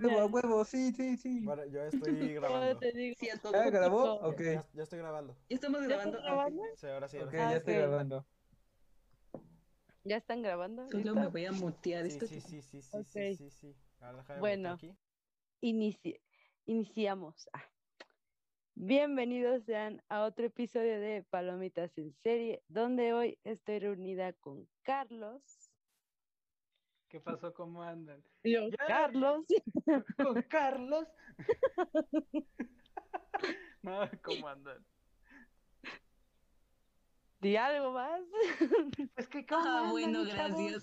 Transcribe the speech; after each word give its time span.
Huevo, 0.00 0.26
huevo, 0.26 0.64
sí, 0.64 0.92
sí, 0.92 1.16
sí. 1.16 1.40
Bueno, 1.44 1.64
yo 1.66 1.82
estoy 2.22 2.34
grabando. 2.34 2.78
te 2.78 2.92
digo. 2.92 3.16
Sí. 3.18 3.28
¿Ya 3.52 3.70
grabó? 3.70 4.14
Ok, 4.20 4.40
Ya, 4.40 4.66
ya 4.72 4.82
estoy 4.82 4.98
grabando. 4.98 5.36
¿Ya 5.48 5.54
estamos 5.54 5.80
¿Ya 5.80 5.86
grabando? 5.86 6.18
estás 6.18 6.24
grabando? 6.32 6.62
Sí, 6.76 6.86
ahora 6.86 7.08
sí. 7.08 7.16
ahora 7.18 7.28
ok, 7.28 7.32
sí. 7.32 7.38
ya 7.38 7.48
Ah, 7.48 7.56
estoy 7.56 7.74
grabando. 7.74 8.26
¿Ya 10.04 10.16
están 10.18 10.42
grabando? 10.42 10.86
Solo 10.88 10.98
¿Listo? 10.98 11.14
me 11.16 11.26
voy 11.28 11.46
a 11.46 11.52
mutear 11.52 12.08
Sí, 12.10 12.20
sí, 12.20 12.40
sí, 12.40 12.62
sí, 12.62 12.82
sí, 12.82 12.96
Ok. 12.96 13.06
sí, 13.06 13.34
sí, 13.36 13.50
sí. 13.50 13.76
Ahora 14.00 14.18
déjame 14.18 14.40
Bueno. 14.40 14.70
aquí. 14.74 14.96
Inici- 15.62 16.20
iniciamos. 16.66 17.48
Ah. 17.52 17.64
Bienvenidos 18.74 19.64
sean 19.64 20.02
a 20.08 20.24
otro 20.24 20.44
episodio 20.44 21.00
de 21.00 21.22
Palomitas 21.24 21.96
en 21.96 22.12
serie, 22.12 22.62
donde 22.68 23.14
hoy 23.14 23.38
estoy 23.42 23.78
reunida 23.78 24.34
con 24.34 24.68
Carlos. 24.82 25.65
¿Qué 27.08 27.20
pasó? 27.20 27.52
¿Cómo 27.54 27.82
andan? 27.82 28.22
Yo, 28.44 28.68
Ya. 28.68 28.86
Carlos. 28.86 29.44
¿Con 30.16 30.42
Carlos? 30.42 31.06
no, 33.82 34.10
¿cómo 34.22 34.48
andan? 34.48 34.84
¿Di 37.40 37.56
algo 37.56 37.92
más? 37.92 38.20
Pues 39.14 39.28
que 39.28 39.46
¿cómo 39.46 39.62
Ah, 39.64 39.78
andan, 39.78 39.90
bueno, 39.90 40.26
chavos? 40.26 40.34
gracias. 40.58 40.82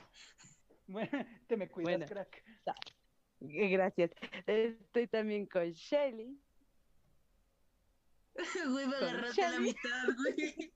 Bueno, 0.87 1.25
te 1.47 1.57
me 1.57 1.69
cuidas, 1.69 1.91
Bueno. 1.93 2.05
crack. 2.07 2.43
Eh, 3.41 3.69
Gracias. 3.69 4.11
Estoy 4.45 5.07
también 5.07 5.45
con 5.47 5.69
Shelly. 5.71 6.39
Güey, 8.71 8.87
me 8.87 8.95
agarraste 8.95 9.43
a 9.43 9.49
la 9.49 9.55
Shelly. 9.57 9.67
mitad, 9.69 10.07
güey. 10.17 10.73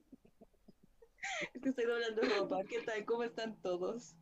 Es 1.54 1.62
que 1.62 1.68
estoy 1.70 1.84
doblando 1.86 2.22
ropa. 2.22 2.62
¿Qué 2.68 2.82
tal? 2.82 3.04
¿Cómo 3.04 3.22
están 3.24 3.60
todos? 3.62 4.14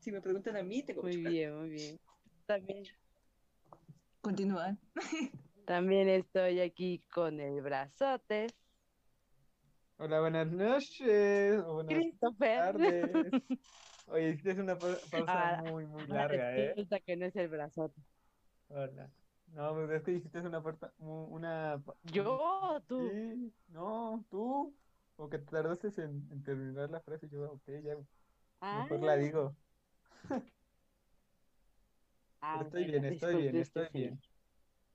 Si 0.00 0.10
me 0.12 0.20
preguntan 0.20 0.56
a 0.56 0.62
mí, 0.62 0.82
tengo 0.82 1.02
Muy 1.02 1.16
bien, 1.16 1.56
muy 1.58 1.68
bien. 1.70 2.00
También, 2.46 2.84
Continúan. 4.20 4.78
también 5.66 6.08
estoy 6.08 6.60
aquí 6.60 7.00
con 7.12 7.40
el 7.40 7.60
brazote. 7.62 8.46
Hola, 9.98 10.20
buenas 10.20 10.48
noches. 10.48 11.60
O 11.64 11.74
buenas 11.74 11.94
Christopher. 12.00 12.74
tardes. 12.74 13.32
Oye, 14.06 14.30
hiciste 14.30 14.60
una 14.60 14.78
pa- 14.78 15.00
pausa 15.10 15.38
Ah, 15.38 15.62
muy, 15.62 15.86
muy 15.86 16.06
larga, 16.08 16.56
¿eh? 16.56 16.74
resulta 16.74 17.00
que 17.00 17.16
no 17.16 17.26
es 17.26 17.36
el 17.36 17.48
brazote. 17.48 18.00
Hola. 18.68 19.10
No, 19.46 19.74
pues 19.74 19.90
es 19.90 20.02
que 20.02 20.12
hiciste 20.12 20.40
una 20.40 20.62
puerta, 20.62 20.92
una... 20.98 21.82
Yo, 22.04 22.82
tú. 22.88 23.10
Sí, 23.10 23.54
no, 23.68 24.24
tú. 24.30 24.74
O 25.16 25.28
que 25.28 25.38
tardaste 25.38 25.88
en, 26.02 26.26
en 26.32 26.42
terminar 26.42 26.90
la 26.90 27.00
frase. 27.02 27.28
Yo, 27.28 27.52
ok, 27.52 27.62
ya, 27.84 27.96
Ah, 28.60 28.82
mejor 28.82 29.02
la 29.02 29.16
digo. 29.16 29.56
ah, 32.40 32.54
Pero 32.58 32.64
estoy 32.64 32.84
bien, 32.84 33.04
estoy 33.04 33.36
bien, 33.36 33.56
estoy 33.56 33.88
bien. 33.92 34.20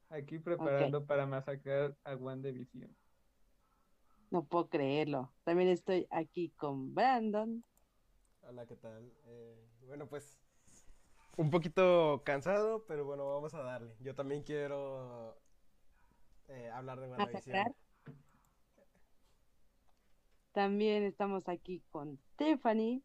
Aquí 0.10 0.40
preparando 0.40 1.06
para 1.06 1.26
masacrar 1.26 1.96
a 2.04 2.16
WandaVision. 2.16 2.96
No 4.30 4.46
puedo 4.46 4.70
creerlo. 4.70 5.32
También 5.44 5.70
estoy 5.70 6.08
aquí 6.10 6.50
con 6.58 6.94
Brandon. 6.94 7.64
Hola, 8.42 8.66
¿qué 8.66 8.76
tal? 8.76 9.12
Eh, 9.26 9.68
bueno, 9.86 10.08
pues 10.08 10.40
un 11.36 11.50
poquito 11.50 12.22
cansado, 12.26 12.86
pero 12.88 13.06
bueno, 13.06 13.28
vamos 13.28 13.54
a 13.54 13.62
darle. 13.62 13.96
Yo 14.00 14.16
también 14.16 14.44
quiero 14.44 15.38
eh, 16.48 16.70
hablar 16.70 17.00
de 17.00 17.08
WandaVision. 17.08 17.58
¿Masacrar? 17.58 17.76
También 20.54 21.04
estamos 21.04 21.48
aquí 21.50 21.84
con 21.92 22.18
Tiffany. 22.36 23.04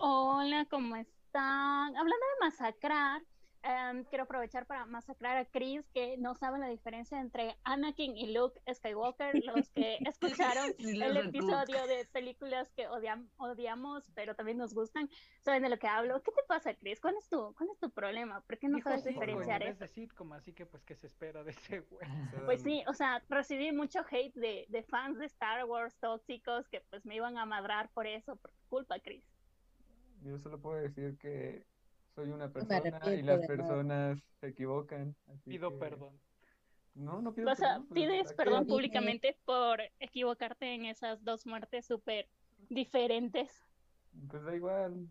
Hola, 0.00 0.66
¿cómo 0.70 0.96
están? 0.96 1.96
Hablando 1.96 2.10
de 2.40 2.46
masacrar, 2.46 3.22
em, 3.62 4.04
quiero 4.04 4.24
aprovechar 4.24 4.66
para 4.66 4.86
masacrar 4.86 5.36
a 5.36 5.44
Chris, 5.50 5.90
que 5.92 6.16
no 6.18 6.34
sabe 6.36 6.58
la 6.58 6.68
diferencia 6.68 7.20
entre 7.20 7.58
Anakin 7.64 8.16
y 8.16 8.32
Luke 8.32 8.60
Skywalker. 8.72 9.38
Los 9.42 9.70
que 9.72 10.00
escucharon 10.04 10.76
el 11.00 11.16
episodio 11.16 11.86
de 11.86 12.06
películas 12.06 12.72
que 12.76 12.88
odiam- 12.88 13.30
odiamos, 13.36 14.10
pero 14.14 14.34
también 14.36 14.58
nos 14.58 14.72
gustan, 14.74 15.08
saben 15.44 15.62
de 15.62 15.68
lo 15.68 15.78
que 15.78 15.88
hablo. 15.88 16.22
¿Qué 16.22 16.30
te 16.32 16.42
pasa, 16.46 16.74
Chris? 16.76 17.00
¿Cuál 17.00 17.16
es 17.16 17.28
tu, 17.28 17.54
cuál 17.56 17.70
es 17.70 17.78
tu 17.80 17.92
problema? 17.92 18.40
¿Por 18.42 18.58
qué 18.58 18.68
no 18.68 18.80
sabes 18.80 19.04
diferenciar 19.04 19.62
en 19.62 19.68
eso? 19.68 19.72
vez 19.72 19.78
de 19.80 19.88
sitcom, 19.88 20.32
así 20.32 20.52
que 20.54 20.66
pues, 20.66 20.84
¿qué 20.84 20.94
se 20.94 21.06
espera 21.08 21.42
de 21.44 21.50
ese 21.50 21.80
güey? 21.80 22.06
Pues 22.44 22.62
sí, 22.62 22.82
o 22.88 22.94
sea, 22.94 23.24
recibí 23.28 23.72
mucho 23.72 24.00
hate 24.10 24.34
de, 24.34 24.66
de 24.68 24.82
fans 24.84 25.18
de 25.18 25.26
Star 25.26 25.64
Wars 25.66 25.98
tóxicos 25.98 26.68
que 26.68 26.80
pues 26.90 27.04
me 27.04 27.16
iban 27.16 27.36
a 27.38 27.46
madrar 27.46 27.90
por 27.92 28.06
eso, 28.06 28.36
por 28.36 28.52
tu 28.52 28.62
culpa, 28.68 29.00
Chris. 29.00 29.37
Yo 30.22 30.38
solo 30.38 30.60
puedo 30.60 30.76
decir 30.76 31.16
que 31.18 31.66
soy 32.14 32.30
una 32.30 32.50
persona 32.52 32.78
y 33.14 33.22
las 33.22 33.40
nada. 33.40 33.46
personas 33.46 34.18
se 34.40 34.48
equivocan. 34.48 35.14
así 35.28 35.50
Pido 35.50 35.70
que- 35.70 35.76
perdón. 35.78 36.18
No, 36.94 37.22
no 37.22 37.32
pido 37.32 37.52
O 37.52 37.54
sea, 37.54 37.74
perdón, 37.74 37.86
pues, 37.88 37.94
pides 38.00 38.32
perdón 38.34 38.66
públicamente 38.66 39.38
por 39.44 39.80
equivocarte 40.00 40.74
en 40.74 40.86
esas 40.86 41.22
dos 41.22 41.46
muertes 41.46 41.86
súper 41.86 42.28
diferentes. 42.68 43.64
Pues 44.28 44.42
da 44.42 44.56
igual. 44.56 45.08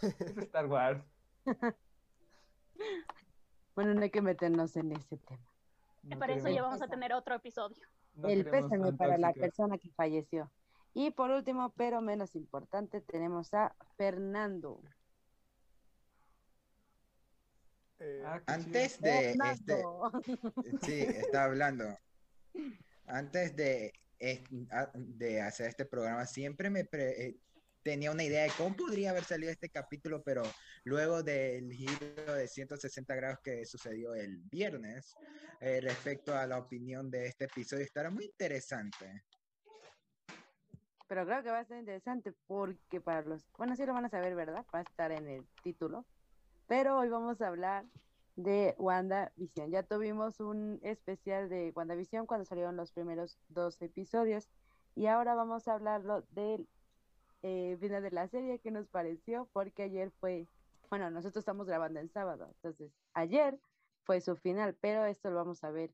es 0.00 0.36
Star 0.38 0.66
Wars. 0.66 1.02
Bueno, 3.74 3.94
no 3.94 4.02
hay 4.02 4.10
que 4.10 4.20
meternos 4.22 4.76
en 4.76 4.92
ese 4.92 5.16
tema. 5.16 5.40
No 6.02 6.18
Para 6.18 6.34
eso 6.34 6.48
ya 6.48 6.62
vamos 6.62 6.82
a 6.82 6.88
tener 6.88 7.12
otro 7.12 7.34
episodio. 7.34 7.76
no 8.14 8.28
El 8.28 8.44
pésame 8.44 8.92
para 8.92 9.16
la 9.18 9.32
persona 9.32 9.78
que 9.78 9.88
falleció. 9.90 10.50
Y 10.94 11.10
por 11.10 11.30
último, 11.30 11.72
pero 11.76 12.00
menos 12.02 12.34
importante, 12.34 13.00
tenemos 13.00 13.52
a 13.54 13.74
Fernando. 13.96 14.82
eh, 17.98 18.22
Ah, 18.24 18.42
Antes 18.46 19.00
de 19.00 19.30
este, 19.52 19.82
sí, 20.82 21.00
estaba 21.00 21.44
hablando. 21.44 21.84
Antes 23.06 23.56
de, 23.56 23.92
de 24.94 25.40
hacer 25.40 25.68
este 25.68 25.86
programa, 25.86 26.26
siempre 26.26 26.68
me 26.70 26.84
pre- 26.84 27.26
eh, 27.26 27.36
tenía 27.82 28.10
una 28.12 28.22
idea 28.22 28.44
de 28.44 28.52
cómo 28.56 28.76
podría 28.76 29.10
haber 29.10 29.24
salido 29.24 29.50
este 29.50 29.68
capítulo, 29.68 30.22
pero 30.22 30.42
luego 30.84 31.22
del 31.22 31.72
giro 31.72 32.34
de 32.34 32.46
160 32.46 33.14
grados 33.16 33.40
que 33.42 33.64
sucedió 33.64 34.14
el 34.14 34.38
viernes, 34.38 35.14
eh, 35.60 35.80
respecto 35.80 36.34
a 36.36 36.46
la 36.46 36.58
opinión 36.58 37.10
de 37.10 37.26
este 37.26 37.46
episodio, 37.46 37.82
estará 37.84 38.10
muy 38.10 38.26
interesante. 38.26 39.24
Pero 41.12 41.26
creo 41.26 41.42
que 41.42 41.50
va 41.50 41.58
a 41.58 41.64
ser 41.66 41.78
interesante 41.78 42.32
porque 42.46 42.98
para 42.98 43.20
los, 43.20 43.46
bueno, 43.58 43.76
sí 43.76 43.84
lo 43.84 43.92
van 43.92 44.06
a 44.06 44.08
saber, 44.08 44.34
¿verdad? 44.34 44.64
Va 44.74 44.78
a 44.78 44.82
estar 44.82 45.12
en 45.12 45.28
el 45.28 45.46
título. 45.62 46.06
Pero 46.68 46.98
hoy 46.98 47.10
vamos 47.10 47.42
a 47.42 47.48
hablar 47.48 47.84
de 48.36 48.74
WandaVision. 48.78 49.70
Ya 49.70 49.82
tuvimos 49.82 50.40
un 50.40 50.80
especial 50.82 51.50
de 51.50 51.70
WandaVision 51.76 52.24
cuando 52.24 52.46
salieron 52.46 52.78
los 52.78 52.92
primeros 52.92 53.38
dos 53.50 53.82
episodios. 53.82 54.48
Y 54.94 55.04
ahora 55.04 55.34
vamos 55.34 55.68
a 55.68 55.74
hablarlo 55.74 56.22
del 56.30 56.66
eh, 57.42 57.76
final 57.78 58.02
de 58.02 58.10
la 58.10 58.26
serie, 58.28 58.58
que 58.60 58.70
nos 58.70 58.88
pareció, 58.88 59.46
porque 59.52 59.82
ayer 59.82 60.12
fue, 60.12 60.48
bueno, 60.88 61.10
nosotros 61.10 61.42
estamos 61.42 61.66
grabando 61.66 62.00
en 62.00 62.08
sábado, 62.08 62.46
entonces 62.48 62.90
ayer 63.12 63.60
fue 64.04 64.22
su 64.22 64.34
final, 64.34 64.74
pero 64.80 65.04
esto 65.04 65.28
lo 65.28 65.36
vamos 65.36 65.62
a 65.62 65.70
ver, 65.70 65.90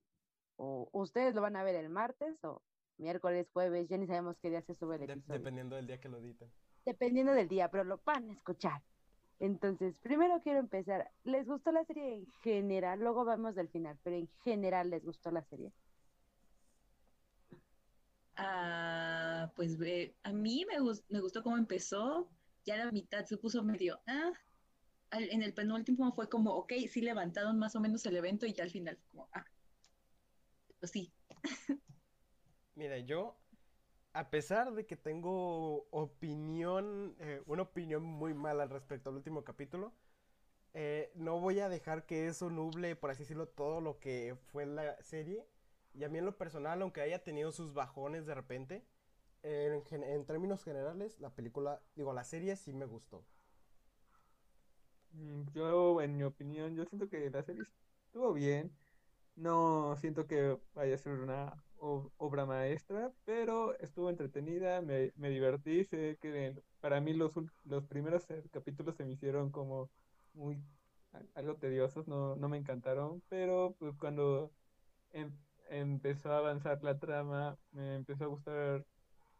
o 0.59 0.89
ustedes 0.93 1.35
lo 1.35 1.43
van 1.43 1.56
a 1.56 1.65
ver 1.65 1.75
el 1.75 1.89
martes 1.89 2.45
o 2.45 2.62
miércoles, 2.99 3.51
jueves, 3.53 3.89
ya 3.89 3.97
ni 3.99 4.07
sabemos 4.07 4.39
qué 4.41 4.51
día 4.51 4.63
se 4.63 4.75
sube 4.75 4.97
el 4.97 5.05
de- 5.07 5.13
episodio 5.13 5.39
dependiendo 5.39 5.77
del 5.77 5.87
día 5.87 6.00
que 6.00 6.09
lo 6.09 6.19
editen. 6.19 6.55
dependiendo 6.85 7.33
del 7.35 7.49
día, 7.49 7.71
pero 7.71 7.85
lo 7.85 8.03
van 8.05 8.31
a 8.31 8.33
escuchar. 8.33 8.83
Entonces, 9.39 10.00
primero 10.00 10.41
quiero 10.43 10.61
empezar. 10.61 11.12
¿Les 11.25 11.47
gustó 11.47 11.73
la 11.73 11.85
serie 11.85 12.15
en 12.17 12.27
general? 12.43 13.00
Luego 13.00 13.25
vamos 13.25 13.55
del 13.55 13.71
final, 13.71 13.99
pero 14.03 14.17
en 14.17 14.29
general 14.45 14.91
les 14.91 15.05
gustó 15.05 15.31
la 15.31 15.45
serie. 15.45 15.75
Ah, 18.37 19.53
pues 19.56 19.77
ve, 19.79 20.19
a 20.23 20.33
mí 20.33 20.65
me, 20.67 20.79
gus- 20.81 21.05
me 21.09 21.21
gustó 21.21 21.43
cómo 21.43 21.56
empezó. 21.56 22.31
Ya 22.65 22.77
la 22.77 22.93
mitad 22.93 23.25
se 23.25 23.39
puso 23.39 23.65
medio. 23.65 24.01
Ah, 24.06 24.33
al- 25.11 25.31
en 25.31 25.43
el 25.43 25.55
penúltimo 25.55 26.12
fue 26.15 26.29
como, 26.31 26.55
ok, 26.56 26.73
sí 26.91 27.01
levantaron 27.03 27.59
más 27.59 27.77
o 27.77 27.81
menos 27.81 28.06
el 28.06 28.17
evento 28.17 28.47
y 28.47 28.55
ya 28.55 28.65
al 28.65 28.71
final 28.71 28.97
fue 28.99 29.09
como, 29.11 29.31
ah, 29.33 29.44
pues 30.79 30.91
sí. 30.93 31.15
Mira, 32.79 32.97
yo, 32.99 33.37
a 34.13 34.31
pesar 34.31 34.73
de 34.73 34.87
que 34.87 34.97
tengo 34.97 35.89
opinión, 35.91 37.17
eh, 37.19 37.43
una 37.47 37.63
opinión 37.63 38.05
muy 38.05 38.35
mala 38.35 38.67
respecto 38.67 39.11
al 39.11 39.17
último 39.17 39.43
capítulo, 39.45 39.93
eh, 40.75 41.11
no 41.17 41.41
voy 41.41 41.61
a 41.61 41.69
dejar 41.69 42.07
que 42.07 42.29
eso 42.29 42.51
nuble, 42.51 42.97
por 42.97 43.11
así 43.11 43.25
decirlo, 43.25 43.49
todo 43.49 43.81
lo 43.81 44.01
que 44.01 44.37
fue 44.53 44.67
la 44.67 44.97
serie. 45.03 45.45
Y 45.95 46.05
a 46.05 46.09
mí 46.09 46.19
en 46.19 46.27
lo 46.27 46.39
personal, 46.39 46.83
aunque 46.83 47.01
haya 47.03 47.25
tenido 47.25 47.53
sus 47.53 47.75
bajones 47.75 48.27
de 48.27 48.35
repente, 48.37 48.85
en, 49.43 50.27
términos 50.27 50.65
generales, 50.65 51.19
la 51.21 51.31
película, 51.31 51.83
digo, 51.97 52.13
la 52.15 52.25
serie 52.25 52.57
sí 52.57 52.73
me 52.75 52.87
gustó. 52.87 53.25
Mm, 55.13 55.45
Yo, 55.55 56.01
en 56.03 56.17
mi 56.17 56.23
opinión, 56.25 56.75
yo 56.75 56.85
siento 56.87 57.09
que 57.09 57.31
la 57.31 57.43
serie 57.43 57.63
estuvo 58.07 58.33
bien. 58.33 58.73
No 59.37 59.97
siento 59.99 60.27
que 60.29 60.59
vaya 60.75 60.95
a 60.97 60.99
ser 60.99 61.15
una 61.21 61.65
obra 61.81 62.47
maestra, 62.47 63.13
pero 63.25 63.79
estuvo 63.79 64.11
entretenida, 64.11 64.81
me, 64.83 65.13
me 65.17 65.31
divertí. 65.31 65.85
Sé 65.85 66.19
que 66.21 66.55
para 66.81 67.01
mí 67.01 67.15
los, 67.15 67.33
los 67.65 67.87
primeros 67.87 68.29
eh, 68.31 68.45
capítulos 68.53 68.97
se 68.97 69.05
me 69.05 69.13
hicieron 69.15 69.51
como 69.51 69.91
muy 70.33 70.63
algo 71.35 71.57
tediosos, 71.57 72.07
no, 72.09 72.37
no 72.37 72.49
me 72.49 72.59
encantaron, 72.59 73.23
pero 73.29 73.75
pues 73.79 73.97
cuando 73.99 74.53
em- 75.11 75.39
empezó 75.71 76.33
a 76.33 76.39
avanzar 76.39 76.83
la 76.85 76.99
trama, 76.99 77.59
me 77.73 77.97
empezó 77.97 78.25
a 78.25 78.29
gustar 78.29 78.87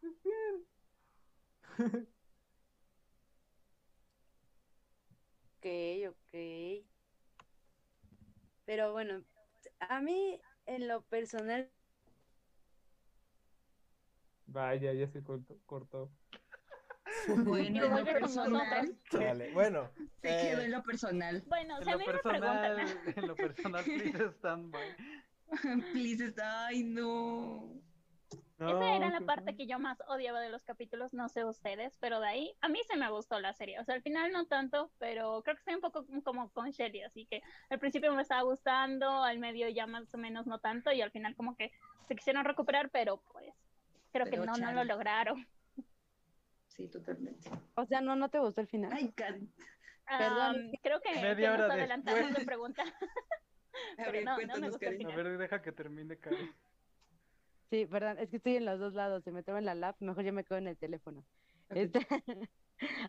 pues, 0.01 0.15
bien. 0.25 0.67
Ok, 5.59 5.67
ok. 6.09 6.35
Pero 8.65 8.93
bueno, 8.93 9.25
a 9.81 10.01
mí 10.01 10.41
en 10.67 10.89
lo 10.89 11.03
personal, 11.05 11.73
Vaya, 14.49 14.93
ya 14.95 15.07
se 15.09 15.23
cortó. 15.23 15.57
cortó. 15.67 16.11
Bueno, 17.45 17.85
en 17.85 17.97
lo 17.97 18.05
personal, 18.05 18.99
bueno. 19.53 19.91
se 20.21 20.29
eh, 20.29 20.51
quedó 20.51 20.63
en 20.63 20.71
lo 20.71 20.83
personal. 20.83 21.43
Bueno, 21.47 21.77
o 21.77 21.79
En 21.79 21.85
sea, 21.85 21.97
lo 21.97 22.05
personal, 22.05 22.79
en 23.17 23.27
lo 23.27 23.35
personal, 23.35 23.85
please 23.85 24.25
stand 24.39 24.71
by. 24.71 24.97
Please, 25.93 26.25
está, 26.27 26.67
ay, 26.67 26.83
no. 26.85 27.81
Esa 28.59 28.97
era 28.97 29.09
la 29.09 29.21
parte 29.21 29.55
que 29.57 29.67
yo 29.67 29.79
más 29.79 30.03
odiaba 30.09 30.41
de 30.41 30.51
los 30.51 30.65
capítulos, 30.65 31.15
no 31.15 31.29
sé 31.29 31.45
ustedes, 31.45 31.97
pero 32.01 32.21
de 32.21 32.27
ahí 32.27 32.57
a 32.61 32.69
mí 32.69 32.81
se 32.89 32.97
me 32.97 33.09
gustó 33.09 33.39
la 33.41 33.55
serie. 33.55 33.79
O 33.79 33.85
sea, 33.85 33.95
al 33.95 34.03
final 34.03 34.33
no 34.33 34.47
tanto, 34.47 34.91
pero 34.99 35.43
creo 35.43 35.55
que 35.55 35.61
estoy 35.61 35.75
un 35.77 35.81
poco 35.81 36.05
como 36.25 36.51
con 36.51 36.71
Shelly, 36.71 37.03
así 37.03 37.25
que 37.27 37.41
al 37.71 37.79
principio 37.79 38.13
me 38.13 38.23
estaba 38.23 38.43
gustando, 38.43 39.23
al 39.23 39.39
medio 39.39 39.69
ya 39.69 39.87
más 39.87 40.13
o 40.13 40.19
menos 40.19 40.47
no 40.47 40.59
tanto, 40.59 40.93
y 40.93 41.01
al 41.01 41.13
final 41.13 41.37
como 41.37 41.57
que 41.57 41.71
se 42.09 42.17
quisieron 42.17 42.45
recuperar, 42.45 42.91
pero 42.91 43.23
pues 43.33 43.55
creo 44.25 44.31
que 44.31 44.31
Pero 44.39 44.45
no, 44.45 44.57
no 44.57 44.73
lo 44.73 44.85
lograron. 44.85 45.47
Sí, 46.67 46.89
totalmente. 46.89 47.51
o 47.75 47.85
sea, 47.87 48.01
no, 48.01 48.15
no 48.15 48.29
te 48.29 48.39
gustó 48.39 48.61
el 48.61 48.69
final. 48.69 48.93
Ay, 48.93 49.11
Karen. 49.13 49.53
Perdón, 50.07 50.71
creo 50.83 51.01
que, 51.01 51.11
Media 51.21 51.35
que 51.53 51.59
nos 51.59 51.67
hora 51.67 51.75
adelantamos 51.75 52.21
después. 52.21 52.39
de 52.39 52.45
pregunta. 52.47 52.83
A 53.99 54.03
Pero 54.05 54.13
ver, 54.13 54.25
no, 54.25 54.31
no 54.31 54.37
cuéntanos. 54.37 54.75
A 54.75 55.17
ver, 55.17 55.39
deja 55.39 55.63
que 55.63 55.73
termine, 55.73 56.17
Karen. 56.17 56.53
Sí, 57.71 57.87
perdón, 57.87 58.19
es 58.19 58.31
que 58.31 58.37
estoy 58.37 58.57
en 58.57 58.65
los 58.65 58.81
dos 58.81 58.95
lados, 58.95 59.23
se 59.25 59.31
me 59.31 59.43
traba 59.43 59.59
en 59.59 59.67
la 59.67 59.75
lap, 59.75 59.97
mejor 60.01 60.25
yo 60.25 60.33
me 60.33 60.45
quedo 60.45 60.59
en 60.59 60.69
el 60.69 60.79
teléfono. 60.79 61.25
Este, 61.71 62.01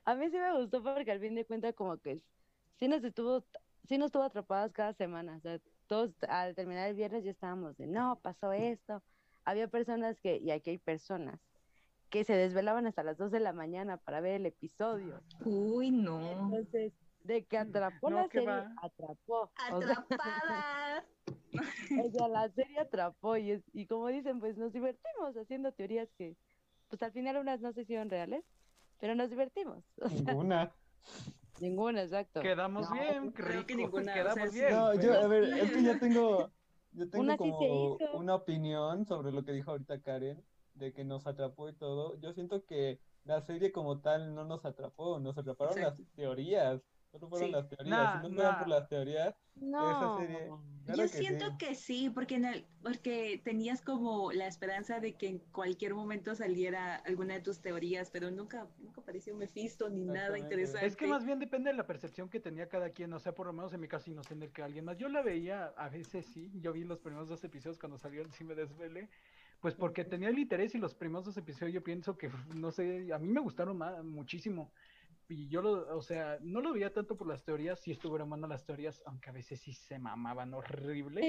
a 0.05 0.15
mí 0.15 0.29
sí 0.29 0.37
me 0.37 0.59
gustó 0.59 0.83
porque 0.83 1.11
al 1.11 1.21
fin 1.21 1.35
de 1.35 1.45
cuentas 1.45 1.73
como 1.75 1.97
que 1.97 2.21
sí 2.77 2.87
nos 2.87 3.03
estuvo, 3.03 3.45
sí 3.87 3.97
nos 3.97 4.07
estuvo 4.07 4.23
atrapadas 4.23 4.73
cada 4.73 4.93
semana, 4.93 5.37
o 5.37 5.39
sea, 5.39 5.59
todos 5.87 6.11
al 6.27 6.55
terminar 6.55 6.89
el 6.89 6.95
viernes 6.95 7.23
ya 7.23 7.31
estábamos 7.31 7.77
de, 7.77 7.87
no, 7.87 8.19
pasó 8.21 8.51
esto. 8.51 9.01
Había 9.45 9.67
personas 9.67 10.19
que, 10.19 10.37
y 10.37 10.51
aquí 10.51 10.71
hay 10.71 10.77
personas, 10.77 11.39
que 12.09 12.23
se 12.23 12.33
desvelaban 12.33 12.87
hasta 12.87 13.03
las 13.03 13.17
2 13.17 13.31
de 13.31 13.39
la 13.39 13.53
mañana 13.53 13.97
para 13.97 14.19
ver 14.21 14.33
el 14.35 14.45
episodio. 14.45 15.21
Uy, 15.45 15.91
no. 15.91 16.19
Entonces, 16.31 16.93
de 17.23 17.45
que 17.45 17.57
atrapó 17.57 18.09
No, 18.09 18.17
la 18.17 18.23
¿qué 18.29 18.39
serie, 18.39 18.47
va? 18.47 18.73
atrapó. 18.81 19.51
O 19.73 19.81
sea, 19.81 19.91
Atrapada. 19.93 21.05
o 22.05 22.11
sea, 22.11 22.27
la 22.27 22.49
serie 22.49 22.79
atrapó 22.79 23.37
y, 23.37 23.51
es- 23.51 23.63
y 23.73 23.85
como 23.85 24.07
dicen, 24.07 24.39
pues 24.39 24.57
nos 24.57 24.73
divertimos 24.73 25.35
haciendo 25.37 25.71
teorías 25.71 26.09
que, 26.17 26.35
pues 26.89 27.01
al 27.03 27.11
final 27.11 27.37
unas 27.37 27.61
no 27.61 27.71
se 27.73 27.81
hicieron 27.81 28.09
reales, 28.09 28.43
pero 28.99 29.15
nos 29.15 29.29
divertimos. 29.29 29.83
O 30.01 30.09
sea, 30.09 30.17
Ninguna. 30.17 30.71
ninguna, 31.59 32.03
exacto. 32.03 32.41
Quedamos 32.41 32.89
No, 32.89 32.95
bien, 32.95 33.31
creo 33.31 33.65
que 33.65 33.75
ninguna, 33.75 34.11
o 34.11 34.15
quedamos 34.15 34.51
sea, 34.53 34.67
bien. 34.67 34.75
No, 34.75 34.93
yo, 35.01 35.13
a 35.13 35.27
ver, 35.27 35.43
es 35.43 35.71
que 35.71 35.83
yo 35.83 35.99
tengo, 35.99 36.51
yo 36.91 37.09
tengo 37.09 37.23
Una 37.23 37.37
como 37.37 37.97
una 38.13 38.35
opinión 38.35 39.05
sobre 39.05 39.31
lo 39.31 39.43
que 39.43 39.51
dijo 39.51 39.71
ahorita 39.71 40.01
Karen, 40.01 40.43
de 40.75 40.93
que 40.93 41.03
nos 41.03 41.27
atrapó 41.27 41.69
y 41.69 41.73
todo. 41.73 42.19
Yo 42.19 42.33
siento 42.33 42.65
que 42.65 42.99
la 43.25 43.41
serie 43.41 43.71
como 43.71 43.99
tal 43.99 44.33
no 44.33 44.45
nos 44.45 44.65
atrapó, 44.65 45.19
nos 45.19 45.37
atraparon 45.37 45.81
las 45.81 46.01
teorías. 46.15 46.81
Solo 47.11 47.27
fueron 47.27 47.47
Sí. 47.47 47.53
las 47.53 47.67
teorías. 47.69 47.89
Nah, 47.89 48.21
si 48.21 48.27
no 48.29 48.35
fueran 48.35 48.59
por 48.59 48.67
las 48.67 48.87
teorías, 48.87 49.35
No. 49.55 50.17
serie- 50.19 50.49
Claro 50.85 51.03
Yo 51.05 51.11
que 51.11 51.17
siento 51.19 51.45
sí. 51.51 51.57
que 51.59 51.75
sí, 51.75 52.09
porque, 52.09 52.35
en 52.35 52.45
el, 52.45 52.65
porque 52.81 53.39
tenías 53.43 53.83
como 53.83 54.31
la 54.31 54.47
esperanza 54.47 54.99
de 54.99 55.13
que 55.13 55.27
en 55.27 55.37
cualquier 55.51 55.93
momento 55.93 56.33
saliera 56.33 56.95
alguna 56.95 57.35
de 57.35 57.41
tus 57.41 57.61
teorías, 57.61 58.09
pero 58.09 58.31
nunca, 58.31 58.65
nunca 58.79 59.01
apareció 59.01 59.35
Mephisto 59.35 59.87
ni 59.89 60.03
nada 60.05 60.39
interesante. 60.39 60.87
Es 60.87 60.95
que 60.95 61.05
más 61.05 61.23
bien 61.25 61.37
depende 61.37 61.69
de 61.69 61.77
la 61.77 61.85
percepción 61.85 62.27
que 62.27 62.39
tenía 62.39 62.69
cada 62.69 62.89
quien, 62.89 63.13
o 63.13 63.19
sea, 63.19 63.35
por 63.35 63.45
lo 63.45 63.53
menos 63.53 63.71
en 63.73 63.81
mi 63.81 63.87
caso 63.87 64.09
no 64.09 64.21
el 64.27 64.51
que 64.51 64.63
alguien 64.63 64.85
más. 64.85 64.97
Yo 64.97 65.09
la 65.09 65.21
veía, 65.21 65.65
a 65.77 65.89
veces 65.89 66.25
sí, 66.25 66.49
yo 66.55 66.73
vi 66.73 66.83
los 66.85 66.99
primeros 66.99 67.29
dos 67.29 67.43
episodios 67.43 67.77
cuando 67.77 67.99
salieron, 67.99 68.31
sí 68.31 68.43
me 68.43 68.55
desvelé, 68.55 69.09
pues 69.59 69.75
porque 69.75 70.05
tenía 70.05 70.29
el 70.29 70.39
interés 70.39 70.73
y 70.73 70.79
los 70.79 70.95
primeros 70.95 71.25
dos 71.25 71.37
episodios 71.37 71.71
yo 71.75 71.83
pienso 71.83 72.17
que, 72.17 72.31
no 72.55 72.71
sé, 72.71 73.13
a 73.13 73.19
mí 73.19 73.27
me 73.27 73.41
gustaron 73.41 73.77
ma- 73.77 74.01
muchísimo. 74.01 74.71
Y 75.29 75.47
yo 75.47 75.61
lo, 75.61 75.95
o 75.95 76.01
sea, 76.01 76.39
no 76.41 76.59
lo 76.59 76.73
veía 76.73 76.91
tanto 76.91 77.15
por 77.15 77.27
las 77.27 77.43
teorías, 77.45 77.79
sí 77.79 77.91
estuvieron 77.91 78.27
mal 78.29 78.41
las 78.49 78.65
teorías, 78.65 79.01
aunque 79.05 79.29
a 79.29 79.33
veces 79.33 79.59
sí 79.59 79.73
se 79.73 79.99
mamaban 79.99 80.53
horrible. 80.55 81.21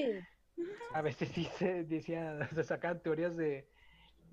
Sí. 0.57 0.65
A 0.95 1.03
veces 1.03 1.29
sí 1.29 1.45
se 1.45 1.85
decía, 1.85 2.49
se 2.55 2.65
sacaban 2.65 3.03
teorías 3.03 3.37
de, 3.37 3.69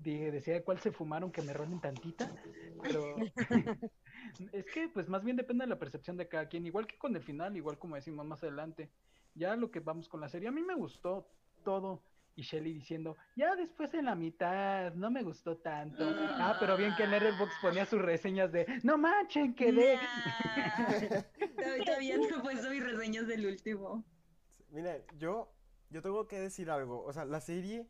de- 0.00 0.30
decía 0.30 0.54
de 0.54 0.64
cuál 0.64 0.78
se 0.78 0.90
fumaron 0.90 1.30
que 1.30 1.42
me 1.42 1.52
rolen 1.52 1.80
tantita, 1.80 2.34
pero 2.82 3.16
es 4.52 4.64
que 4.72 4.88
pues 4.88 5.08
más 5.08 5.22
bien 5.22 5.36
depende 5.36 5.64
de 5.64 5.70
la 5.70 5.78
percepción 5.78 6.16
de 6.16 6.28
cada 6.28 6.48
quien, 6.48 6.66
igual 6.66 6.86
que 6.86 6.96
con 6.96 7.14
el 7.14 7.22
final, 7.22 7.56
igual 7.56 7.78
como 7.78 7.96
decimos 7.96 8.24
más 8.26 8.42
adelante. 8.42 8.88
Ya 9.34 9.54
lo 9.54 9.70
que 9.70 9.80
vamos 9.80 10.08
con 10.08 10.20
la 10.20 10.28
serie, 10.30 10.48
a 10.48 10.52
mí 10.52 10.62
me 10.62 10.74
gustó 10.74 11.28
todo. 11.62 12.00
Y 12.38 12.42
Shelly 12.42 12.72
diciendo, 12.72 13.16
ya 13.34 13.56
después 13.56 13.92
en 13.94 14.04
la 14.04 14.14
mitad, 14.14 14.94
no 14.94 15.10
me 15.10 15.24
gustó 15.24 15.56
tanto. 15.56 16.04
Ah, 16.08 16.56
pero 16.60 16.76
bien 16.76 16.94
que 16.94 17.02
en 17.02 17.10
Letterboxd 17.10 17.60
ponía 17.60 17.84
sus 17.84 18.00
reseñas 18.00 18.52
de, 18.52 18.64
no 18.84 18.96
manchen, 18.96 19.56
quedé. 19.56 19.96
Nah. 19.96 21.22
Todavía- 21.56 21.84
Todavía 21.84 22.16
no 22.16 22.24
he 22.28 22.40
puesto 22.40 22.70
mis 22.70 22.84
reseñas 22.84 23.26
del 23.26 23.44
último. 23.44 24.04
Miren, 24.70 25.02
yo, 25.16 25.52
yo 25.90 26.00
tengo 26.00 26.28
que 26.28 26.38
decir 26.38 26.70
algo. 26.70 27.02
O 27.02 27.12
sea, 27.12 27.24
la 27.24 27.40
serie, 27.40 27.88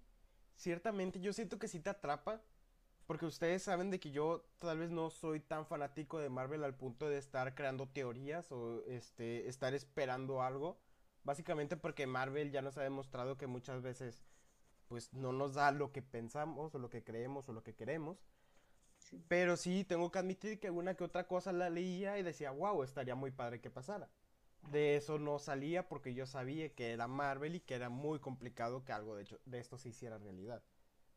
ciertamente, 0.56 1.20
yo 1.20 1.34
siento 1.34 1.58
que 1.58 1.68
sí 1.68 1.80
te 1.80 1.90
atrapa. 1.90 2.40
Porque 3.06 3.26
ustedes 3.26 3.62
saben 3.62 3.90
de 3.90 4.00
que 4.00 4.10
yo 4.12 4.46
tal 4.58 4.78
vez 4.78 4.90
no 4.90 5.10
soy 5.10 5.40
tan 5.40 5.66
fanático 5.66 6.20
de 6.20 6.30
Marvel 6.30 6.64
al 6.64 6.74
punto 6.74 7.06
de 7.10 7.18
estar 7.18 7.54
creando 7.54 7.86
teorías 7.86 8.50
o 8.50 8.82
este, 8.86 9.46
estar 9.46 9.74
esperando 9.74 10.40
algo. 10.42 10.78
Básicamente 11.22 11.76
porque 11.76 12.06
Marvel 12.06 12.50
ya 12.50 12.62
nos 12.62 12.78
ha 12.78 12.82
demostrado 12.82 13.36
que 13.36 13.46
muchas 13.46 13.82
veces 13.82 14.24
pues 14.88 15.12
no 15.12 15.32
nos 15.32 15.54
da 15.54 15.70
lo 15.70 15.92
que 15.92 16.02
pensamos 16.02 16.74
o 16.74 16.78
lo 16.78 16.90
que 16.90 17.04
creemos 17.04 17.48
o 17.48 17.52
lo 17.52 17.62
que 17.62 17.74
queremos. 17.74 18.18
Sí. 18.98 19.22
Pero 19.28 19.56
sí 19.56 19.84
tengo 19.84 20.10
que 20.10 20.18
admitir 20.18 20.58
que 20.58 20.66
alguna 20.66 20.94
que 20.94 21.04
otra 21.04 21.26
cosa 21.26 21.52
la 21.52 21.70
leía 21.70 22.18
y 22.18 22.22
decía, 22.22 22.50
wow, 22.50 22.82
estaría 22.82 23.14
muy 23.14 23.30
padre 23.30 23.60
que 23.60 23.70
pasara. 23.70 24.10
De 24.70 24.96
eso 24.96 25.18
no 25.18 25.38
salía 25.38 25.88
porque 25.88 26.14
yo 26.14 26.26
sabía 26.26 26.74
que 26.74 26.92
era 26.92 27.06
Marvel 27.06 27.54
y 27.54 27.60
que 27.60 27.74
era 27.74 27.88
muy 27.88 28.18
complicado 28.18 28.84
que 28.84 28.92
algo 28.92 29.14
de, 29.14 29.22
hecho, 29.22 29.38
de 29.44 29.60
esto 29.60 29.78
se 29.78 29.90
hiciera 29.90 30.18
realidad. 30.18 30.62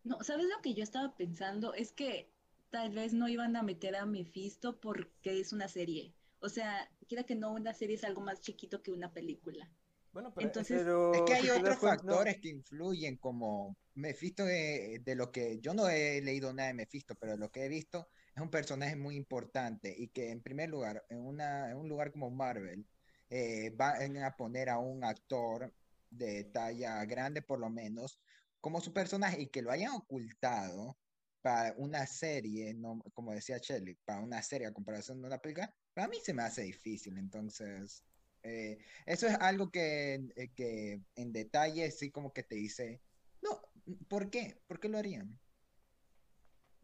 No, 0.03 0.23
¿sabes 0.23 0.45
lo 0.45 0.61
que 0.61 0.73
yo 0.73 0.83
estaba 0.83 1.15
pensando? 1.15 1.73
Es 1.73 1.91
que 1.91 2.31
tal 2.69 2.91
vez 2.91 3.13
no 3.13 3.27
iban 3.27 3.55
a 3.55 3.63
meter 3.63 3.95
a 3.95 4.05
Mephisto 4.05 4.79
porque 4.79 5.39
es 5.39 5.53
una 5.53 5.67
serie. 5.67 6.13
O 6.39 6.49
sea, 6.49 6.89
quiera 7.07 7.23
que 7.23 7.35
no, 7.35 7.51
una 7.51 7.73
serie 7.73 7.95
es 7.95 8.03
algo 8.03 8.21
más 8.21 8.41
chiquito 8.41 8.81
que 8.81 8.91
una 8.91 9.11
película. 9.11 9.69
Bueno, 10.11 10.33
pero 10.33 10.47
Entonces- 10.47 10.79
Pero 10.79 11.13
Es 11.13 11.21
que 11.21 11.33
hay 11.33 11.49
otros 11.49 11.81
no, 11.81 11.89
factores 11.89 12.37
que 12.39 12.49
influyen, 12.49 13.17
como 13.17 13.77
Mephisto, 13.93 14.45
de, 14.45 14.99
de 15.03 15.15
lo 15.15 15.31
que 15.31 15.59
yo 15.59 15.73
no 15.73 15.87
he 15.89 16.21
leído 16.21 16.53
nada 16.53 16.67
de 16.67 16.73
Mephisto, 16.73 17.15
pero 17.15 17.37
lo 17.37 17.49
que 17.49 17.65
he 17.65 17.69
visto 17.69 18.09
es 18.35 18.41
un 18.41 18.49
personaje 18.49 18.95
muy 18.95 19.15
importante 19.15 19.93
y 19.97 20.09
que 20.09 20.31
en 20.31 20.41
primer 20.41 20.69
lugar, 20.69 21.03
en, 21.09 21.19
una, 21.19 21.69
en 21.71 21.77
un 21.77 21.87
lugar 21.87 22.11
como 22.11 22.29
Marvel, 22.29 22.85
eh, 23.29 23.71
van 23.75 24.17
a 24.17 24.35
poner 24.35 24.69
a 24.69 24.79
un 24.79 25.03
actor 25.03 25.73
de 26.09 26.43
talla 26.45 27.03
grande 27.05 27.41
por 27.41 27.59
lo 27.59 27.69
menos 27.69 28.19
como 28.59 28.81
su 28.81 28.91
personaje 28.93 29.41
y 29.41 29.47
que 29.47 29.61
lo 29.61 29.71
hayan 29.71 29.91
ocultado 29.93 30.97
para 31.41 31.73
una 31.77 32.05
serie, 32.05 32.73
no, 32.73 33.01
como 33.13 33.31
decía 33.33 33.57
Shelley, 33.57 33.95
para 34.05 34.19
una 34.21 34.41
serie 34.43 34.67
a 34.67 34.73
comparación 34.73 35.21
de 35.21 35.27
una 35.27 35.39
película, 35.39 35.73
para 35.93 36.07
mí 36.07 36.17
se 36.21 36.33
me 36.33 36.43
hace 36.43 36.63
difícil, 36.63 37.17
entonces... 37.17 38.03
eh, 38.43 38.79
eso 39.05 39.27
es 39.27 39.35
algo 39.35 39.69
que, 39.71 40.15
eh, 40.35 40.51
que 40.55 41.01
en 41.15 41.31
detalle 41.31 41.91
sí 41.91 42.11
como 42.11 42.33
que 42.33 42.43
te 42.43 42.55
dice, 42.55 43.01
no, 43.41 43.61
¿por 44.07 44.29
qué? 44.29 44.61
¿Por 44.67 44.79
qué 44.79 44.89
lo 44.89 44.97
harían? 44.97 45.39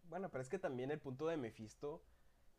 Bueno, 0.03 0.29
pero 0.31 0.41
es 0.41 0.49
que 0.49 0.59
también 0.59 0.91
el 0.91 0.99
punto 0.99 1.27
de 1.27 1.37
Mephisto, 1.37 2.01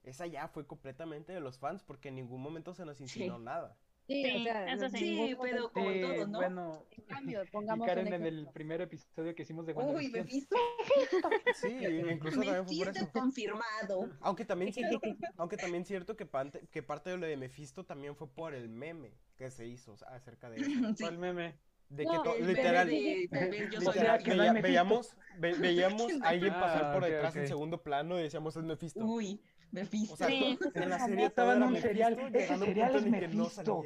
esa 0.03 0.27
ya 0.27 0.49
fue 0.49 0.67
completamente 0.67 1.33
de 1.33 1.41
los 1.41 1.59
fans 1.59 1.83
porque 1.83 2.09
en 2.09 2.17
ningún 2.17 2.43
momento 2.43 2.75
se 2.75 2.85
nos 2.85 3.01
insinuó 3.01 3.39
nada. 3.39 3.77
Sí, 4.09 4.25
Sí, 4.25 4.37
o 4.41 4.43
sea, 4.43 4.73
eso 4.73 4.85
en 4.87 4.91
sí. 4.91 4.99
Sí, 4.99 5.37
pero 5.41 5.71
como 5.71 5.91
Sí, 5.93 6.01
todo, 6.01 6.27
¿no? 6.29 6.39
bueno, 6.39 6.87
En 6.97 7.05
cambio, 7.05 7.45
y 7.45 7.47
pongamos 7.49 7.87
Karen 7.87 8.07
un 8.07 8.13
en 8.15 8.25
el 8.27 8.49
primer 8.55 8.81
episodio 8.81 9.35
que 9.35 9.43
hicimos 9.43 9.67
de 9.67 9.75
Uy, 9.75 9.85
WandaVision. 9.85 10.13
Mephisto. 10.25 10.57
Sí, 11.55 11.69
incluso 12.11 12.41
también 12.41 12.67
fue 12.67 12.77
por 12.79 12.89
eso. 12.97 13.11
confirmado. 13.13 14.09
Aunque 14.21 14.47
también 14.47 14.73
cierto, 14.73 15.01
aunque 15.37 15.57
también 15.59 15.85
cierto 15.85 16.17
que, 16.17 16.25
parte, 16.25 16.67
que 16.71 16.83
parte 16.83 17.11
de 17.11 17.19
lo 17.19 17.27
de 17.27 17.37
Mephisto 17.37 17.85
también 17.85 18.17
fue 18.17 18.29
por 18.29 18.55
el 18.55 18.71
meme 18.71 19.13
que 19.37 19.51
se 19.51 19.67
hizo 19.67 19.93
o 19.93 19.97
sea, 19.99 20.09
acerca 20.09 20.49
de 20.49 20.63
eso. 20.63 20.71
Sí. 20.97 21.03
¿Cuál 21.05 21.19
meme? 21.19 21.59
De 21.91 22.05
que 22.05 22.43
literal, 22.45 22.87
de, 22.89 23.29
yo 23.71 23.81
soy 23.81 23.95
Literal, 23.95 24.23
no 24.23 24.37
veía- 24.37 24.53
Mephisto. 24.53 24.63
veíamos, 24.69 25.17
ve- 25.39 25.55
veíamos 25.55 26.13
a 26.23 26.29
alguien 26.29 26.53
Ah, 26.55 26.61
pasar 26.61 26.93
por 26.93 27.03
ok, 27.03 27.09
detrás 27.11 27.37
en 27.37 27.43
ok. 27.43 27.49
segundo 27.49 27.83
plano 27.83 28.19
y 28.19 28.23
decíamos 28.25 28.57
es 28.57 28.63
Mephisto. 28.65 29.05
Uy, 29.05 29.41
Mephisto. 29.73 30.15
O 30.15 30.17
sea, 30.17 30.29
Sí. 30.29 30.59
en 30.75 30.89
la 30.91 30.99
serie 30.99 31.27
Estaba 31.27 31.55
en 31.55 31.63
un 31.63 31.77
serial, 31.77 32.19
ese 32.35 32.57
serial 32.59 32.97
es 32.97 33.07
Mephisto. 33.07 33.83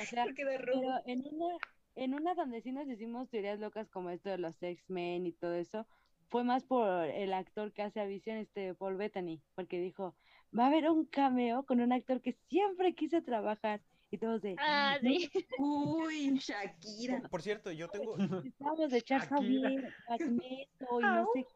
O 0.00 0.04
sea, 0.06 0.24
Porque 0.24 0.44
de 0.46 0.56
rojo. 0.58 0.80
pero 0.80 1.02
en 1.06 1.20
una, 1.34 1.56
en 1.94 2.14
una 2.14 2.34
donde 2.34 2.62
sí 2.62 2.72
nos 2.72 2.88
hicimos 2.88 3.28
teorías 3.28 3.58
locas 3.58 3.90
como 3.90 4.08
esto 4.08 4.30
de 4.30 4.38
los 4.38 4.62
X-Men 4.62 5.26
y 5.26 5.32
todo 5.32 5.54
eso, 5.54 5.86
fue 6.30 6.42
más 6.44 6.64
por 6.64 7.04
el 7.04 7.32
actor 7.34 7.72
que 7.72 7.82
hace 7.82 8.00
a 8.00 8.06
Visión, 8.06 8.36
este 8.38 8.74
Paul 8.74 8.96
Bettany, 8.96 9.42
porque 9.54 9.78
dijo, 9.80 10.14
va 10.58 10.64
a 10.64 10.66
haber 10.68 10.88
un 10.88 11.04
cameo 11.04 11.66
con 11.66 11.80
un 11.80 11.92
actor 11.92 12.22
que 12.22 12.32
siempre 12.48 12.94
quise 12.94 13.20
trabajar. 13.20 13.82
Y 14.12 14.18
todos 14.18 14.40
de, 14.42 14.56
Ah, 14.58 14.96
sí. 15.02 15.30
Uy, 15.58 16.30
Shakira. 16.38 17.20
Por 17.30 17.42
cierto, 17.42 17.70
yo 17.72 17.88
tengo, 17.88 18.16
Estamos 18.42 18.90
de 18.90 18.98
echar. 18.98 19.20
Javier, 19.28 19.92
Magneto 20.08 21.00
y 21.00 21.02
no 21.02 21.26
sé 21.34 21.46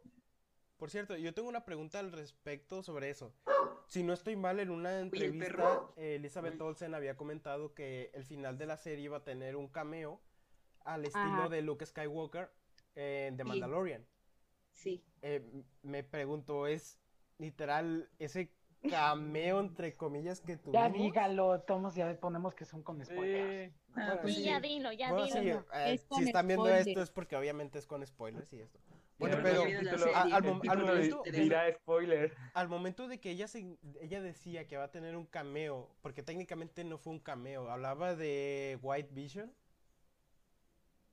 por 0.77 0.91
cierto, 0.91 1.17
yo 1.17 1.33
tengo 1.35 1.49
una 1.49 1.65
pregunta 1.65 1.99
al 1.99 2.13
respecto 2.13 2.83
sobre 2.83 3.11
eso. 3.11 3.33
Si 3.87 4.03
no 4.03 4.13
estoy 4.13 4.37
mal, 4.37 4.61
en 4.61 4.71
una 4.71 5.01
entrevista, 5.01 5.83
eh, 5.97 6.17
Elizabeth 6.17 6.61
Olsen 6.61 6.95
había 6.95 7.17
comentado 7.17 7.75
que 7.75 8.11
el 8.15 8.25
final 8.25 8.59
de 8.59 8.67
la 8.67 8.77
serie 8.77 9.05
iba 9.05 9.19
a 9.19 9.25
tener 9.25 9.57
un 9.57 9.69
cameo 9.69 10.21
al 10.81 11.05
estilo 11.05 11.25
Ajá. 11.25 11.49
de 11.49 11.63
Luke 11.63 11.85
Skywalker 11.87 12.51
en 12.95 13.37
The. 13.37 13.45
Mandalorian. 13.45 14.07
Sí. 14.73 15.05
Eh, 15.23 15.63
me 15.83 16.03
pregunto, 16.03 16.67
¿es 16.67 16.99
literal 17.39 18.11
ese 18.19 18.53
cameo 18.91 19.61
entre 19.61 19.93
comillas 19.95 20.41
que 20.41 20.57
Ya 20.57 20.63
tuvimos? 20.63 20.93
dígalo, 20.93 21.61
Tomás, 21.63 21.95
ya 21.95 22.19
ponemos 22.21 22.55
que 22.55 22.65
son 22.65 22.83
con 22.83 23.03
spoilers. 23.05 23.73
Bueno, 23.89 24.19
pues 24.21 24.35
Sí, 24.35 24.41
sí. 24.41 24.47
ya 24.47 24.61
dilo, 24.61 24.93
ya 24.93 25.11
Bueno, 25.13 25.27
dilo. 25.27 25.41
sí, 25.41 25.47
no, 25.73 25.79
eh, 25.79 25.95
es 25.95 26.07
si 26.11 26.25
están 26.25 26.47
viendo 26.49 26.69
esto 26.69 27.01
es 27.01 27.11
porque 27.11 27.37
obviamente 27.37 27.79
es 27.79 27.87
con 27.87 28.05
spoilers 28.07 28.53
y 28.53 28.61
esto. 28.61 28.79
Bueno, 29.19 29.39
pero 29.43 29.63
al 30.15 30.43
momento- 30.43 31.23
dirá 31.33 31.73
spoiler. 31.73 32.35
al 32.53 32.69
momento 32.69 33.07
de 33.07 33.21
que 33.21 33.31
ella 33.31 33.47
se, 33.47 33.77
ella 34.01 34.21
decía 34.21 34.67
que 34.67 34.77
va 34.77 34.85
a 34.85 34.91
tener 34.91 35.17
un 35.17 35.27
cameo, 35.27 35.95
porque 36.03 36.23
técnicamente 36.23 36.83
no 36.85 36.99
fue 36.99 37.13
un 37.13 37.21
cameo, 37.21 37.71
hablaba 37.71 38.15
de 38.17 38.79
White 38.83 39.11
Vision. 39.13 39.55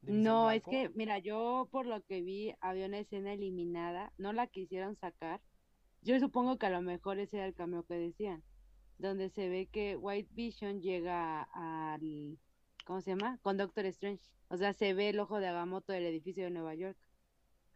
de 0.01 0.13
No, 0.13 0.49
es 0.49 0.63
que, 0.63 0.89
mira, 0.95 1.19
yo 1.19 1.67
por 1.71 1.85
lo 1.85 2.03
que 2.03 2.21
vi, 2.21 2.55
había 2.59 2.87
una 2.87 2.97
escena 2.97 3.33
eliminada, 3.33 4.11
no 4.17 4.33
la 4.33 4.47
quisieron 4.47 4.95
sacar. 4.95 5.41
Yo 6.01 6.19
supongo 6.19 6.57
que 6.57 6.65
a 6.65 6.71
lo 6.71 6.81
mejor 6.81 7.19
ese 7.19 7.37
era 7.37 7.45
el 7.45 7.53
cameo 7.53 7.83
que 7.85 7.93
decían, 7.93 8.43
donde 8.97 9.29
se 9.29 9.47
ve 9.47 9.67
que 9.71 9.95
White 9.95 10.29
Vision 10.33 10.81
llega 10.81 11.43
al, 11.53 12.39
¿cómo 12.83 13.01
se 13.01 13.11
llama? 13.11 13.37
Con 13.43 13.57
Doctor 13.57 13.85
Strange. 13.85 14.23
O 14.47 14.57
sea, 14.57 14.73
se 14.73 14.95
ve 14.95 15.09
el 15.09 15.19
ojo 15.19 15.39
de 15.39 15.47
Agamotto 15.47 15.93
del 15.93 16.05
edificio 16.07 16.43
de 16.45 16.49
Nueva 16.49 16.73
York. 16.73 16.97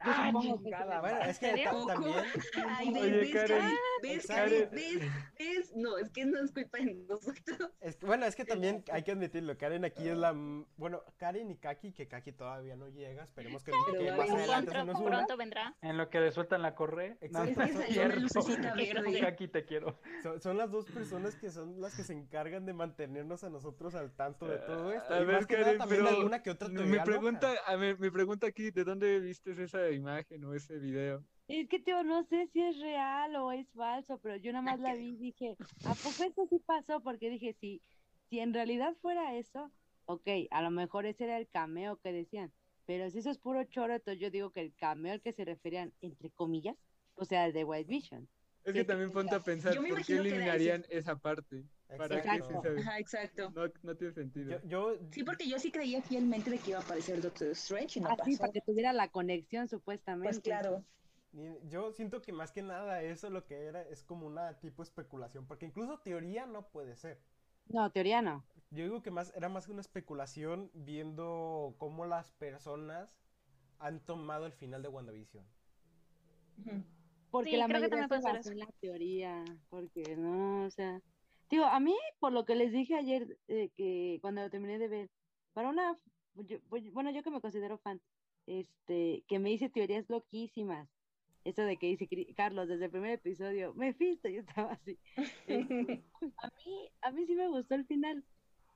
Yo 0.06 0.12
Ah, 0.16 0.32
chingada, 0.34 1.02
Bueno, 1.02 1.20
es 1.22 1.40
que 1.40 1.48
también 1.66 2.16
Ay, 2.68 2.94
ves, 2.94 3.02
Oye, 3.04 3.12
ves, 3.12 3.32
Karen, 3.34 3.48
Karen, 3.60 3.78
ves, 4.04 4.16
exacto. 4.16 4.44
Karen, 4.44 4.70
ves, 4.72 5.12
ves. 5.40 5.76
No, 5.76 5.98
es 5.98 6.10
que 6.12 6.26
no 6.26 6.40
es 6.44 6.52
culpa 6.52 6.78
de 6.78 6.94
nosotros. 6.94 7.72
Es 7.82 7.96
que- 7.98 8.06
bueno, 8.06 8.26
es 8.26 8.36
que 8.36 8.46
también 8.46 8.84
hay 8.92 9.04
que 9.04 9.12
admitirlo, 9.12 9.58
Karen 9.58 9.86
aquí 9.86 10.08
es 10.08 10.18
la... 10.18 10.30
m- 10.30 10.66
Bueno, 10.78 11.02
Karen 11.18 11.50
y 11.52 11.58
Kaki, 11.58 11.92
que 11.94 12.08
Kaki 12.08 12.32
todavía 12.32 12.76
no 12.76 12.88
llega, 12.90 13.24
esperemos 13.24 13.64
que, 13.64 13.72
Pero 13.72 14.00
que 14.00 14.10
va 14.10 14.16
a 14.16 14.18
más 14.18 14.30
adelante 14.32 14.72
se 14.72 14.76
Pronto, 14.76 14.94
nos 14.94 15.02
una. 15.02 15.10
pronto 15.18 15.38
vendrá. 15.38 15.76
En 15.82 15.98
lo 15.98 16.10
que 16.10 16.20
le 16.20 16.32
sueltan 16.32 16.62
la 16.62 16.76
correa. 16.76 17.16
Exacto. 17.22 17.38
No, 17.40 17.44
Es 17.44 17.58
no 17.58 17.64
que 17.66 17.70
es 17.72 17.76
salió 17.78 18.02
una 18.04 18.14
cierto. 18.14 18.20
lucecita 18.22 18.74
verde. 18.76 19.26
Aquí 19.28 19.48
te 19.48 19.66
quiero. 19.66 20.00
Son, 20.24 20.42
son 20.42 20.58
las 20.58 20.72
dos 20.72 20.86
personas 20.86 21.36
que 21.36 21.50
son 21.52 21.80
las 21.82 21.96
que 21.96 22.04
se 22.04 22.14
encargan 22.14 22.66
de 22.66 22.74
mantenernos 22.74 23.44
a 23.44 23.50
nosotros 23.50 23.94
al 23.96 24.12
tanto 24.16 24.48
de 24.48 24.58
todo 24.60 24.92
esto. 24.92 25.14
A 25.14 25.20
y 25.22 25.26
ver, 25.26 25.36
más 25.38 25.48
que 25.48 25.58
nada 25.60 25.78
también 25.78 26.04
pero 26.04 26.18
alguna 26.18 26.42
que 26.44 26.50
otra 26.52 26.68
Mi 26.70 26.76
teoría 26.76 27.04
pregunta, 27.04 27.54
a 27.68 27.76
ver, 27.76 28.00
mi 28.00 28.10
pregunta 28.10 28.48
aquí, 28.48 28.72
¿de 28.72 28.84
dónde 28.84 29.20
viste 29.20 29.52
esa 29.64 29.90
imagen 29.96 30.44
o 30.44 30.54
ese 30.54 30.78
video? 30.78 31.24
Es 31.48 31.70
que, 31.70 31.80
tío, 31.80 32.04
no 32.04 32.24
sé 32.24 32.48
si 32.48 32.62
es 32.62 32.80
real 32.80 33.36
o 33.36 33.52
es 33.52 33.68
falso, 33.74 34.20
pero 34.20 34.36
yo 34.36 34.52
nada 34.52 34.64
más 34.64 34.80
la 34.80 34.96
vi 34.96 35.10
y 35.10 35.16
dije, 35.18 35.58
¿a 35.86 35.94
poco 35.94 36.24
eso 36.24 36.48
sí 36.50 36.60
pasó? 36.66 37.02
Porque 37.02 37.30
dije, 37.30 37.54
si, 37.54 37.82
si 38.30 38.40
en 38.40 38.54
realidad 38.54 38.96
fuera 39.02 39.38
eso, 39.38 39.72
ok, 40.06 40.28
a 40.50 40.62
lo 40.62 40.72
mejor 40.72 41.06
ese 41.06 41.26
era 41.26 41.38
el 41.38 41.48
cameo 41.48 41.98
que 41.98 42.12
decían, 42.12 42.52
pero 42.86 43.10
si 43.10 43.20
eso 43.20 43.30
es 43.30 43.38
puro 43.38 43.64
choro, 43.66 43.94
entonces 43.94 44.22
yo 44.22 44.32
digo 44.32 44.52
que 44.52 44.62
el 44.62 44.74
cameo 44.76 45.14
al 45.14 45.22
que 45.22 45.34
se 45.34 45.46
referían, 45.46 45.94
entre 46.02 46.32
comillas, 46.32 46.78
o 47.16 47.26
sea, 47.26 47.46
el 47.46 47.54
de 47.54 47.64
White 47.64 47.90
Vision. 47.90 48.28
Es 48.66 48.74
que 48.74 48.84
también 48.84 49.12
ponte 49.12 49.36
a 49.36 49.44
pensar 49.44 49.76
por 49.76 49.84
qué 49.84 49.90
imagino 49.90 50.24
que 50.24 50.30
eliminarían 50.30 50.86
esa 50.90 51.16
parte. 51.16 51.64
¿Para? 51.98 52.18
Exacto. 52.18 52.64
Ajá, 52.80 53.00
exacto. 53.00 53.52
No, 53.52 53.72
no 53.84 53.96
tiene 53.96 54.12
sentido. 54.12 54.60
Yo, 54.64 54.96
yo 54.96 55.08
Sí, 55.12 55.24
porque 55.24 55.48
yo 55.48 55.60
sí 55.60 55.72
creía 55.72 56.02
fielmente 56.02 56.50
de 56.50 56.58
que 56.58 56.72
iba 56.72 56.80
a 56.80 56.82
aparecer 56.82 57.22
Doctor 57.22 57.50
Strange 57.50 58.00
y 58.00 58.02
no 58.02 58.10
Así, 58.10 58.32
pasó. 58.32 58.40
para 58.40 58.54
que 58.54 58.62
tuviera 58.62 58.92
la 58.92 59.10
conexión, 59.10 59.68
supuestamente. 59.68 60.30
Pues 60.30 60.40
claro. 60.42 60.84
Yo 61.66 61.92
siento 61.92 62.22
que 62.22 62.32
más 62.32 62.52
que 62.52 62.64
nada 62.64 63.04
eso 63.04 63.30
lo 63.30 63.46
que 63.46 63.66
era 63.66 63.82
es 63.84 64.02
como 64.02 64.26
una 64.26 64.60
tipo 64.60 64.82
especulación, 64.82 65.46
porque 65.46 65.68
incluso 65.68 66.00
teoría 66.00 66.48
no 66.48 66.68
puede 66.70 66.96
ser. 66.96 67.22
No, 67.68 67.92
teoría 67.92 68.24
no. 68.24 68.44
Yo 68.72 68.84
digo 68.84 69.04
que 69.04 69.12
más 69.12 69.32
era 69.36 69.48
más 69.48 69.68
una 69.68 69.82
especulación 69.82 70.72
viendo 70.74 71.76
cómo 71.78 72.06
las 72.06 72.32
personas 72.32 73.20
han 73.78 74.00
tomado 74.00 74.48
el 74.48 74.54
final 74.54 74.82
de 74.82 74.88
WandaVision. 74.88 75.46
Ujú. 76.66 76.84
Porque 77.36 77.52
Sí, 77.52 77.58
la 77.58 77.68
creo 77.68 77.80
mayoría 77.82 78.08
se 78.08 78.16
basó 78.22 78.52
en 78.52 78.60
la 78.60 78.68
teoría, 78.80 79.44
porque 79.70 80.16
no, 80.16 80.66
o 80.66 80.72
sea, 80.72 81.02
digo, 81.50 81.66
a 81.66 81.80
mí, 81.82 81.94
por 82.20 82.32
lo 82.32 82.46
que 82.46 82.56
les 82.56 82.72
dije 82.72 82.96
ayer, 82.96 83.38
eh, 83.50 83.70
que 83.76 84.20
cuando 84.22 84.42
lo 84.42 84.50
terminé 84.50 84.80
de 84.80 84.88
ver, 84.88 85.10
para 85.54 85.70
una, 85.70 85.98
yo- 86.36 86.60
pues, 86.70 86.90
bueno, 86.94 87.12
yo 87.12 87.24
que 87.24 87.32
me 87.32 87.42
considero 87.42 87.78
fan, 87.80 88.02
este, 88.48 89.24
que 89.28 89.40
me 89.40 89.52
hice 89.52 89.70
teorías 89.70 90.10
loquísimas, 90.10 90.88
eso 91.44 91.62
de 91.64 91.78
que 91.78 91.88
dice 91.88 92.08
Carlos 92.36 92.68
desde 92.70 92.86
el 92.86 92.92
primer 92.92 93.12
episodio, 93.12 93.74
me 93.74 93.94
fisto, 93.94 94.30
yo 94.30 94.40
estaba 94.40 94.72
así. 94.74 94.98
Este, 95.46 96.04
a 96.38 96.48
mí, 96.66 96.90
a 97.02 97.12
mí 97.12 97.26
sí 97.28 97.36
me 97.36 97.50
gustó 97.50 97.76
el 97.76 97.86
final. 97.86 98.24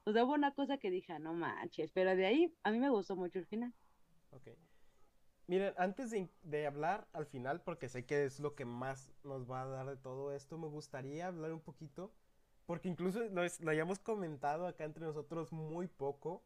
O 0.04 0.12
sea, 0.12 0.26
hubo 0.26 0.34
una 0.34 0.54
cosa 0.54 0.78
que 0.78 0.92
dije, 0.92 1.14
"Ah, 1.14 1.20
no 1.20 1.34
manches, 1.34 1.92
pero 1.94 2.16
de 2.16 2.26
ahí 2.26 2.54
a 2.64 2.72
mí 2.72 2.80
me 2.80 2.90
gustó 2.90 3.16
mucho 3.16 3.40
el 3.40 3.46
final. 3.48 3.74
Ok. 4.32 4.48
Miren, 5.50 5.74
antes 5.78 6.12
de, 6.12 6.30
de 6.44 6.66
hablar 6.68 7.08
al 7.12 7.26
final, 7.26 7.62
porque 7.62 7.90
sé 7.90 8.06
que 8.06 8.24
es 8.24 8.40
lo 8.40 8.56
que 8.56 8.64
más 8.66 9.12
nos 9.24 9.50
va 9.52 9.64
a 9.64 9.68
dar 9.68 9.88
de 9.88 9.98
todo 9.98 10.32
esto, 10.34 10.58
me 10.58 10.68
gustaría 10.68 11.28
hablar 11.28 11.52
un 11.52 11.60
poquito, 11.60 12.12
porque 12.66 12.88
incluso 12.88 13.20
lo, 13.32 13.44
es- 13.44 13.60
lo 13.60 13.72
hayamos 13.72 14.00
comentado 14.00 14.68
acá 14.68 14.86
entre 14.86 15.06
nosotros 15.06 15.52
muy 15.52 15.88
poco. 15.88 16.42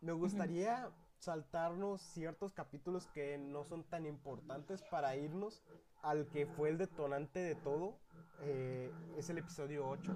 Me 0.00 0.12
gustaría 0.12 0.90
saltarnos 1.18 2.02
ciertos 2.02 2.52
capítulos 2.52 3.06
que 3.14 3.38
no 3.38 3.64
son 3.64 3.84
tan 3.84 4.04
importantes 4.06 4.82
para 4.82 5.16
irnos 5.16 5.62
al 6.02 6.26
que 6.28 6.46
fue 6.46 6.70
el 6.70 6.78
detonante 6.78 7.38
de 7.38 7.54
todo. 7.54 7.94
eh, 8.44 8.90
es 9.16 9.30
el 9.30 9.38
episodio 9.38 9.88
8. 9.88 10.12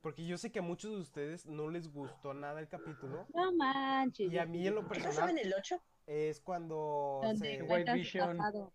Porque 0.00 0.26
yo 0.26 0.38
sé 0.38 0.50
que 0.50 0.60
a 0.60 0.62
muchos 0.62 0.92
de 0.92 1.00
ustedes 1.00 1.46
no 1.46 1.68
les 1.68 1.92
gustó 1.92 2.32
nada 2.32 2.60
el 2.60 2.68
capítulo. 2.68 3.26
No 3.34 3.52
manches. 3.52 4.32
Y 4.32 4.38
a 4.38 4.46
mí 4.46 4.66
en 4.66 4.74
lo 4.74 4.82
¿Qué 4.82 4.88
pasaba 5.00 5.26
personal 5.26 5.38
en 5.38 5.46
el 5.46 5.54
8? 5.54 5.82
Es 6.10 6.40
cuando 6.40 7.20
se- 7.38 7.62
White 7.62 7.92
Vision. 7.94 8.36
pasado. 8.36 8.72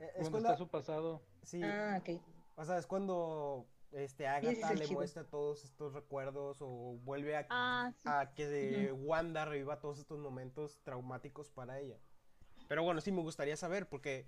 eh, 0.00 0.10
es 0.16 0.28
Cuando 0.30 0.38
está 0.38 0.56
su 0.56 0.68
pasado. 0.68 1.22
sí, 1.44 1.60
Ah, 1.62 2.00
ok. 2.00 2.20
o 2.56 2.64
sea, 2.64 2.76
es 2.78 2.86
cuando 2.88 3.66
este 3.92 4.24
es 4.24 4.30
Agatha 4.30 4.72
el 4.72 4.78
le 4.80 4.88
muestra 4.88 5.22
todos 5.24 5.64
estos 5.64 5.92
recuerdos 5.92 6.58
o 6.60 6.66
vuelve 7.04 7.36
a, 7.36 7.46
Ah, 7.50 7.92
sí. 7.94 8.02
a 8.08 8.34
que 8.34 8.90
Wanda 8.92 9.44
reviva 9.44 9.78
todos 9.78 10.00
estos 10.00 10.18
momentos 10.18 10.80
traumáticos 10.82 11.50
para 11.50 11.78
ella. 11.78 11.98
Pero 12.68 12.82
bueno, 12.82 13.00
sí 13.00 13.12
me 13.12 13.22
gustaría 13.22 13.56
saber 13.56 13.88
porque 13.88 14.26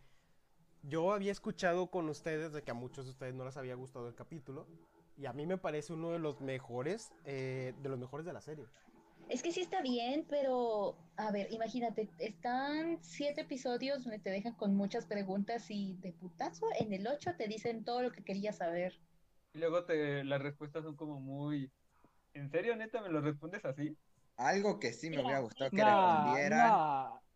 yo 0.82 1.12
había 1.12 1.32
escuchado 1.32 1.90
con 1.90 2.08
ustedes 2.08 2.52
de 2.52 2.62
que 2.62 2.70
a 2.70 2.75
muchos 2.75 3.06
de 3.06 3.11
ustedes 3.12 3.34
no 3.34 3.44
les 3.44 3.56
había 3.56 3.75
gustado 3.75 4.06
el 4.06 4.14
capítulo 4.14 4.68
y 5.16 5.26
a 5.26 5.32
mí 5.32 5.44
me 5.46 5.56
parece 5.58 5.92
uno 5.92 6.11
de 6.11 6.18
los 6.20 6.40
mejores 6.40 7.11
eh, 7.25 7.75
de 7.80 7.88
los 7.88 7.99
mejores 7.99 8.25
de 8.26 8.32
la 8.32 8.40
serie. 8.42 8.66
Es 9.31 9.43
que 9.43 9.52
sí 9.52 9.61
está 9.61 9.81
bien, 9.83 10.26
pero 10.28 10.97
a 11.16 11.31
ver, 11.33 11.52
imagínate, 11.52 12.09
están 12.19 12.99
siete 13.02 13.43
episodios 13.43 14.02
donde 14.04 14.19
te 14.19 14.31
dejan 14.31 14.54
con 14.54 14.75
muchas 14.75 15.07
preguntas 15.07 15.71
y 15.71 15.95
de 16.00 16.12
putazo 16.12 16.66
en 16.78 16.93
el 16.93 17.07
8 17.07 17.31
te 17.37 17.49
dicen 17.49 17.85
todo 17.85 18.02
lo 18.02 18.12
que 18.12 18.23
querías 18.23 18.59
saber. 18.59 18.95
Y 19.54 19.59
luego 19.59 19.85
te, 19.85 20.25
las 20.25 20.43
respuestas 20.43 20.85
son 20.85 20.97
como 20.97 21.21
muy... 21.21 21.71
¿En 22.35 22.50
serio, 22.50 22.75
neta, 22.76 23.00
me 23.00 23.09
lo 23.09 23.21
respondes 23.21 23.64
así? 23.64 23.97
Algo 24.37 24.81
que 24.81 24.93
sí 24.93 25.09
me 25.09 25.21
hubiera 25.21 25.40
gustado 25.40 25.71
que 25.71 25.76
No, 25.78 25.85
respondieran. 25.85 26.71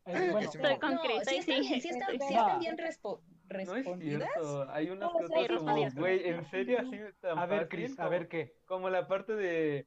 bueno, 0.04 0.40
Estoy 0.40 0.72
Estoy 0.72 0.78
concreta 0.78 1.30
sí 1.30 1.42
sí. 1.42 1.60
bien, 1.60 1.80
sí 1.80 1.88
están, 1.88 2.20
sí 2.20 2.36
bien 2.60 2.76
respo- 2.76 3.20
No 3.50 3.76
es 3.76 3.84
respondidas. 3.84 4.30
cierto. 4.34 4.70
Hay 4.70 4.90
unas 4.90 5.14
otras 5.14 5.48
como, 5.48 5.90
güey, 5.92 6.28
¿en 6.28 6.50
serio 6.50 6.80
así 6.80 6.98
tan 7.20 7.38
a 7.38 7.46
ver? 7.46 7.68
Chris, 7.68 7.98
a 7.98 8.08
ver 8.08 8.28
qué. 8.28 8.56
Como 8.66 8.90
la 8.90 9.06
parte 9.06 9.34
de, 9.34 9.86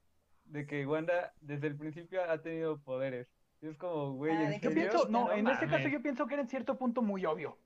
de 0.51 0.67
que 0.67 0.85
Wanda 0.85 1.33
desde 1.41 1.67
el 1.67 1.77
principio 1.77 2.21
ha 2.29 2.41
tenido 2.41 2.77
poderes. 2.79 3.27
Y 3.61 3.67
es 3.67 3.77
como, 3.77 4.13
güey, 4.13 4.33
Ah, 4.35 4.43
¿en 4.53 4.61
Yo 4.61 4.69
serio? 4.69 4.89
pienso, 4.89 5.07
no, 5.09 5.31
en 5.31 5.47
este 5.47 5.67
caso 5.67 5.87
yo 5.87 6.01
pienso 6.01 6.27
que 6.27 6.33
era 6.33 6.43
en 6.43 6.49
cierto 6.49 6.77
punto 6.77 7.01
muy 7.01 7.25
obvio. 7.25 7.57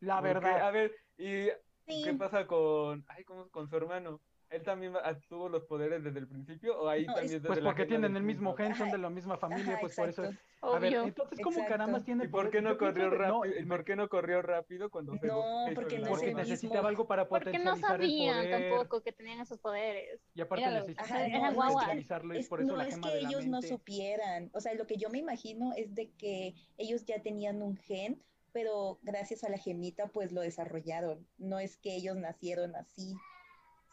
La 0.00 0.20
verdad. 0.20 0.62
A 0.62 0.70
ver, 0.70 0.92
¿y 1.16 1.48
Sí. 1.86 2.02
qué 2.04 2.14
pasa 2.14 2.46
con, 2.46 3.04
ay, 3.08 3.24
¿cómo, 3.24 3.48
con 3.50 3.68
su 3.68 3.76
hermano? 3.76 4.20
Él 4.52 4.62
también 4.62 4.92
tuvo 5.28 5.48
los 5.48 5.64
poderes 5.64 6.04
desde 6.04 6.18
el 6.18 6.28
principio 6.28 6.78
o 6.80 6.88
ahí 6.88 7.06
No, 7.06 7.14
también 7.14 7.24
es- 7.36 7.42
desde 7.42 7.46
Pues 7.48 7.60
la 7.60 7.64
porque 7.70 7.86
tienen 7.86 8.16
el 8.16 8.22
mismo 8.22 8.54
gen, 8.54 8.74
son 8.74 8.90
de 8.90 8.98
la 8.98 9.10
misma 9.10 9.36
familia, 9.38 9.72
ajá, 9.72 9.80
pues 9.80 9.96
por 9.96 10.08
eso. 10.08 10.24
exacto. 10.24 10.42
A 10.64 10.78
ver, 10.78 10.92
Obvio. 10.92 11.02
entonces, 11.08 11.40
¿cómo 11.42 11.56
Exacto. 11.56 11.72
carambas 11.72 12.04
tiene 12.04 12.24
¿Y 12.24 12.28
por 12.28 12.40
poder? 12.42 12.50
qué 12.52 12.62
no 12.62 12.78
corrió 12.78 13.10
que- 13.10 13.16
no, 13.16 13.22
rápido? 13.42 13.46
¿Y 13.58 13.64
me- 13.64 13.76
por 13.76 13.84
qué 13.84 13.96
no 13.96 14.08
corrió 14.08 14.42
rápido 14.42 14.90
cuando 14.90 15.16
se 15.18 15.26
No, 15.26 15.42
porque 15.74 15.96
el 15.96 16.02
no 16.02 16.06
es? 16.06 16.10
Porque 16.12 16.24
el 16.26 16.34
mismo. 16.36 16.40
necesitaba 16.50 16.88
algo 16.88 17.06
para 17.06 17.28
Porque 17.28 17.46
no 17.58 17.72
potencializar 17.72 18.00
el 18.00 18.06
sabían 18.10 18.36
poder. 18.44 18.68
tampoco 18.70 19.02
que 19.02 19.12
tenían 19.12 19.40
esos 19.40 19.58
poderes. 19.58 20.20
Y 20.34 20.40
aparte 20.40 20.66
Míralo, 20.66 20.86
necesitaba 20.86 21.20
Ajá, 21.20 21.26
Era 21.26 21.38
no, 21.38 21.56
no 21.56 21.64
es 21.66 21.72
potencializarlo 21.72 22.34
y 22.34 22.38
es- 22.38 22.48
por 22.48 22.60
eso 22.60 22.70
no 22.70 22.76
la 22.76 22.84
es 22.86 22.94
gema 22.94 23.08
que 23.08 23.14
de 23.14 23.22
la 23.22 23.28
ellos 23.28 23.46
no 23.46 23.52
mente. 23.60 23.68
supieran. 23.68 24.50
O 24.54 24.60
sea, 24.60 24.74
lo 24.74 24.86
que 24.86 24.96
yo 24.96 25.08
me 25.10 25.18
imagino 25.18 25.72
es 25.76 25.94
de 25.94 26.10
que 26.12 26.54
ellos 26.78 27.04
ya 27.06 27.20
tenían 27.22 27.60
un 27.62 27.76
gen, 27.76 28.22
pero 28.52 28.98
gracias 29.02 29.42
a 29.44 29.48
la 29.48 29.56
gemita 29.58 30.08
pues 30.08 30.30
lo 30.30 30.42
desarrollaron. 30.42 31.26
No 31.38 31.58
es 31.58 31.76
que 31.76 31.96
ellos 31.96 32.16
nacieron 32.16 32.76
así, 32.76 33.14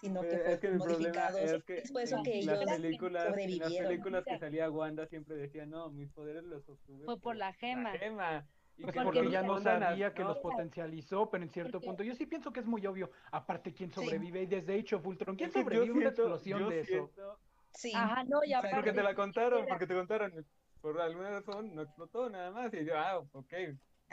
sino 0.02 0.22
que 0.22 0.28
Eh, 0.36 0.40
fue 0.40 0.54
es 0.54 0.60
que 0.60 0.70
modificados. 0.72 1.40
es 1.42 1.64
que 1.64 1.78
Es 1.80 1.92
por 1.92 2.02
eso 2.02 2.22
que 2.24 2.42
las 2.44 2.58
ellos 2.60 2.82
películas, 2.82 3.24
en 3.26 3.30
las 3.30 3.40
sobrevivieron. 3.42 3.88
películas 3.90 4.24
que 4.26 4.38
salía 4.40 4.70
Wanda 4.72 5.06
siempre 5.08 5.36
decía, 5.36 5.66
no, 5.66 5.90
mis 5.90 6.10
poderes 6.12 6.44
los 6.44 6.68
obtuve 6.70 7.06
Fue 7.06 7.20
por 7.20 7.36
la 7.36 7.54
gema. 7.54 7.92
gema. 7.98 8.48
Y 8.78 8.84
Pues 8.84 8.94
que 8.96 9.02
porque 9.02 9.24
los 9.24 9.34
ya 9.34 9.42
no 9.42 9.60
sabía 9.60 10.14
que 10.14 10.24
los 10.24 10.38
no, 10.38 10.42
potencializó, 10.42 11.30
pero 11.30 11.44
en 11.44 11.50
cierto 11.50 11.74
Porque- 11.74 11.88
punto 11.88 12.04
yo 12.04 12.16
sí 12.16 12.26
pienso 12.26 12.54
que 12.54 12.62
es 12.62 12.66
muy 12.66 12.86
obvio. 12.86 13.12
Aparte, 13.32 13.74
¿quién 13.74 13.90
Sí. 13.92 13.96
sobrevive? 14.06 14.44
Y 14.44 14.46
desde 14.46 14.80
Age 14.80 14.96
of 14.96 15.06
Ultron, 15.06 15.36
¿quién 15.36 15.52
sobrevive 15.52 15.90
a 15.90 15.94
una 15.94 16.08
explosión 16.10 16.70
de 16.70 16.80
eso? 16.80 16.88
siento- 16.88 17.40
Sí. 17.74 17.92
Ajá, 17.94 18.24
no, 18.24 18.42
y 18.44 18.48
Exacto. 18.54 18.70
Porque 18.76 18.90
aparte. 18.90 18.94
te 18.94 19.04
la 19.04 19.16
contaron, 19.16 19.66
porque 19.68 19.86
te 19.86 19.94
contaron. 19.96 20.46
Por 20.82 21.00
alguna 21.02 21.30
razón 21.30 21.76
no 21.76 21.82
explotó 21.82 22.30
nada 22.30 22.52
más. 22.52 22.74
Y 22.74 22.86
yo, 22.86 22.98
ah, 22.98 23.20
ok. 23.34 23.54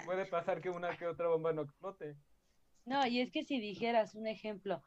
Puede 0.05 0.26
pasar 0.26 0.61
que 0.61 0.69
una 0.69 0.97
que 0.97 1.07
otra 1.07 1.28
bomba 1.28 1.52
no 1.52 1.62
explote. 1.62 2.16
No, 2.85 3.07
y 3.07 3.21
es 3.21 3.31
que 3.31 3.45
si 3.45 3.61
dijeras 3.61 4.14
un 4.16 4.26
ejemplo, 4.26 4.83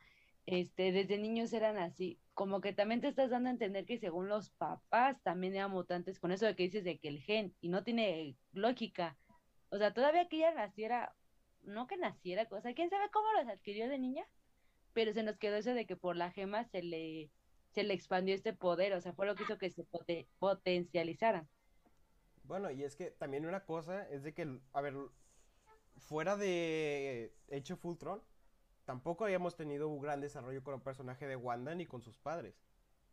este, 0.52 0.92
desde 0.92 1.20
niños 1.20 1.54
eran 1.54 1.78
así, 1.78 2.20
como 2.34 2.60
que 2.60 2.74
también 2.74 3.02
te 3.02 3.08
estás 3.08 3.30
dando 3.30 3.50
a 3.50 3.52
entender 3.52 3.86
que 3.86 4.00
según 4.00 4.30
los 4.30 4.50
papás 4.50 5.22
también 5.22 5.54
eran 5.54 5.70
mutantes, 5.70 6.20
con 6.20 6.32
eso 6.32 6.48
de 6.48 6.56
que 6.56 6.64
dices 6.64 6.84
de 6.84 6.98
que 6.98 7.08
el 7.08 7.20
gen, 7.20 7.54
y 7.62 7.70
no 7.70 7.84
tiene 7.84 8.36
lógica. 8.52 9.16
O 9.70 9.78
sea, 9.78 9.94
todavía 9.94 10.28
que 10.28 10.38
ella 10.38 10.56
naciera, 10.56 11.16
no 11.62 11.86
que 11.86 11.98
naciera, 11.98 12.48
o 12.50 12.62
sea, 12.62 12.74
quién 12.74 12.90
sabe 12.90 13.12
cómo 13.12 13.28
los 13.34 13.48
adquirió 13.48 13.88
de 13.88 14.00
niña, 14.00 14.26
pero 14.94 15.14
se 15.14 15.22
nos 15.22 15.38
quedó 15.38 15.56
eso 15.58 15.76
de 15.76 15.86
que 15.86 15.96
por 15.96 16.16
la 16.16 16.32
gema 16.32 16.64
se 16.64 16.82
le, 16.82 17.30
se 17.70 17.84
le 17.84 17.94
expandió 17.94 18.34
este 18.34 18.54
poder, 18.54 18.94
o 18.94 19.02
sea, 19.02 19.14
fue 19.14 19.28
lo 19.28 19.36
que 19.36 19.44
hizo 19.44 19.60
que 19.60 19.70
se 19.70 19.84
pote- 19.84 20.26
potencializaran. 20.40 21.48
Bueno, 22.42 22.72
y 22.72 22.84
es 22.84 22.96
que 22.96 23.12
también 23.12 23.46
una 23.46 23.66
cosa 23.66 24.10
es 24.10 24.24
de 24.24 24.34
que, 24.34 24.60
a 24.74 24.82
ver, 24.82 24.96
fuera 25.98 26.38
de 26.38 27.36
Age 27.52 27.74
of 27.74 27.86
Ultron, 27.86 28.24
tampoco 28.90 29.24
habíamos 29.26 29.56
tenido 29.56 29.88
un 29.88 30.02
gran 30.02 30.20
desarrollo 30.20 30.64
con 30.64 30.74
el 30.74 30.82
personaje 30.82 31.28
de 31.28 31.36
Wanda 31.36 31.76
ni 31.76 31.86
con 31.86 32.02
sus 32.02 32.18
padres. 32.18 32.56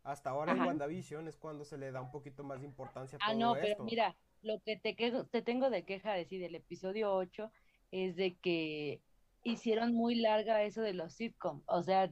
Hasta 0.04 0.30
ahora 0.30 0.52
en. 0.52 0.60
WandaVision 0.62 1.28
es 1.28 1.36
cuando 1.36 1.66
se 1.66 1.76
le 1.76 1.92
da 1.92 2.00
un 2.00 2.10
poquito 2.10 2.44
más 2.44 2.60
de 2.62 2.66
importancia 2.66 3.18
a 3.20 3.26
Ah, 3.26 3.32
todo 3.32 3.38
no, 3.40 3.56
esto. 3.56 3.66
pero 3.68 3.84
mira, 3.84 4.16
lo 4.40 4.58
que 4.60 4.78
te, 4.78 4.96
quejo- 4.96 5.26
te 5.26 5.42
tengo 5.42 5.68
de 5.68 5.84
queja 5.84 6.14
decir 6.14 6.40
del 6.40 6.54
episodio 6.54 7.12
8 7.14 7.52
es 7.90 8.16
de 8.16 8.36
que 8.38 9.02
hicieron 9.42 9.92
muy 9.92 10.14
larga 10.14 10.62
eso 10.62 10.80
de 10.80 10.94
los 10.94 11.12
sitcoms. 11.12 11.62
O 11.66 11.82
sea, 11.82 12.10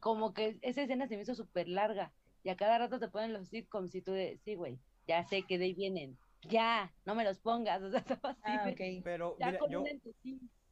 como 0.00 0.34
que 0.34 0.58
esa 0.62 0.82
escena 0.82 1.06
se 1.06 1.14
me 1.14 1.22
hizo 1.22 1.36
súper 1.36 1.68
larga. 1.68 2.10
Y 2.42 2.48
a 2.48 2.56
cada 2.56 2.78
rato 2.78 2.98
te 2.98 3.06
ponen 3.06 3.32
los 3.32 3.46
sitcoms 3.46 3.94
y 3.94 4.02
tú 4.02 4.10
de, 4.10 4.38
sí, 4.38 4.56
güey, 4.56 4.80
ya 5.06 5.22
sé 5.22 5.44
que 5.44 5.56
de 5.56 5.66
ahí 5.66 5.74
vienen. 5.74 6.18
Ya, 6.42 6.92
no 7.04 7.14
me 7.14 7.22
los 7.22 7.38
pongas. 7.38 7.80
O 7.86 7.90
sea, 7.92 8.00
estaba 8.00 8.30
así 8.30 8.40
Ah. 8.42 8.74
Pero 9.04 9.36
ya 9.38 9.52
mira, 9.52 9.60
yo. 9.70 9.84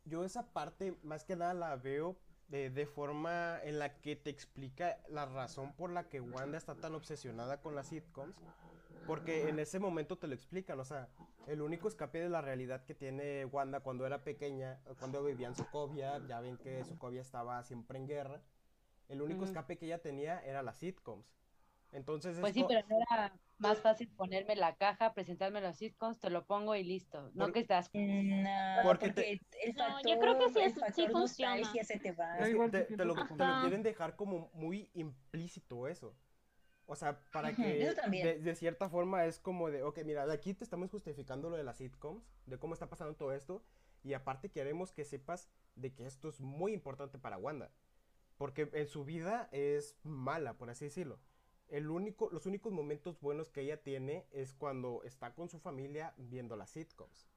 Yo 0.06 0.24
esa 0.24 0.52
parte 0.52 0.98
más 1.02 1.24
que 1.24 1.36
nada 1.36 1.54
la 1.54 1.76
veo 1.76 2.16
de, 2.48 2.70
de 2.70 2.86
forma 2.86 3.60
en 3.62 3.78
la 3.78 4.00
que 4.00 4.16
te 4.16 4.30
explica 4.30 4.98
la 5.08 5.26
razón 5.26 5.72
por 5.74 5.90
la 5.90 6.08
que 6.08 6.20
Wanda 6.20 6.58
está 6.58 6.74
tan 6.76 6.94
obsesionada 6.94 7.60
con 7.60 7.74
las 7.74 7.88
sitcoms. 7.88 8.34
Porque 9.06 9.48
en 9.48 9.58
ese 9.60 9.78
momento 9.78 10.18
te 10.18 10.26
lo 10.26 10.34
explican, 10.34 10.80
o 10.80 10.84
sea, 10.84 11.08
el 11.46 11.62
único 11.62 11.86
escape 11.88 12.20
de 12.20 12.28
la 12.28 12.40
realidad 12.40 12.84
que 12.84 12.94
tiene 12.94 13.44
Wanda 13.44 13.80
cuando 13.80 14.04
era 14.06 14.24
pequeña, 14.24 14.80
cuando 14.98 15.22
vivía 15.22 15.46
en 15.48 15.54
Sokovia, 15.54 16.18
ya 16.26 16.40
ven 16.40 16.56
que 16.58 16.82
Sokovia 16.84 17.20
estaba 17.20 17.62
siempre 17.62 17.98
en 17.98 18.08
guerra, 18.08 18.40
el 19.08 19.22
único 19.22 19.44
escape 19.44 19.78
que 19.78 19.86
ella 19.86 20.02
tenía 20.02 20.40
era 20.40 20.62
las 20.62 20.78
sitcoms. 20.78 21.24
Entonces 21.92 22.34
es 22.36 22.40
Pues 22.40 22.54
sí, 22.54 22.62
co- 22.62 22.68
pero 22.68 22.86
no 22.88 22.96
era 23.10 23.32
más 23.58 23.80
fácil 23.80 24.08
ponerme 24.08 24.56
la 24.56 24.76
caja, 24.76 25.14
presentarme 25.14 25.60
los 25.60 25.76
sitcoms, 25.76 26.20
te 26.20 26.30
lo 26.30 26.46
pongo 26.46 26.74
y 26.74 26.84
listo. 26.84 27.30
No 27.34 27.52
que 27.52 27.60
estás 27.60 27.90
No, 27.94 28.82
Porque 28.82 29.08
porque, 29.08 29.10
te- 29.12 29.32
el, 29.70 29.74
No, 29.76 30.00
yo 30.02 30.18
creo 30.18 30.38
que 30.38 30.48
sí 30.50 30.60
el 30.60 30.66
es- 30.66 30.94
sí 30.94 31.06
funciona. 31.08 31.72
se 31.84 31.98
te 31.98 32.12
va. 32.12 32.48
Igual 32.48 32.70
te, 32.70 32.96
lo, 33.04 33.14
te 33.14 33.24
quieren 33.60 33.82
dejar 33.82 34.16
como 34.16 34.50
muy 34.54 34.90
implícito 34.94 35.88
eso. 35.88 36.14
O 36.88 36.94
sea, 36.94 37.20
para 37.32 37.52
que 37.54 37.94
de 38.42 38.54
cierta 38.54 38.88
forma 38.88 39.24
es 39.24 39.40
como 39.40 39.70
de, 39.70 39.82
ok, 39.82 39.98
mira, 40.04 40.24
de 40.26 40.32
aquí 40.34 40.54
te 40.54 40.62
estamos 40.62 40.90
justificando 40.90 41.50
lo 41.50 41.56
de 41.56 41.64
las 41.64 41.78
sitcoms, 41.78 42.22
de 42.46 42.58
cómo 42.58 42.74
está 42.74 42.88
pasando 42.88 43.14
todo 43.16 43.32
esto, 43.32 43.64
y 44.04 44.12
aparte 44.14 44.50
queremos 44.50 44.92
que 44.92 45.04
sepas 45.04 45.48
de 45.74 45.92
que 45.92 46.06
esto 46.06 46.28
es 46.28 46.40
muy 46.40 46.72
importante 46.72 47.18
para 47.18 47.38
Wanda, 47.38 47.72
porque 48.36 48.70
en 48.72 48.86
su 48.86 49.04
vida 49.04 49.48
es 49.50 49.98
mala, 50.04 50.58
por 50.58 50.70
así 50.70 50.84
decirlo. 50.84 51.18
El 51.68 51.90
único, 51.90 52.30
los 52.30 52.46
únicos 52.46 52.72
momentos 52.72 53.20
buenos 53.20 53.50
que 53.50 53.62
ella 53.62 53.82
tiene 53.82 54.26
es 54.30 54.54
cuando 54.54 55.02
está 55.02 55.34
con 55.34 55.48
su 55.48 55.58
familia 55.58 56.14
viendo 56.16 56.56
las 56.56 56.70
sitcoms. 56.70 57.28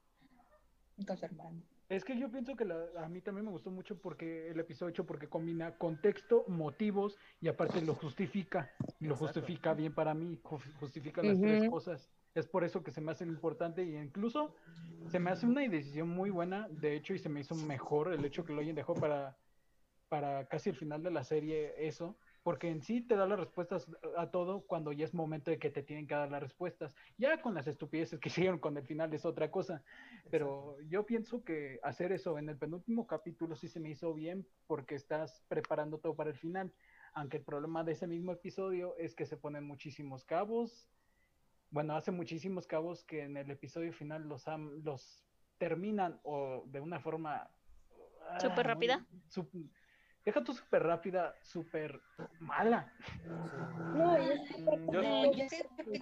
Su 0.98 1.26
hermano. 1.26 1.64
Es 1.88 2.04
que 2.06 2.16
yo 2.20 2.30
pienso 2.30 2.56
que 2.56 2.66
la- 2.66 2.88
a 3.04 3.10
mí 3.10 3.20
también 3.22 3.46
me 3.46 3.52
gustó 3.52 3.72
mucho 3.72 4.00
porque 4.00 4.50
el 4.50 4.60
episodio 4.60 4.92
8 4.92 5.06
porque 5.08 5.28
combina 5.28 5.76
contexto, 5.78 6.46
motivos 6.48 7.18
y 7.42 7.48
aparte 7.48 7.82
lo 7.82 7.96
justifica. 7.96 8.70
Y 9.00 9.06
lo 9.06 9.16
Exacto. 9.16 9.40
justifica 9.42 9.74
bien 9.74 9.94
para 9.96 10.14
mí, 10.14 10.40
ju- 10.44 10.74
justifica 10.76 11.24
las 11.24 11.40
tres 11.42 11.62
Ujú. 11.62 11.72
cosas. 11.72 12.12
Es 12.36 12.46
por 12.48 12.64
eso 12.64 12.84
que 12.84 12.92
se 12.92 13.02
me 13.02 13.12
hace 13.12 13.24
importante 13.26 13.84
y 13.84 13.96
incluso 13.98 14.54
se 15.08 15.18
me 15.18 15.32
hace 15.32 15.48
una 15.48 15.62
decisión 15.62 16.10
muy 16.10 16.30
buena, 16.30 16.68
de 16.70 16.96
hecho, 16.96 17.16
y 17.16 17.20
se 17.20 17.30
me 17.30 17.40
hizo 17.40 17.56
mejor 17.56 18.14
el 18.14 18.24
hecho 18.24 18.46
que 18.46 18.54
lo 18.54 18.62
hayan 18.62 18.76
dejado 18.76 19.00
para, 19.00 19.38
para 20.10 20.48
casi 20.48 20.70
el 20.70 20.76
final 20.76 21.02
de 21.02 21.10
la 21.10 21.24
serie 21.24 21.74
eso, 21.88 22.18
porque 22.44 22.70
en 22.70 22.82
sí 22.82 23.02
te 23.02 23.16
da 23.16 23.28
las 23.28 23.40
respuestas 23.40 23.90
a 24.18 24.32
todo 24.32 24.62
cuando 24.62 24.92
ya 24.92 25.06
es 25.06 25.14
momento 25.14 25.52
de 25.52 25.60
que 25.60 25.70
te 25.70 25.84
tienen 25.84 26.08
que 26.08 26.16
dar 26.16 26.32
las 26.32 26.42
respuestas. 26.42 26.96
Ya 27.18 27.42
con 27.42 27.54
las 27.54 27.68
estupideces 27.68 28.20
que 28.20 28.30
hicieron 28.54 28.60
con 28.60 28.78
el 28.78 28.86
final 28.86 29.14
es 29.14 29.26
otra 29.26 29.52
cosa. 29.52 29.84
Pero 30.32 30.80
yo 30.82 31.06
pienso 31.06 31.44
que 31.44 31.80
hacer 31.84 32.12
eso 32.12 32.38
en 32.38 32.50
el 32.50 32.58
penúltimo 32.58 33.08
capítulo 33.08 33.56
sí 33.56 33.68
se 33.68 33.80
me 33.80 33.90
hizo 33.90 34.14
bien 34.14 34.48
porque 34.68 34.96
estás 34.96 35.44
preparando 35.48 36.00
todo 36.00 36.16
para 36.16 36.30
el 36.30 36.38
final. 36.38 36.74
Aunque 37.14 37.38
el 37.38 37.44
problema 37.44 37.84
de 37.84 37.94
ese 37.94 38.08
mismo 38.08 38.32
episodio 38.32 38.96
es 38.98 39.16
que 39.16 39.26
se 39.26 39.36
ponen 39.38 39.64
muchísimos 39.66 40.24
cabos. 40.26 40.88
Bueno, 41.72 41.96
hace 41.96 42.12
muchísimos 42.12 42.66
cabos 42.68 43.04
que 43.04 43.24
en 43.24 43.38
el 43.38 43.52
episodio 43.52 43.92
final 43.94 44.28
los, 44.28 44.48
am- 44.48 44.82
los 44.84 45.24
terminan 45.58 46.20
o 46.24 46.64
de 46.68 46.80
una 46.80 47.00
forma... 47.00 47.52
ah, 48.22 48.40
¿Súper 48.40 48.66
muy- 48.66 48.74
rápida? 48.74 49.06
Deja 50.30 50.44
tú 50.44 50.54
súper 50.54 50.84
rápida, 50.84 51.36
súper 51.42 52.02
mala. 52.40 52.92
No, 53.94 54.18
y 54.18 54.30
es 54.32 54.42
que 54.56 54.62
Mm, 54.62 54.92
yo- 54.92 55.02
No, 55.02 55.32
yo 55.34 55.46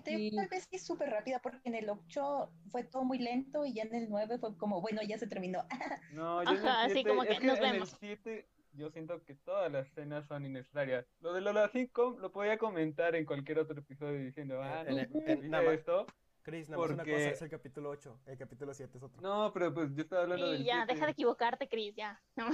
Sí. 0.06 0.32
tal 0.36 0.48
vez 0.50 0.64
sí 0.70 0.76
es 0.76 0.86
súper 0.86 1.10
rápida 1.10 1.40
porque 1.40 1.60
en 1.64 1.76
el 1.76 1.90
8 1.90 2.50
fue 2.72 2.84
todo 2.84 3.04
muy 3.04 3.20
lento 3.20 3.66
y 3.66 3.74
ya 3.74 3.84
en 3.84 3.96
el 3.96 4.10
9 4.10 4.38
fue 4.40 4.58
como, 4.58 4.82
bueno, 4.82 5.02
ya 5.04 5.18
se 5.18 5.28
terminó. 5.28 5.66
No, 6.14 6.44
yo 6.44 6.52
en 6.52 6.58
el 6.58 6.68
Ajá, 6.68 6.84
así 6.86 7.04
como 7.04 7.24
que 7.24 7.34
es 7.34 7.44
nos 7.44 7.58
en 7.60 7.66
el 7.66 7.72
vemos. 7.72 7.96
7 8.00 8.48
yo 8.74 8.92
siento 8.92 9.24
que 9.26 9.34
todas 9.34 9.72
las 9.72 9.88
escenas 9.88 10.28
son 10.28 10.46
innecesarias. 10.46 11.06
Lo 11.22 11.34
de 11.34 11.42
Lola 11.42 11.68
sitcom 11.70 12.20
lo 12.20 12.32
podía 12.32 12.58
comentar 12.60 13.16
en 13.16 13.26
cualquier 13.26 13.60
otro 13.60 13.80
episodio 13.80 14.20
diciendo, 14.24 14.62
ah, 14.62 14.84
En- 14.86 14.96
no, 14.96 15.02
en- 15.02 15.10
pues, 15.12 15.28
en- 15.28 15.38
hice 15.40 15.50
nada 15.50 15.64
más. 15.64 15.74
esto. 15.76 16.06
Chris, 16.48 16.70
nada 16.70 16.82
más 16.82 16.92
una 16.92 17.04
cosa 17.04 17.18
es 17.30 17.42
el 17.42 17.50
capítulo 17.50 17.90
8, 17.90 18.22
el 18.26 18.38
capítulo 18.38 18.74
7 18.74 18.98
es 18.98 19.04
otro. 19.04 19.22
No, 19.22 19.52
pero 19.54 19.74
pues 19.74 19.94
yo 19.94 20.02
estaba 20.04 20.22
hablando 20.24 20.50
del 20.50 20.62
Y 20.62 20.64
ya, 20.64 20.76
7. 20.86 20.94
deja 20.94 21.06
de 21.06 21.12
equivocarte, 21.12 21.68
Chris, 21.68 21.94
ya. 21.94 22.22
No, 22.38 22.50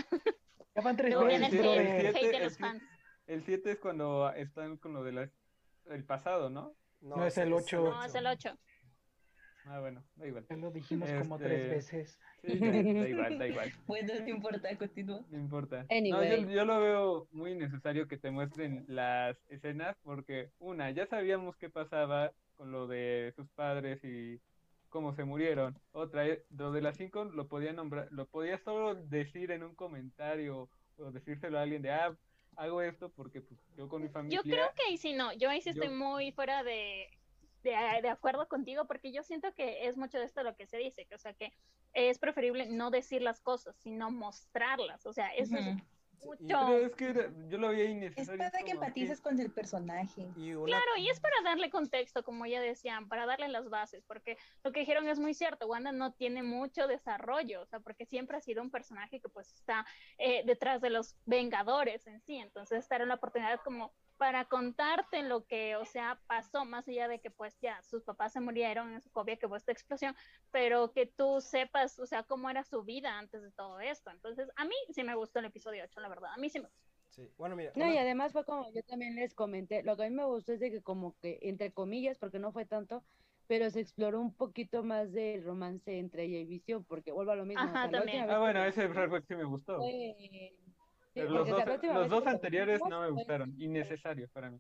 Ya 0.76 0.82
van 0.82 0.98
tres 0.98 1.16
veces, 1.20 1.44
el 1.44 1.52
sí, 1.52 1.58
hate, 1.60 1.78
el 1.78 1.86
el 1.86 2.02
siete- 2.02 2.18
hate 2.18 2.32
de 2.32 2.38
el 2.38 2.44
los 2.46 2.58
fans. 2.58 2.84
El 3.28 3.44
7 3.44 3.72
es 3.74 3.78
cuando 3.80 4.32
están 4.34 4.78
con 4.78 4.94
lo 4.94 5.04
del 5.04 5.32
el 5.86 6.04
pasado, 6.06 6.50
¿no? 6.50 6.76
No, 7.02 7.24
es 7.24 7.38
el 7.38 7.54
ocho. 7.54 7.84
No, 7.84 8.04
es 8.04 8.16
el 8.16 8.26
8. 8.26 8.58
Ah, 9.66 9.80
bueno, 9.80 10.04
da 10.16 10.26
igual. 10.28 10.46
Ya 10.50 10.58
lo 10.58 10.72
dijimos 10.72 11.10
como 11.22 11.38
tres 11.38 11.62
Este, 11.86 11.98
veces. 11.98 12.20
Sí, 12.42 12.58
da, 12.60 12.68
da 12.72 13.08
igual, 13.10 13.38
da 13.40 13.48
igual. 13.48 13.72
Bueno, 13.88 14.14
no 14.20 14.28
importa, 14.28 14.76
continúa. 14.78 15.22
No 15.30 15.38
importa. 15.38 15.86
Anyway. 15.90 16.12
No, 16.42 16.48
yo, 16.48 16.50
yo 16.52 16.66
lo 16.66 16.80
veo 16.82 17.28
muy 17.32 17.54
necesario 17.56 18.08
que 18.08 18.18
te 18.18 18.32
muestren 18.32 18.86
las 18.88 19.38
escenas 19.50 19.96
porque, 20.02 20.52
una, 20.58 20.90
ya 20.92 21.06
sabíamos 21.06 21.56
qué 21.58 21.70
pasaba 21.70 22.34
con 22.56 22.72
lo 22.72 22.88
de 22.88 23.34
sus 23.36 23.48
padres 23.50 24.04
y 24.04 24.40
cómo 24.90 25.14
se 25.16 25.24
murieron. 25.24 25.76
Otra, 25.92 26.28
eh, 26.28 26.46
lo 26.56 26.72
de 26.72 26.82
las 26.82 26.98
cinco 26.98 27.26
lo 27.26 27.48
podía 27.48 27.74
nombrar, 27.74 28.08
lo 28.12 28.28
podía 28.28 28.58
solo 28.60 28.96
decir 28.96 29.52
en 29.52 29.64
un 29.64 29.76
comentario 29.76 30.70
o 30.98 31.12
decírselo 31.12 31.58
a 31.58 31.64
alguien 31.64 31.82
de, 31.82 31.92
ah, 31.92 32.16
hago 32.56 32.82
esto 32.82 33.10
porque 33.10 33.42
pues, 33.42 33.60
yo 33.76 33.90
con 33.90 34.02
mi 34.04 34.10
familia... 34.10 34.38
Yo 34.38 34.44
creo 34.44 34.68
que 34.76 34.84
ahí 34.90 34.98
sí 34.98 35.14
no, 35.14 35.34
yo 35.34 35.50
ahí 35.50 35.62
sí 35.62 35.70
estoy 35.70 35.88
Yo- 35.88 35.96
muy 35.96 36.32
fuera 36.32 36.64
de, 36.64 37.10
de, 37.64 37.72
de 38.02 38.10
acuerdo 38.10 38.48
contigo 38.48 38.86
porque 38.86 39.12
yo 39.12 39.24
siento 39.24 39.54
que 39.56 39.88
es 39.88 39.98
mucho 39.98 40.20
de 40.20 40.26
esto 40.26 40.44
lo 40.44 40.56
que 40.56 40.68
se 40.68 40.78
dice, 40.78 41.06
que 41.06 41.16
o 41.16 41.20
sea 41.20 41.34
que 41.34 41.52
es 41.94 42.20
preferible 42.20 42.68
no 42.68 42.92
decir 42.92 43.22
las 43.22 43.40
cosas, 43.42 43.76
sino 43.78 44.12
mostrarlas, 44.12 45.06
o 45.06 45.14
sea, 45.14 45.34
eso 45.36 45.56
es 45.58 45.66
Mucho. 46.26 46.44
Pero 46.48 46.78
es 46.78 46.96
que 46.96 47.32
yo 47.50 47.58
lo 47.58 47.70
veía 47.70 47.86
Es 47.86 47.92
innecesario. 47.92 48.38
para 48.38 48.64
que 48.64 48.72
empatices 48.72 49.22
con 49.22 49.40
el 49.40 49.52
personaje. 49.52 50.28
Y 50.38 50.54
una... 50.54 50.66
Claro, 50.66 50.98
y 50.98 51.10
es 51.10 51.20
para 51.20 51.36
darle 51.44 51.70
contexto, 51.70 52.24
como 52.24 52.46
ya 52.46 52.62
decían, 52.62 53.08
para 53.08 53.26
darle 53.26 53.48
las 53.50 53.70
bases, 53.70 54.04
porque 54.08 54.38
lo 54.64 54.72
que 54.72 54.82
dijeron 54.82 55.08
es 55.08 55.20
muy 55.20 55.34
cierto, 55.34 55.68
Wanda 55.68 55.92
no 55.92 56.14
tiene 56.14 56.44
mucho 56.44 56.88
desarrollo, 56.88 57.62
o 57.62 57.66
sea, 57.66 57.80
porque 57.80 58.06
siempre 58.06 58.38
ha 58.38 58.42
sido 58.42 58.62
un 58.62 58.72
personaje 58.72 59.20
que 59.20 59.30
pues 59.30 59.54
está 59.54 59.86
eh, 60.18 60.44
detrás 60.46 60.82
de 60.82 60.90
los 60.90 61.16
Vengadores 61.26 62.06
en 62.08 62.22
sí, 62.22 62.38
entonces 62.38 62.80
esta 62.80 62.96
era 62.96 63.06
una 63.06 63.16
oportunidad 63.16 63.60
como 63.64 63.94
para 64.18 64.46
contarte 64.46 65.24
lo 65.24 65.46
que, 65.46 65.76
o 65.76 65.86
sea, 65.86 66.22
pasó, 66.28 66.66
más 66.66 66.88
allá 66.88 67.08
de 67.08 67.20
que 67.22 67.32
pues 67.32 67.58
ya 67.62 67.82
sus 67.84 68.04
papás 68.04 68.34
se 68.34 68.40
murieron 68.42 68.94
en 68.94 69.02
Sokovia, 69.02 69.38
que 69.38 69.48
fue 69.48 69.58
esta 69.58 69.72
explosión, 69.72 70.16
pero 70.52 70.94
que 70.94 71.06
tú 71.08 71.42
sepas, 71.42 72.00
o 72.00 72.06
sea, 72.06 72.24
cómo 72.24 72.50
era 72.50 72.64
su 72.64 72.84
vida 72.84 73.18
antes 73.20 73.42
de 73.42 73.52
todo 73.52 73.80
esto. 73.80 74.12
Entonces, 74.12 74.50
a 74.56 74.66
mí 74.66 74.76
sí 74.90 75.04
me 75.04 75.16
gustó 75.16 75.40
el 75.40 75.46
episodio 75.46 75.84
8, 75.84 76.00
la 76.00 76.10
verdad, 76.10 76.32
a 76.34 76.38
mí 76.38 76.50
sí 76.50 76.60
me 76.60 76.68
gustó. 76.70 76.84
Sí, 77.10 77.32
bueno, 77.38 77.56
mira. 77.56 77.72
No, 77.76 77.86
una- 77.86 77.94
y 77.94 77.98
además 77.98 78.32
fue 78.34 78.44
como 78.44 78.72
yo 78.74 78.82
también 78.84 79.16
les 79.16 79.36
comenté, 79.36 79.84
lo 79.84 79.96
que 79.96 80.04
a 80.06 80.10
mí 80.10 80.16
me 80.16 80.26
gustó 80.26 80.54
es 80.54 80.60
de 80.60 80.72
que 80.72 80.82
como 80.82 81.16
que, 81.20 81.38
entre 81.44 81.72
comillas, 81.72 82.18
porque 82.18 82.40
no 82.40 82.52
fue 82.52 82.66
tanto, 82.66 83.06
pero 83.46 83.70
se 83.70 83.82
exploró 83.82 84.20
un 84.20 84.36
poquito 84.36 84.84
más 84.84 85.12
del 85.14 85.44
romance 85.44 86.00
entre 86.00 86.24
ella 86.26 86.40
y 86.40 86.46
Visión, 86.46 86.86
porque 86.86 87.12
vuelvo 87.12 87.32
a 87.34 87.36
lo 87.36 87.46
mismo. 87.46 87.66
o 87.66 87.68
Ajá, 87.68 87.82
sea, 87.82 87.92
también. 87.92 88.22
Ah, 88.30 88.34
que 88.36 88.40
bueno, 88.40 88.64
ese 88.66 88.90
flashback 88.90 89.26
sí 89.28 89.36
me 89.36 89.44
gustó. 89.46 89.78
fue- 89.78 90.16
sí, 90.18 90.63
Pero 91.14 91.30
los 91.30 91.48
dos, 91.50 91.64
los 92.10 92.28
anteriores 92.28 92.82
no 92.90 93.02
me 93.02 93.12
gustaron, 93.12 93.54
innecesarios 93.60 94.30
para 94.32 94.52
mí. 94.52 94.60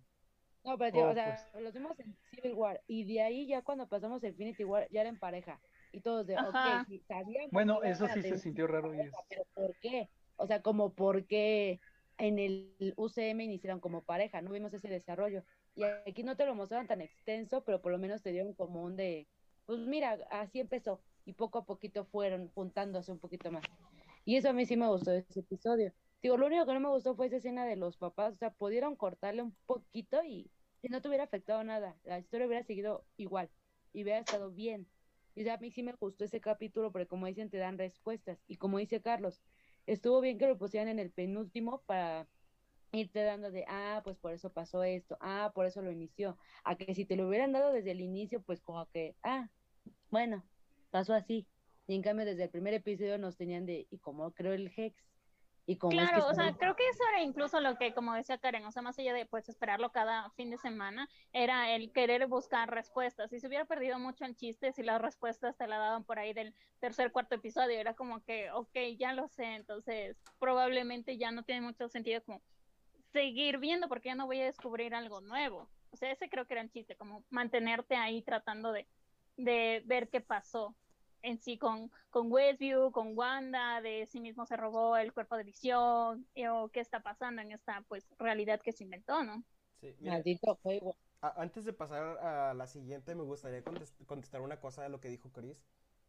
No, 0.63 0.77
pero 0.77 0.91
tío, 0.93 1.03
Oh, 1.07 1.09
o 1.11 1.13
sea, 1.13 1.49
pues. 1.51 1.63
los 1.63 1.73
vimos 1.73 1.99
en 1.99 2.15
Civil 2.31 2.53
War, 2.53 2.81
y 2.87 3.03
de 3.03 3.21
ahí 3.21 3.47
ya 3.47 3.61
cuando 3.63 3.87
pasamos 3.87 4.23
a 4.23 4.27
Infinity 4.27 4.63
War 4.63 4.87
ya 4.89 5.01
eran 5.01 5.17
pareja, 5.17 5.59
y 5.91 5.99
todos 5.99 6.25
de, 6.25 6.35
Ajá. 6.37 6.81
ok, 6.81 6.87
sí, 6.87 7.03
sabíamos 7.07 7.51
Bueno, 7.51 7.83
eso 7.83 8.07
sí 8.07 8.21
se 8.21 8.37
sintió 8.37 8.67
raro 8.67 8.93
y 8.95 9.01
es- 9.01 9.11
pero 9.29 9.43
¿por 9.53 9.75
qué? 9.81 10.09
O 10.37 10.47
sea, 10.47 10.61
como 10.61 10.93
por 10.93 11.25
qué 11.27 11.79
en 12.17 12.39
el 12.39 12.93
UCM 12.95 13.43
iniciaron 13.43 13.79
como 13.79 14.03
pareja, 14.03 14.41
no 14.41 14.51
vimos 14.51 14.73
ese 14.73 14.87
desarrollo. 14.87 15.43
Y 15.75 15.83
aquí 15.83 16.23
no 16.23 16.37
te 16.37 16.45
lo 16.45 16.55
mostraron 16.55 16.87
tan 16.87 17.01
extenso, 17.01 17.63
pero 17.65 17.81
por 17.81 17.91
lo 17.91 17.97
menos 17.97 18.21
te 18.21 18.31
dieron 18.31 18.53
como 18.53 18.83
un 18.83 18.95
de, 18.95 19.27
pues 19.65 19.79
mira, 19.79 20.17
así 20.29 20.59
empezó. 20.59 21.03
Y 21.25 21.33
poco 21.33 21.57
a 21.59 21.65
poquito 21.65 22.05
fueron 22.05 22.49
juntándose 22.53 23.11
un 23.11 23.19
poquito 23.19 23.51
más. 23.51 23.63
Y 24.25 24.35
eso 24.37 24.49
a 24.49 24.53
mí 24.53 24.65
sí 24.65 24.77
me 24.77 24.87
gustó 24.87 25.11
de 25.11 25.25
ese 25.27 25.39
episodio. 25.41 25.93
Digo, 26.23 26.37
lo 26.37 26.45
único 26.45 26.65
que 26.65 26.73
no 26.73 26.79
me 26.79 26.87
gustó 26.87 27.15
fue 27.15 27.27
esa 27.27 27.35
escena 27.35 27.65
de 27.65 27.75
los 27.75 27.97
papás. 27.97 28.35
O 28.35 28.37
sea, 28.37 28.49
pudieron 28.49 28.95
cortarle 28.95 29.41
un 29.41 29.53
poquito 29.65 30.23
y, 30.23 30.49
no 30.89 31.01
te 31.01 31.09
hubiera 31.09 31.25
afectado 31.25 31.63
nada. 31.65 31.97
La 32.05 32.17
historia 32.17 32.47
hubiera 32.47 32.63
seguido 32.63 33.05
igual 33.17 33.49
y 33.91 34.03
hubiera 34.03 34.19
estado 34.19 34.49
bien. 34.49 34.87
Y 35.35 35.43
sea, 35.43 35.55
a 35.55 35.57
mí 35.57 35.69
sí 35.69 35.83
me 35.83 35.93
gustó 35.93 36.23
ese 36.23 36.39
capítulo 36.39 36.91
porque 36.93 37.07
como 37.07 37.27
dicen, 37.27 37.49
te 37.49 37.57
dan 37.57 37.77
respuestas. 37.77 38.41
Y 38.47 38.55
como 38.55 38.77
dice 38.77 39.01
Carlos, 39.01 39.41
estuvo 39.85 40.21
bien 40.21 40.37
que 40.37 40.47
lo 40.47 40.57
pusieran 40.57 40.87
en 40.87 40.99
el 40.99 41.11
penúltimo 41.11 41.81
para 41.85 42.27
irte 42.93 43.23
dando 43.23 43.51
de, 43.51 43.65
ah, 43.67 44.01
pues 44.05 44.17
por 44.17 44.33
eso 44.33 44.51
pasó 44.53 44.83
esto, 44.83 45.17
ah, 45.19 45.51
por 45.53 45.65
eso 45.65 45.81
lo 45.81 45.91
inició. 45.91 46.37
A 46.63 46.77
que 46.77 46.95
si 46.95 47.05
te 47.05 47.17
lo 47.17 47.27
hubieran 47.27 47.51
dado 47.51 47.73
desde 47.73 47.91
el 47.91 47.99
inicio, 47.99 48.41
pues 48.43 48.61
como 48.61 48.85
que, 48.91 49.15
ah, 49.23 49.49
bueno, 50.09 50.45
pasó 50.89 51.13
así. 51.13 51.47
Y 51.87 51.95
en 51.95 52.01
cambio 52.01 52.25
desde 52.25 52.43
el 52.43 52.49
primer 52.49 52.73
episodio 52.73 53.17
nos 53.17 53.35
tenían 53.35 53.65
de, 53.65 53.87
¿y 53.89 53.97
cómo 53.97 54.31
creó 54.31 54.53
el 54.53 54.71
Hex? 54.73 55.12
Y 55.65 55.77
cómo 55.77 55.93
es 55.93 55.97
que 55.97 56.05
Claro, 56.05 56.27
o 56.27 56.33
sea, 56.33 56.53
creo 56.53 56.75
que 56.75 56.87
eso 56.89 57.03
era 57.09 57.21
incluso 57.21 57.59
lo 57.61 57.77
que, 57.77 57.93
como 57.93 58.13
decía 58.13 58.37
Karen, 58.37 58.65
o 58.65 58.71
sea, 58.71 58.81
más 58.81 58.99
allá 58.99 59.13
de 59.13 59.25
pues 59.25 59.47
esperarlo 59.47 59.91
cada 59.91 60.29
fin 60.31 60.49
de 60.49 60.57
semana, 60.57 61.09
era 61.31 61.73
el 61.73 61.91
querer 61.91 62.27
buscar 62.27 62.69
respuestas. 62.69 63.29
Si 63.29 63.39
se 63.39 63.47
hubiera 63.47 63.65
perdido 63.65 63.97
mucho 63.97 64.25
el 64.25 64.35
chiste, 64.35 64.73
si 64.73 64.83
las 64.83 65.01
respuestas 65.01 65.55
te 65.57 65.67
la 65.67 65.77
daban 65.77 66.03
por 66.03 66.19
ahí 66.19 66.33
del 66.33 66.53
tercer, 66.79 67.11
cuarto 67.11 67.35
episodio, 67.35 67.79
era 67.79 67.93
como 67.93 68.21
que, 68.23 68.51
ok, 68.51 68.77
ya 68.97 69.13
lo 69.13 69.27
sé, 69.29 69.55
entonces 69.55 70.17
probablemente 70.39 71.17
ya 71.17 71.31
no 71.31 71.43
tiene 71.43 71.61
mucho 71.61 71.87
sentido 71.87 72.21
como 72.23 72.41
seguir 73.13 73.57
viendo 73.59 73.87
porque 73.87 74.09
ya 74.09 74.15
no 74.15 74.25
voy 74.25 74.41
a 74.41 74.45
descubrir 74.45 74.93
algo 74.93 75.21
nuevo. 75.21 75.69
O 75.91 75.95
sea, 75.95 76.11
ese 76.11 76.27
creo 76.27 76.45
que 76.45 76.55
era 76.55 76.61
el 76.61 76.71
chiste, 76.71 76.95
como 76.95 77.23
mantenerte 77.29 77.95
ahí 77.95 78.21
tratando 78.21 78.71
de, 78.73 78.87
de 79.37 79.81
ver 79.85 80.09
qué 80.09 80.19
pasó 80.19 80.75
en 81.23 81.39
sí 81.39 81.57
con, 81.57 81.91
con 82.11 82.31
Westview, 82.31 82.91
con 82.91 83.17
Wanda, 83.17 83.81
de 83.81 84.05
sí 84.07 84.21
mismo 84.21 84.45
se 84.45 84.57
robó 84.57 84.97
el 84.97 85.13
cuerpo 85.13 85.37
de 85.37 85.43
visión, 85.45 86.29
eh, 86.35 86.49
o 86.49 86.69
qué 86.71 86.81
está 86.81 87.01
pasando 87.03 87.41
en 87.41 87.51
esta 87.53 87.81
pues 87.83 88.15
realidad 88.19 88.61
que 88.61 88.73
se 88.73 88.83
inventó, 88.85 89.23
¿no? 89.23 89.45
Sí, 89.81 89.95
mira, 89.99 90.23
a- 91.21 91.41
antes 91.41 91.65
de 91.65 91.73
pasar 91.73 92.17
a 92.19 92.53
la 92.53 92.67
siguiente, 92.67 93.15
me 93.15 93.23
gustaría 93.23 93.63
contest- 93.63 94.05
contestar 94.05 94.41
una 94.41 94.59
cosa 94.59 94.83
de 94.83 94.89
lo 94.89 94.99
que 95.01 95.09
dijo 95.09 95.31
Chris. 95.31 95.65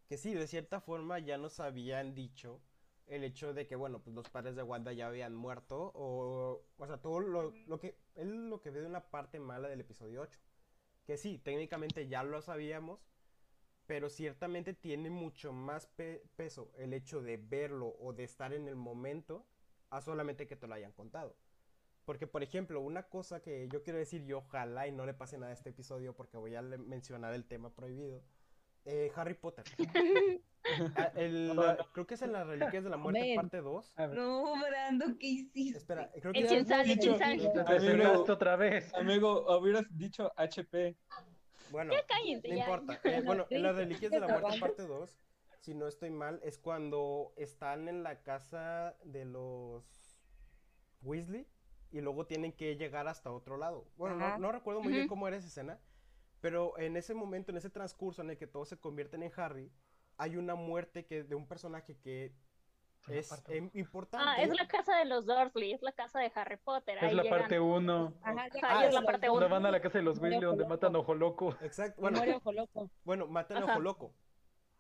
Que 0.09 0.17
sí, 0.19 0.35
de 0.35 0.47
cierta 0.47 0.81
forma 0.81 1.19
ya 1.19 1.39
nos 1.39 1.61
habían 1.61 2.15
dicho 2.15 2.63
el 3.07 3.25
hecho 3.25 3.55
de 3.55 3.67
que, 3.67 3.77
bueno, 3.77 4.03
pues 4.03 4.15
los 4.17 4.29
padres 4.31 4.57
de 4.57 4.63
Wanda 4.63 4.93
ya 4.93 5.09
habían 5.09 5.35
muerto, 5.35 5.93
o, 5.95 6.67
o 6.79 6.87
sea, 6.87 6.99
todo 7.03 7.21
lo, 7.21 7.59
lo 7.67 7.79
que, 7.81 7.99
él 8.15 8.49
lo 8.51 8.61
que 8.61 8.71
ve 8.71 8.81
de 8.81 8.87
una 8.87 9.11
parte 9.11 9.41
mala 9.41 9.69
del 9.69 9.81
episodio 9.81 10.23
8. 10.23 10.41
Que 11.07 11.17
sí, 11.19 11.39
técnicamente 11.39 12.09
ya 12.09 12.23
lo 12.25 12.41
sabíamos, 12.43 13.01
pero 13.87 14.09
ciertamente 14.09 14.73
tiene 14.75 15.11
mucho 15.11 15.53
más 15.53 15.87
pe- 15.87 16.23
peso 16.37 16.73
el 16.79 16.93
hecho 16.93 17.21
de 17.21 17.37
verlo 17.37 17.95
o 18.01 18.13
de 18.13 18.25
estar 18.25 18.53
en 18.53 18.69
el 18.69 18.77
momento 18.77 19.47
a 19.91 20.01
solamente 20.01 20.47
que 20.47 20.57
te 20.57 20.67
lo 20.67 20.75
hayan 20.75 20.93
contado. 20.93 21.37
Porque, 22.05 22.27
por 22.27 22.43
ejemplo, 22.43 22.81
una 22.81 23.05
cosa 23.05 23.41
que 23.41 23.69
yo 23.69 23.83
quiero 23.83 23.99
decir, 23.99 24.23
y 24.23 24.33
ojalá 24.33 24.87
y 24.87 24.93
no 24.93 25.07
le 25.07 25.15
pase 25.15 25.39
nada 25.39 25.53
a 25.53 25.55
este 25.55 25.71
episodio 25.71 26.15
porque 26.15 26.37
voy 26.37 26.55
a 26.55 26.63
mencionar 26.63 27.33
el 27.35 27.45
tema 27.47 27.75
prohibido. 27.75 28.23
eh, 28.87 29.11
Harry 29.17 29.35
Potter. 29.35 29.65
Ah, 30.97 31.13
el- 31.17 31.55
la- 31.55 31.77
creo 31.93 32.07
que 32.07 32.15
es 32.15 32.23
en 32.23 32.33
las 32.33 32.47
Reliquias 32.47 32.83
de 32.85 32.89
la 32.89 32.97
Muerte, 32.97 33.21
Amén. 33.21 33.37
parte 33.37 33.61
2. 33.61 33.93
A 33.99 34.07
ver, 34.07 34.17
No, 34.19 34.55
Brando, 34.67 35.05
¿qué 35.21 35.27
hiciste? 35.27 35.77
Espera, 35.77 36.11
creo 36.23 36.33
que 36.33 36.65
sale. 36.65 36.97
te 36.97 37.11
Amigo. 37.23 37.53
desvelaste 37.69 38.33
otra 38.33 38.57
vez. 38.57 38.95
Amigo, 38.95 39.45
hubieras 39.59 39.85
dicho 39.95 40.33
HP. 40.37 40.97
Bueno, 41.75 41.93
Cállense 42.07 42.47
no 42.47 42.55
ya. 42.55 42.61
importa. 42.61 43.01
Eh, 43.03 43.21
bueno, 43.25 43.47
en 43.51 43.63
las 43.65 43.75
Reliquias 43.75 44.13
de 44.13 44.21
la 44.21 44.29
Muerte, 44.29 44.61
parte 44.61 44.87
2, 44.87 45.19
si 45.59 45.75
no 45.75 45.89
estoy 45.89 46.11
mal, 46.11 46.39
es 46.45 46.57
cuando 46.57 47.33
están 47.37 47.89
en 47.89 48.05
la 48.05 48.23
casa 48.23 48.97
de 49.03 49.25
los 49.25 49.85
Weasley 51.03 51.49
y 51.91 52.01
luego 52.01 52.27
tienen 52.27 52.53
que 52.53 52.77
llegar 52.77 53.09
hasta 53.09 53.33
otro 53.33 53.57
lado. 53.57 53.89
Bueno, 53.97 54.39
no, 54.39 54.53
recuerdo 54.53 54.83
muy 54.83 54.93
bien 54.93 55.09
cómo 55.09 55.27
era 55.27 55.37
esa 55.37 55.49
escena, 55.49 55.81
pero 56.41 56.79
en 56.79 56.97
ese 56.97 57.13
momento, 57.13 57.51
en 57.51 57.57
ese 57.57 57.71
transcurso 57.71 58.23
en 58.23 58.31
el 58.31 58.39
que 58.39 58.47
todos 58.47 58.69
se 58.69 58.79
convierten 58.79 59.25
en 59.25 59.33
Harry, 59.37 59.73
hay 60.17 60.37
una 60.37 60.55
muerte 60.55 61.07
que 61.07 61.25
de 61.25 61.35
un 61.35 61.49
personaje 61.49 61.97
que 61.99 62.37
es 63.09 63.43
em, 63.49 63.71
importante. 63.75 64.27
Ah, 64.29 64.43
es 64.43 64.49
la 64.55 64.67
casa 64.67 64.97
de 64.97 65.05
los 65.05 65.27
Dursley, 65.27 65.73
es 65.73 65.83
la 65.83 65.93
casa 65.93 66.21
de 66.21 66.31
Harry 66.35 66.57
Potter. 66.57 66.97
Es 66.99 67.03
ahí 67.05 67.15
la 67.15 67.23
llegan- 67.23 67.39
parte 67.41 67.61
1. 67.61 68.15
Ajá, 68.23 68.31
Ajá, 68.33 68.49
Ah, 68.63 68.87
es 68.87 68.95
la 68.95 69.01
es 69.01 69.07
parte 69.07 69.27
Donde 69.27 69.47
uno. 69.47 69.55
van 69.55 69.67
a 69.67 69.71
la 69.71 69.81
casa 69.81 69.99
de 69.99 70.05
los 70.05 70.19
Weasley, 70.19 70.41
donde 70.41 70.67
matan 70.67 70.95
a 70.97 70.99
Ojo 70.99 71.15
Loco. 71.15 71.57
Exacto. 71.61 72.01
Bueno, 72.01 72.21
ojo 72.37 72.53
loco. 72.53 72.91
Bueno, 73.05 73.27
matan 73.27 73.63
a. 73.63 73.67
Ojo 73.67 73.81
Loco. 73.81 74.15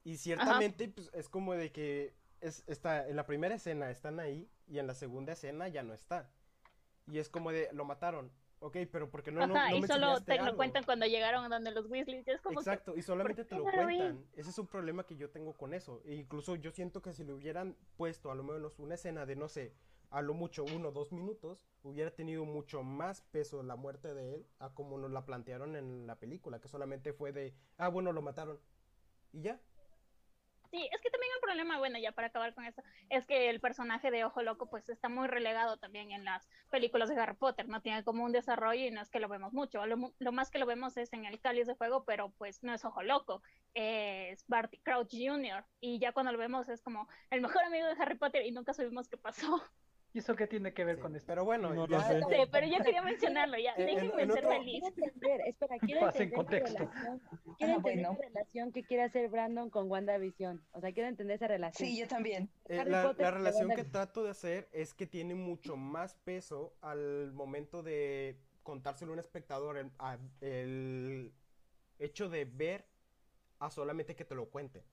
Y 0.05 0.17
ciertamente 0.19 0.89
pues, 0.89 1.11
es 1.15 1.29
como 1.29 1.55
de 1.55 1.73
que 1.73 2.15
es, 2.41 2.63
está, 2.67 3.09
en 3.09 3.17
la 3.17 3.27
primera 3.27 3.55
escena 3.55 3.91
están 3.91 4.21
ahí 4.21 4.51
y 4.67 4.79
en 4.79 4.87
la 4.87 4.95
segunda 4.95 5.33
escena 5.33 5.69
ya 5.69 5.83
no 5.83 5.95
está. 5.95 6.31
Y 7.07 7.19
es 7.19 7.29
como 7.29 7.51
de, 7.53 7.69
lo 7.73 7.85
mataron. 7.85 8.31
Ok, 8.64 8.79
pero 8.90 9.11
porque 9.11 9.31
no, 9.31 9.46
no, 9.46 9.55
Ajá, 9.55 9.68
no 9.68 9.77
y 9.77 9.81
me 9.83 9.87
solo 9.87 10.22
te 10.22 10.40
lo 10.40 10.57
cuentan 10.57 10.85
cuando 10.85 11.05
llegaron 11.05 11.50
donde 11.50 11.70
los 11.70 11.85
Weasley. 11.85 12.24
y 12.27 12.31
Es 12.31 12.40
como 12.40 12.55
que, 12.55 12.70
Exacto, 12.70 12.96
y 12.96 13.03
solamente 13.03 13.44
te 13.44 13.57
lo 13.57 13.64
no 13.64 13.70
cuentan. 13.70 14.24
Ese 14.33 14.48
es 14.48 14.59
un 14.59 14.66
problema 14.66 15.05
que 15.05 15.16
yo 15.16 15.29
tengo 15.29 15.53
con 15.53 15.74
eso. 15.74 16.00
E 16.07 16.14
incluso 16.14 16.57
yo 16.57 16.70
siento 16.70 17.03
que 17.03 17.12
si 17.12 17.24
le 17.24 17.35
hubieran 17.35 17.77
puesto 17.98 18.31
a 18.31 18.35
lo 18.35 18.42
menos 18.42 18.79
una 18.79 18.94
escena 18.94 19.27
de, 19.27 19.37
no 19.37 19.48
sé, 19.48 19.74
a 20.09 20.22
lo 20.22 20.33
mucho 20.33 20.64
uno 20.64 20.88
o 20.88 20.92
dos 20.92 21.12
minutos, 21.12 21.62
hubiera 21.83 22.11
tenido 22.11 22.46
mucho 22.46 22.83
más 22.83 23.20
peso 23.20 23.62
la 23.62 23.77
muerte 23.77 24.14
de 24.14 24.37
él 24.37 24.46
a 24.61 24.72
como 24.72 24.96
nos 24.96 25.11
la 25.11 25.27
plantearon 25.27 25.77
en 25.77 26.07
la 26.07 26.18
película, 26.18 26.59
que 26.59 26.68
solamente 26.68 27.12
fue 27.12 27.33
de, 27.33 27.55
ah, 27.77 27.88
bueno, 27.88 28.12
lo 28.12 28.22
mataron. 28.22 28.59
Y 29.31 29.42
ya. 29.42 29.61
Sí, 30.75 30.89
es 30.93 31.01
que 31.01 31.09
también 31.11 31.31
el 31.37 31.41
problema, 31.41 31.79
bueno, 31.79 32.01
ya 32.01 32.11
para 32.11 32.27
acabar 32.27 32.53
con 32.53 32.65
esto, 32.65 32.83
es 33.09 33.27
que 33.29 33.49
el 33.49 33.61
personaje 33.61 34.11
de 34.11 34.25
Ojo 34.25 34.43
Loco 34.43 34.69
pues 34.69 34.89
está 34.89 35.09
muy 35.09 35.29
relegado 35.29 35.77
también 35.77 36.11
en 36.11 36.25
las 36.25 36.49
películas 36.69 37.09
de 37.09 37.15
Harry 37.15 37.37
Potter, 37.37 37.69
no 37.69 37.81
tiene 37.81 38.03
como 38.03 38.25
un 38.25 38.33
desarrollo 38.33 38.85
y 38.85 38.91
no 38.91 39.01
es 39.01 39.09
que 39.09 39.21
lo 39.21 39.29
vemos 39.29 39.53
mucho, 39.53 39.87
lo, 39.87 40.13
lo 40.19 40.33
más 40.33 40.51
que 40.51 40.59
lo 40.59 40.67
vemos 40.67 40.97
es 40.97 41.13
en 41.13 41.27
el 41.27 41.41
Cáliz 41.41 41.69
de 41.69 41.77
Fuego, 41.77 42.05
pero 42.05 42.33
pues 42.39 42.65
no 42.65 42.75
es 42.75 42.85
Ojo 42.85 43.05
Loco, 43.05 43.41
es 43.75 44.45
Barty 44.49 44.81
Crouch 44.81 45.13
Jr. 45.13 45.65
y 45.79 46.01
ya 46.01 46.11
cuando 46.11 46.33
lo 46.33 46.39
vemos 46.39 46.69
es 46.69 46.83
como 46.83 47.07
el 47.31 47.41
mejor 47.41 47.63
amigo 47.63 47.87
de 47.87 47.95
Harry 48.03 48.19
Potter 48.19 48.45
y 48.45 48.51
nunca 48.51 48.75
supimos 48.75 49.09
qué 49.09 49.17
pasó. 49.17 49.63
¿Y 50.14 50.20
eso 50.20 50.37
qué 50.37 50.46
tiene 50.46 50.72
que 50.72 50.85
ver 50.85 50.94
Sí, 50.94 51.03
con 51.03 51.16
esto? 51.16 51.27
Pero 51.27 51.44
bueno, 51.44 51.74
No 51.74 51.88
ya- 51.88 51.96
lo 51.98 52.03
sé. 52.05 52.20
Sí, 52.37 52.48
pero 52.53 52.66
yo 52.68 52.85
quería 52.85 53.03
mencionarlo 53.03 53.59
ya, 53.59 53.72
En- 53.74 53.88
en- 53.88 53.94
déjenme 53.96 54.22
en 54.22 54.31
ser 54.33 54.44
otro- 54.46 54.57
feliz. 54.59 54.81
Quiero 54.81 54.87
entender, 55.09 55.40
espera, 55.48 55.79
quiero 55.81 56.00
Pasa 56.03 56.22
entender 56.22 56.37
contexto. 56.37 56.79
relación, 56.79 57.18
quiero 57.59 57.72
Ah, 57.72 57.77
entender 57.77 57.81
bueno. 57.83 58.09
la 58.12 58.27
relación 58.29 58.72
que 58.72 58.85
quiere 58.85 59.03
hacer 59.03 59.29
Brandon 59.29 59.70
con 59.70 59.90
WandaVision. 59.90 60.64
O 60.70 60.81
sea, 60.81 60.92
quiero 60.92 61.09
entender 61.09 61.35
esa 61.35 61.48
relación. 61.48 61.88
Sí, 61.88 61.98
yo 61.98 62.07
también. 62.07 62.48
Eh, 62.66 62.85
la, 62.85 63.12
relación 63.33 63.70
que 63.74 63.83
trato 63.83 64.22
de 64.22 64.31
hacer 64.31 64.68
es 64.72 64.94
que 64.94 65.09
tiene 65.09 65.35
mucho 65.35 65.77
más 65.77 66.14
peso 66.14 66.77
al 66.81 67.33
momento 67.33 67.83
de 67.83 68.38
contárselo 68.62 69.11
a 69.11 69.14
un 69.14 69.18
espectador 69.18 69.79
el, 69.79 69.90
a- 69.98 70.16
el 70.40 71.33
hecho 71.98 72.29
de 72.29 72.44
ver 72.44 72.87
a 73.59 73.68
solamente 73.68 74.14
que 74.14 74.24
te 74.24 74.37
lo 74.37 74.48
cuenten. 74.48 74.85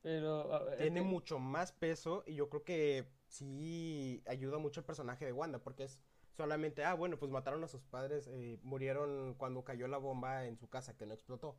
Pero. 0.00 0.54
a 0.54 0.62
ver, 0.62 0.78
Tiene 0.78 1.02
mucho 1.02 1.40
más 1.40 1.72
peso 1.72 2.22
y 2.24 2.36
yo 2.36 2.48
creo 2.48 2.62
que 2.62 3.04
sí 3.30 4.22
ayuda 4.26 4.58
mucho 4.58 4.80
el 4.80 4.86
personaje 4.86 5.24
de 5.24 5.32
Wanda, 5.32 5.62
porque 5.62 5.84
es 5.84 6.00
solamente, 6.32 6.84
ah, 6.84 6.94
bueno, 6.94 7.18
pues 7.18 7.30
mataron 7.30 7.64
a 7.64 7.68
sus 7.68 7.82
padres, 7.84 8.28
eh, 8.28 8.58
murieron 8.62 9.34
cuando 9.34 9.64
cayó 9.64 9.88
la 9.88 9.98
bomba 9.98 10.46
en 10.46 10.58
su 10.58 10.68
casa, 10.68 10.96
que 10.96 11.06
no 11.06 11.14
explotó. 11.14 11.56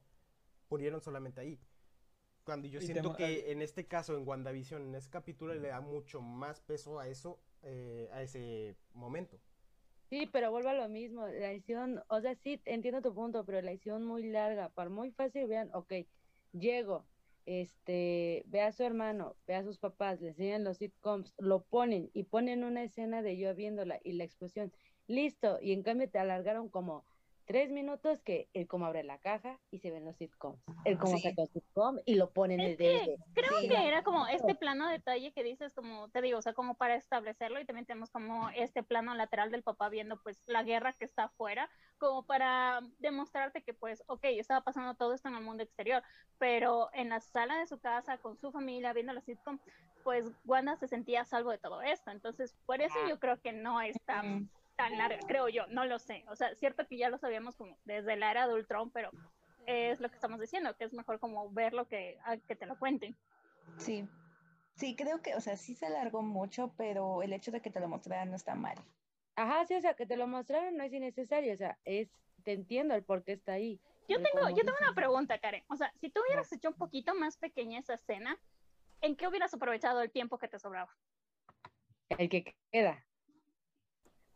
Murieron 0.69 1.01
solamente 1.01 1.41
ahí. 1.41 1.59
Cuando 2.43 2.67
yo 2.67 2.79
Y 2.79 2.87
siento 2.87 3.15
que 3.15 3.51
en 3.51 3.61
este 3.61 3.87
caso, 3.87 4.17
en 4.17 4.27
WandaVision, 4.27 4.81
en 4.83 4.95
ese 4.95 5.09
capítulo, 5.09 5.53
le 5.55 5.69
da 5.69 5.81
mucho 5.81 6.21
más 6.21 6.61
peso 6.61 6.99
a 6.99 7.07
eso, 7.07 7.39
eh, 7.63 8.09
a 8.13 8.21
ese 8.23 8.77
momento. 8.93 9.41
Sí, 10.09 10.27
pero 10.27 10.51
vuelvo 10.51 10.69
a 10.69 10.73
lo 10.73 10.89
mismo, 10.89 11.25
la 11.27 11.53
hicieron, 11.53 12.03
o 12.09 12.19
sea, 12.19 12.35
sí, 12.35 12.61
entiendo 12.65 13.01
tu 13.01 13.13
punto, 13.15 13.45
pero 13.45 13.61
la 13.61 13.71
hicieron 13.71 14.03
muy 14.05 14.23
larga, 14.29 14.69
para 14.69 14.89
muy 14.89 15.11
fácil, 15.11 15.47
vean, 15.47 15.69
ok, 15.73 15.93
llego, 16.51 17.09
este, 17.45 18.43
ve 18.47 18.61
a 18.61 18.71
su 18.71 18.83
hermano, 18.83 19.37
ve 19.47 19.55
a 19.55 19.63
sus 19.63 19.79
papás, 19.79 20.21
le 20.21 20.29
enseñan 20.29 20.63
los 20.63 20.77
sitcoms, 20.77 21.33
lo 21.37 21.63
ponen 21.63 22.09
y 22.13 22.23
ponen 22.23 22.63
una 22.63 22.83
escena 22.83 23.21
de 23.21 23.37
yo 23.37 23.53
viéndola 23.55 23.99
y 24.03 24.13
la 24.13 24.23
explosión, 24.23 24.71
listo, 25.07 25.59
y 25.61 25.73
en 25.73 25.83
cambio 25.83 26.09
te 26.09 26.19
alargaron 26.19 26.69
como 26.69 27.05
tres 27.45 27.69
minutos 27.71 28.19
que 28.21 28.49
el 28.53 28.67
cómo 28.67 28.85
abre 28.85 29.03
la 29.03 29.17
caja 29.19 29.59
y 29.71 29.79
se 29.79 29.91
ven 29.91 30.05
los 30.05 30.15
sitcoms, 30.17 30.61
el 30.85 30.97
cómo 30.97 31.17
Sí. 31.17 31.23
saca 31.23 31.41
el 31.41 31.49
sitcom 31.49 31.97
y 32.05 32.15
lo 32.15 32.31
ponen 32.31 32.59
en 32.61 32.67
el 32.71 32.77
DVD. 32.77 33.17
creo 33.33 33.59
Sí. 33.59 33.69
que 33.69 33.87
era 33.87 34.03
como 34.03 34.27
este 34.27 34.55
plano 34.55 34.87
detalle 34.87 35.31
que 35.33 35.43
dices, 35.43 35.73
como 35.73 36.09
te 36.09 36.21
digo, 36.21 36.39
o 36.39 36.41
sea, 36.41 36.53
como 36.53 36.75
para 36.75 36.95
establecerlo 36.95 37.59
y 37.59 37.65
también 37.65 37.85
tenemos 37.85 38.09
como 38.11 38.49
este 38.49 38.83
plano 38.83 39.13
lateral 39.15 39.51
del 39.51 39.63
papá 39.63 39.89
viendo 39.89 40.21
pues 40.21 40.41
la 40.45 40.63
guerra 40.63 40.93
que 40.93 41.05
está 41.05 41.25
afuera, 41.25 41.69
como 41.97 42.25
para 42.25 42.81
demostrarte 42.99 43.63
que 43.63 43.73
pues, 43.73 44.03
ok, 44.07 44.23
estaba 44.23 44.61
pasando 44.61 44.95
todo 44.95 45.13
esto 45.13 45.27
en 45.27 45.35
el 45.35 45.43
mundo 45.43 45.63
exterior, 45.63 46.03
pero 46.37 46.89
en 46.93 47.09
la 47.09 47.19
sala 47.19 47.57
de 47.57 47.67
su 47.67 47.79
casa 47.79 48.17
con 48.17 48.37
su 48.37 48.51
familia 48.51 48.93
viendo 48.93 49.13
la 49.13 49.21
sitcom, 49.21 49.59
pues 50.03 50.25
Wanda 50.45 50.75
se 50.77 50.87
sentía 50.87 51.21
a 51.21 51.25
salvo 51.25 51.51
de 51.51 51.57
todo 51.59 51.81
esto, 51.81 52.09
entonces 52.11 52.55
por 52.65 52.81
eso 52.81 52.95
yo 53.07 53.19
creo 53.19 53.39
que 53.39 53.51
no 53.51 53.81
es 53.81 53.95
tan, 54.75 54.97
larga, 54.97 55.19
creo 55.27 55.49
yo, 55.49 55.67
no 55.67 55.85
lo 55.85 55.99
sé, 55.99 56.23
o 56.27 56.35
sea, 56.35 56.53
cierto 56.55 56.87
que 56.87 56.97
ya 56.97 57.09
lo 57.09 57.17
sabíamos 57.17 57.55
como 57.55 57.77
desde 57.85 58.15
la 58.15 58.31
era 58.31 58.47
de 58.47 58.53
Ultron, 58.53 58.91
pero 58.91 59.11
es 59.65 59.99
lo 59.99 60.09
que 60.09 60.15
estamos 60.15 60.39
diciendo, 60.39 60.75
que 60.75 60.85
es 60.85 60.93
mejor 60.93 61.19
como 61.19 61.49
verlo 61.51 61.87
que, 61.87 62.17
a 62.23 62.37
que 62.37 62.55
te 62.55 62.65
lo 62.65 62.77
cuenten. 62.77 63.15
Sí. 63.77 64.07
Sí, 64.75 64.95
creo 64.95 65.21
que, 65.21 65.35
o 65.35 65.41
sea, 65.41 65.57
sí 65.57 65.75
se 65.75 65.85
alargó 65.85 66.21
mucho, 66.21 66.73
pero 66.77 67.21
el 67.21 67.33
hecho 67.33 67.51
de 67.51 67.61
que 67.61 67.69
te 67.69 67.79
lo 67.79 67.87
mostraran 67.87 68.29
no 68.29 68.35
está 68.35 68.55
mal. 68.55 68.75
Ajá, 69.35 69.65
sí, 69.65 69.75
o 69.75 69.81
sea, 69.81 69.93
que 69.93 70.05
te 70.05 70.17
lo 70.17 70.27
mostraron 70.27 70.75
no 70.75 70.83
es 70.83 70.93
innecesario, 70.93 71.53
o 71.53 71.57
sea, 71.57 71.77
es, 71.85 72.09
te 72.43 72.53
entiendo 72.53 72.95
el 72.95 73.03
por 73.03 73.23
qué 73.23 73.33
está 73.33 73.53
ahí. 73.53 73.79
Yo 74.07 74.17
pero 74.17 74.29
tengo, 74.31 74.49
yo 74.49 74.65
tengo 74.65 74.77
una 74.81 74.93
pregunta, 74.93 75.37
Karen. 75.39 75.63
O 75.67 75.75
sea, 75.75 75.93
si 75.99 76.09
tú 76.09 76.21
hubieras 76.21 76.51
hecho 76.51 76.69
un 76.69 76.75
poquito 76.75 77.13
más 77.15 77.37
pequeña 77.37 77.79
esa 77.79 77.93
escena, 77.93 78.37
¿en 79.01 79.15
qué 79.15 79.27
hubieras 79.27 79.53
aprovechado 79.53 80.01
el 80.01 80.11
tiempo 80.11 80.37
que 80.37 80.47
te 80.47 80.59
sobraba? 80.59 80.91
El 82.09 82.27
que 82.29 82.55
queda. 82.71 83.05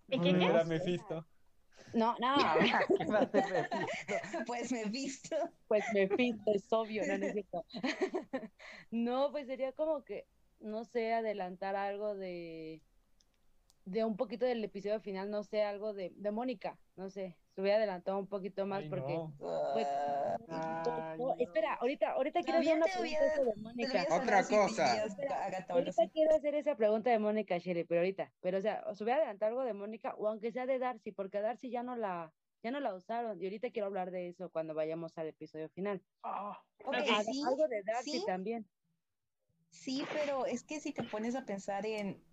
¿En 0.07 0.21
qué 0.21 0.29
Era 0.29 0.39
qué? 0.39 0.47
No. 0.47 0.65
Mephisto. 0.65 1.27
No, 1.93 2.15
no, 2.19 2.35
¿Qué 2.97 3.05
va 3.05 3.19
a 3.19 3.21
hacer 3.21 3.45
Mephisto? 3.51 4.45
Pues 4.45 4.71
me 4.71 4.81
he 4.81 4.89
visto. 4.89 5.35
pues 5.67 5.85
me 5.93 6.07
pinto, 6.07 6.51
es 6.53 6.71
obvio, 6.71 7.03
no, 7.07 7.17
no 7.17 7.25
es 7.25 7.33
cierto. 7.33 7.65
No, 8.91 9.31
pues 9.31 9.47
sería 9.47 9.71
como 9.71 10.03
que, 10.03 10.27
no 10.59 10.83
sé, 10.83 11.13
adelantar 11.13 11.75
algo 11.75 12.15
de, 12.15 12.81
de 13.85 14.03
un 14.03 14.17
poquito 14.17 14.45
del 14.45 14.63
episodio 14.63 14.99
final, 14.99 15.29
no 15.29 15.43
sé, 15.43 15.61
algo 15.63 15.93
de, 15.93 16.11
de 16.15 16.31
Mónica, 16.31 16.79
no 16.95 17.09
sé, 17.09 17.37
se 17.53 17.61
hubiera 17.61 17.77
adelantado 17.77 18.17
un 18.17 18.27
poquito 18.27 18.65
más 18.65 18.83
Ay, 18.83 18.89
porque... 18.89 19.13
no. 19.13 19.35
pues, 19.73 19.87
Ay, 20.49 21.17
no, 21.19 21.27
no. 21.27 21.35
espera, 21.37 21.75
ahorita, 21.75 22.11
ahorita 22.13 22.41
quiero 22.41 22.59
hacer 22.59 22.75
una 22.77 22.85
pregunta 22.85 23.01
hubiera- 23.01 23.35
te 23.35 23.55
Mónica. 23.61 24.05
Otra 24.09 24.47
cosa. 24.47 25.03
Ahorita 25.69 26.09
quiero 26.11 26.35
hacer 26.35 26.55
esa 26.55 26.75
pregunta 26.75 27.11
de 27.11 27.19
Mónica, 27.19 27.57
Sherry, 27.59 27.83
pero 27.83 28.01
ahorita, 28.01 28.33
pero 28.41 28.57
o 28.57 28.61
sea, 28.61 28.83
os 28.87 28.99
voy 28.99 29.11
a 29.11 29.17
adelantar 29.17 29.49
algo 29.49 29.63
de 29.63 29.73
Mónica, 29.73 30.15
o 30.17 30.27
aunque 30.27 30.51
sea 30.51 30.65
de 30.65 30.79
Darcy, 30.79 31.11
porque 31.11 31.37
a 31.37 31.41
Darcy 31.41 31.69
ya 31.69 31.83
no 31.83 31.95
la, 31.95 32.33
ya 32.63 32.71
no 32.71 32.79
la 32.79 32.95
usaron, 32.95 33.39
y 33.39 33.45
ahorita 33.45 33.69
quiero 33.69 33.85
hablar 33.85 34.09
de 34.09 34.29
eso 34.29 34.49
cuando 34.49 34.73
vayamos 34.73 35.15
al 35.19 35.27
episodio 35.27 35.69
final. 35.69 36.01
Ah, 36.23 36.59
Ok, 36.83 36.93
Algo- 36.95 37.31
sí, 37.31 37.41
algo 37.47 37.67
de 37.67 37.83
Darcy 37.83 38.11
sí. 38.19 38.23
también. 38.25 38.67
Sí, 39.69 40.03
pero 40.13 40.45
es 40.47 40.63
que 40.63 40.79
si 40.79 40.91
te 40.91 41.03
pones 41.03 41.35
a 41.35 41.45
pensar 41.45 41.85
en 41.85 42.23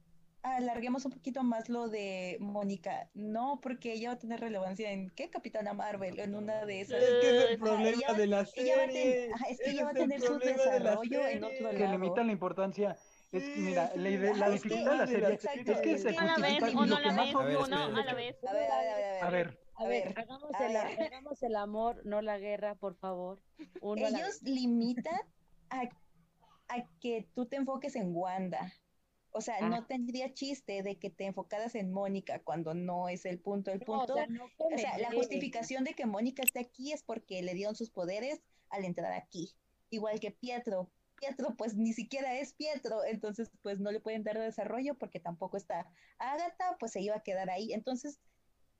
alarguemos 0.42 1.05
un 1.05 1.12
poquito 1.12 1.42
más 1.42 1.68
lo 1.68 1.88
de 1.88 2.37
Mónica, 2.40 3.09
no, 3.14 3.61
porque 3.62 3.92
ella 3.92 4.09
va 4.11 4.14
a 4.14 4.18
tener 4.18 4.40
relevancia 4.40 4.90
en 4.90 5.11
qué 5.11 5.31
Capitana 5.31 5.72
Marvel, 5.72 6.18
en 6.18 6.35
una 6.35 6.64
de 6.66 6.81
esas. 6.81 7.02
Es 7.02 7.09
que 7.20 7.38
es 7.38 7.50
el 7.50 7.59
problema 7.59 7.88
ella- 7.88 8.14
de 8.14 8.26
la 8.26 8.46
ella 8.55 8.76
va 8.76 8.83
a 8.83 8.87
ten- 8.87 8.92
serie. 8.94 9.31
ajá, 9.35 9.44
es 9.48 9.59
que 9.61 9.70
ella 9.70 9.85
va 9.85 9.90
a 9.90 9.94
tener 9.94 10.20
su 10.20 10.26
problema 10.26 10.62
de 10.62 10.66
la 10.66 10.72
desarrollo 10.78 11.20
en 11.20 11.26
serie. 11.40 11.44
otro 11.57 11.70
que 11.70 11.78
lado. 11.78 11.92
limitan 11.92 12.26
la 12.26 12.33
importancia. 12.33 12.96
Es 13.33 13.42
que, 13.44 13.57
mira, 13.61 13.90
la, 13.96 14.09
es 14.09 14.14
idea- 14.14 14.35
la 14.35 14.50
dificultad 14.50 14.90
de 14.92 14.96
la 14.98 15.07
serie 15.07 15.28
Exacto, 15.33 15.72
es 15.72 15.81
que 15.81 15.92
es 15.92 16.02
se 16.02 16.11
que- 16.11 16.18
A 16.18 16.24
la 16.24 16.37
vez, 16.37 16.62
o 16.62 16.87
no 16.87 16.96
que 16.96 17.02
la 17.02 17.09
A 17.12 17.44
ver, 17.44 17.57
uno 17.57 17.62
esperen, 17.62 17.96
a 17.96 18.05
la 18.05 18.14
vez. 18.14 18.44
A 18.44 18.52
ver, 18.52 18.70
a 18.70 18.78
ver, 18.83 18.90
a 18.92 18.96
ver, 18.96 19.22
A 19.24 19.31
ver, 19.31 19.59
A 19.76 19.87
ver, 19.87 20.14
hagamos, 20.18 20.50
a 20.55 20.66
el, 20.66 20.72
ver. 20.98 21.02
hagamos 21.02 21.42
el 21.42 21.57
amor, 21.57 22.02
no 22.05 22.20
la 22.20 22.37
guerra, 22.38 22.74
por 22.74 22.94
favor. 22.96 23.40
Uno 23.81 24.07
a 24.07 24.11
la 24.11 24.18
ellos 24.18 24.42
vez. 24.42 24.52
limitan 24.55 25.18
a, 25.70 25.83
a 26.68 26.85
que 27.00 27.26
tú 27.35 27.46
te 27.46 27.57
enfoques 27.57 27.96
en 27.96 28.14
Wanda. 28.14 28.70
O 29.35 29.40
sea, 29.40 29.57
Ah. 29.61 29.68
no 29.68 29.87
tendría 29.87 30.35
chiste 30.35 30.83
de 30.83 30.99
que 30.99 31.11
te 31.11 31.25
enfocaras 31.25 31.75
en 31.75 31.90
Mónica 31.90 32.42
cuando 32.42 32.75
no 32.75 33.09
es 33.09 33.25
el 33.25 33.40
punto. 33.40 33.71
El 33.71 33.81
No, 33.81 33.87
punto, 33.87 34.12
o 34.12 34.16
sea, 34.16 34.27
no 34.27 34.47
que 34.49 34.55
o 34.59 34.71
me 34.71 34.79
sea, 34.79 34.99
la 34.99 35.11
justificación 35.12 35.85
de 35.85 35.95
que 35.95 36.07
Mónica 36.07 36.42
esté 36.42 36.61
aquí 36.61 36.92
es 36.92 37.03
porque 37.03 37.42
le 37.42 37.55
dieron 37.55 37.75
sus 37.75 37.90
poderes 37.90 38.42
al 38.68 38.85
entrar 38.85 39.12
aquí. 39.12 39.55
Igual 39.90 40.21
que 40.21 40.31
Pietro. 40.31 40.90
Pietro, 41.16 41.55
pues 41.57 41.75
ni 41.77 41.92
siquiera 41.92 42.37
es 42.38 42.53
Pietro, 42.53 43.05
entonces 43.05 43.51
pues 43.62 43.79
no 43.79 43.92
le 43.92 44.01
pueden 44.01 44.25
dar 44.25 44.38
desarrollo 44.38 44.99
porque 44.99 45.21
tampoco 45.21 45.57
está 45.57 45.87
Agatha, 46.18 46.77
pues 46.81 46.92
se 46.92 47.01
iba 47.01 47.14
a 47.16 47.23
quedar 47.23 47.49
ahí. 47.49 47.73
Entonces, 47.73 48.21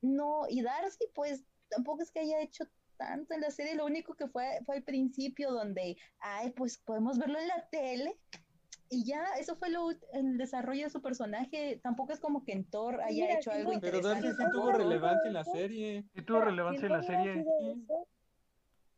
no, 0.01 0.43
y 0.49 0.61
Darcy, 0.63 1.07
pues 1.15 1.45
tampoco 1.69 2.03
es 2.03 2.11
que 2.11 2.21
haya 2.21 2.41
hecho 2.43 2.65
tanto 2.97 3.35
en 3.35 3.41
la 3.43 3.51
serie, 3.51 3.75
lo 3.75 3.87
único 3.87 4.15
que 4.15 4.27
fue 4.29 4.61
fue 4.67 4.77
al 4.77 4.83
principio 4.83 5.53
donde, 5.53 5.97
ay, 6.19 6.51
pues 6.51 6.79
podemos 6.79 7.19
verlo 7.19 7.39
en 7.39 7.49
la 7.49 7.69
tele. 7.71 8.19
Y 8.95 9.05
ya, 9.05 9.25
eso 9.41 9.57
fue 9.57 9.71
lo, 9.71 9.91
el 10.13 10.37
desarrollo 10.37 10.85
de 10.85 10.91
su 10.91 11.01
personaje. 11.01 11.81
Tampoco 11.83 12.13
es 12.13 12.21
como 12.21 12.45
que 12.45 12.53
en 12.53 12.69
Thor 12.69 13.01
haya 13.01 13.25
Mira, 13.25 13.39
hecho 13.39 13.51
algo 13.51 13.71
Pero 13.81 13.97
interesante. 13.97 14.27
Darcy 14.29 14.43
sí 14.45 14.51
tuvo 14.53 14.71
relevancia 14.73 15.29
en 15.29 15.33
la 15.33 15.45
serie. 15.45 16.05
sí 16.15 16.23
tuvo 16.23 16.41
relevancia 16.43 16.87
en 16.87 16.93
la 16.93 17.03
serie. 17.03 17.45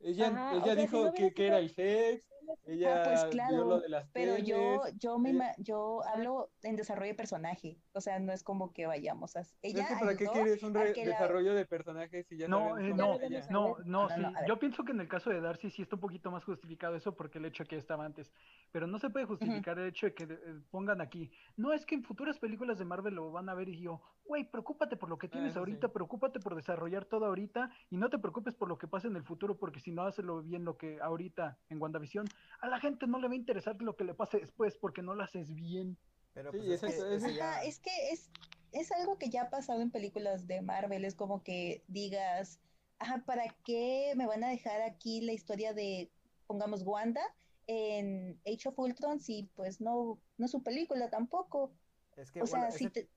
Ella, 0.01 0.27
Ajá, 0.27 0.57
ella 0.57 0.75
si 0.75 0.81
dijo 0.81 1.05
no 1.05 1.13
que, 1.13 1.33
que 1.33 1.47
era 1.47 1.59
el 1.61 1.71
sex, 1.73 2.27
ella 2.67 2.97
Ah, 2.97 3.03
pues 3.05 3.25
claro, 3.27 3.65
lo 3.65 3.81
de 3.81 3.89
las 3.89 4.09
Pero 4.13 4.39
yo, 4.39 4.83
teles. 4.83 4.99
yo 4.99 5.19
me 5.19 5.31
ella- 5.31 5.53
ima- 5.53 5.55
yo 5.59 6.03
hablo 6.07 6.51
en 6.63 6.77
desarrollo 6.77 7.09
de 7.09 7.15
personaje. 7.15 7.79
O 7.93 8.01
sea, 8.01 8.19
no 8.19 8.33
es 8.33 8.43
como 8.43 8.73
que 8.73 8.87
vayamos 8.87 9.37
a. 9.37 9.41
Es 9.41 9.55
Ella 9.63 9.87
que 9.89 9.95
¿Para 9.97 10.17
qué 10.17 10.27
quieres 10.27 10.63
un 10.63 10.73
que 10.73 11.05
la- 11.07 11.11
desarrollo 11.13 11.55
de 11.55 11.67
personajes 11.67 12.27
si 12.27 12.37
ya 12.37 12.49
No, 12.49 12.79
eh, 12.79 12.93
no, 12.95 13.15
es 13.15 13.23
ella? 13.31 13.47
no, 13.51 13.79
no, 13.79 13.85
No, 13.85 14.03
no, 14.03 14.09
sí. 14.09 14.21
no. 14.21 14.33
Yo 14.47 14.59
pienso 14.59 14.85
que 14.85 14.93
en 14.93 15.01
el 15.01 15.09
caso 15.09 15.31
de 15.31 15.41
Darcy 15.41 15.71
sí 15.71 15.83
está 15.83 15.97
un 15.97 16.01
poquito 16.01 16.31
más 16.31 16.45
justificado 16.45 16.97
eso 16.97 17.15
porque 17.17 17.39
el 17.39 17.45
hecho 17.47 17.65
que 17.65 17.77
estaba 17.77 18.05
antes. 18.05 18.33
Pero 18.73 18.87
no 18.87 18.99
se 18.99 19.11
puede 19.11 19.27
justificar 19.27 19.79
el 19.79 19.89
hecho 19.89 20.07
de 20.07 20.15
que 20.15 20.25
eh, 20.25 20.39
pongan 20.71 21.01
aquí. 21.01 21.31
No 21.57 21.73
es 21.73 21.87
que 21.87 21.95
en 21.95 22.03
futuras 22.05 22.39
películas 22.39 22.79
de 22.79 22.85
Marvel 22.85 23.15
lo 23.15 23.31
van 23.33 23.49
a 23.49 23.55
ver 23.55 23.69
y 23.69 23.81
yo, 23.81 24.01
güey, 24.25 24.45
preocúpate 24.51 24.97
por 24.97 25.09
lo 25.09 25.19
que 25.19 25.29
tienes 25.29 25.51
eso 25.51 25.55
sí. 25.55 25.59
ahorita, 25.61 25.89
preocúpate 25.89 26.41
por 26.41 26.55
desarrollar 26.55 27.05
todo 27.05 27.27
ahorita 27.27 27.71
y 27.91 27.97
no 27.97 28.11
te 28.11 28.19
preocupes 28.19 28.55
por 28.55 28.69
lo 28.69 28.79
que 28.79 28.89
pase 28.89 29.07
en 29.09 29.17
el 29.17 29.23
futuro 29.23 29.57
porque 29.59 29.81
si 29.81 29.93
no 29.93 30.03
haces 30.03 30.25
lo 30.25 30.43
bien 30.43 30.65
lo 30.65 30.77
que 30.77 30.99
ahorita 31.01 31.59
en 31.69 31.81
WandaVision, 31.81 32.33
a 32.61 32.69
la 32.69 32.81
gente 32.81 33.07
no 33.07 33.19
le 33.19 33.29
va 33.29 33.35
a 33.35 33.37
interesar 33.37 33.81
lo 33.81 33.97
que 33.97 34.05
le 34.05 34.15
pase 34.15 34.39
después 34.39 34.77
porque 34.77 35.03
no 35.03 35.15
lo 35.15 35.23
haces 35.25 35.55
bien. 35.55 35.97
Pero 36.33 36.51
Sí, 36.53 36.59
pues 36.59 36.83
es 36.83 37.05
que 37.05 37.15
es- 37.17 37.37
ya- 37.37 37.51
Ajá, 37.53 37.65
es 37.65 37.79
que 37.81 38.11
es, 38.11 38.31
es 38.73 38.91
algo 38.93 39.19
que 39.19 39.31
ya 39.31 39.43
ha 39.43 39.51
pasado 39.51 39.81
en 39.81 39.91
películas 39.91 40.47
de 40.47 40.63
Marvel. 40.63 41.05
Es 41.05 41.15
como 41.15 41.43
que 41.43 41.85
digas, 41.89 42.61
ajá, 42.99 43.23
¿para 43.25 43.45
qué 43.65 44.13
me 44.17 44.27
van 44.27 44.43
a 44.45 44.49
dejar 44.49 44.83
aquí 44.83 45.21
la 45.21 45.33
historia 45.33 45.73
de, 45.75 46.11
pongamos, 46.47 46.83
Wanda 46.83 47.23
en 47.67 48.39
Age 48.47 48.69
of 48.69 48.79
Ultron 48.79 49.21
si 49.21 49.51
pues 49.55 49.81
no, 49.81 50.21
no 50.37 50.45
es 50.47 50.51
su 50.51 50.63
película 50.63 51.09
tampoco? 51.11 51.73
es 52.17 52.31
que, 52.31 52.43
O 52.43 52.47
bueno, 52.47 52.67
sea, 52.71 52.79
si 52.79 52.89
te... 52.89 53.09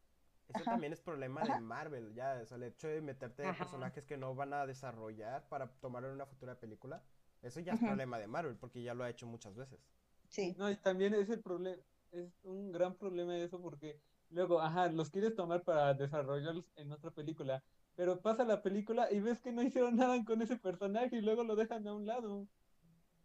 También 0.63 0.93
es 0.93 1.01
problema 1.01 1.43
de. 1.43 1.60
Marvel, 1.60 2.13
ya, 2.13 2.39
o 2.41 2.45
sea, 2.45 2.56
el 2.56 2.63
hecho 2.63 2.88
de 2.88 3.01
meterte 3.01 3.45
Ajá. 3.45 3.65
personajes 3.65 4.06
que 4.06 4.15
no 4.15 4.34
van 4.34 4.53
a 4.53 4.65
desarrollar 4.65 5.45
para 5.49 5.69
tomarlo 5.82 6.08
en 6.08 6.15
una 6.15 6.25
futura 6.25 6.58
película, 6.58 7.03
eso 7.41 7.60
ya 7.60 7.73
es 7.73 7.80
problema 7.80 8.19
de 8.19 8.28
Marvel, 8.28 8.58
porque 8.58 8.82
ya 8.82 8.93
lo 8.93 9.04
ha 9.04 9.10
hecho 9.10 9.28
muchas 9.28 9.56
veces. 9.56 9.80
Sí. 10.30 10.56
No, 10.58 10.69
y 10.69 10.76
también 10.76 11.13
es 11.13 11.30
el 11.30 11.41
problema, 11.41 11.82
es 12.12 12.32
un 12.43 12.71
gran 12.71 12.95
problema 12.95 13.38
eso 13.38 13.62
porque 13.62 14.00
luego, 14.30 14.62
ajá, 14.62 14.89
los 14.89 15.10
quieres 15.10 15.36
tomar 15.36 15.63
para 15.63 15.93
desarrollarlos 15.93 16.65
en 16.76 16.91
otra 16.91 17.12
película, 17.12 17.63
pero 17.95 18.21
pasa 18.21 18.43
la 18.43 18.62
película 18.62 19.12
y 19.12 19.19
ves 19.19 19.39
que 19.39 19.52
no 19.52 19.62
hicieron 19.63 19.95
nada 19.95 20.23
con 20.26 20.41
ese 20.41 20.58
personaje 20.58 21.17
y 21.17 21.21
luego 21.21 21.43
lo 21.43 21.56
dejan 21.56 21.88
a 21.88 21.93
un 21.93 22.06
lado. 22.06 22.47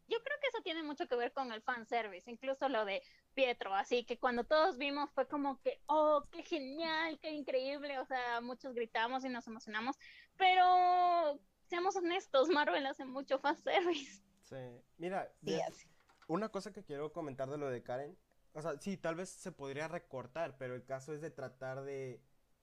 Yo 0.09 0.18
creo 0.22 0.38
que 0.40 0.48
eso 0.48 0.62
tiene 0.62 0.83
mucho 0.83 1.07
que 1.09 1.16
ver 1.16 1.33
con 1.33 1.53
el 1.53 1.62
fanservice, 1.62 2.31
incluso 2.31 2.68
lo 2.68 2.85
de 2.85 3.03
Pietro, 3.35 3.75
así 3.75 4.05
que 4.05 4.18
cuando 4.18 4.44
todos 4.44 4.77
vimos 4.77 5.11
fue 5.12 5.27
como 5.27 5.61
que, 5.61 5.81
oh, 5.87 6.25
qué 6.31 6.42
genial, 6.42 7.18
qué 7.20 7.31
increíble, 7.31 7.98
o 7.98 8.05
sea, 8.05 8.40
muchos 8.42 8.75
gritamos 8.75 9.25
y 9.25 9.29
nos 9.29 9.46
emocionamos, 9.46 9.96
pero 10.37 11.40
seamos 11.72 11.96
honestos, 11.96 12.50
Marvel 12.50 12.85
hace 12.85 13.06
mucho 13.06 13.38
fanservice. 13.38 14.22
Sí. 14.42 14.56
Mira, 14.98 15.32
Sí, 15.40 15.52
de- 15.52 15.62
así. 15.62 15.88
una 16.28 16.50
cosa 16.50 16.70
que 16.70 16.85
quiero 16.85 17.14
comentar 17.14 17.48
de 17.48 17.56
lo 17.56 17.70
de 17.70 17.82
Karen 17.82 18.14
O 18.52 18.61
sea, 18.61 18.78
sí, 18.78 18.98
tal 18.98 19.14
vez 19.14 19.30
se 19.30 19.52
podría 19.52 19.88
recortar, 19.88 20.58
pero 20.58 20.74
el 20.74 20.85
caso 20.85 21.14
es 21.14 21.22
de 21.22 21.30
tratar 21.30 21.82
de 21.85 22.20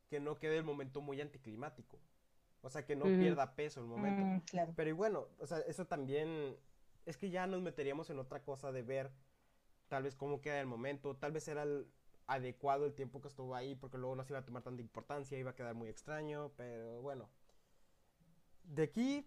que 0.08 0.20
no 0.20 0.38
quede 0.38 0.58
el 0.58 0.64
momento 0.64 1.02
muy 1.02 1.20
anticlimático. 1.20 2.00
O 2.62 2.70
sea, 2.70 2.86
que 2.86 2.96
no 2.96 3.06
pierda 3.06 3.56
peso 3.56 3.80
el 3.80 3.88
momento. 3.88 4.22
Mm, 4.22 4.40
claro. 4.42 4.74
Pero 4.76 4.90
y 4.92 4.94
bueno, 4.94 5.28
o 5.40 5.48
sea, 5.48 5.58
eso 5.62 5.88
también 5.88 6.56
es 7.08 7.18
que 7.18 7.32
ya 7.32 7.48
nos 7.48 7.62
meteríamos 7.64 8.12
en 8.12 8.20
otra 8.20 8.44
cosa 8.44 8.72
de 8.72 8.84
ver 8.84 9.12
tal 9.88 10.04
vez 10.04 10.16
cómo 10.16 10.42
queda 10.42 10.60
el 10.62 10.68
momento, 10.68 11.16
tal 11.16 11.32
vez 11.32 11.48
era 11.48 11.64
el 11.64 11.92
adecuado 12.28 12.86
el 12.86 12.94
tiempo 12.94 13.20
que 13.22 13.30
estuvo 13.30 13.56
ahí 13.56 13.74
porque 13.74 13.98
luego 13.98 14.16
no 14.16 14.24
se 14.24 14.34
iba 14.34 14.40
a 14.40 14.46
tomar 14.46 14.62
tanta 14.62 14.84
importancia, 14.84 15.40
iba 15.40 15.50
a 15.50 15.56
quedar 15.56 15.74
muy 15.74 15.90
extraño, 15.90 16.52
pero 16.56 17.02
bueno. 17.02 17.28
De 18.70 18.84
aquí 18.84 19.26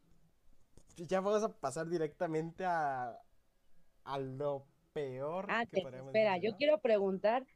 ya 0.97 1.21
vamos 1.21 1.43
a 1.43 1.49
pasar 1.49 1.89
directamente 1.89 2.65
a, 2.65 3.19
a 4.05 4.19
lo 4.19 4.67
peor 4.93 5.47
que 5.47 5.53
Antes, 5.53 5.83
podríamos 5.83 6.09
espera, 6.11 6.33
decir, 6.35 6.45
yo 6.45 6.53
¿no? 6.53 6.57
quiero 6.59 6.79
preguntar, 6.81 7.47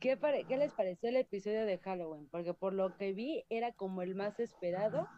¿qué, 0.00 0.16
pare- 0.16 0.44
¿qué 0.44 0.56
les 0.56 0.72
pareció 0.74 1.08
el 1.08 1.16
episodio 1.16 1.64
de 1.66 1.78
Halloween? 1.78 2.28
Porque 2.30 2.54
por 2.54 2.72
lo 2.72 2.96
que 2.96 3.12
vi 3.12 3.44
era 3.48 3.72
como 3.72 4.02
el 4.02 4.14
más 4.14 4.38
esperado. 4.38 5.08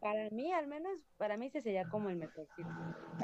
Para 0.00 0.28
mí, 0.30 0.52
al 0.52 0.66
menos, 0.66 1.00
para 1.16 1.36
mí 1.38 1.46
ese 1.46 1.62
sería 1.62 1.88
como 1.88 2.10
el 2.10 2.16
mejorcito. 2.16 2.68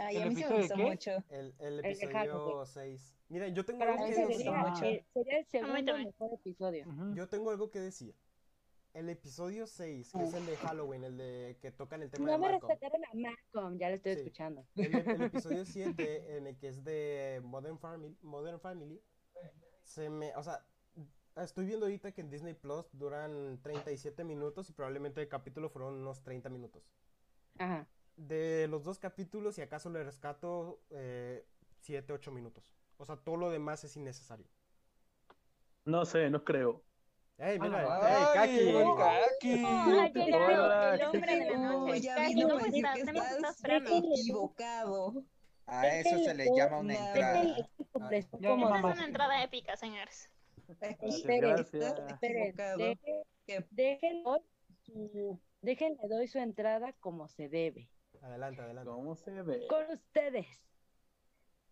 Ay, 0.00 0.16
¿El 0.16 0.22
a 0.22 0.26
mí 0.26 0.32
episodio 0.32 0.48
me 0.50 0.54
de 0.56 0.62
gustó 0.62 0.74
qué? 0.76 0.82
mucho. 0.82 1.10
El, 1.28 1.84
episodio 1.84 2.12
Halloween. 2.12 2.66
6. 2.66 3.16
Mira, 3.28 3.48
yo 3.48 3.64
tengo 3.64 3.78
Para 3.80 3.92
algo 3.92 4.04
que 4.06 4.10
decir. 4.12 4.36
sería, 5.12 5.38
el 5.38 5.46
segundo 5.46 5.98
mejor 5.98 6.34
episodio. 6.34 6.86
Yo 7.14 7.28
tengo 7.28 7.50
algo 7.50 7.70
que 7.70 7.80
decir. 7.80 8.14
El 8.94 9.08
episodio 9.08 9.66
6, 9.66 10.12
que 10.12 10.22
es 10.22 10.34
el 10.34 10.44
de 10.44 10.56
Halloween, 10.58 11.04
el 11.04 11.16
de 11.16 11.56
que 11.62 11.70
tocan 11.72 12.02
el 12.02 12.10
tema 12.10 12.26
No 12.26 12.32
de 12.32 12.38
me 12.38 12.48
Malcolm. 12.50 12.68
respetaron 12.70 13.04
a 13.06 13.08
Malcolm, 13.14 13.78
ya 13.78 13.88
lo 13.88 13.94
estoy 13.96 14.12
Sí. 14.14 14.18
escuchando. 14.20 14.66
El, 14.76 14.94
el 14.94 15.22
episodio 15.32 15.64
7, 15.64 16.36
en 16.36 16.46
el 16.46 16.58
que 16.58 16.68
es 16.68 16.84
de 16.84 17.40
Modern 17.42 17.78
Family, 17.78 18.18
Modern 18.20 18.60
Family, 18.60 19.00
se 19.82 20.10
me, 20.10 20.36
o 20.36 20.42
sea, 20.42 20.66
estoy 21.36 21.64
viendo 21.64 21.86
ahorita 21.86 22.12
que 22.12 22.20
en 22.20 22.28
Disney 22.30 22.52
Plus 22.52 22.86
duran 22.92 23.58
37 23.62 24.24
minutos 24.24 24.68
y 24.68 24.74
probablemente 24.74 25.22
el 25.22 25.28
capítulo 25.28 25.70
fueron 25.70 25.94
unos 25.94 26.22
30 26.22 26.50
minutos. 26.50 26.82
Ajá. 27.58 27.88
De 28.16 28.66
los 28.68 28.84
dos 28.84 28.98
capítulos, 28.98 29.54
si 29.54 29.62
acaso 29.62 29.88
le 29.88 30.04
rescato 30.04 30.82
7, 31.80 32.12
8 32.12 32.30
minutos. 32.30 32.70
O 32.98 33.06
sea, 33.06 33.16
todo 33.16 33.36
lo 33.36 33.50
demás 33.50 33.84
es 33.84 33.96
innecesario. 33.96 34.46
No 35.86 36.04
sé, 36.04 36.28
no 36.30 36.44
creo. 36.44 36.84
¡Ey, 37.38 37.58
mira! 37.58 37.98
Ay, 38.00 38.16
¡Ey, 38.16 38.24
Kaki! 38.34 38.58
Kaki. 38.98 39.64
Hola, 39.64 40.08
llegado 40.08 40.64
Hola, 40.64 40.94
el 40.94 41.02
hombre 41.02 41.36
de 41.36 41.44
la 41.50 41.56
No, 41.58 41.86
noche. 41.86 42.00
ya 42.00 42.14
vino 42.28 42.48
¿cómo 42.48 42.66
estás? 42.66 42.98
estás 42.98 43.62
equivocado. 43.90 45.24
A 45.66 45.88
eso 45.88 46.18
se 46.18 46.34
le 46.34 46.46
llama 46.54 46.78
una 46.80 46.94
entrada. 46.94 47.42
Esta 48.10 48.16
es 48.16 48.28
una 48.42 49.04
entrada 49.04 49.42
épica, 49.42 49.76
señores. 49.76 50.28
Esperen, 50.68 50.96
esperen, 52.06 52.54
doy 54.24 54.40
su, 54.84 55.40
déjenle 55.60 55.98
doy 56.08 56.28
su 56.28 56.38
entrada 56.38 56.92
como 57.00 57.28
se 57.28 57.48
debe. 57.48 57.88
Adelante, 58.22 58.62
adelante. 58.62 58.90
¿Cómo 58.90 59.14
se 59.16 59.30
ve? 59.42 59.66
Con 59.68 59.84
ustedes, 59.90 60.46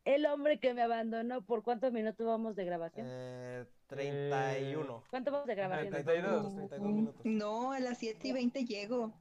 el 0.04 0.26
hombre 0.26 0.58
que 0.58 0.74
me 0.74 0.82
abandonó, 0.82 1.42
¿por 1.42 1.62
cuántos 1.62 1.92
minutos 1.92 2.26
vamos 2.26 2.56
de 2.56 2.64
grabación? 2.64 3.06
Eh, 3.08 3.66
31. 3.86 5.04
¿Cuánto 5.10 5.30
vamos 5.30 5.46
de 5.46 5.54
grabación? 5.54 5.90
32 5.90 6.42
minutos, 6.54 6.68
32 6.68 6.94
minutos. 6.94 7.20
No, 7.24 7.72
a 7.72 7.80
las 7.80 7.98
7 7.98 8.28
y 8.28 8.32
20 8.32 8.64
llego. 8.64 9.12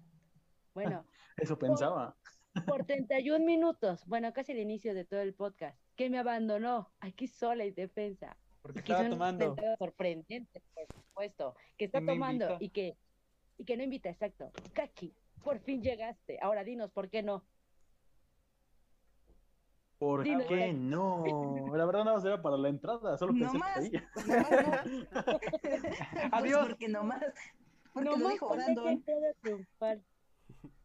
Bueno, 0.73 1.05
Eso 1.37 1.57
pensaba. 1.57 2.15
por 2.67 2.85
31 2.85 3.45
minutos, 3.45 4.05
bueno, 4.05 4.31
casi 4.33 4.51
el 4.51 4.59
inicio 4.59 4.93
de 4.93 5.05
todo 5.05 5.21
el 5.21 5.33
podcast, 5.33 5.77
que 5.95 6.09
me 6.09 6.19
abandonó 6.19 6.91
aquí 6.99 7.27
sola 7.27 7.65
y 7.65 7.71
defensa. 7.71 8.37
Porque 8.61 8.83
que 8.83 8.91
estaba 8.91 9.09
tomando. 9.09 9.55
sorprendente, 9.77 10.61
por 10.73 10.87
supuesto, 11.03 11.55
que 11.77 11.85
está 11.85 11.99
tomando 12.05 12.45
invita. 12.45 12.57
y 12.63 12.69
que, 12.69 12.97
y 13.57 13.65
que 13.65 13.77
no 13.77 13.83
invita, 13.83 14.09
exacto. 14.09 14.51
Kaki, 14.73 15.13
por 15.43 15.59
fin 15.59 15.81
llegaste. 15.81 16.37
Ahora 16.41 16.63
dinos, 16.63 16.91
¿por 16.91 17.09
qué 17.09 17.23
no? 17.23 17.43
¿Por 19.99 20.23
Dime. 20.23 20.45
qué 20.47 20.73
no? 20.73 21.23
La 21.75 21.85
verdad 21.85 22.05
nada 22.05 22.15
más 22.15 22.25
era 22.25 22.41
para 22.41 22.57
la 22.57 22.69
entrada, 22.69 23.17
solo 23.17 23.33
No 23.33 23.51
pensé 23.51 23.57
más. 23.57 23.91
no. 24.25 24.99
Pues 25.61 26.29
Adiós. 26.31 26.67
porque 26.69 26.87
nomás. 26.87 27.21
Porque 27.93 28.09
lo 28.09 28.17
Nomás 28.17 28.33
dijo 28.33 28.47
con 28.47 28.61
esa 28.61 28.73
Brandon. 28.73 29.65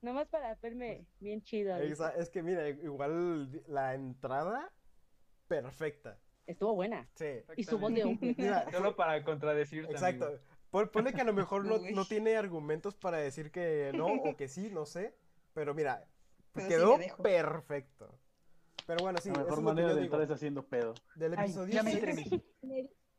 Nomás 0.02 0.28
para 0.28 0.54
verme 0.56 1.06
bien 1.20 1.42
chido. 1.42 1.76
Es 1.76 2.28
que 2.30 2.42
mira, 2.42 2.68
igual 2.68 3.62
la 3.68 3.94
entrada, 3.94 4.70
perfecta. 5.48 6.18
Estuvo 6.46 6.74
buena. 6.74 7.08
Sí. 7.14 7.26
Y 7.56 7.64
su 7.64 7.78
voz 7.78 7.92
de 7.94 8.04
hombre. 8.04 8.34
Mira, 8.36 8.70
Solo 8.72 8.96
para 8.96 9.22
contradecirte. 9.24 9.92
exacto. 9.92 10.26
amigo. 10.26 10.40
Pon- 10.70 10.88
Ponle 10.88 11.12
que 11.12 11.20
a 11.20 11.24
lo 11.24 11.32
mejor 11.32 11.64
no, 11.64 11.78
no 11.78 12.04
tiene 12.04 12.36
argumentos 12.36 12.96
para 12.96 13.18
decir 13.18 13.50
que 13.52 13.92
no 13.94 14.06
o 14.06 14.36
que 14.36 14.48
sí, 14.48 14.70
no 14.70 14.84
sé. 14.86 15.16
Pero 15.54 15.72
mira, 15.72 16.04
Pero 16.52 16.68
quedó 16.68 16.98
perfecto. 17.22 18.18
Pero 18.86 19.00
bueno, 19.02 19.18
sí, 19.20 19.30
la 19.30 19.42
eso 19.42 19.44
mejor 19.44 19.62
lo 19.62 19.74
que 19.74 19.74
manera 19.74 19.88
yo 19.88 19.94
de 19.94 20.00
digo. 20.02 20.16
entrar 20.16 20.22
es 20.22 20.30
haciendo 20.30 20.66
pedo. 20.68 20.94
Del 21.14 21.34
Ay, 21.38 21.44
episodio 21.44 21.74
ya 21.74 21.82
me 21.82 21.90
6, 21.92 22.04
estremecí. 22.04 22.42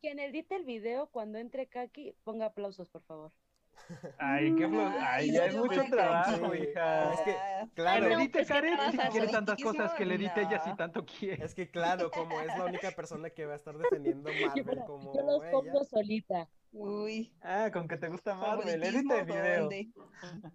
Quien 0.02 0.20
edite 0.20 0.56
el 0.56 0.66
video, 0.66 1.10
cuando 1.10 1.40
entre 1.40 1.68
Kaki, 1.68 2.16
ponga 2.24 2.48
aplausos, 2.48 2.90
por 2.90 3.02
favor. 3.04 3.34
Ay, 4.18 4.56
qué 4.56 4.66
Ay, 5.00 5.32
ya 5.32 5.46
es 5.46 5.56
mucho 5.56 5.84
trabajo, 5.90 6.54
Sí. 6.54 6.64
hija. 6.64 7.14
Es 7.14 7.22
que, 7.22 7.32
Ah, 7.38 7.68
claro, 7.74 8.08
Que 8.08 8.14
edite 8.14 8.46
Karen 8.46 8.78
si 8.92 8.98
quiere 8.98 9.28
tantas 9.28 9.62
cosas 9.62 9.94
que 9.94 10.06
le 10.06 10.16
edite 10.16 10.42
ella 10.42 10.60
si 10.60 10.76
tanto 10.76 11.06
quiere. 11.06 11.44
es 11.46 11.54
que 11.56 11.70
claro, 11.70 12.10
como 12.12 12.40
es 12.42 12.48
la 12.58 12.66
única 12.66 12.92
persona 12.92 13.30
que 13.32 13.46
va 13.46 13.54
a 13.54 13.56
estar 13.58 13.78
defendiendo 13.78 14.30
Marvel 14.36 14.84
como 14.86 15.14
yo 15.14 15.22
los 15.24 15.46
pongo 15.52 15.84
solita. 15.84 16.50
Uy. 16.76 17.34
Ah, 17.42 17.70
con 17.72 17.88
que 17.88 17.96
te 17.96 18.10
gusta 18.10 18.36
Marvel. 18.36 18.84
Edita 18.84 19.20
el 19.20 19.26
video. 19.26 19.70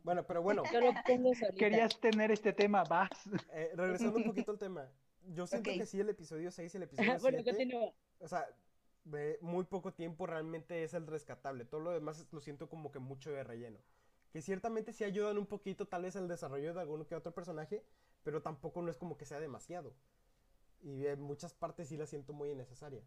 Bueno, 0.02 0.26
pero 0.26 0.42
bueno, 0.42 0.62
Yo 0.70 0.80
lo. 0.80 0.92
Querías 1.56 1.98
tener 1.98 2.30
este 2.30 2.52
tema, 2.52 2.84
vas. 2.84 3.08
eh, 3.52 3.72
regresando 3.74 4.18
un 4.18 4.24
poquito 4.24 4.50
al 4.52 4.58
tema. 4.58 4.86
Yo 5.28 5.46
siento 5.46 5.70
que 5.70 5.86
sí, 5.86 5.98
el 6.00 6.10
episodio 6.10 6.50
6 6.50 6.74
y 6.74 6.76
el 6.76 6.82
episodio 6.82 7.18
bueno, 7.20 7.38
7 7.42 7.50
continúa. 7.50 7.92
O 8.18 8.28
sea, 8.28 8.46
de 9.04 9.38
muy 9.40 9.64
poco 9.64 9.94
tiempo 9.94 10.26
realmente 10.26 10.84
es 10.84 10.92
el 10.92 11.06
rescatable. 11.06 11.64
Todo 11.64 11.80
lo 11.80 11.90
demás 11.90 12.26
lo 12.30 12.40
siento 12.40 12.68
como 12.68 12.90
que 12.90 12.98
mucho 12.98 13.30
de 13.30 13.42
relleno. 13.42 13.78
Que 14.30 14.42
ciertamente 14.42 14.92
sí 14.92 15.04
ayudan 15.04 15.38
un 15.38 15.46
poquito 15.46 15.88
tal 15.88 16.02
vez 16.02 16.16
al 16.16 16.28
desarrollo 16.28 16.74
de 16.74 16.80
alguno 16.80 17.06
que 17.06 17.14
otro 17.14 17.32
personaje, 17.32 17.82
pero 18.22 18.42
tampoco 18.42 18.82
no 18.82 18.90
es 18.90 18.98
como 18.98 19.16
que 19.16 19.24
sea 19.24 19.40
demasiado. 19.40 19.94
Y 20.82 21.06
en 21.06 21.22
muchas 21.22 21.54
partes 21.54 21.88
sí 21.88 21.96
la 21.96 22.06
siento 22.06 22.32
muy 22.34 22.50
innecesaria. 22.50 23.02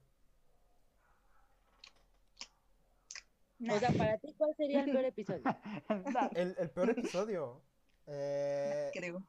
O 3.71 3.79
sea, 3.79 3.89
para 3.91 4.17
ti, 4.17 4.33
¿cuál 4.37 4.53
sería 4.55 4.83
el 4.83 4.91
peor 4.91 5.05
episodio? 5.05 5.43
El, 6.35 6.55
el 6.57 6.69
peor 6.69 6.89
episodio. 6.91 7.61
eh, 8.07 8.89
Creo. 8.93 9.23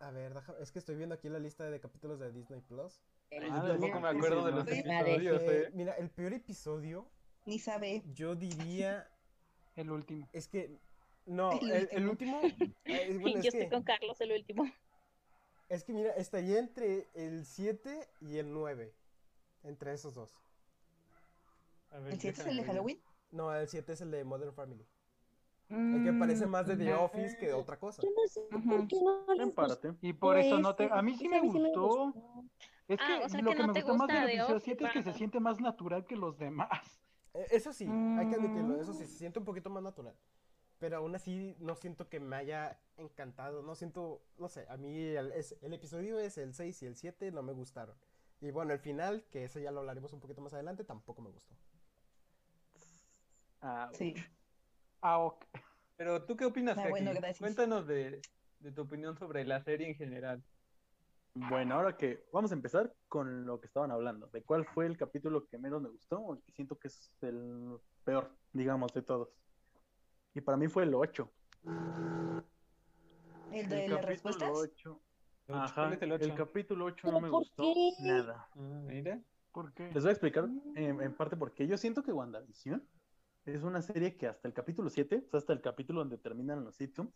a 0.00 0.10
ver, 0.10 0.34
deja- 0.34 0.54
es 0.60 0.70
que 0.72 0.78
estoy 0.78 0.96
viendo 0.96 1.14
aquí 1.14 1.28
la 1.28 1.38
lista 1.38 1.64
de 1.68 1.80
capítulos 1.80 2.18
de 2.20 2.30
Disney 2.32 2.60
Plus. 2.60 3.02
El 3.30 3.44
Ah, 3.44 3.60
video. 3.62 3.68
tampoco 3.78 4.00
me 4.00 4.08
acuerdo 4.08 4.44
de 4.46 4.52
los 4.52 4.66
episodios, 4.68 5.42
Eh, 5.42 5.62
eh. 5.66 5.70
mira, 5.74 5.92
el 5.94 6.10
peor 6.10 6.32
episodio, 6.32 7.08
Ni 7.46 7.58
sabe. 7.58 8.02
yo 8.12 8.34
diría, 8.34 9.08
El 9.76 9.90
último. 9.90 10.28
es 10.32 10.48
que, 10.48 10.78
no, 11.26 11.52
El 11.60 11.70
el, 11.70 11.88
el 11.92 12.08
último, 12.08 12.40
eh, 12.84 13.18
bueno, 13.20 13.38
es 13.38 13.44
Yo 13.44 13.48
estoy 13.48 13.60
que- 13.64 13.68
con 13.70 13.82
Carlos, 13.82 14.20
el 14.20 14.32
último. 14.32 14.64
Es 15.68 15.84
que 15.84 15.92
mira, 15.92 16.10
estaría 16.14 16.58
entre 16.58 17.08
el 17.14 17.44
7 17.46 18.08
y 18.20 18.38
el 18.38 18.52
9. 18.52 18.92
Entre 19.62 19.92
esos 19.92 20.14
dos. 20.14 20.34
A 21.92 21.98
ver, 22.00 22.14
¿El 22.14 22.20
7 22.20 22.40
es 22.40 22.46
el 22.48 22.56
de. 22.56 22.64
Halloween? 22.64 23.00
No, 23.30 23.54
el 23.54 23.68
7 23.68 23.92
es 23.92 24.00
el 24.00 24.10
de 24.10 24.24
Modern 24.24 24.52
Family. 24.52 24.84
El 25.68 26.02
que 26.02 26.12
parece 26.12 26.46
más 26.46 26.66
de 26.66 26.76
The 26.76 26.92
Mm, 26.94 26.98
Office 26.98 27.36
que 27.38 27.46
de 27.46 27.52
otra 27.52 27.78
cosa. 27.78 28.02
Yo 28.02 28.10
no 28.10 28.26
sé 28.26 28.40
por 28.50 28.88
qué 28.88 28.96
no 29.00 29.34
les. 29.34 29.78
Y 30.02 30.12
por 30.12 30.36
eso 30.36 30.58
no 30.58 30.74
te. 30.74 30.88
A 30.90 31.00
mí 31.02 31.16
sí 31.16 31.26
ese 31.26 31.28
me 31.30 31.38
a 31.38 31.42
mí 31.42 31.50
sí 31.52 31.58
me 31.60 31.68
gustó. 31.68 32.14
Es 32.88 32.98
que 32.98 33.04
Ah, 33.04 33.20
o 33.24 33.28
sea 33.28 33.40
lo 33.40 33.50
que 33.50 33.56
que 33.56 33.62
no 33.62 33.68
me 33.68 33.72
te 33.72 33.80
gustó 33.82 33.94
más 33.94 34.08
gusta 34.08 34.14
del 34.14 34.26
The 34.26 34.34
episodio 34.34 34.56
Office, 34.56 34.64
7 34.64 34.84
es 34.84 34.90
que 34.92 35.02
se 35.02 35.12
siente 35.12 35.38
más 35.40 35.60
natural 35.60 36.06
que 36.06 36.16
los 36.16 36.38
demás. 36.38 36.70
Eh, 37.34 37.46
Eso 37.52 37.72
sí, 37.72 37.86
hay 37.86 38.26
que 38.26 38.34
admitirlo, 38.34 38.80
eso 38.80 38.92
sí, 38.92 39.04
Mm. 39.04 39.06
se 39.06 39.16
siente 39.18 39.38
un 39.38 39.44
poquito 39.44 39.70
más 39.70 39.82
natural. 39.84 40.16
Pero 40.80 40.96
aún 40.96 41.14
así 41.14 41.54
no 41.60 41.76
siento 41.76 42.08
que 42.08 42.18
me 42.18 42.34
haya 42.36 42.80
encantado, 42.96 43.62
no 43.62 43.74
siento, 43.76 44.22
no 44.38 44.48
sé, 44.48 44.66
a 44.68 44.76
mí 44.76 44.98
el, 44.98 45.30
es- 45.32 45.56
el 45.62 45.72
episodio 45.74 46.18
es 46.18 46.36
el 46.38 46.54
6 46.54 46.82
y 46.82 46.86
el 46.86 46.96
7 46.96 47.30
no 47.30 47.42
me 47.42 47.52
gustaron. 47.52 47.94
Y 48.40 48.50
bueno, 48.50 48.72
el 48.72 48.80
final, 48.80 49.24
que 49.30 49.44
eso 49.44 49.60
ya 49.60 49.70
lo 49.70 49.80
hablaremos 49.80 50.12
un 50.12 50.20
poquito 50.20 50.40
más 50.40 50.52
adelante, 50.54 50.82
tampoco 50.84 51.22
me 51.22 51.30
gustó. 51.30 51.54
Ah, 53.62 53.90
Sí. 53.92 54.14
Ah, 55.02 55.18
ok. 55.18 55.44
Pero 55.96 56.24
tú 56.24 56.36
qué 56.36 56.44
opinas, 56.46 56.78
Ah, 56.78 56.88
bueno, 56.88 57.10
gracias. 57.12 57.38
Cuéntanos 57.38 57.86
de, 57.86 58.20
de 58.60 58.72
tu 58.72 58.82
opinión 58.82 59.16
sobre 59.18 59.44
la 59.44 59.62
serie 59.62 59.88
en 59.88 59.94
general. 59.94 60.42
Bueno, 61.34 61.76
ahora 61.76 61.96
que 61.96 62.24
vamos 62.32 62.50
a 62.50 62.54
empezar 62.54 62.92
con 63.08 63.46
lo 63.46 63.60
que 63.60 63.66
estaban 63.66 63.90
hablando, 63.90 64.26
de 64.28 64.42
cuál 64.42 64.64
fue 64.66 64.86
el 64.86 64.96
capítulo 64.96 65.46
que 65.46 65.58
menos 65.58 65.80
me 65.80 65.88
gustó, 65.88 66.18
o 66.18 66.34
el 66.34 66.42
que 66.42 66.52
siento 66.52 66.76
que 66.78 66.88
es 66.88 67.10
el 67.20 67.78
peor, 68.04 68.30
digamos, 68.52 68.92
de 68.92 69.02
todos. 69.02 69.28
Y 70.34 70.40
para 70.40 70.56
mí 70.56 70.68
fue 70.68 70.84
el 70.84 70.94
8. 70.94 71.30
¿El 73.52 73.68
de 73.68 73.88
las 73.88 74.04
respuestas? 74.04 74.50
8. 74.52 75.00
¿Cuál 75.46 75.58
Ajá, 75.60 75.94
el 75.94 76.02
el, 76.02 76.12
ocho? 76.12 76.34
capítulo 76.36 76.84
8 76.86 77.02
¿Pero 77.02 77.12
no 77.14 77.20
me 77.20 77.30
por 77.30 77.40
gustó 77.40 77.62
qué? 77.74 77.92
nada. 78.00 78.48
Ah, 78.52 78.56
mira. 78.86 79.20
¿Por 79.52 79.72
qué? 79.74 79.90
Les 79.92 80.02
voy 80.02 80.10
a 80.10 80.12
explicar 80.12 80.44
en, 80.76 81.00
en 81.00 81.12
parte 81.16 81.36
por 81.36 81.52
qué. 81.52 81.66
Yo 81.66 81.76
siento 81.76 82.02
que 82.02 82.12
WandaVision 82.12 82.86
es 83.54 83.62
una 83.62 83.82
serie 83.82 84.16
que 84.16 84.26
hasta 84.26 84.48
el 84.48 84.54
capítulo 84.54 84.90
7, 84.90 85.24
o 85.26 85.30
sea, 85.30 85.38
hasta 85.38 85.52
el 85.52 85.60
capítulo 85.60 86.00
donde 86.00 86.18
terminan 86.18 86.64
los 86.64 86.76
sitcoms, 86.76 87.12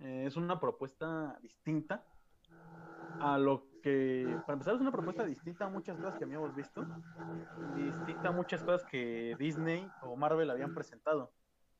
eh, 0.00 0.24
es 0.26 0.36
una 0.36 0.58
propuesta 0.60 1.38
distinta 1.42 2.04
a 3.20 3.38
lo 3.38 3.66
que, 3.82 4.26
para 4.46 4.54
empezar, 4.54 4.74
es 4.74 4.80
una 4.80 4.92
propuesta 4.92 5.24
distinta 5.24 5.66
a 5.66 5.68
muchas 5.68 5.96
cosas 5.96 6.16
que 6.16 6.24
habíamos 6.24 6.54
visto, 6.54 6.86
distinta 7.74 8.28
a 8.28 8.32
muchas 8.32 8.62
cosas 8.62 8.84
que 8.84 9.36
Disney 9.38 9.86
o 10.02 10.16
Marvel 10.16 10.50
habían 10.50 10.74
presentado. 10.74 11.32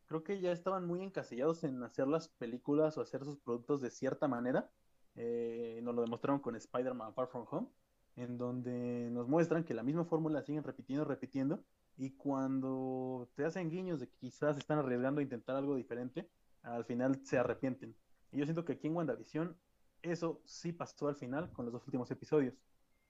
Creo 0.07 0.25
que 0.25 0.41
ya 0.41 0.53
estaban 0.53 0.87
muy 0.87 1.03
encasillados 1.03 1.63
en 1.65 1.83
hacer 1.83 2.09
las 2.09 2.29
películas 2.29 2.99
o 2.99 3.01
hacer 3.01 3.25
sus 3.25 3.39
productos 3.39 3.81
de 3.81 3.91
cierta 3.91 4.27
manera. 4.27 4.71
Eh, 5.15 5.81
nos 5.83 5.95
lo 5.95 6.03
demostraron 6.03 6.41
con 6.41 6.57
Spider-Man 6.57 7.15
Far 7.15 7.29
From 7.29 7.47
Home, 7.51 7.69
en 8.17 8.37
donde 8.37 9.09
nos 9.13 9.29
muestran 9.29 9.65
que 9.65 9.73
la 9.73 9.83
misma 9.83 10.05
fórmula 10.05 10.43
siguen 10.43 10.65
repitiendo, 10.65 11.05
repitiendo, 11.05 11.65
y 11.97 12.11
cuando 12.17 13.31
te 13.35 13.45
hacen 13.45 13.71
guiños 13.71 14.01
de 14.01 14.09
que 14.09 14.17
quizás 14.17 14.57
están 14.59 14.79
arriesgando 14.79 15.21
a 15.21 15.23
intentar 15.23 15.57
algo 15.57 15.77
diferente, 15.77 16.31
al 16.63 16.85
final 16.85 17.21
se 17.25 17.39
arrepienten. 17.39 17.97
Y 18.33 18.39
yo 18.39 18.45
siento 18.45 18.65
que 18.65 18.73
aquí 18.75 18.87
en 18.87 18.97
WandaVision 18.97 19.57
eso 20.03 20.41
sí 20.45 20.73
pasó 20.73 21.09
al 21.09 21.17
final 21.17 21.53
con 21.53 21.67
los 21.67 21.73
dos 21.73 21.87
últimos 21.87 22.11
episodios. 22.11 22.55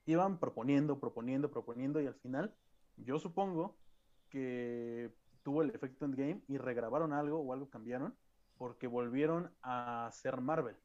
Iban 0.05 0.39
proponiendo, 0.39 0.99
proponiendo, 0.99 1.51
proponiendo 1.51 2.01
y 2.01 2.07
al 2.07 2.15
final 2.15 2.55
yo 2.97 3.19
supongo 3.19 3.77
que 4.29 5.13
tuvo 5.43 5.61
el 5.61 5.71
efecto 5.71 6.05
endgame 6.05 6.43
y 6.47 6.57
regrabaron 6.57 7.13
algo 7.13 7.39
o 7.39 7.53
algo 7.53 7.69
cambiaron 7.69 8.17
porque 8.55 8.87
volvieron 8.87 9.55
a 9.61 10.09
ser 10.13 10.39
Marvel. 10.41 10.77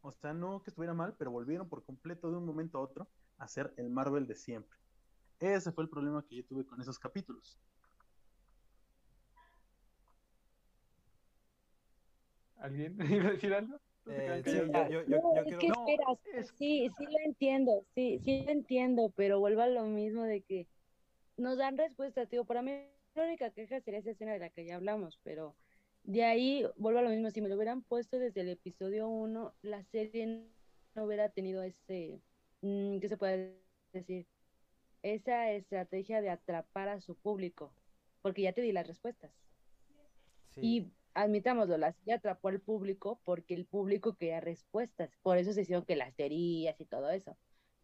O 0.00 0.12
sea, 0.12 0.32
no 0.32 0.62
que 0.62 0.70
estuviera 0.70 0.94
mal, 0.94 1.14
pero 1.18 1.30
volvieron 1.30 1.68
por 1.68 1.84
completo 1.84 2.30
de 2.30 2.38
un 2.38 2.46
momento 2.46 2.78
a 2.78 2.82
otro 2.82 3.10
a 3.36 3.48
ser 3.48 3.74
el 3.76 3.90
Marvel 3.90 4.26
de 4.26 4.34
siempre. 4.34 4.77
Ese 5.40 5.72
fue 5.72 5.84
el 5.84 5.90
problema 5.90 6.24
que 6.26 6.36
yo 6.36 6.44
tuve 6.44 6.64
con 6.66 6.80
esos 6.80 6.98
capítulos. 6.98 7.58
¿Alguien 12.56 12.96
iba 13.22 13.28
a 13.28 13.32
decir 13.32 13.54
algo? 13.54 13.80
¿No 14.04 14.14
se 14.14 14.20
Eh, 14.20 14.24
quedan 14.24 14.42
sí, 14.42 14.50
callados? 14.72 14.90
yo, 14.90 15.02
yo- 15.02 15.06
yo- 15.08 15.16
No, 15.22 15.34
yo 15.34 15.40
es 15.42 15.46
quiero- 15.46 15.60
que 15.60 15.68
No, 15.68 15.74
esperas, 15.86 16.18
es- 16.32 16.54
sí, 16.56 16.88
sí 16.96 17.04
lo 17.04 17.18
entiendo, 17.24 17.84
sí, 17.94 18.18
sí 18.24 18.44
lo 18.44 18.50
entiendo, 18.52 19.12
pero 19.16 19.38
vuelvo 19.38 19.60
a 19.62 19.68
lo 19.68 19.84
mismo 19.84 20.24
de 20.24 20.42
que 20.42 20.66
nos 21.36 21.56
dan 21.58 21.76
respuestas, 21.78 22.28
tío, 22.28 22.44
para 22.44 22.62
mí 22.62 22.72
la 23.14 23.24
única 23.24 23.50
queja 23.50 23.80
sería 23.80 24.00
esa 24.00 24.10
escena 24.10 24.32
de 24.32 24.38
la 24.40 24.50
que 24.50 24.64
ya 24.64 24.76
hablamos, 24.76 25.20
pero 25.22 25.56
de 26.02 26.24
ahí 26.24 26.64
vuelvo 26.76 26.98
a 27.00 27.02
lo 27.02 27.10
mismo, 27.10 27.30
si 27.30 27.40
me 27.40 27.48
lo 27.48 27.56
hubieran 27.56 27.82
puesto 27.82 28.18
desde 28.18 28.40
el 28.40 28.48
episodio 28.48 29.08
1, 29.08 29.54
la 29.62 29.84
serie 29.84 30.48
no 30.94 31.04
hubiera 31.04 31.28
tenido 31.28 31.62
ese, 31.62 32.20
mm, 32.62 32.98
¿qué 32.98 33.08
se 33.08 33.16
puede 33.16 33.60
decir? 33.92 34.26
Esa 35.02 35.52
estrategia 35.52 36.20
de 36.20 36.30
atrapar 36.30 36.88
a 36.88 37.00
su 37.00 37.16
público, 37.16 37.72
porque 38.22 38.42
ya 38.42 38.52
te 38.52 38.62
di 38.62 38.72
las 38.72 38.86
respuestas. 38.86 39.30
sí. 40.54 40.60
Y 40.60 40.92
admitámoslo, 41.14 41.76
la 41.78 41.92
serie 41.92 42.14
atrapó 42.14 42.48
al 42.48 42.60
público 42.60 43.20
porque 43.24 43.54
el 43.54 43.66
público 43.66 44.14
quería 44.14 44.40
respuestas. 44.40 45.10
Por 45.22 45.38
eso 45.38 45.52
se 45.52 45.62
hicieron 45.62 45.84
que 45.84 45.96
las 45.96 46.14
teorías 46.14 46.80
y 46.80 46.84
todo 46.84 47.10
eso. 47.10 47.36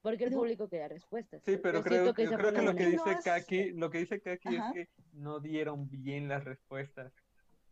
Porque 0.02 0.24
el 0.24 0.32
público 0.32 0.68
quería 0.68 0.88
respuestas. 0.88 1.42
Sí, 1.44 1.56
pero 1.56 1.78
Yo 1.78 1.84
creo, 1.84 2.02
siento 2.04 2.14
que 2.14 2.24
yo 2.24 2.36
creo 2.36 2.52
que 2.52 2.62
lo 2.62 2.74
que 2.74 2.86
dice 2.86 3.16
Kaki, 3.24 3.70
lo 3.72 3.90
que 3.90 3.98
dice 3.98 4.20
Kaki 4.20 4.56
Ajá. 4.56 4.68
es 4.68 4.74
que 4.74 4.88
no 5.12 5.40
dieron 5.40 5.88
bien 5.88 6.28
las 6.28 6.44
respuestas. 6.44 7.12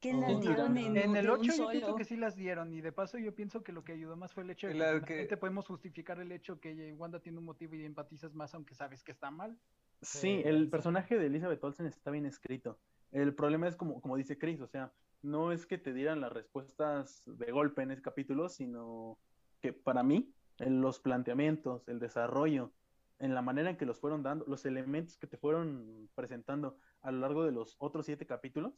Que 0.03 0.13
las 0.13 0.41
dieron 0.41 0.77
en, 0.77 0.97
En 0.97 1.17
el 1.17 1.25
de 1.27 1.31
un 1.33 1.39
8 1.41 1.53
yo 1.57 1.71
pienso 1.71 1.95
que 1.95 2.05
sí 2.05 2.17
las 2.17 2.35
dieron 2.35 2.75
y 2.75 2.81
de 2.81 2.91
paso 2.91 3.19
yo 3.19 3.35
pienso 3.37 3.63
que 3.63 3.71
lo 3.71 3.85
que 3.85 3.93
ayudó 3.93 4.17
más 4.17 4.33
fue 4.33 4.43
el 4.43 4.51
hecho 4.51 4.67
de 4.67 4.73
que, 4.73 4.79
La 4.81 5.01
que- 5.01 5.37
podemos 5.37 5.67
justificar 5.67 6.19
el 6.19 6.33
hecho 6.33 6.59
que 6.59 6.93
Wanda 6.95 7.21
tiene 7.21 7.39
un 7.39 7.45
motivo 7.45 7.77
y 7.77 7.85
empatizas 7.85 8.35
más 8.35 8.53
aunque 8.55 8.75
sabes 8.75 9.05
que 9.05 9.13
está 9.13 9.31
mal. 9.31 9.57
Sí, 10.03 10.19
Sí, 10.19 10.43
el 10.45 10.65
sí. 10.65 10.71
personaje 10.71 11.17
de 11.17 11.27
Elizabeth 11.27 11.63
Olsen 11.63 11.87
está 11.87 12.11
bien 12.11 12.27
escrito. 12.27 12.81
El 13.13 13.33
problema 13.37 13.69
es 13.69 13.77
como, 13.77 14.01
como 14.01 14.17
dice 14.17 14.37
Chris, 14.39 14.61
o 14.61 14.67
sea, 14.67 14.93
no 15.23 15.53
es 15.53 15.67
que 15.67 15.79
te 15.79 15.93
dieran 15.95 16.21
las 16.21 16.33
respuestas 16.33 17.23
de 17.27 17.53
golpe 17.53 17.83
en 17.83 17.93
ese 17.93 18.03
capítulo, 18.03 18.49
sino 18.49 19.19
que 19.61 19.73
para 19.73 20.03
mí 20.03 20.35
en 20.59 20.81
los 20.81 20.99
planteamientos, 20.99 21.89
el 21.89 22.01
desarrollo, 22.01 22.73
en 23.21 23.35
la 23.35 23.43
manera 23.43 23.71
en 23.71 23.77
que 23.77 23.87
los 23.87 24.01
fueron 24.01 24.25
dando, 24.25 24.45
los 24.49 24.65
elementos 24.67 25.17
que 25.17 25.29
te 25.29 25.37
fueron 25.37 26.09
presentando 26.17 26.77
a 27.03 27.13
lo 27.13 27.21
largo 27.21 27.45
de 27.45 27.53
los 27.53 27.77
otros 27.79 28.07
siete 28.07 28.27
capítulos, 28.27 28.73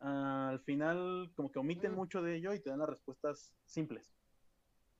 al 0.00 0.60
final 0.60 1.30
como 1.34 1.50
que 1.50 1.58
omiten 1.58 1.92
Mm. 1.92 1.96
mucho 1.96 2.22
de 2.22 2.36
ello 2.36 2.52
y 2.54 2.60
te 2.60 2.70
dan 2.70 2.78
las 2.78 2.88
respuestas 2.88 3.54
simples. 3.66 4.12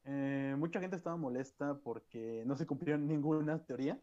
Eh, 0.05 0.55
mucha 0.59 0.80
gente 0.80 0.96
estaba 0.96 1.16
molesta 1.16 1.78
porque 1.84 2.42
no 2.46 2.57
se 2.57 2.66
cumplieron 2.66 3.07
ninguna 3.07 3.62
teoría 3.64 4.01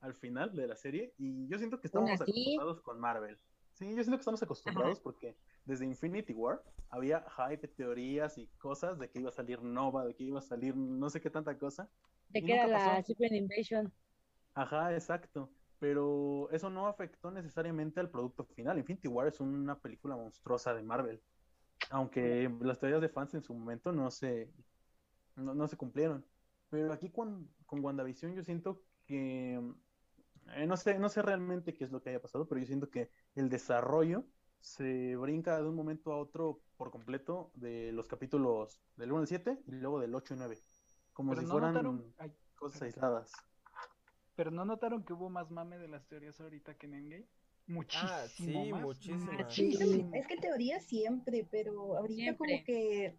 al 0.00 0.14
final 0.14 0.54
de 0.54 0.66
la 0.66 0.76
serie 0.76 1.14
y 1.18 1.46
yo 1.48 1.58
siento 1.58 1.80
que 1.80 1.86
estamos 1.86 2.10
acostumbrados 2.10 2.80
con 2.82 3.00
Marvel. 3.00 3.38
Sí, 3.74 3.86
yo 3.88 4.02
siento 4.02 4.16
que 4.16 4.20
estamos 4.20 4.42
acostumbrados 4.42 5.00
porque 5.00 5.36
desde 5.64 5.86
Infinity 5.86 6.34
War 6.34 6.62
había 6.90 7.24
hype, 7.30 7.68
teorías 7.68 8.36
y 8.36 8.46
cosas 8.58 8.98
de 8.98 9.08
que 9.08 9.20
iba 9.20 9.30
a 9.30 9.32
salir 9.32 9.62
Nova, 9.62 10.04
de 10.04 10.14
que 10.14 10.24
iba 10.24 10.38
a 10.38 10.42
salir 10.42 10.76
no 10.76 11.08
sé 11.08 11.20
qué 11.20 11.30
tanta 11.30 11.56
cosa. 11.56 11.88
De 12.28 12.42
que 12.42 12.52
era 12.52 12.66
la. 12.66 13.02
Secret 13.02 13.32
Invasion. 13.32 13.90
Ajá, 14.54 14.92
exacto. 14.92 15.50
Pero 15.80 16.48
eso 16.50 16.70
no 16.70 16.86
afectó 16.86 17.32
necesariamente 17.32 17.98
al 17.98 18.10
producto 18.10 18.44
final. 18.44 18.78
Infinity 18.78 19.08
War 19.08 19.26
es 19.26 19.40
una 19.40 19.80
película 19.80 20.14
monstruosa 20.14 20.74
de 20.74 20.82
Marvel. 20.82 21.20
Aunque 21.90 22.48
las 22.60 22.78
teorías 22.78 23.00
de 23.00 23.08
fans 23.08 23.34
en 23.34 23.42
su 23.42 23.54
momento 23.54 23.90
no 23.90 24.10
se, 24.10 24.52
no, 25.34 25.54
no 25.54 25.66
se 25.66 25.76
cumplieron. 25.76 26.24
Pero 26.68 26.92
aquí 26.92 27.10
con, 27.10 27.50
con 27.66 27.82
WandaVision 27.82 28.34
yo 28.34 28.44
siento 28.44 28.84
que 29.06 29.58
eh, 30.54 30.66
no 30.66 30.76
sé, 30.76 30.98
no 30.98 31.08
sé 31.08 31.22
realmente 31.22 31.74
qué 31.74 31.84
es 31.84 31.90
lo 31.90 32.02
que 32.02 32.10
haya 32.10 32.22
pasado, 32.22 32.46
pero 32.48 32.60
yo 32.60 32.66
siento 32.66 32.90
que 32.90 33.10
el 33.34 33.48
desarrollo 33.48 34.24
se 34.60 35.16
brinca 35.16 35.60
de 35.60 35.68
un 35.68 35.74
momento 35.74 36.12
a 36.12 36.18
otro 36.18 36.60
por 36.76 36.90
completo 36.90 37.50
de 37.54 37.92
los 37.92 38.08
capítulos 38.08 38.82
del 38.96 39.12
1 39.12 39.20
al 39.22 39.26
7 39.26 39.62
y 39.66 39.70
luego 39.72 40.00
del 40.00 40.14
8 40.14 40.34
y 40.34 40.36
9. 40.36 40.58
Como 41.12 41.30
Pero 41.30 41.40
si 41.40 41.46
no 41.46 41.52
fueran 41.52 41.74
notaron, 41.74 42.14
cosas 42.56 42.82
aisladas. 42.82 43.32
Pero 44.36 44.50
no 44.50 44.64
notaron 44.64 45.04
que 45.04 45.12
hubo 45.12 45.28
más 45.30 45.50
mame 45.50 45.78
de 45.78 45.88
las 45.88 46.06
teorías 46.06 46.40
ahorita 46.40 46.74
que 46.74 46.86
en 46.86 46.94
Endgame. 46.94 47.26
Muchísimo 47.66 48.10
Ah, 48.12 48.26
sí, 48.28 48.70
más. 48.72 48.82
muchísimo. 48.82 49.32
Muchísimo. 49.32 50.10
Es 50.14 50.26
que 50.26 50.36
teoría 50.38 50.80
siempre, 50.80 51.46
pero 51.50 51.96
ahorita 51.98 52.22
Siempre. 52.22 52.48
como 52.52 52.64
que, 52.64 53.16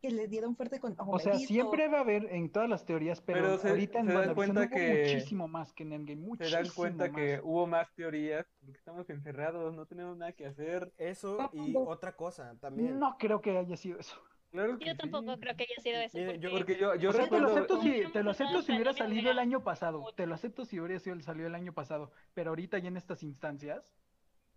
que 0.00 0.10
le 0.10 0.26
dieron 0.26 0.56
fuerte 0.56 0.80
con... 0.80 0.94
O 0.98 1.18
sea, 1.20 1.34
siempre 1.34 1.86
va 1.88 1.98
a 1.98 2.00
haber 2.00 2.24
en 2.32 2.50
todas 2.50 2.68
las 2.68 2.84
teorías, 2.84 3.20
pero, 3.20 3.40
Pero 3.42 3.58
se- 3.58 3.68
ahorita 3.68 4.00
en 4.00 4.06
se 4.08 4.12
dan 4.14 4.34
cuenta 4.34 4.60
hubo 4.62 4.70
que- 4.70 5.00
muchísimo 5.12 5.46
más 5.48 5.72
que 5.72 5.82
en 5.84 5.92
Endgame, 5.92 6.20
Se 6.22 6.26
muchísimo 6.26 6.56
dan 6.56 6.68
cuenta 6.74 7.12
que 7.12 7.40
hubo 7.42 7.66
más 7.68 7.92
teorías 7.94 8.46
porque 8.60 8.78
estamos 8.78 9.08
encerrados, 9.10 9.74
no 9.74 9.86
tenemos 9.86 10.16
nada 10.16 10.32
que 10.32 10.46
hacer. 10.46 10.92
Eso 10.98 11.50
y 11.52 11.74
otra 11.76 12.16
cosa 12.16 12.56
también. 12.60 12.98
No 12.98 13.16
creo 13.18 13.40
que 13.40 13.56
haya 13.58 13.76
sido 13.76 13.98
eso. 14.00 14.16
Claro 14.50 14.78
que 14.78 14.86
Yo 14.86 14.96
tampoco 14.96 15.34
sí. 15.34 15.40
creo 15.40 15.56
que 15.56 15.64
haya 15.64 15.82
sido 15.82 16.00
eso. 16.00 16.16
Miren, 16.18 16.40
yo- 16.40 16.50
Porque 16.50 16.76
yo, 16.78 16.94
yo 16.94 17.10
o 17.10 17.12
sea, 17.12 17.28
te 17.28 17.38
lo 17.38 17.48
recuerdo. 17.48 17.56
acepto 17.56 17.82
si, 17.82 18.12
te 18.12 18.22
lo 18.22 18.30
acepto 18.30 18.62
si 18.62 18.72
hubiera 18.72 18.92
salido 18.94 19.30
el 19.30 19.38
año 19.38 19.62
pasado. 19.62 20.06
Te 20.16 20.26
lo 20.26 20.34
acepto 20.34 20.64
si 20.64 20.80
hubiera 20.80 20.98
sido 21.00 21.20
salido 21.20 21.46
el 21.48 21.54
año 21.54 21.74
pasado. 21.74 22.12
Pero 22.34 22.50
ahorita 22.50 22.78
ya 22.78 22.88
en 22.88 22.96
estas 22.96 23.22
instancias, 23.22 23.94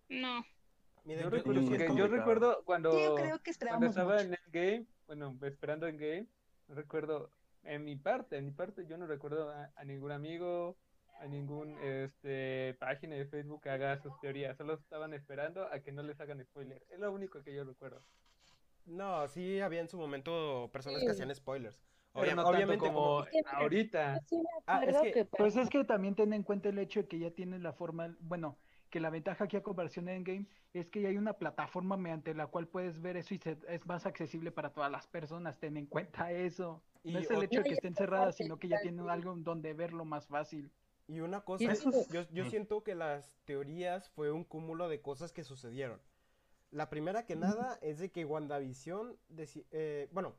No. 0.10 0.44
Miren, 1.04 1.24
Yo 1.24 1.30
recuerdo, 1.32 1.62
porque 1.62 1.78
siento- 1.78 1.98
yo 1.98 2.08
recuerdo 2.08 2.64
cuando, 2.64 2.92
Yo 2.92 3.16
creo 3.16 3.40
que 3.40 3.52
cuando 3.60 3.88
estaba 3.88 4.14
mucho. 4.14 4.20
en 4.20 4.38
Endgame, 4.46 4.86
bueno, 5.08 5.36
esperando 5.42 5.88
Endgame, 5.88 6.28
recuerdo, 6.68 7.32
en 7.64 7.84
mi 7.86 7.96
parte, 7.96 8.38
en 8.38 8.46
mi 8.46 8.52
parte, 8.52 8.86
yo 8.86 8.98
no 8.98 9.08
recuerdo 9.08 9.50
a, 9.50 9.72
a 9.76 9.84
ningún 9.84 10.12
amigo, 10.12 10.78
a 11.20 11.26
ningún 11.28 11.76
este, 11.82 12.76
página 12.80 13.16
de 13.16 13.26
Facebook 13.26 13.62
que 13.64 13.70
haga 13.72 13.98
sus 14.02 14.20
teorías, 14.20 14.56
solo 14.58 14.74
estaban 14.76 15.14
esperando 15.14 15.66
a 15.66 15.80
que 15.80 15.92
no 15.92 16.04
les 16.04 16.20
hagan 16.22 16.44
spoiler. 16.46 16.84
Es 16.90 17.00
lo 17.00 17.12
único 17.12 17.42
que 17.44 17.54
yo 17.56 17.64
recuerdo. 17.64 18.04
No, 18.86 19.28
sí 19.28 19.60
había 19.60 19.82
en 19.82 19.88
su 19.88 19.98
momento 19.98 20.70
personas 20.74 21.04
que 21.04 21.12
hacían 21.12 21.34
spoilers. 21.34 21.82
No 22.14 22.22
tanto 22.24 22.48
obviamente 22.50 22.78
como 22.78 22.94
como... 22.94 23.24
Es 23.24 23.30
que, 23.32 23.38
mira, 23.38 23.52
ahorita. 23.58 24.20
Sí 24.28 24.44
Ah, 24.66 24.82
es 24.84 24.96
acuerdo 24.96 25.02
que- 25.04 25.12
que 25.12 25.26
pues 25.26 25.56
es 25.56 25.70
que 25.70 25.84
también 25.86 26.16
ten 26.16 26.34
en 26.34 26.44
cuenta 26.44 26.70
el 26.70 26.78
hecho 26.80 27.02
de 27.02 27.08
que 27.08 27.20
ya 27.20 27.32
tienen 27.32 27.64
la 27.64 27.72
forma, 27.74 28.16
bueno, 28.20 28.58
que 28.90 29.00
la 29.00 29.10
ventaja 29.10 29.46
aquí 29.46 29.56
a 29.56 29.64
comparación 29.64 30.06
de 30.06 30.16
Endgame 30.16 30.46
es 30.74 30.90
que 30.90 31.02
ya 31.02 31.08
hay 31.10 31.18
una 31.18 31.34
plataforma 31.34 31.96
mediante 31.96 32.34
la 32.34 32.48
cual 32.48 32.68
puedes 32.68 33.02
ver 33.02 33.16
eso 33.16 33.34
y 33.34 33.38
se- 33.38 33.58
es 33.70 33.86
más 33.86 34.06
accesible 34.06 34.52
para 34.52 34.74
todas 34.74 34.92
las 34.92 35.08
personas. 35.08 35.58
Ten 35.60 35.78
en 35.78 35.86
cuenta 35.86 36.32
eso. 36.32 36.84
Y 37.04 37.14
no 37.14 37.20
es 37.20 37.32
el 37.32 37.44
hecho 37.44 37.60
de 37.62 37.64
que 37.70 37.74
esté 37.76 37.88
encerrada, 37.88 38.32
sino 38.34 38.60
que 38.60 38.68
ya 38.68 38.82
tienen 38.82 39.10
algo 39.10 39.34
donde 39.38 39.74
verlo 39.74 40.04
más 40.04 40.28
fácil. 40.28 40.70
Y 41.08 41.22
una 41.22 41.42
cosa, 41.42 41.72
es- 41.72 42.10
yo, 42.10 42.22
yo 42.32 42.46
siento 42.50 42.84
que 42.84 42.96
las 42.96 43.34
teorías 43.46 44.10
fue 44.10 44.32
un 44.32 44.44
cúmulo 44.44 44.90
de 44.90 45.02
cosas 45.02 45.32
que 45.32 45.44
sucedieron. 45.44 46.02
La 46.72 46.90
primera 46.90 47.26
que 47.26 47.36
nada 47.36 47.78
es 47.82 48.00
de 48.00 48.12
que 48.12 48.24
WandaVision, 48.26 49.18
eh, 49.72 50.08
bueno, 50.12 50.36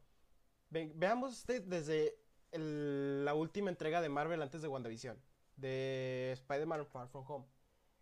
ve- 0.71 0.91
veamos 0.95 1.33
este 1.39 1.61
desde 1.61 2.17
el- 2.53 3.25
la 3.25 3.35
última 3.35 3.71
entrega 3.71 4.01
de 4.01 4.09
Marvel 4.09 4.41
antes 4.43 4.63
de 4.63 4.69
WandaVision, 4.69 5.19
de 5.57 6.31
Spider-Man 6.33 6.87
Far 6.87 7.09
From 7.09 7.25
Home. 7.29 7.47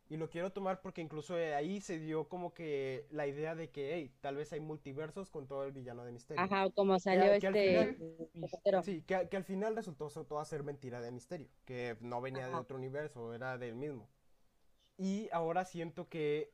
Y 0.08 0.16
lo 0.16 0.28
quiero 0.28 0.52
tomar 0.52 0.80
porque 0.80 1.00
incluso 1.00 1.38
eh, 1.38 1.54
ahí 1.54 1.80
se 1.80 1.98
dio 2.00 2.28
como 2.28 2.52
que 2.52 3.06
la 3.10 3.28
idea 3.28 3.54
de 3.54 3.70
que, 3.70 3.94
hey, 3.94 4.12
tal 4.20 4.36
vez 4.36 4.52
hay 4.52 4.58
multiversos 4.60 5.30
con 5.30 5.46
todo 5.46 5.64
el 5.64 5.70
villano 5.72 6.04
de 6.04 6.10
Misterio. 6.10 6.42
Ajá, 6.42 6.68
como 6.70 6.98
salió 6.98 7.32
Que- 7.32 7.38
que 7.38 7.46
este. 7.46 7.94
final- 8.32 8.50
pero- 8.64 8.82
Sí, 8.82 9.02
que, 9.02 9.28
que 9.28 9.36
al 9.36 9.44
final 9.44 9.76
resultó 9.76 10.08
todo 10.08 10.44
ser 10.44 10.64
mentira 10.64 11.00
de 11.00 11.12
Misterio, 11.12 11.48
que 11.64 11.96
no 12.00 12.20
venía 12.20 12.44
de 12.46 12.52
Ajá. 12.52 12.60
otro 12.60 12.76
universo, 12.76 13.34
era 13.34 13.56
del 13.56 13.76
mismo. 13.76 14.08
Y 14.96 15.28
ahora 15.32 15.64
siento 15.64 16.08
que 16.08 16.50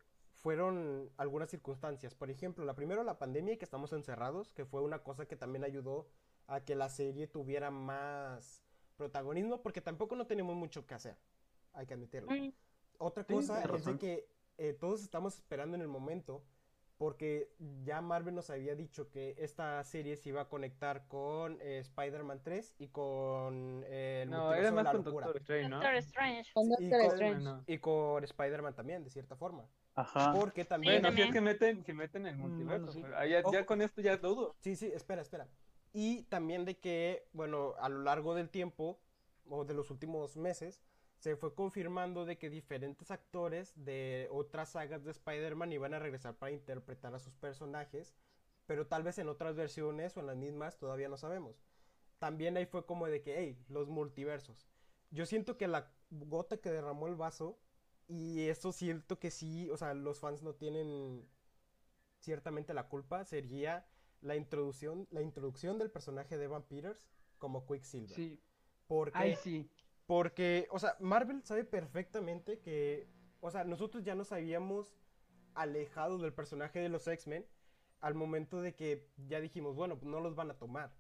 fueron 0.47 1.11
algunas 1.17 1.51
circunstancias. 1.51 2.15
Por 2.15 2.31
ejemplo, 2.31 2.65
la 2.65 2.77
primero 2.77 3.03
la 3.03 3.19
pandemia 3.19 3.55
y 3.55 3.57
que 3.57 3.65
estamos 3.65 3.93
encerrados, 3.93 4.53
que 4.53 4.65
fue 4.65 4.81
una 4.81 5.01
cosa 5.01 5.27
que 5.27 5.35
también 5.35 5.65
ayudó 5.65 6.07
a 6.47 6.61
que 6.61 6.77
la 6.77 6.89
serie 6.89 7.27
tuviera 7.27 7.73
más 7.73 8.63
protagonismo, 8.97 9.61
porque 9.61 9.81
tampoco 9.81 10.15
no 10.15 10.29
tenemos 10.29 10.55
mucho 10.55 10.87
que 10.87 10.95
hacer, 10.95 11.17
hay 11.73 11.85
que 11.87 11.95
admitirlo. 11.95 12.31
Mm, 12.31 12.53
Otra 12.99 13.25
Sí, 13.25 13.35
cosa 13.35 13.61
tienes 13.61 13.81
es 13.81 13.87
de 13.87 13.99
que 13.99 14.29
eh, 14.59 14.73
todos 14.73 15.03
estamos 15.03 15.35
esperando 15.35 15.75
en 15.75 15.83
el 15.83 15.89
momento, 15.89 16.45
porque 16.97 17.51
ya 17.83 18.01
Marvel 18.01 18.37
nos 18.37 18.49
había 18.49 18.77
dicho 18.77 19.11
que 19.11 19.35
esta 19.39 19.83
serie 19.83 20.17
se 20.17 20.29
iba 20.29 20.43
a 20.43 20.49
conectar 20.49 21.09
con 21.09 21.59
eh, 21.61 21.79
Spider-Man 21.81 22.41
3 22.45 22.77
y 22.79 22.87
con 22.87 23.83
eh, 23.89 24.21
el 24.23 24.31
No, 24.31 24.45
multiverso 24.45 24.61
era 24.61 24.71
de 24.71 24.75
más 24.77 24.85
la 24.85 24.93
con 24.93 25.05
locura. 25.05 25.27
Doctor 25.27 25.43
Strange, 25.43 25.69
¿no? 25.71 25.77
Doctor 25.81 25.95
Strange. 25.97 26.53
Con 26.55 26.65
y 26.67 26.69
Doctor 26.89 27.01
con- 27.01 27.11
Strange. 27.15 27.41
No. 27.45 27.65
Y 27.67 27.79
con 27.79 28.23
Spider-Man 28.23 28.75
también, 28.77 29.03
de 29.03 29.11
cierta 29.11 29.35
forma. 29.35 29.69
Ajá. 29.97 30.33
Porque 30.33 30.65
también... 30.65 31.03
Bueno, 31.03 31.17
si 31.17 31.23
es 31.23 31.33
que 31.33 31.41
meten, 31.41 31.85
si 31.85 31.93
meten 31.93 32.27
el 32.27 32.37
Mm, 32.37 32.41
bueno, 32.41 32.49
multiverso, 32.55 32.93
sí. 32.93 33.01
pero 33.03 33.27
ya, 33.27 33.43
ya 33.51 33.67
con 33.67 33.83
esto 33.83 34.01
ya 34.01 34.17
dudo. 34.19 34.55
Sí, 34.61 34.77
sí, 34.77 34.87
espera, 34.95 35.23
espera. 35.23 35.49
Y 35.93 36.25
también 36.25 36.65
de 36.65 36.79
que, 36.79 37.27
bueno, 37.33 37.75
a 37.81 37.89
lo 37.89 38.03
largo 38.03 38.35
del 38.35 38.51
tiempo, 38.51 39.01
o 39.49 39.65
de 39.65 39.75
los 39.75 39.91
últimos 39.91 40.37
meses, 40.37 40.83
se 41.19 41.37
fue 41.37 41.55
confirmando 41.55 42.27
de 42.27 42.37
que 42.39 42.51
diferentes 42.51 43.11
actores 43.11 43.73
de 43.77 44.29
otras 44.31 44.73
sagas 44.73 45.03
de 45.05 45.11
Spider-Man 45.13 45.73
iban 45.73 45.95
a 45.95 45.99
regresar 45.99 46.35
para 46.37 46.53
interpretar 46.53 47.15
a 47.15 47.19
sus 47.19 47.35
personajes, 47.35 48.15
pero 48.67 48.87
tal 48.87 49.03
vez 49.03 49.19
en 49.19 49.29
otras 49.29 49.57
versiones 49.57 50.17
o 50.17 50.21
en 50.21 50.27
las 50.27 50.37
mismas, 50.37 50.79
todavía 50.79 51.09
no 51.09 51.17
sabemos. 51.17 51.65
También 52.19 52.57
ahí 52.57 52.67
fue 52.67 52.85
como 52.85 53.07
de 53.07 53.23
que, 53.23 53.39
hey, 53.39 53.65
los 53.69 53.89
multiversos. 53.89 54.69
Yo 55.11 55.25
siento 55.25 55.57
que 55.57 55.69
la 55.69 55.91
gota 56.11 56.59
que 56.59 56.71
derramó 56.71 57.07
el 57.07 57.15
vaso, 57.17 57.59
y 58.09 58.49
eso 58.49 58.73
siento 58.73 59.19
que 59.19 59.31
sí, 59.31 59.69
o 59.71 59.77
sea, 59.77 59.95
los 59.95 60.21
fans 60.21 60.43
no 60.43 60.55
tienen 60.55 61.27
ciertamente 62.19 62.75
la 62.75 62.89
culpa, 62.89 63.25
sería 63.25 63.87
la 64.21 64.37
introducción, 64.37 65.07
la 65.11 65.23
introducción 65.23 65.79
del 65.79 65.91
personaje 65.91 66.39
de 66.39 66.45
Evan 66.45 66.63
Peters 66.63 67.05
como 67.39 67.67
Quicksilver. 67.67 68.15
Sí. 68.15 68.41
Porque, 68.87 69.19
Ay, 69.19 69.37
sí. 69.37 69.69
porque, 70.07 70.69
o 70.71 70.79
sea, 70.79 70.97
Marvel 71.01 71.43
sabe 71.45 71.65
perfectamente 71.65 72.61
que, 72.61 73.09
o 73.41 73.51
sea, 73.51 73.65
nosotros 73.65 74.05
ya 74.05 74.15
nos 74.15 74.33
habíamos 74.33 74.97
alejado 75.55 76.19
del 76.19 76.33
personaje 76.33 76.79
de 76.79 76.89
los 76.89 77.07
X-Men 77.09 77.47
al 78.01 78.15
momento 78.15 78.61
de 78.61 78.75
que 78.75 79.09
ya 79.27 79.41
dijimos, 79.41 79.75
bueno, 79.75 79.99
no 80.03 80.21
los 80.21 80.35
van 80.37 80.51
a 80.51 80.59
tomar. 80.59 80.95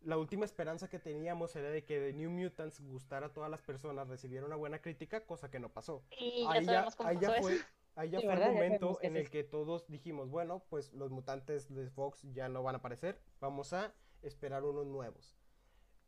La 0.00 0.16
última 0.18 0.44
esperanza 0.46 0.88
que 0.88 0.98
teníamos 0.98 1.54
era 1.56 1.70
de 1.70 1.84
que 1.84 1.98
The 2.00 2.12
New 2.14 2.30
Mutants 2.30 2.80
gustara 2.80 3.26
a 3.26 3.32
todas 3.32 3.50
las 3.50 3.62
personas, 3.62 4.08
recibiera 4.08 4.46
una 4.46 4.56
buena 4.56 4.80
crítica, 4.80 5.26
cosa 5.26 5.50
que 5.50 5.58
no 5.60 5.72
pasó. 5.72 6.04
Y 6.10 6.48
ya 6.50 6.58
Ahí 6.58 6.64
ya, 6.64 6.64
sabemos 6.64 6.96
cómo 6.96 7.10
ahí 7.10 7.18
ya 7.18 7.30
pasó 7.30 7.32
fue, 7.32 7.54
eso. 7.54 7.66
ahí 7.94 8.10
ya 8.10 8.20
Sí, 8.20 8.26
fue 8.26 8.34
el 8.34 8.40
momento 8.40 8.98
en 9.02 9.16
el 9.16 9.30
que 9.30 9.44
todos 9.44 9.86
dijimos, 9.88 10.30
bueno, 10.30 10.64
pues 10.70 10.92
los 10.92 11.10
mutantes 11.10 11.72
de 11.74 11.90
Fox 11.90 12.22
ya 12.32 12.48
no 12.48 12.62
van 12.62 12.74
a 12.76 12.78
aparecer, 12.78 13.20
vamos 13.40 13.72
a 13.72 13.94
esperar 14.22 14.64
unos 14.64 14.86
nuevos. 14.86 15.36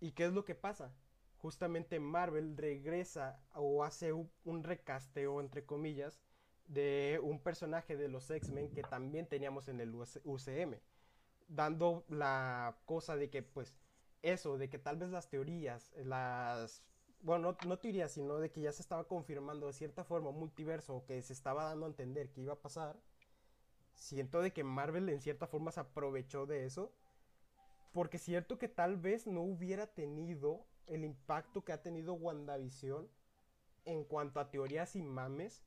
¿Y 0.00 0.12
qué 0.12 0.26
es 0.26 0.32
lo 0.32 0.44
que 0.44 0.54
pasa? 0.54 0.94
Justamente 1.36 2.00
Marvel 2.00 2.56
regresa 2.56 3.40
o 3.54 3.84
hace 3.84 4.12
un, 4.12 4.30
un 4.44 4.64
recasteo, 4.64 5.40
entre 5.40 5.64
comillas, 5.64 6.20
de 6.66 7.20
un 7.22 7.40
personaje 7.42 7.96
de 7.96 8.08
los 8.08 8.30
X-Men 8.30 8.70
que 8.72 8.84
también 8.84 9.26
teníamos 9.26 9.68
en 9.68 9.80
el 9.80 9.94
UCM, 9.94 10.80
dando 11.48 12.04
la 12.08 12.76
cosa 12.84 13.16
de 13.16 13.30
que, 13.30 13.42
pues, 13.42 13.74
eso, 14.22 14.58
de 14.58 14.68
que 14.68 14.78
tal 14.78 14.96
vez 14.96 15.10
las 15.10 15.28
teorías, 15.30 15.92
las, 15.96 16.82
bueno, 17.22 17.52
no, 17.52 17.68
no 17.68 17.78
teorías, 17.78 18.12
sino 18.12 18.38
de 18.38 18.50
que 18.50 18.60
ya 18.60 18.72
se 18.72 18.82
estaba 18.82 19.04
confirmando 19.04 19.66
de 19.66 19.72
cierta 19.72 20.04
forma 20.04 20.30
multiverso 20.30 20.94
o 20.96 21.04
que 21.06 21.20
se 21.22 21.32
estaba 21.32 21.64
dando 21.64 21.86
a 21.86 21.88
entender 21.88 22.30
que 22.30 22.42
iba 22.42 22.52
a 22.54 22.60
pasar, 22.60 22.96
siento 23.94 24.40
de 24.40 24.52
que 24.52 24.62
Marvel 24.64 25.08
en 25.08 25.20
cierta 25.20 25.46
forma 25.46 25.72
se 25.72 25.80
aprovechó 25.80 26.46
de 26.46 26.64
eso, 26.66 26.92
porque 27.92 28.18
cierto 28.18 28.58
que 28.58 28.68
tal 28.68 28.96
vez 28.96 29.26
no 29.26 29.42
hubiera 29.42 29.86
tenido 29.86 30.66
el 30.86 31.04
impacto 31.04 31.64
que 31.64 31.72
ha 31.72 31.82
tenido 31.82 32.14
WandaVision 32.14 33.08
en 33.84 34.04
cuanto 34.04 34.40
a 34.40 34.50
teorías 34.50 34.94
y 34.96 35.02
mames 35.02 35.64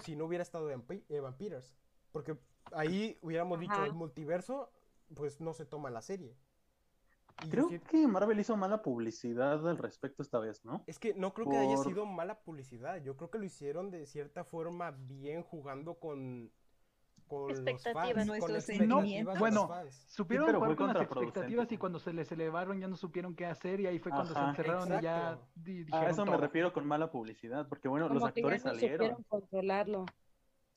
si 0.00 0.14
no 0.14 0.26
hubiera 0.26 0.42
estado 0.42 0.68
Evan 0.70 0.82
Pe- 0.82 1.04
Evan 1.08 1.36
Peters. 1.36 1.74
Porque 2.12 2.36
ahí 2.72 3.18
hubiéramos 3.22 3.58
dicho, 3.58 3.72
el 3.84 3.92
multiverso, 3.94 4.70
pues 5.14 5.40
no 5.40 5.52
se 5.52 5.64
toma 5.66 5.90
la 5.90 6.02
serie. 6.02 6.36
Y 7.44 7.48
Creo 7.48 7.68
que 7.88 8.06
Marvel 8.06 8.38
hizo 8.38 8.56
mala 8.56 8.82
publicidad 8.82 9.66
al 9.68 9.78
respecto 9.78 10.22
esta 10.22 10.38
vez, 10.38 10.64
¿no? 10.64 10.84
Es 10.86 10.98
que 10.98 11.14
no 11.14 11.32
creo 11.32 11.48
que 11.48 11.56
haya 11.56 11.76
sido 11.78 12.04
mala 12.06 12.40
publicidad. 12.40 13.02
Yo 13.02 13.16
creo 13.16 13.30
que 13.30 13.38
lo 13.38 13.44
hicieron 13.44 13.90
de 13.90 14.06
cierta 14.06 14.44
forma 14.44 14.90
bien 14.92 15.42
jugando 15.42 15.94
con, 15.98 16.52
con 17.26 17.48
los 17.48 17.58
Expectativas. 17.58 18.26
fans. 18.26 18.28
con 18.28 18.36
expectativas 18.36 18.64
sentimientos. 18.64 19.34
de 19.34 19.40
Bueno, 19.40 19.60
los 19.62 19.68
fans. 19.70 20.04
Supieron 20.08 20.54
jugar 20.54 20.76
con 20.76 20.86
las 20.92 21.02
expectativas 21.02 21.72
y 21.72 21.78
cuando 21.78 21.98
se 21.98 22.12
les 22.12 22.30
elevaron 22.30 22.78
ya 22.78 22.86
no 22.86 22.96
supieron 22.96 23.34
qué 23.34 23.46
hacer 23.46 23.80
y 23.80 23.86
ahí 23.86 23.98
fue 23.98 24.12
cuando 24.12 24.34
se 24.34 24.40
encerraron 24.40 24.88
y 24.98 25.02
ya 25.02 25.30
Exacto. 25.32 25.96
A 25.96 26.10
eso 26.10 26.26
me 26.26 26.36
refiero 26.36 26.72
con 26.72 26.86
mala 26.86 27.10
publicidad, 27.10 27.66
porque 27.66 27.88
bueno, 27.88 28.08
los 28.08 28.18
Como 28.20 28.32
que 28.32 28.42
ya 28.42 28.46
actores 28.46 28.64
no 28.64 28.70
salieron. 28.72 28.96
supieron 28.98 29.22
controlarlo. 29.24 30.04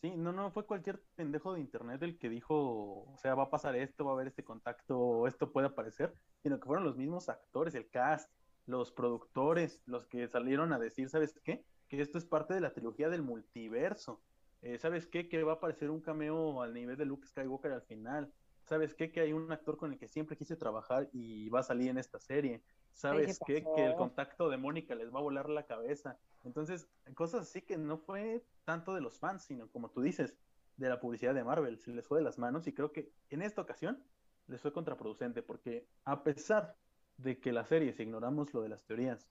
Sí, 0.05 0.15
no, 0.15 0.31
no, 0.31 0.51
fue 0.51 0.67
cualquier 0.67 1.01
pendejo 1.15 1.55
de 1.55 1.61
internet 1.61 2.03
el 2.03 2.19
que 2.19 2.29
dijo, 2.29 3.11
o 3.11 3.17
sea, 3.17 3.33
va 3.33 3.45
a 3.45 3.49
pasar 3.49 3.75
esto, 3.75 4.05
va 4.05 4.11
a 4.11 4.13
haber 4.13 4.27
este 4.27 4.43
contacto, 4.43 5.25
esto 5.25 5.51
puede 5.51 5.65
aparecer, 5.65 6.13
sino 6.43 6.59
que 6.59 6.67
fueron 6.67 6.85
los 6.85 6.95
mismos 6.95 7.27
actores, 7.27 7.73
el 7.73 7.89
cast, 7.89 8.31
los 8.67 8.91
productores, 8.91 9.81
los 9.87 10.05
que 10.05 10.27
salieron 10.27 10.73
a 10.73 10.77
decir, 10.77 11.09
¿sabes 11.09 11.33
qué? 11.43 11.65
Que 11.87 11.99
esto 12.01 12.19
es 12.19 12.25
parte 12.25 12.53
de 12.53 12.61
la 12.61 12.71
trilogía 12.71 13.09
del 13.09 13.23
multiverso. 13.23 14.21
Eh, 14.61 14.77
¿Sabes 14.77 15.07
qué? 15.07 15.27
Que 15.27 15.41
va 15.41 15.53
a 15.53 15.55
aparecer 15.55 15.89
un 15.89 16.01
cameo 16.01 16.61
al 16.61 16.75
nivel 16.75 16.97
de 16.97 17.05
Luke 17.05 17.25
Skywalker 17.25 17.71
al 17.71 17.81
final. 17.81 18.31
¿Sabes 18.63 18.93
qué? 18.93 19.11
Que 19.11 19.21
hay 19.21 19.33
un 19.33 19.51
actor 19.51 19.75
con 19.75 19.91
el 19.91 19.97
que 19.97 20.07
siempre 20.07 20.37
quise 20.37 20.55
trabajar 20.55 21.09
y 21.13 21.49
va 21.49 21.61
a 21.61 21.63
salir 21.63 21.89
en 21.89 21.97
esta 21.97 22.19
serie. 22.19 22.61
¿Sabes 22.95 23.39
¿qué? 23.45 23.61
Que 23.75 23.85
el 23.85 23.95
contacto 23.95 24.49
de 24.49 24.55
Mónica 24.55 24.95
les 24.95 25.13
va 25.13 25.19
a 25.19 25.23
volar 25.23 25.49
la 25.49 25.65
cabeza. 25.65 26.17
Entonces, 26.45 26.87
cosas 27.13 27.41
así 27.41 27.61
que 27.61 27.77
no 27.77 27.97
fue 27.97 28.45
tanto 28.63 28.95
de 28.95 29.01
los 29.01 29.19
fans, 29.19 29.43
sino 29.43 29.69
como 29.69 29.91
tú 29.91 30.01
dices, 30.01 30.33
de 30.77 30.87
la 30.87 31.01
publicidad 31.01 31.33
de 31.33 31.43
Marvel. 31.43 31.77
Se 31.77 31.91
les 31.91 32.07
fue 32.07 32.19
de 32.19 32.23
las 32.23 32.39
manos 32.39 32.67
y 32.67 32.73
creo 32.73 32.93
que 32.93 33.11
en 33.29 33.41
esta 33.41 33.61
ocasión 33.61 34.01
les 34.47 34.61
fue 34.61 34.71
contraproducente 34.71 35.43
porque 35.43 35.89
a 36.05 36.23
pesar 36.23 36.77
de 37.17 37.39
que 37.39 37.51
la 37.51 37.65
serie, 37.65 37.91
si 37.91 38.03
ignoramos 38.03 38.53
lo 38.53 38.61
de 38.61 38.69
las 38.69 38.85
teorías, 38.85 39.27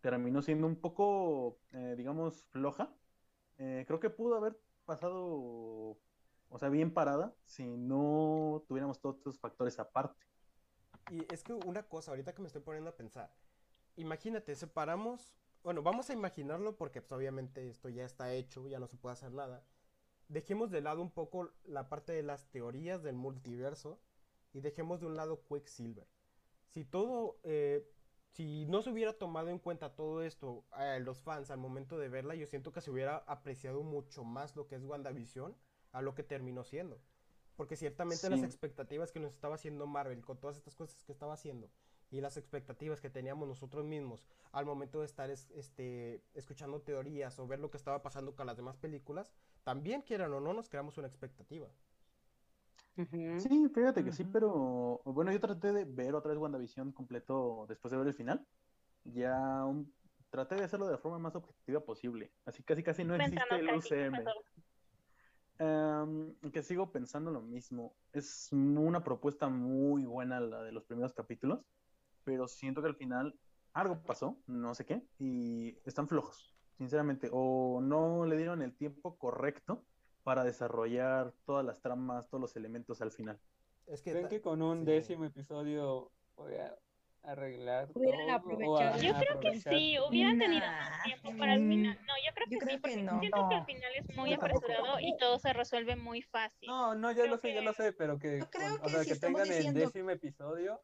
terminó 0.00 0.40
siendo 0.40 0.68
un 0.68 0.76
poco, 0.76 1.58
eh, 1.72 1.94
digamos, 1.96 2.44
floja, 2.50 2.94
eh, 3.58 3.84
creo 3.88 3.98
que 3.98 4.10
pudo 4.10 4.36
haber 4.36 4.56
pasado, 4.84 5.18
o 5.18 6.58
sea, 6.58 6.68
bien 6.68 6.94
parada 6.94 7.34
si 7.44 7.76
no 7.76 8.64
tuviéramos 8.68 9.00
todos 9.00 9.16
estos 9.16 9.40
factores 9.40 9.80
aparte. 9.80 10.27
Y 11.10 11.26
es 11.32 11.42
que 11.42 11.52
una 11.52 11.82
cosa, 11.82 12.10
ahorita 12.10 12.34
que 12.34 12.42
me 12.42 12.46
estoy 12.48 12.62
poniendo 12.62 12.90
a 12.90 12.96
pensar, 12.96 13.32
imagínate, 13.96 14.54
separamos, 14.54 15.34
bueno, 15.62 15.82
vamos 15.82 16.10
a 16.10 16.12
imaginarlo 16.12 16.76
porque 16.76 17.00
pues, 17.02 17.12
obviamente 17.12 17.68
esto 17.68 17.88
ya 17.88 18.04
está 18.04 18.32
hecho, 18.32 18.68
ya 18.68 18.78
no 18.78 18.86
se 18.86 18.96
puede 18.96 19.14
hacer 19.14 19.32
nada. 19.32 19.64
Dejemos 20.28 20.70
de 20.70 20.82
lado 20.82 21.00
un 21.00 21.10
poco 21.10 21.50
la 21.64 21.88
parte 21.88 22.12
de 22.12 22.22
las 22.22 22.50
teorías 22.50 23.02
del 23.02 23.16
multiverso 23.16 23.98
y 24.52 24.60
dejemos 24.60 25.00
de 25.00 25.06
un 25.06 25.16
lado 25.16 25.42
Quicksilver. 25.48 26.06
Si 26.66 26.84
todo, 26.84 27.40
eh, 27.44 27.90
si 28.32 28.66
no 28.66 28.82
se 28.82 28.90
hubiera 28.90 29.14
tomado 29.14 29.48
en 29.48 29.58
cuenta 29.58 29.96
todo 29.96 30.22
esto, 30.22 30.66
eh, 30.78 31.00
los 31.00 31.22
fans 31.22 31.50
al 31.50 31.58
momento 31.58 31.98
de 31.98 32.10
verla, 32.10 32.34
yo 32.34 32.46
siento 32.46 32.72
que 32.72 32.82
se 32.82 32.90
hubiera 32.90 33.16
apreciado 33.26 33.82
mucho 33.82 34.22
más 34.24 34.54
lo 34.54 34.66
que 34.66 34.76
es 34.76 34.84
WandaVision 34.84 35.56
a 35.92 36.02
lo 36.02 36.14
que 36.14 36.22
terminó 36.22 36.62
siendo. 36.64 37.00
Porque 37.58 37.74
ciertamente 37.74 38.30
las 38.30 38.44
expectativas 38.44 39.10
que 39.10 39.18
nos 39.18 39.32
estaba 39.34 39.56
haciendo 39.56 39.84
Marvel 39.88 40.24
con 40.24 40.38
todas 40.38 40.56
estas 40.56 40.76
cosas 40.76 41.02
que 41.02 41.10
estaba 41.10 41.32
haciendo 41.34 41.68
y 42.08 42.20
las 42.20 42.36
expectativas 42.36 43.00
que 43.00 43.10
teníamos 43.10 43.48
nosotros 43.48 43.84
mismos 43.84 44.24
al 44.52 44.64
momento 44.64 45.00
de 45.00 45.06
estar 45.06 45.28
es- 45.28 45.50
este, 45.50 46.22
escuchando 46.34 46.80
teorías 46.82 47.36
o 47.40 47.48
ver 47.48 47.58
lo 47.58 47.68
que 47.72 47.76
estaba 47.76 48.00
pasando 48.00 48.36
con 48.36 48.46
las 48.46 48.56
demás 48.56 48.76
películas, 48.76 49.32
también 49.64 50.02
quieran 50.02 50.32
o 50.34 50.38
no 50.40 50.52
nos 50.54 50.68
creamos 50.68 50.98
una 50.98 51.08
expectativa. 51.08 51.68
Sí, 53.40 53.68
fíjate 53.74 54.04
que 54.04 54.12
sí, 54.12 54.24
pero 54.24 55.00
bueno, 55.04 55.32
yo 55.32 55.40
traté 55.40 55.72
de 55.72 55.84
ver 55.84 56.14
otra 56.14 56.30
vez 56.30 56.38
WandaVision 56.38 56.92
completo 56.92 57.66
después 57.68 57.90
de 57.90 57.98
ver 57.98 58.06
el 58.06 58.14
final. 58.14 58.46
Ya 59.02 59.64
un- 59.64 59.92
traté 60.30 60.54
de 60.54 60.62
hacerlo 60.62 60.86
de 60.86 60.92
la 60.92 60.98
forma 60.98 61.18
más 61.18 61.34
objetiva 61.34 61.80
posible. 61.80 62.30
Así 62.44 62.62
casi 62.62 62.84
casi 62.84 63.02
no 63.02 63.16
existe 63.16 63.42
el 63.56 63.66
UCM. 63.76 64.24
Em, 65.58 66.36
que 66.52 66.62
sigo 66.62 66.92
pensando 66.92 67.30
lo 67.30 67.40
mismo. 67.42 67.96
Es 68.12 68.48
una 68.52 69.02
propuesta 69.02 69.48
muy 69.48 70.04
buena 70.04 70.40
la 70.40 70.62
de 70.62 70.72
los 70.72 70.84
primeros 70.84 71.12
capítulos, 71.14 71.66
pero 72.24 72.46
siento 72.48 72.80
que 72.82 72.88
al 72.88 72.96
final 72.96 73.40
algo 73.72 74.02
pasó, 74.02 74.42
no 74.46 74.74
sé 74.74 74.84
qué, 74.86 75.08
y 75.18 75.78
están 75.84 76.08
flojos. 76.08 76.54
sinceramente, 76.76 77.28
o 77.32 77.80
no 77.82 78.24
le 78.24 78.36
dieron 78.36 78.62
el 78.62 78.76
tiempo 78.76 79.18
correcto 79.18 79.84
para 80.22 80.44
desarrollar 80.44 81.34
todas 81.44 81.64
las 81.66 81.80
tramas, 81.80 82.28
todos 82.28 82.40
los 82.40 82.56
elementos 82.56 83.00
al 83.00 83.10
final. 83.10 83.40
Es 83.86 84.02
que, 84.02 84.12
¿Creen 84.12 84.28
que 84.28 84.40
con 84.40 84.62
un 84.62 84.84
sí. 84.84 84.84
décimo 84.84 85.24
episodio 85.24 86.12
podría 86.34 86.78
arreglar 87.22 87.88
Hubieran 87.94 88.30
aprovechado. 88.30 89.00
Yo 89.02 89.12
creo 89.14 89.40
que 89.40 89.60
sí, 89.60 89.96
hubieran 89.98 90.38
tenido 90.38 90.66
Nah, 90.66 90.90
más 90.90 91.02
tiempo 91.04 91.36
para 91.38 91.54
el 91.54 91.60
mm, 91.62 91.68
final. 91.68 91.98
No, 92.06 92.14
yo 92.24 92.32
creo 92.34 92.46
que 92.48 92.54
yo 92.54 92.58
sí, 92.60 92.66
creo 92.66 92.76
que 92.76 92.80
porque 92.80 92.96
no. 93.02 93.20
siento 93.20 93.48
que 93.48 93.54
el 93.56 93.64
final 93.64 93.92
es 93.96 94.16
muy 94.16 94.30
Yo 94.30 94.38
tampoco. 94.38 94.66
apresurado 94.66 95.00
y 95.00 95.16
todo 95.18 95.38
se 95.38 95.52
resuelve 95.52 95.96
muy 95.96 96.22
fácil. 96.22 96.66
No, 96.68 96.94
no, 96.94 97.10
ya 97.10 97.22
Creo 97.22 97.26
lo 97.32 97.38
sé, 97.38 97.48
ya 97.54 97.60
que- 97.60 97.64
lo 97.66 97.72
sé, 97.72 97.92
pero 97.92 98.18
que, 98.18 98.38
Yo 98.38 98.50
creo 98.50 98.74
o 98.76 98.82
que 98.84 98.90
sea, 98.90 99.04
si 99.04 99.10
que 99.10 99.16
tengan 99.16 99.48
diciendo- 99.48 99.80
el 99.80 99.86
décimo 99.86 100.10
episodio, 100.10 100.80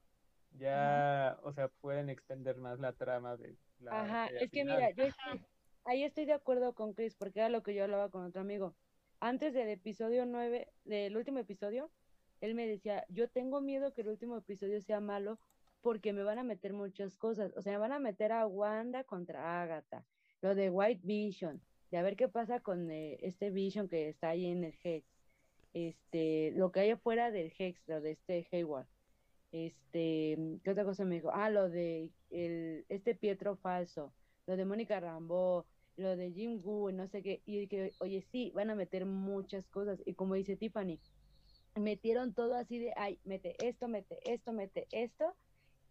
ya, 0.53 1.39
o 1.43 1.53
sea, 1.53 1.69
pueden 1.69 2.11
extender 2.11 2.57
más 2.57 2.79
la 2.79 2.93
trama 2.93 3.37
de 3.37 3.57
la 3.81 4.01
Ajá, 4.03 4.27
es 4.29 4.51
que 4.51 4.65
mira, 4.65 4.91
yo 4.91 5.05
estoy- 5.05 5.45
ahí 5.85 6.05
estoy 6.05 6.25
de 6.27 6.33
acuerdo 6.33 6.75
con 6.75 6.95
Chris, 6.95 7.15
porque 7.15 7.41
era 7.41 7.49
lo 7.49 7.63
que 7.63 7.75
yo 7.75 7.85
hablaba 7.85 8.11
con 8.11 8.25
otro 8.25 8.41
amigo. 8.41 8.75
Antes 9.21 9.53
del 9.55 9.69
episodio 9.69 10.27
9, 10.27 10.73
del 10.85 11.17
último 11.17 11.39
episodio, 11.39 11.91
él 12.41 12.55
me 12.55 12.67
decía, 12.67 13.05
yo 13.09 13.29
tengo 13.29 13.61
miedo 13.61 13.93
que 13.95 14.03
el 14.03 14.09
último 14.09 14.37
episodio 14.37 14.81
sea 14.83 15.01
malo 15.01 15.39
porque 15.85 16.15
me 16.15 16.23
van 16.23 16.39
a 16.39 16.43
meter 16.43 16.73
muchas 16.73 17.15
cosas. 17.15 17.53
O 17.57 17.63
sea, 17.63 17.75
me 17.75 17.79
van 17.79 17.93
a 17.93 17.99
meter 17.99 18.33
a 18.33 18.47
Wanda 18.47 19.05
contra 19.05 19.63
Agatha, 19.63 20.03
lo 20.41 20.55
de 20.55 20.71
White 20.71 21.03
Vision, 21.05 21.61
de 21.91 21.99
a 21.99 22.03
ver 22.03 22.17
qué 22.17 22.27
pasa 22.27 22.61
con 22.61 22.91
eh, 22.91 23.19
este 23.21 23.51
Vision 23.51 23.87
que 23.87 24.09
está 24.09 24.31
ahí 24.31 24.47
en 24.47 24.65
el 24.65 24.75
Hex, 24.83 25.07
este, 25.75 26.53
lo 26.57 26.73
que 26.73 26.81
hay 26.81 26.91
afuera 26.91 27.31
del 27.31 27.53
Hex, 27.57 27.87
lo 27.87 28.01
de 28.01 28.13
este 28.13 28.49
Hayward. 28.51 28.87
Este, 29.53 30.59
¿qué 30.65 30.71
otra 30.71 30.85
cosa 30.87 31.05
me 31.05 31.17
dijo? 31.17 31.31
Ah, 31.35 31.51
lo 31.51 31.69
de 31.69 32.11
el, 32.31 32.87
este 32.89 33.15
Pietro 33.15 33.55
falso, 33.57 34.15
lo 34.47 34.57
de 34.57 34.65
Mónica 34.65 34.99
Rambeau, 35.01 35.67
lo 35.99 36.17
de 36.17 36.33
Jim 36.33 36.63
Woo, 36.65 36.93
no 36.93 37.07
sé 37.09 37.23
qué. 37.23 37.43
Y 37.45 37.67
que, 37.67 37.93
oye, 37.99 38.23
sí, 38.33 38.53
van 38.55 38.71
a 38.71 38.75
meter 38.75 39.05
muchas 39.05 39.69
cosas. 39.69 40.01
Y 40.07 40.15
como 40.15 40.33
dice 40.33 40.57
Tiffany, 40.57 40.99
metieron 41.77 42.33
todo 42.33 42.55
así 42.55 42.79
de, 42.79 42.95
ay, 42.97 43.19
mete 43.25 43.55
esto, 43.63 43.87
mete 43.87 44.19
esto, 44.25 44.55
mete 44.55 44.89
esto. 44.91 45.35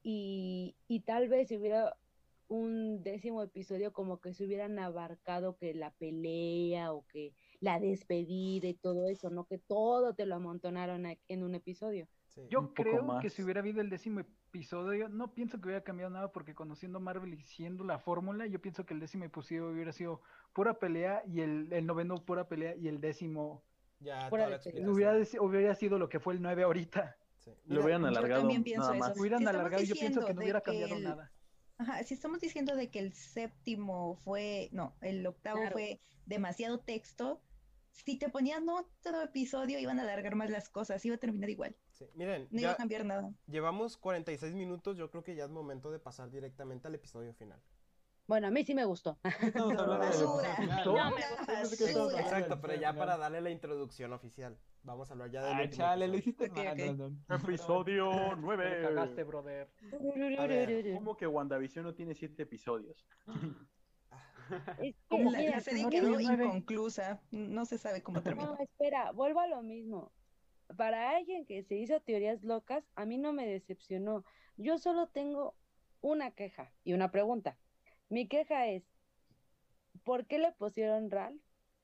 Y, 0.03 0.77
y 0.87 1.01
tal 1.01 1.29
vez 1.29 1.49
si 1.49 1.57
hubiera 1.57 1.97
un 2.47 3.03
décimo 3.03 3.41
episodio 3.43 3.93
como 3.93 4.21
que 4.21 4.33
se 4.33 4.45
hubieran 4.45 4.77
abarcado 4.79 5.57
que 5.57 5.73
la 5.73 5.91
pelea 5.95 6.93
o 6.93 7.07
que 7.07 7.35
la 7.59 7.79
despedida 7.79 8.67
y 8.67 8.75
todo 8.75 9.07
eso, 9.07 9.29
no 9.29 9.47
que 9.47 9.57
todo 9.59 10.15
te 10.15 10.25
lo 10.25 10.35
amontonaron 10.35 11.05
en 11.27 11.43
un 11.43 11.55
episodio. 11.55 12.07
sí. 12.27 12.41
Yo 12.49 12.59
Un 12.59 12.73
creo 12.73 13.17
que 13.19 13.29
si 13.29 13.43
hubiera 13.43 13.61
habido 13.61 13.81
el 13.81 13.89
décimo 13.89 14.19
episodio, 14.21 15.09
no 15.09 15.33
pienso 15.33 15.59
que 15.59 15.67
hubiera 15.67 15.83
cambiado 15.83 16.11
nada 16.11 16.31
porque 16.31 16.53
conociendo 16.55 16.99
Marvel 16.99 17.33
y 17.33 17.41
siendo 17.43 17.83
la 17.83 17.99
fórmula, 17.99 18.45
yo 18.47 18.61
pienso 18.61 18.85
que 18.85 18.93
el 18.93 18.99
décimo 18.99 19.25
episodio 19.25 19.69
hubiera 19.69 19.91
sido 19.91 20.21
pura 20.53 20.79
pelea 20.79 21.23
y 21.25 21.41
el, 21.41 21.71
el 21.73 21.85
noveno 21.85 22.25
pura 22.25 22.47
pelea 22.47 22.75
y 22.75 22.87
el 22.87 22.99
décimo 23.01 23.65
Ya, 23.99 24.29
hubiera, 24.29 25.17
hubiera 25.41 25.75
sido 25.75 25.97
lo 25.97 26.09
que 26.09 26.19
fue 26.19 26.33
el 26.33 26.41
9 26.41 26.63
ahorita. 26.63 27.17
Sí. 27.43 27.51
Lo 27.65 27.81
hubieran 27.83 28.01
yo 28.03 28.07
alargado 28.07 28.41
también 28.41 28.63
pienso 28.63 28.81
nada 28.83 28.95
eso. 28.97 29.09
más. 29.09 29.19
Hubieran 29.19 29.39
Si 29.41 29.45
alargado 29.47 29.83
y 29.83 29.85
yo 29.85 29.95
pienso 29.95 30.25
que 30.25 30.33
no 30.33 30.41
hubiera 30.41 30.61
cambiado 30.61 30.95
el- 30.95 31.03
nada. 31.03 31.31
Ajá, 31.77 32.03
si 32.03 32.13
estamos 32.13 32.39
diciendo 32.39 32.75
de 32.75 32.89
que 32.89 32.99
el 32.99 33.13
séptimo 33.13 34.15
fue, 34.23 34.69
no, 34.71 34.95
el 35.01 35.25
octavo 35.25 35.57
Claro. 35.59 35.73
fue 35.73 35.99
demasiado 36.25 36.79
texto, 36.79 37.41
si 37.91 38.17
te 38.17 38.29
ponían 38.29 38.67
otro 38.69 39.21
episodio 39.21 39.79
iban 39.79 39.99
a 39.99 40.03
alargar 40.03 40.35
más 40.35 40.49
las 40.49 40.69
cosas, 40.69 41.03
iba 41.05 41.15
a 41.15 41.19
terminar 41.19 41.49
igual, 41.49 41.75
sí. 41.91 42.05
Miren, 42.15 42.47
no 42.51 42.61
iba 42.61 42.71
a 42.71 42.75
cambiar 42.75 43.05
nada. 43.05 43.33
llevamos 43.47 43.97
46 43.97 44.53
minutos, 44.55 44.97
yo 44.97 45.09
creo 45.11 45.23
que 45.23 45.35
ya 45.35 45.45
es 45.45 45.49
momento 45.51 45.91
de 45.91 45.99
pasar 45.99 46.29
directamente 46.31 46.87
al 46.87 46.95
episodio 46.95 47.33
final. 47.33 47.61
Bueno, 48.33 48.47
a 48.47 48.49
mí 48.49 48.63
sí 48.63 48.73
me 48.73 48.83
gustó. 48.83 49.19
Estamos 49.43 49.77
hablando 49.77 49.91
del 49.91 49.99
Basura. 49.99 50.53
episodio 50.53 50.55
final. 50.55 50.85
No, 50.85 51.11
me 51.15 51.21
Basura. 51.55 52.19
Exacto, 52.19 52.59
pero 52.61 52.73
ya 52.81 52.91
para 52.95 53.15
darle 53.15 53.41
la 53.41 53.51
introducción 53.51 54.11
oficial. 54.11 54.57
Vamos 54.81 55.07
a 55.07 55.13
hablar 55.13 55.29
ya 55.29 55.43
del 55.43 55.53
Ah, 55.53 55.69
chale, 55.69 56.07
lo 56.07 56.15
episodio. 56.15 56.73
hiciste. 56.73 57.35
Episodio 57.35 58.09
Te 58.31 58.35
9. 58.37 58.81
cagaste, 58.81 59.23
brother. 59.23 59.69
Ver, 59.91 60.93
¿Cómo 60.95 61.15
que 61.15 61.27
WandaVision 61.27 61.85
no 61.85 61.93
tiene 61.93 62.15
siete 62.15 62.41
episodios? 62.41 63.05
Es 64.79 64.95
que, 64.95 64.95
¿Cómo 65.09 65.29
La, 65.31 65.37
que 65.37 65.43
mira, 65.45 65.57
la 65.57 65.61
serie 65.63 65.83
no 65.83 65.89
quedó 65.91 66.07
tiene 66.17 66.23
nueve? 66.25 66.45
inconclusa, 66.45 67.21
no 67.29 67.65
se 67.65 67.77
sabe 67.77 68.01
cómo 68.01 68.23
terminó. 68.23 68.47
No, 68.55 68.57
espera, 68.63 69.11
vuelvo 69.11 69.41
a 69.41 69.47
lo 69.47 69.61
mismo. 69.61 70.11
Para 70.75 71.11
alguien 71.15 71.45
que 71.45 71.61
se 71.61 71.75
hizo 71.75 71.99
teorías 72.01 72.43
locas, 72.43 72.83
a 72.95 73.05
mí 73.05 73.19
no 73.19 73.31
me 73.31 73.45
decepcionó. 73.45 74.25
Yo 74.57 74.79
solo 74.79 75.07
tengo 75.07 75.55
una 76.01 76.31
queja 76.31 76.73
y 76.83 76.93
una 76.93 77.11
pregunta. 77.11 77.59
Mi 78.09 78.27
queja 78.27 78.67
es, 78.67 78.83
¿por 80.03 80.25
qué 80.25 80.37
le 80.39 80.51
pusieron 80.53 81.09
Ralph 81.09 81.41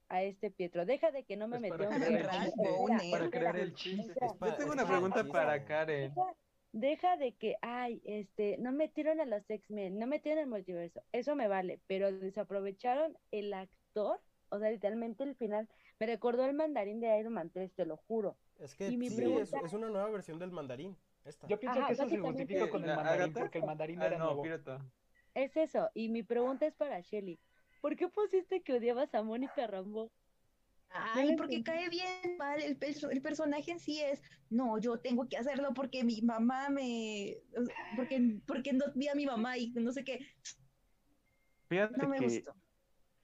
a 0.10 0.24
este 0.24 0.52
Pietro? 0.52 0.86
Deja 0.86 1.12
de 1.12 1.24
que 1.24 1.38
no 1.38 1.48
me 1.48 1.60
Pues 1.60 1.74
crear 1.74 1.92
Ralph. 1.92 2.54
el. 2.58 3.12
Para 3.12 3.30
crear 3.30 3.58
el 3.58 3.74
chiste. 3.74 4.14
para- 4.40 4.52
Yo 4.54 4.58
tengo 4.58 4.74
una 4.74 4.88
pregunta 4.88 5.24
para 5.26 5.66
Karen. 5.66 6.14
Deja, 6.14 6.36
deja 6.72 7.18
de 7.18 7.34
que, 7.34 7.56
ay, 7.62 8.02
este, 8.06 8.58
no 8.60 8.72
metieron 8.72 9.20
a 9.20 9.26
los 9.26 9.50
X-Men, 9.50 9.98
no 9.98 10.06
metieron 10.08 10.40
el 10.40 10.48
multiverso, 10.48 11.02
eso 11.12 11.36
me 11.36 11.48
vale, 11.48 11.80
pero 11.88 12.12
desaprovecharon 12.12 13.18
el 13.32 13.54
actor, 13.54 14.20
o 14.50 14.60
sea, 14.60 14.70
literalmente 14.70 15.24
el 15.24 15.36
final, 15.36 15.68
me 16.00 16.06
recordó 16.06 16.46
el 16.46 16.54
mandarín 16.54 17.00
de 17.00 17.18
Iron 17.20 17.34
Man 17.34 17.50
3, 17.50 17.74
te 17.74 17.86
lo 17.86 17.98
juro. 17.98 18.38
Es 18.60 18.76
que 18.76 18.90
Y 18.90 18.98
mi 18.98 19.10
sí, 19.10 19.16
pregunta- 19.16 19.58
es, 19.60 19.66
es 19.66 19.74
una 19.74 19.90
nueva 19.90 20.10
versión 20.10 20.38
del 20.38 20.52
mandarín. 20.52 20.96
Esta. 21.26 21.48
Yo 21.48 21.60
pienso 21.60 21.80
Ajá, 21.80 21.88
que 21.88 21.94
eso 21.94 22.08
se 22.08 22.18
justifica 22.18 22.70
con 22.70 22.82
el 22.82 22.90
¿La 22.90 22.96
mandarín, 22.96 23.24
Agatha? 23.24 23.40
porque 23.42 23.58
el 23.60 23.66
mandarín 23.66 24.02
Ah, 24.02 24.08
era 24.08 24.18
no, 24.18 24.26
nuevo. 24.26 24.42
pirata. 24.42 24.80
Es 25.40 25.56
eso, 25.56 25.90
y 25.94 26.10
mi 26.10 26.22
pregunta 26.24 26.66
es 26.68 26.76
para 26.76 27.00
Shelly. 27.00 27.40
¿Por 27.82 27.96
qué 27.96 28.10
pusiste 28.10 28.62
que 28.62 28.74
odiabas 28.74 29.14
a 29.16 29.24
Mónica 29.24 29.68
Rambo? 29.68 30.12
Ay, 30.90 31.36
porque 31.38 31.64
cae 31.64 31.88
bien 31.90 32.36
mal, 32.38 32.62
el, 32.62 32.78
perso- 32.78 33.10
el 33.10 33.22
personaje 33.22 33.72
en 33.72 33.80
sí 33.80 34.02
es, 34.02 34.22
no, 34.50 34.80
yo 34.80 35.00
tengo 35.00 35.30
que 35.30 35.38
hacerlo 35.38 35.74
porque 35.74 36.04
mi 36.04 36.22
mamá 36.22 36.70
me, 36.70 37.38
porque, 37.96 38.42
porque 38.46 38.74
no 38.74 38.86
vi 38.96 39.08
a 39.08 39.16
mi 39.16 39.26
mamá 39.26 39.58
y 39.58 39.72
no 39.72 39.94
sé 39.94 40.04
qué, 40.04 40.20
Fíjate 41.70 42.00
no 42.02 42.10
me 42.10 42.18
que 42.18 42.26
gustó. 42.26 42.54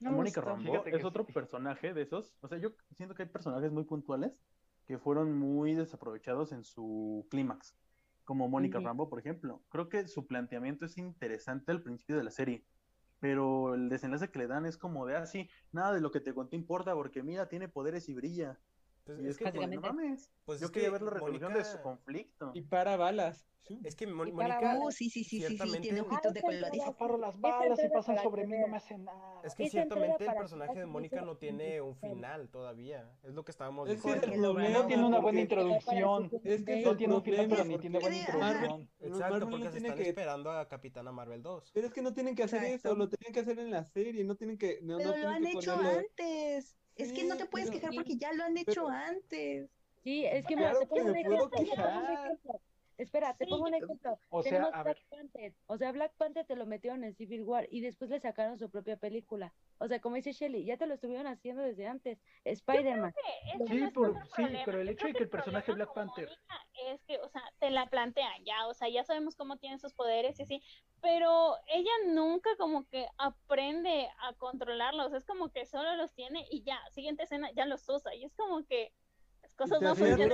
No 0.00 0.12
Mónica 0.12 0.40
gustó. 0.40 0.50
Rambeau 0.50 0.74
Fíjate 0.74 0.90
que 0.90 0.96
es 0.98 1.04
otro 1.04 1.26
sí. 1.26 1.32
personaje 1.32 1.92
de 1.92 2.02
esos. 2.02 2.36
O 2.40 2.48
sea, 2.48 2.58
yo 2.58 2.70
siento 2.96 3.14
que 3.14 3.24
hay 3.24 3.28
personajes 3.28 3.72
muy 3.72 3.84
puntuales 3.84 4.44
que 4.86 4.98
fueron 4.98 5.36
muy 5.36 5.74
desaprovechados 5.74 6.52
en 6.52 6.62
su 6.62 7.26
clímax. 7.30 7.76
Como 8.26 8.48
Mónica. 8.48 8.80
Rambeau, 8.80 9.08
por 9.08 9.20
ejemplo. 9.20 9.62
Creo 9.70 9.88
que 9.88 10.08
su 10.08 10.26
planteamiento 10.26 10.84
es 10.84 10.98
interesante 10.98 11.70
al 11.70 11.82
principio 11.82 12.16
de 12.16 12.24
la 12.24 12.30
serie. 12.30 12.66
Pero 13.20 13.74
el 13.74 13.88
desenlace 13.88 14.30
que 14.30 14.40
le 14.40 14.48
dan 14.48 14.66
es 14.66 14.76
como 14.76 15.06
de 15.06 15.16
así, 15.16 15.48
nada 15.72 15.94
de 15.94 16.00
lo 16.00 16.10
que 16.10 16.20
te 16.20 16.34
conté 16.34 16.56
importa, 16.56 16.92
porque 16.94 17.22
mira, 17.22 17.48
tiene 17.48 17.68
poderes 17.68 18.08
y 18.08 18.14
brilla. 18.14 18.58
Pues 19.06 19.20
Y 19.20 19.22
es 19.22 19.28
es 19.30 19.38
que, 19.38 19.66
no 19.68 19.80
mames. 19.80 20.32
pues 20.44 20.60
Yo 20.60 20.72
quería 20.72 20.88
que 20.88 20.92
ver 20.94 21.02
la 21.02 21.10
resolución 21.12 21.54
de 21.54 21.64
su 21.64 21.80
conflicto. 21.80 22.50
Y 22.54 22.62
para 22.62 22.96
balas. 22.96 23.46
Es 23.82 23.96
que 23.96 24.06
para 24.06 24.16
Mónica. 24.16 24.78
Uh, 24.80 24.90
sí, 24.92 25.10
sí, 25.10 25.24
sí, 25.24 25.24
sí, 25.24 25.40
sí, 25.40 25.46
ciertamente- 25.46 25.80
tiene 25.80 26.00
ojitos 26.00 26.32
de 26.34 26.40
colores. 26.40 26.80
Agarro 26.86 27.18
las 27.18 27.40
balas 27.40 27.78
y 27.84 27.88
pasan 27.88 28.14
para 28.14 28.22
sobre 28.22 28.42
que 28.42 28.48
mí, 28.48 28.58
no 28.60 28.68
me 28.68 28.76
hacen 28.76 29.04
nada. 29.04 29.40
es 29.44 29.54
que 29.56 29.68
ciertamente 29.70 30.16
el 30.20 30.26
para 30.26 30.32
que 30.34 30.38
personaje 30.38 30.78
de 30.78 30.86
Mónica 30.86 31.20
no 31.22 31.36
tiene 31.36 31.80
un 31.80 31.96
final 31.96 32.48
todavía. 32.48 33.10
Es 33.24 33.34
lo 33.34 33.44
que 33.44 33.50
estábamos 33.50 33.88
Es 33.88 34.00
que 34.02 34.08
diciendo. 34.14 34.26
es 34.36 34.40
problema, 34.40 34.68
No 34.78 34.86
tiene 34.86 35.04
una 35.04 35.18
buena 35.18 35.40
introducción. 35.40 36.30
Es 36.44 36.64
que 36.64 36.82
No 36.82 36.96
tiene 36.96 37.14
un 37.14 37.22
final, 37.22 37.46
pero 37.48 37.64
ni 37.64 37.78
tiene 37.78 37.98
buena 37.98 38.16
introducción. 38.16 38.88
Exacto, 39.00 39.50
porque 39.50 39.70
se 39.70 39.78
están 39.78 39.96
que- 39.96 40.08
esperando 40.10 40.50
a 40.52 40.68
Capitana 40.68 41.10
Marvel 41.12 41.42
2. 41.42 41.70
Pero 41.74 41.86
es 41.88 41.92
que 41.92 42.02
no 42.02 42.12
tienen 42.12 42.34
que 42.36 42.44
hacer 42.44 42.62
eso, 42.64 42.94
lo 42.94 43.08
tienen 43.08 43.32
que 43.32 43.40
hacer 43.40 43.58
en 43.58 43.70
la 43.72 43.84
serie, 43.84 44.22
no 44.24 44.36
tienen 44.36 44.58
que, 44.58 44.78
no, 44.82 44.92
no 44.98 44.98
Pero 45.12 45.16
lo 45.22 45.28
han 45.28 45.42
que 45.42 45.50
hecho 45.50 45.72
antes. 45.72 46.76
Es 46.96 47.12
que 47.12 47.24
no 47.24 47.36
te 47.36 47.46
puedes 47.46 47.68
pero- 47.68 47.80
quejar 47.80 47.94
porque 47.94 48.16
ya 48.16 48.32
lo 48.32 48.44
han 48.44 48.56
hecho 48.56 48.72
pero- 48.86 48.88
antes. 48.88 49.68
Sí, 50.02 50.24
es 50.24 50.46
que 50.46 50.54
Claro 50.54 50.78
te 50.80 50.86
pongo 50.86 51.06
que 51.06 51.12
me 51.12 51.24
puedo 51.24 51.50
quejar. 51.50 52.38
Espera, 52.98 53.36
te 53.36 53.44
Sí, 53.44 53.50
pongo 53.50 53.64
un 53.66 53.74
ejemplo. 53.74 54.18
O 54.30 54.42
sea, 54.42 54.52
Tenemos 54.52 54.74
a 54.74 54.82
ver, 54.82 54.94
Black 54.96 55.08
Panther. 55.10 55.54
O 55.66 55.76
sea, 55.76 55.92
Black 55.92 56.12
Panther 56.16 56.46
te 56.46 56.56
lo 56.56 56.66
metieron 56.66 57.04
en 57.04 57.14
Civil 57.14 57.42
War 57.42 57.66
y 57.70 57.80
después 57.80 58.10
le 58.10 58.20
sacaron 58.20 58.58
su 58.58 58.70
propia 58.70 58.96
película. 58.96 59.52
O 59.78 59.86
sea, 59.88 60.00
como 60.00 60.16
dice 60.16 60.32
Shelly, 60.32 60.64
ya 60.64 60.76
te 60.76 60.86
lo 60.86 60.94
estuvieron 60.94 61.26
haciendo 61.26 61.62
desde 61.62 61.86
antes. 61.86 62.18
Spider-Man. 62.44 63.12
Sí, 63.66 63.80
no 63.80 63.92
por- 63.92 64.26
sí, 64.34 64.44
pero 64.64 64.80
el 64.80 64.88
hecho 64.88 65.06
de 65.06 65.12
que 65.14 65.24
el 65.24 65.28
problema 65.28 65.60
personaje 65.60 65.72
Black 65.72 65.94
Panther- 65.94 66.38
Es 66.86 67.02
que, 67.04 67.18
o 67.18 67.28
sea, 67.28 67.42
te 67.58 67.70
la 67.70 67.86
plantean 67.86 68.44
ya, 68.44 68.66
o 68.68 68.74
sea, 68.74 68.88
ya 68.88 69.02
sabemos 69.02 69.34
cómo 69.34 69.56
tiene 69.56 69.78
sus 69.78 69.94
poderes 69.94 70.38
y 70.38 70.42
así, 70.42 70.62
pero 71.00 71.56
ella 71.68 71.90
nunca 72.06 72.50
como 72.58 72.86
que 72.86 73.06
aprende 73.18 74.08
a 74.18 74.34
controlarlos, 74.34 75.12
es 75.14 75.24
como 75.24 75.50
que 75.50 75.64
solo 75.66 75.96
los 75.96 76.12
tiene 76.14 76.46
y 76.50 76.62
ya, 76.62 76.78
siguiente 76.90 77.24
escena 77.24 77.50
ya 77.52 77.64
los 77.66 77.88
usa, 77.88 78.14
y 78.14 78.24
es 78.24 78.34
como 78.34 78.64
que 78.66 78.92
cosas 79.56 79.78
Te 79.78 79.84
no 79.84 79.94
funcionan. 79.94 80.28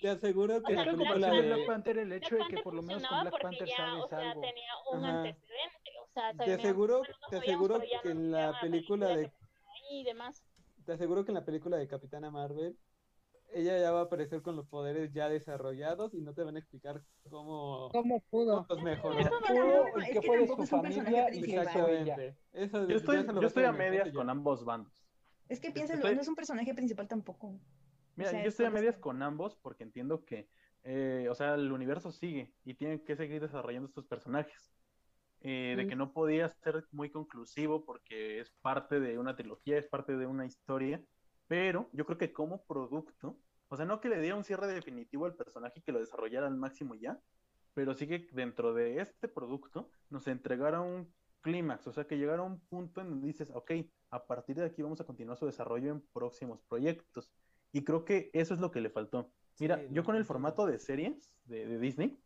te 0.00 0.08
aseguro 0.08 0.62
que 0.62 0.72
O 0.72 0.76
la 0.76 0.84
sea, 0.84 0.92
Black 0.92 0.96
película 0.96 1.30
de. 1.30 1.42
Black 1.42 1.66
Panther 1.66 1.98
el 1.98 2.12
hecho 2.12 2.36
Black 2.36 2.48
de 2.50 2.56
que 2.56 2.62
por 2.62 2.74
lo 2.74 2.82
menos 2.82 3.06
con 3.06 3.20
Black 3.22 3.42
Panther 3.42 3.68
ya, 3.68 3.76
sabes 3.76 4.04
o 4.04 4.08
sea, 4.08 4.30
algo. 4.30 4.40
tenía 4.42 4.72
un 4.92 5.04
Ajá. 5.04 5.16
antecedente, 5.18 5.90
o 6.02 6.08
sea, 6.12 6.32
Te 6.34 6.52
aseguro, 6.54 6.98
bueno, 6.98 7.14
no 7.22 7.28
te 7.28 7.36
aseguro 7.36 7.80
que 8.02 8.10
en 8.10 8.30
la 8.30 8.60
película 8.60 9.06
película 9.08 9.16
de 9.16 9.32
y 9.90 10.04
demás. 10.04 10.42
te 10.84 10.92
aseguro 10.92 11.24
que 11.24 11.30
en 11.30 11.34
la 11.36 11.44
película 11.44 11.76
de 11.76 11.86
Capitana 11.88 12.30
Marvel 12.30 12.76
ella 13.52 13.78
ya 13.78 13.92
va 13.92 14.00
a 14.00 14.02
aparecer 14.04 14.42
con 14.42 14.56
los 14.56 14.66
poderes 14.66 15.12
ya 15.12 15.28
desarrollados 15.28 16.12
y 16.14 16.20
no 16.20 16.34
te 16.34 16.42
van 16.42 16.56
a 16.56 16.58
explicar 16.58 17.02
cómo, 17.30 17.88
¿Cómo 17.92 18.20
pudo? 18.28 18.66
los 18.68 18.82
mejoró. 18.82 19.18
Eso 19.18 19.30
me 19.40 19.54
da 19.54 19.62
Pudo, 19.64 19.82
hueva, 19.84 19.98
y 19.98 20.02
es 20.02 20.10
que 20.10 20.22
fue 20.22 20.38
de 20.38 20.46
su 20.48 20.66
familia. 20.66 21.28
Exactamente. 21.28 22.36
Eso, 22.52 22.88
Yo 22.88 22.96
estoy, 22.96 23.24
yo 23.24 23.46
estoy 23.46 23.64
a 23.64 23.72
mejor 23.72 23.78
medias 23.90 24.12
con 24.12 24.28
ambos 24.28 24.64
bandos. 24.64 24.92
Es 25.48 25.60
que 25.60 25.70
piénsalo, 25.70 26.00
Estoy- 26.00 26.16
no 26.16 26.22
es 26.22 26.28
un 26.28 26.34
personaje 26.34 26.74
principal 26.74 27.06
tampoco. 27.06 27.54
Mira, 28.16 28.30
O 28.30 28.32
sea, 28.32 28.42
yo 28.42 28.48
estoy 28.48 28.66
a 28.66 28.70
medias 28.70 28.98
con 28.98 29.22
ambos 29.22 29.56
porque 29.56 29.84
entiendo 29.84 30.24
que, 30.24 30.48
eh, 30.82 31.28
o 31.30 31.34
sea, 31.34 31.54
el 31.54 31.70
universo 31.70 32.10
sigue 32.10 32.54
y 32.64 32.74
tienen 32.74 33.04
que 33.04 33.16
seguir 33.16 33.40
desarrollando 33.40 33.88
estos 33.88 34.06
personajes. 34.06 34.72
Eh, 35.40 35.74
de 35.76 35.86
que 35.86 35.94
no 35.96 36.12
podía 36.12 36.48
ser 36.48 36.88
muy 36.90 37.10
conclusivo 37.10 37.84
porque 37.84 38.40
es 38.40 38.50
parte 38.62 38.98
de 38.98 39.18
una 39.18 39.36
trilogía, 39.36 39.78
es 39.78 39.86
parte 39.86 40.16
de 40.16 40.26
una 40.26 40.46
historia, 40.46 41.04
pero 41.46 41.88
yo 41.92 42.04
creo 42.06 42.18
que 42.18 42.32
como 42.32 42.64
producto, 42.64 43.38
o 43.68 43.76
sea, 43.76 43.84
no 43.84 44.00
que 44.00 44.08
le 44.08 44.20
diera 44.20 44.34
un 44.34 44.44
cierre 44.44 44.66
definitivo 44.66 45.26
al 45.26 45.36
personaje 45.36 45.78
y 45.78 45.82
que 45.82 45.92
lo 45.92 46.00
desarrollara 46.00 46.46
al 46.46 46.56
máximo 46.56 46.94
ya, 46.94 47.20
pero 47.74 47.94
sí 47.94 48.08
que 48.08 48.26
dentro 48.32 48.72
de 48.74 49.00
este 49.00 49.28
producto 49.28 49.90
nos 50.08 50.26
entregara 50.26 50.80
un 50.80 51.14
clímax, 51.42 51.86
o 51.86 51.92
sea, 51.92 52.06
que 52.06 52.16
llegara 52.18 52.40
a 52.42 52.46
un 52.46 52.60
punto 52.66 53.00
en 53.00 53.10
donde 53.10 53.28
dices, 53.28 53.50
ok, 53.54 53.72
a 54.10 54.26
partir 54.26 54.56
de 54.56 54.64
aquí 54.64 54.82
vamos 54.82 55.00
a 55.00 55.04
continuar 55.04 55.36
su 55.36 55.46
desarrollo 55.46 55.92
en 55.92 56.00
próximos 56.12 56.60
proyectos. 56.62 57.30
Y 57.72 57.84
creo 57.84 58.04
que 58.04 58.30
eso 58.32 58.54
es 58.54 58.60
lo 58.60 58.70
que 58.70 58.80
le 58.80 58.90
faltó. 58.90 59.32
Mira, 59.58 59.76
Sí, 59.76 59.88
yo 59.92 60.04
con 60.04 60.16
el 60.16 60.24
formato 60.24 60.66
de 60.66 60.78
series 60.78 61.32
de, 61.44 61.66
de 61.66 61.78
Disney, 61.78 62.22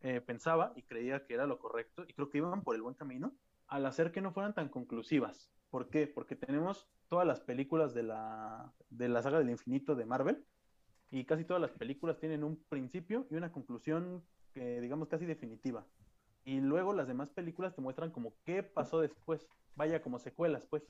eh, 0.00 0.20
pensaba 0.20 0.72
y 0.76 0.82
creía 0.82 1.26
que 1.26 1.34
era 1.34 1.46
lo 1.46 1.58
correcto 1.58 2.04
y 2.06 2.12
creo 2.14 2.30
que 2.30 2.38
iban 2.38 2.62
por 2.62 2.76
el 2.76 2.82
buen 2.82 2.94
camino 2.94 3.36
al 3.66 3.84
hacer 3.84 4.12
que 4.12 4.20
no 4.20 4.32
fueran 4.32 4.54
tan 4.54 4.68
conclusivas. 4.68 5.50
¿Por 5.70 5.90
qué? 5.90 6.06
Porque 6.06 6.36
tenemos 6.36 6.88
todas 7.08 7.26
las 7.26 7.40
películas 7.40 7.94
de 7.94 8.04
la, 8.04 8.74
de 8.90 9.08
la 9.08 9.22
saga 9.22 9.38
del 9.38 9.50
infinito 9.50 9.96
de 9.96 10.06
Marvel 10.06 10.46
y 11.10 11.24
casi 11.24 11.44
todas 11.44 11.60
las 11.60 11.72
películas 11.72 12.18
tienen 12.20 12.44
un 12.44 12.62
principio 12.68 13.26
y 13.30 13.34
una 13.34 13.50
conclusión 13.50 14.24
que 14.52 14.80
digamos 14.80 15.08
casi 15.08 15.26
definitiva. 15.26 15.88
Y 16.44 16.60
luego 16.60 16.92
las 16.94 17.08
demás 17.08 17.30
películas 17.30 17.74
te 17.74 17.82
muestran 17.82 18.10
como 18.12 18.36
qué 18.44 18.62
pasó 18.62 19.00
después, 19.00 19.48
vaya 19.74 20.00
como 20.00 20.18
secuelas 20.18 20.66
pues. 20.66 20.88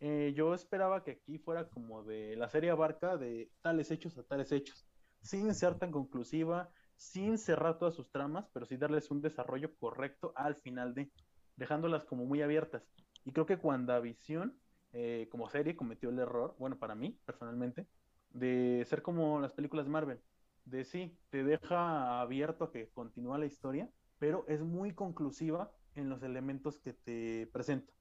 Eh, 0.00 0.32
yo 0.36 0.54
esperaba 0.54 1.02
que 1.04 1.12
aquí 1.12 1.38
fuera 1.38 1.68
como 1.68 2.04
de 2.04 2.36
la 2.36 2.48
serie 2.48 2.70
abarca 2.70 3.16
de 3.16 3.50
tales 3.62 3.90
hechos 3.90 4.18
a 4.18 4.24
tales 4.24 4.52
hechos, 4.52 4.86
sin 5.20 5.54
ser 5.54 5.78
tan 5.78 5.90
conclusiva, 5.92 6.70
sin 6.96 7.38
cerrar 7.38 7.78
todas 7.78 7.94
sus 7.94 8.10
tramas, 8.10 8.48
pero 8.52 8.66
sí 8.66 8.76
darles 8.76 9.10
un 9.10 9.20
desarrollo 9.22 9.74
correcto 9.76 10.32
al 10.36 10.56
final 10.56 10.94
de, 10.94 11.12
dejándolas 11.56 12.04
como 12.04 12.24
muy 12.26 12.42
abiertas. 12.42 12.88
Y 13.24 13.32
creo 13.32 13.46
que 13.46 13.54
WandaVision, 13.56 14.60
eh, 14.92 15.28
como 15.30 15.48
serie, 15.48 15.76
cometió 15.76 16.10
el 16.10 16.18
error, 16.18 16.54
bueno, 16.58 16.78
para 16.78 16.94
mí, 16.94 17.18
personalmente, 17.24 17.88
de 18.30 18.84
ser 18.86 19.02
como 19.02 19.40
las 19.40 19.52
películas 19.52 19.86
de 19.86 19.92
Marvel, 19.92 20.20
de 20.64 20.84
sí, 20.84 21.18
te 21.30 21.44
deja 21.44 22.20
abierto 22.20 22.64
a 22.64 22.72
que 22.72 22.90
continúa 22.92 23.38
la 23.38 23.46
historia, 23.46 23.90
pero 24.18 24.44
es 24.48 24.62
muy 24.62 24.94
conclusiva 24.94 25.72
en 25.94 26.08
los 26.08 26.22
elementos 26.22 26.78
que 26.80 26.94
te 26.94 27.48
presenta. 27.52 27.92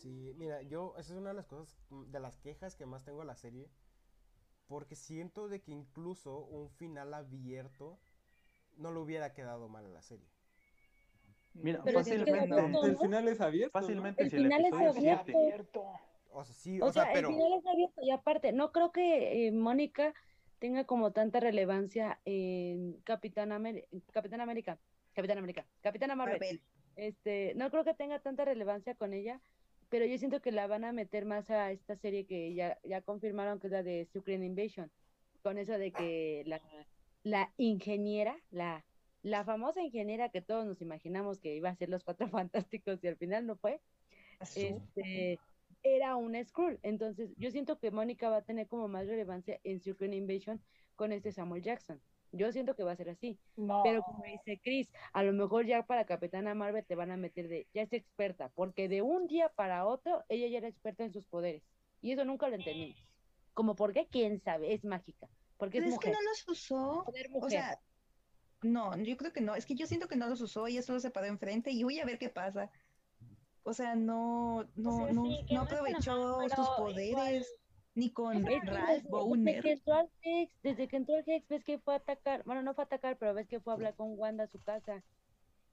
Sí, 0.00 0.34
mira, 0.38 0.62
yo, 0.62 0.94
esa 0.98 1.12
es 1.12 1.18
una 1.18 1.30
de 1.30 1.34
las 1.36 1.46
cosas, 1.46 1.76
mm, 1.90 2.10
de 2.10 2.20
las 2.20 2.38
quejas 2.38 2.74
que 2.74 2.86
más 2.86 3.04
tengo 3.04 3.22
a 3.22 3.24
la 3.24 3.36
serie, 3.36 3.68
porque 4.66 4.96
siento 4.96 5.48
de 5.48 5.60
que 5.60 5.72
incluso 5.72 6.38
un 6.38 6.70
final 6.70 7.12
abierto 7.12 7.98
no 8.76 8.92
le 8.92 9.00
hubiera 9.00 9.34
quedado 9.34 9.68
mal 9.68 9.84
a 9.84 9.88
la 9.88 10.02
serie. 10.02 10.26
Mira, 11.52 11.82
Pero 11.84 11.98
fácilmente, 11.98 12.48
todo, 12.48 12.84
El 12.86 12.96
final 12.96 13.28
es 13.28 13.40
abierto. 13.40 13.72
fácilmente 13.78 14.22
El 14.22 14.30
si 14.30 14.36
el 14.36 14.42
final 14.44 14.60
es 14.60 14.66
episodio 14.68 14.90
abierto. 14.90 15.22
7 15.26 15.38
Abierto. 15.38 15.84
O 16.32 16.44
sea, 16.44 16.54
sí, 16.54 16.80
O, 16.80 16.86
o 16.86 16.92
sea, 16.92 17.04
sea, 17.04 17.12
pero... 17.12 17.28
el 17.28 17.34
final 17.34 17.52
está 17.58 17.70
abierto 17.72 18.02
y 18.02 18.10
aparte, 18.10 18.52
no 18.52 18.70
creo 18.72 18.92
que 18.92 19.48
eh, 19.48 19.52
Mónica 19.52 20.14
tenga 20.60 20.84
como 20.84 21.12
tanta 21.12 21.40
relevancia 21.40 22.20
en 22.24 23.00
Capitán, 23.02 23.50
Ameri- 23.50 23.86
Capitán 24.12 24.40
América, 24.40 24.78
Capitán 25.12 25.38
América, 25.38 25.66
Capitana 25.80 26.14
Marvel. 26.14 26.38
Marvel. 26.38 26.62
Este, 26.94 27.54
no 27.56 27.70
creo 27.70 27.82
que 27.84 27.94
tenga 27.94 28.20
tanta 28.20 28.44
relevancia 28.44 28.94
con 28.94 29.12
ella, 29.12 29.40
pero 29.90 30.06
yo 30.06 30.16
siento 30.18 30.40
que 30.40 30.52
la 30.52 30.66
van 30.66 30.84
a 30.84 30.92
meter 30.92 31.26
más 31.26 31.50
a 31.50 31.72
esta 31.72 31.96
serie 31.96 32.26
que 32.26 32.54
ya, 32.54 32.78
ya 32.84 33.02
confirmaron 33.02 33.60
que 33.60 33.66
es 33.66 33.72
la 33.72 33.82
de 33.82 34.06
Secret 34.06 34.42
Invasion, 34.42 34.92
con 35.42 35.58
eso 35.58 35.76
de 35.78 35.92
que 35.92 36.44
la, 36.46 36.62
la 37.22 37.52
ingeniera, 37.58 38.38
la, 38.50 38.86
la 39.22 39.44
famosa 39.44 39.82
ingeniera 39.82 40.30
que 40.30 40.42
todos 40.42 40.64
nos 40.66 40.80
imaginamos 40.80 41.40
que 41.40 41.56
iba 41.56 41.68
a 41.70 41.76
ser 41.76 41.90
los 41.90 42.04
cuatro 42.04 42.28
fantásticos 42.30 43.02
y 43.04 43.08
al 43.08 43.18
final 43.18 43.46
no 43.46 43.56
fue, 43.56 43.82
este, 44.54 45.40
era 45.82 46.16
un 46.16 46.42
Skrull. 46.44 46.78
Entonces, 46.82 47.34
yo 47.36 47.50
siento 47.50 47.78
que 47.78 47.90
Mónica 47.90 48.30
va 48.30 48.38
a 48.38 48.44
tener 48.44 48.68
como 48.68 48.88
más 48.88 49.06
relevancia 49.06 49.60
en 49.64 49.80
Secret 49.80 50.12
Invasion 50.14 50.64
con 50.94 51.12
este 51.12 51.32
Samuel 51.32 51.62
Jackson. 51.62 52.02
Yo 52.32 52.52
siento 52.52 52.76
que 52.76 52.84
va 52.84 52.92
a 52.92 52.96
ser 52.96 53.10
así. 53.10 53.38
No. 53.56 53.82
Pero 53.82 54.02
como 54.02 54.22
dice 54.24 54.60
Chris, 54.62 54.88
a 55.12 55.22
lo 55.22 55.32
mejor 55.32 55.66
ya 55.66 55.84
para 55.86 56.04
Capitana 56.06 56.54
Marvel 56.54 56.84
te 56.84 56.94
van 56.94 57.10
a 57.10 57.16
meter 57.16 57.48
de, 57.48 57.66
ya 57.74 57.82
es 57.82 57.92
experta, 57.92 58.50
porque 58.54 58.88
de 58.88 59.02
un 59.02 59.26
día 59.26 59.48
para 59.48 59.84
otro 59.86 60.24
ella 60.28 60.46
ya 60.46 60.58
era 60.58 60.68
experta 60.68 61.04
en 61.04 61.12
sus 61.12 61.24
poderes. 61.26 61.62
Y 62.02 62.12
eso 62.12 62.24
nunca 62.24 62.48
lo 62.48 62.54
entendimos. 62.56 62.96
Como, 63.52 63.74
¿por 63.74 63.92
qué? 63.92 64.06
¿Quién 64.10 64.40
sabe? 64.40 64.72
Es 64.74 64.84
mágica. 64.84 65.28
Porque 65.58 65.78
es 65.78 65.84
Pero 65.84 65.94
es 65.94 66.00
que 66.00 66.08
mujer. 66.10 66.22
no 66.24 66.30
los 66.30 66.48
usó. 66.48 67.00
O 67.00 67.12
mujer. 67.30 67.50
sea, 67.50 67.80
no, 68.62 68.96
yo 68.96 69.16
creo 69.16 69.32
que 69.32 69.40
no. 69.40 69.54
Es 69.54 69.66
que 69.66 69.74
yo 69.74 69.86
siento 69.86 70.06
que 70.08 70.16
no 70.16 70.28
los 70.28 70.40
usó 70.40 70.68
y 70.68 70.76
eso 70.78 70.98
se 71.00 71.10
paró 71.10 71.26
enfrente 71.26 71.70
y 71.72 71.82
voy 71.82 71.98
a 71.98 72.04
ver 72.04 72.18
qué 72.18 72.28
pasa. 72.28 72.70
O 73.62 73.74
sea, 73.74 73.94
no, 73.94 74.66
no, 74.76 74.96
sea, 74.96 75.12
no, 75.12 75.24
sí, 75.24 75.44
no 75.50 75.62
aprovechó 75.62 76.48
sus 76.48 76.68
poderes, 76.70 77.10
igual- 77.10 77.44
ni 77.94 78.10
con 78.10 78.44
Ralph 78.44 78.64
desde, 78.64 78.92
desde 78.94 79.08
Bowner. 79.08 79.62
que 79.62 79.72
entró 79.72 79.94
al 79.94 80.10
Hex, 80.22 80.62
desde 80.62 80.88
que 80.88 80.96
entró 80.96 81.16
al 81.16 81.24
Hex, 81.26 81.48
ves 81.48 81.64
que 81.64 81.78
fue 81.78 81.94
a 81.94 81.96
atacar, 81.98 82.42
bueno, 82.44 82.62
no 82.62 82.74
fue 82.74 82.84
a 82.84 82.86
atacar, 82.86 83.16
pero 83.18 83.34
ves 83.34 83.48
que 83.48 83.60
fue 83.60 83.72
a 83.72 83.76
hablar 83.76 83.94
con 83.94 84.18
Wanda 84.18 84.44
a 84.44 84.48
su 84.48 84.60
casa. 84.62 85.02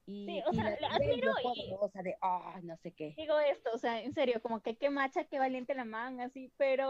Y, 0.06 0.26
Sí, 0.26 0.42
o 0.48 0.54
y 0.54 0.56
sea, 0.56 0.78
la 0.80 0.88
admiro 0.88 1.32
y- 1.40 1.44
poderosa 1.44 2.02
de, 2.02 2.18
ay, 2.22 2.64
no 2.64 2.78
sé 2.78 2.92
qué. 2.94 3.14
Digo 3.18 3.38
esto, 3.40 3.70
o 3.74 3.78
sea, 3.78 4.02
en 4.02 4.14
serio, 4.14 4.42
como 4.42 4.62
que 4.62 4.78
qué 4.78 4.90
macha, 4.90 5.26
qué 5.26 5.38
valiente 5.38 5.76
la 5.76 5.86
man, 5.86 6.22
así, 6.22 6.52
pero 6.58 6.86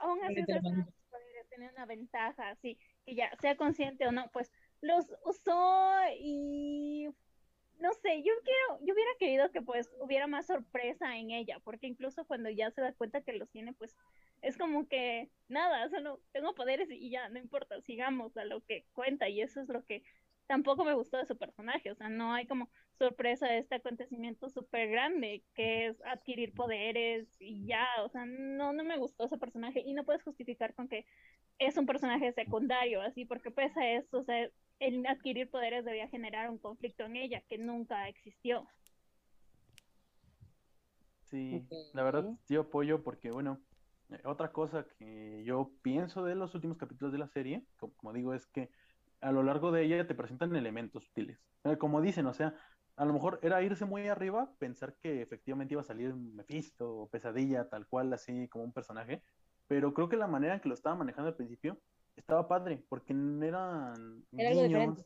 aún 0.00 0.22
así, 0.24 0.40
o 0.40 0.46
sea, 0.46 0.60
sus 0.62 0.70
poderes, 1.10 1.72
una 1.74 1.86
ventaja, 1.86 2.48
así, 2.50 2.78
que 3.04 3.14
ya, 3.14 3.30
sea 3.40 3.56
consciente 3.56 4.06
o 4.06 4.12
no, 4.12 4.30
pues 4.32 4.50
los 4.80 5.06
usó 5.24 5.92
y 6.18 7.08
no 7.78 7.92
sé, 7.94 8.22
yo 8.22 8.32
quiero, 8.44 8.84
yo 8.84 8.94
hubiera 8.94 9.10
querido 9.18 9.50
que 9.50 9.62
pues 9.62 9.90
hubiera 10.00 10.26
más 10.26 10.46
sorpresa 10.46 11.16
en 11.16 11.30
ella, 11.30 11.60
porque 11.60 11.86
incluso 11.86 12.24
cuando 12.26 12.50
ya 12.50 12.70
se 12.70 12.80
da 12.80 12.92
cuenta 12.92 13.22
que 13.22 13.32
los 13.32 13.50
tiene, 13.50 13.72
pues 13.72 13.96
es 14.42 14.56
como 14.56 14.88
que 14.88 15.30
nada, 15.48 15.88
solo 15.88 16.20
tengo 16.32 16.54
poderes 16.54 16.90
y 16.90 17.10
ya, 17.10 17.28
no 17.28 17.38
importa, 17.38 17.80
sigamos 17.82 18.36
a 18.36 18.44
lo 18.44 18.64
que 18.64 18.86
cuenta 18.92 19.28
y 19.28 19.40
eso 19.40 19.60
es 19.60 19.68
lo 19.68 19.84
que 19.84 20.02
tampoco 20.46 20.84
me 20.84 20.94
gustó 20.94 21.18
de 21.18 21.26
su 21.26 21.36
personaje, 21.36 21.90
o 21.90 21.94
sea, 21.94 22.08
no 22.08 22.32
hay 22.32 22.46
como 22.46 22.70
sorpresa 22.98 23.46
de 23.46 23.58
este 23.58 23.76
acontecimiento 23.76 24.48
súper 24.48 24.88
grande 24.88 25.44
que 25.54 25.86
es 25.86 26.02
adquirir 26.04 26.52
poderes 26.54 27.28
y 27.38 27.66
ya, 27.66 27.86
o 28.02 28.08
sea, 28.08 28.24
no, 28.26 28.72
no 28.72 28.82
me 28.82 28.96
gustó 28.96 29.26
ese 29.26 29.38
personaje 29.38 29.80
y 29.84 29.92
no 29.94 30.04
puedes 30.04 30.22
justificar 30.22 30.74
con 30.74 30.88
que 30.88 31.06
es 31.58 31.76
un 31.76 31.86
personaje 31.86 32.32
secundario, 32.32 33.02
así, 33.02 33.24
porque 33.24 33.50
pese 33.50 33.80
a 33.80 33.92
eso, 33.98 34.18
o 34.18 34.24
sea, 34.24 34.48
el 34.80 35.06
adquirir 35.06 35.50
poderes 35.50 35.84
debía 35.84 36.08
generar 36.08 36.50
un 36.50 36.58
conflicto 36.58 37.04
en 37.04 37.16
ella 37.16 37.42
que 37.48 37.58
nunca 37.58 38.08
existió. 38.08 38.68
Sí, 41.22 41.68
la 41.92 42.02
verdad 42.02 42.24
yo 42.48 42.62
apoyo 42.62 43.02
porque, 43.02 43.30
bueno, 43.30 43.60
eh, 44.10 44.20
otra 44.24 44.52
cosa 44.52 44.86
que 44.98 45.42
yo 45.44 45.72
pienso 45.82 46.24
de 46.24 46.34
los 46.34 46.54
últimos 46.54 46.78
capítulos 46.78 47.12
de 47.12 47.18
la 47.18 47.28
serie, 47.28 47.66
co- 47.76 47.92
como, 47.96 48.12
digo, 48.12 48.32
es 48.34 48.46
que 48.46 48.70
a 49.20 49.32
lo 49.32 49.42
largo 49.42 49.70
de 49.72 49.84
ella 49.84 50.06
te 50.06 50.14
presentan 50.14 50.54
elementos 50.56 51.04
sutiles. 51.04 51.38
Como 51.78 52.00
dicen, 52.00 52.26
o 52.26 52.32
sea, 52.34 52.54
a 52.96 53.04
lo 53.04 53.12
mejor 53.12 53.40
era 53.42 53.62
irse 53.62 53.84
muy 53.84 54.08
arriba, 54.08 54.52
pensar 54.58 54.96
que 55.00 55.20
efectivamente 55.22 55.74
iba 55.74 55.82
a 55.82 55.84
salir 55.84 56.14
Mephisto 56.14 56.90
o 57.02 57.08
Pesadilla, 57.10 57.68
tal 57.68 57.86
cual, 57.88 58.12
así 58.12 58.48
como 58.48 58.64
un 58.64 58.72
personaje, 58.72 59.22
pero 59.66 59.92
creo 59.94 60.08
que 60.08 60.16
la 60.16 60.28
manera 60.28 60.54
en 60.54 60.60
que 60.60 60.68
lo 60.68 60.74
estaba 60.74 60.96
manejando 60.96 61.28
al 61.28 61.36
principio 61.36 61.78
estaba 62.18 62.48
padre, 62.48 62.84
porque 62.88 63.12
eran 63.12 64.24
Era 64.36 64.50
diferente. 64.50 65.02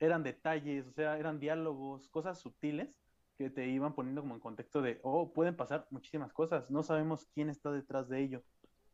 eran 0.00 0.22
detalles, 0.22 0.86
o 0.86 0.92
sea, 0.92 1.18
eran 1.18 1.38
diálogos, 1.40 2.08
cosas 2.10 2.38
sutiles 2.40 2.94
que 3.38 3.50
te 3.50 3.66
iban 3.68 3.94
poniendo 3.94 4.22
como 4.22 4.34
en 4.34 4.40
contexto 4.40 4.80
de, 4.82 4.98
oh, 5.02 5.32
pueden 5.32 5.56
pasar 5.56 5.86
muchísimas 5.90 6.32
cosas, 6.32 6.70
no 6.70 6.82
sabemos 6.82 7.26
quién 7.34 7.50
está 7.50 7.70
detrás 7.70 8.08
de 8.08 8.20
ello. 8.20 8.42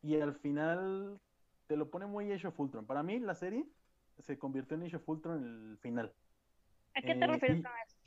Y 0.03 0.21
al 0.21 0.35
final 0.35 1.21
te 1.67 1.77
lo 1.77 1.91
pone 1.91 2.07
muy 2.07 2.33
Age 2.33 2.49
of 2.49 2.59
Ultron. 2.59 2.87
Para 2.87 3.03
mí 3.03 3.19
la 3.21 3.35
serie 3.35 3.67
se 4.19 4.39
convirtió 4.39 4.77
en 4.77 4.85
Age 4.85 4.97
of 4.97 5.09
Ultron 5.09 5.39
en 5.45 5.71
el 5.73 5.79
final. 5.79 6.13
¿A 6.95 7.01
qué 7.03 7.15
te 7.15 7.25
Eh, 7.25 7.27
refieres 7.27 7.63
con 7.63 7.73
eso? 7.87 7.99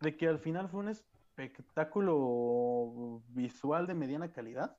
De 0.00 0.16
que 0.16 0.28
al 0.28 0.38
final 0.38 0.68
fue 0.68 0.80
un 0.80 0.88
espectáculo 0.90 3.22
visual 3.28 3.86
de 3.86 3.94
mediana 3.94 4.32
calidad, 4.32 4.76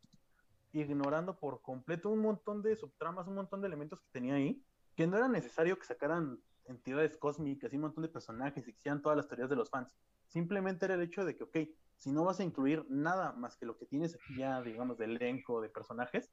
ignorando 0.74 1.38
por 1.38 1.61
completo 1.61 2.09
un 2.09 2.20
montón 2.20 2.61
de 2.61 2.76
subtramas, 2.76 3.28
un 3.28 3.36
montón 3.36 3.61
de 3.61 3.68
elementos 3.68 3.99
que 3.99 4.07
tenía 4.11 4.36
ahí, 4.36 4.63
que 4.95 5.07
no 5.07 5.18
era 5.18 5.28
necesario 5.28 5.78
que 5.78 5.86
sacaran 5.86 6.39
entidades 6.65 7.18
cósmicas 7.18 7.72
y 7.72 7.76
un 7.76 7.84
montón 7.84 8.03
de 8.03 8.09
personajes 8.09 8.68
y 8.68 8.72
que 8.72 8.80
hicieran 8.80 9.01
todas 9.01 9.18
las 9.18 9.28
teorías 9.28 9.49
de 9.49 9.55
los 9.55 9.70
fans. 9.70 9.93
Simplemente 10.28 10.86
era 10.86 10.95
el 10.95 11.01
hecho 11.01 11.24
de 11.24 11.38
que, 11.38 11.43
ok, 11.43 11.57
si 11.95 12.11
no 12.11 12.26
vas 12.26 12.39
a 12.39 12.43
incluir 12.43 12.86
nada 12.89 13.32
más 13.34 13.55
que 13.55 13.65
lo 13.65 13.78
que 13.78 13.86
tienes 13.86 14.15
aquí 14.15 14.38
ya, 14.38 14.61
digamos, 14.61 14.97
de 14.97 15.05
elenco, 15.05 15.61
de 15.61 15.70
personajes, 15.70 16.32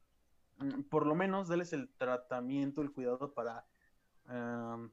mm, 0.57 0.83
por 0.83 1.05
lo 1.05 1.15
menos 1.15 1.47
darles 1.47 1.73
el 1.73 1.89
tratamiento, 1.97 2.81
el 2.81 2.91
cuidado 2.91 3.33
para 3.33 3.65
am, 4.25 4.91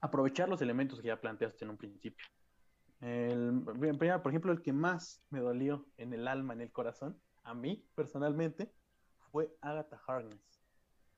aprovechar 0.00 0.48
los 0.48 0.60
elementos 0.60 1.00
que 1.00 1.08
ya 1.08 1.20
planteaste 1.20 1.64
en 1.64 1.70
un 1.70 1.78
principio. 1.78 2.26
El, 3.00 3.62
por 3.64 4.30
ejemplo, 4.30 4.52
el 4.52 4.62
que 4.62 4.72
más 4.72 5.22
me 5.30 5.40
dolió 5.40 5.86
en 5.96 6.12
el 6.12 6.28
alma, 6.28 6.54
en 6.54 6.60
el 6.60 6.72
corazón, 6.72 7.20
a 7.44 7.54
mí 7.54 7.86
personalmente, 7.94 8.72
fue 9.30 9.56
Agatha 9.60 10.00
Harkness. 10.06 10.62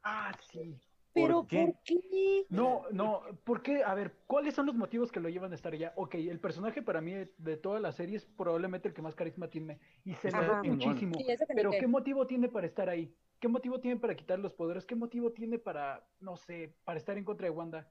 Ah, 0.02 0.32
sí. 0.50 0.78
Pero 1.12 1.38
¿Por 1.38 1.46
qué? 1.48 1.64
¿por 1.66 1.82
qué? 1.82 2.46
No, 2.50 2.84
no, 2.92 3.22
¿por 3.44 3.62
qué? 3.62 3.82
A 3.82 3.94
ver, 3.94 4.18
¿cuáles 4.26 4.54
son 4.54 4.66
los 4.66 4.76
motivos 4.76 5.10
que 5.10 5.18
lo 5.18 5.28
llevan 5.28 5.52
a 5.52 5.54
estar 5.54 5.72
allá? 5.72 5.92
Ok, 5.96 6.14
el 6.16 6.38
personaje 6.38 6.82
para 6.82 7.00
mí 7.00 7.12
de, 7.38 7.56
toda 7.56 7.80
la 7.80 7.90
serie 7.92 8.16
es 8.16 8.24
probablemente 8.24 8.88
el 8.88 8.94
que 8.94 9.02
más 9.02 9.14
carisma 9.14 9.48
tiene 9.48 9.80
y 10.04 10.14
se 10.14 10.30
le 10.30 10.38
ve 10.40 10.70
muchísimo. 10.70 11.18
Sí, 11.18 11.26
Pero 11.54 11.70
qué. 11.70 11.80
¿qué 11.80 11.86
motivo 11.86 12.26
tiene 12.26 12.48
para 12.48 12.66
estar 12.66 12.88
ahí? 12.88 13.16
¿Qué 13.40 13.48
motivo 13.48 13.80
tiene 13.80 13.98
para 13.98 14.14
quitar 14.14 14.38
los 14.38 14.54
poderes? 14.54 14.86
¿Qué 14.86 14.94
motivo 14.94 15.32
tiene 15.32 15.58
para, 15.58 16.06
no 16.20 16.36
sé, 16.36 16.76
para 16.84 16.98
estar 16.98 17.16
en 17.18 17.24
contra 17.24 17.46
de 17.46 17.50
Wanda? 17.50 17.90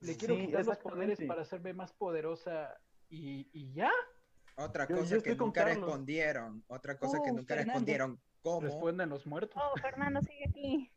Le 0.00 0.16
quiero 0.16 0.34
Sí, 0.34 0.46
quitar 0.46 0.66
los 0.66 0.78
poderes 0.78 1.20
para 1.22 1.42
hacerme 1.42 1.72
más 1.72 1.92
poderosa 1.92 2.76
y, 3.08 3.48
y 3.52 3.72
ya. 3.72 3.90
Otra 4.56 4.86
Yo- 4.86 4.96
yo 4.96 5.00
cosa 5.02 5.22
que 5.22 5.34
nunca 5.34 5.64
Carlos. 5.64 5.76
respondieron, 5.86 6.64
otra 6.68 6.96
cosa 6.96 7.18
que 7.24 7.30
Oh, 7.30 7.34
nunca 7.34 7.54
Fernando. 7.54 7.72
respondieron, 7.72 8.20
¿cómo? 8.40 8.60
Responden 8.60 9.08
los 9.08 9.26
muertos. 9.26 9.60
Oh, 9.62 9.76
Fernando 9.80 10.20
sigue 10.22 10.44
aquí. 10.48 10.90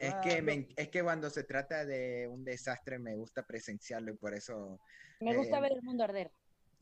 Es 0.00 0.14
que, 0.22 0.42
me- 0.42 0.68
es 0.76 0.88
que 0.88 1.02
cuando 1.02 1.30
se 1.30 1.44
trata 1.44 1.84
de 1.84 2.28
un 2.28 2.44
desastre 2.44 2.98
me 2.98 3.14
gusta 3.14 3.44
presenciarlo 3.44 4.12
y 4.12 4.16
por 4.16 4.34
eso, 4.34 4.78
Me 5.20 5.34
gusta 5.36 5.58
eh, 5.58 5.60
ver 5.62 5.72
el 5.72 5.82
mundo 5.82 6.04
arder. 6.04 6.30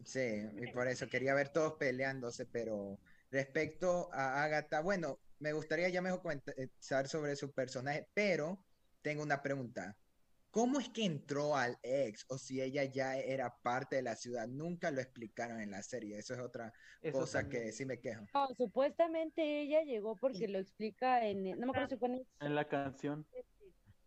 sí, 0.04 0.42
y 0.60 0.72
por 0.72 0.88
eso 0.88 1.08
quería 1.08 1.34
ver 1.34 1.50
todos 1.50 1.74
peleándose, 1.74 2.46
pero 2.46 2.98
respecto 3.30 4.08
a 4.12 4.42
Agatha, 4.42 4.80
bueno, 4.80 5.18
me 5.38 5.52
gustaría 5.52 5.88
ya 5.90 6.00
mejor 6.02 6.22
comenzar 6.22 7.06
sobre 7.06 7.36
su 7.36 7.52
personaje, 7.52 8.06
pero 8.14 8.64
tengo 9.02 9.22
una 9.22 9.42
pregunta. 9.42 9.94
¿Cómo 10.54 10.78
es 10.78 10.88
que 10.88 11.04
entró 11.04 11.56
al 11.56 11.76
ex? 11.82 12.26
O 12.28 12.38
si 12.38 12.62
ella 12.62 12.84
ya 12.84 13.16
era 13.18 13.56
parte 13.60 13.96
de 13.96 14.02
la 14.02 14.14
ciudad, 14.14 14.46
nunca 14.46 14.92
lo 14.92 15.00
explicaron 15.00 15.60
en 15.60 15.72
la 15.72 15.82
serie. 15.82 16.16
Eso 16.16 16.32
es 16.34 16.38
otra 16.38 16.72
Eso 17.02 17.18
cosa 17.18 17.40
también. 17.40 17.64
que 17.64 17.72
sí 17.72 17.84
me 17.84 17.98
quejo. 17.98 18.24
No, 18.32 18.54
supuestamente 18.54 19.62
ella 19.62 19.82
llegó 19.82 20.14
porque 20.14 20.46
lo 20.46 20.60
explica 20.60 21.26
en, 21.26 21.42
no 21.58 21.66
me 21.66 21.70
acuerdo 21.72 21.88
si 21.88 21.96
fue 21.96 22.24
en 22.38 22.54
la 22.54 22.68
canción. 22.68 23.26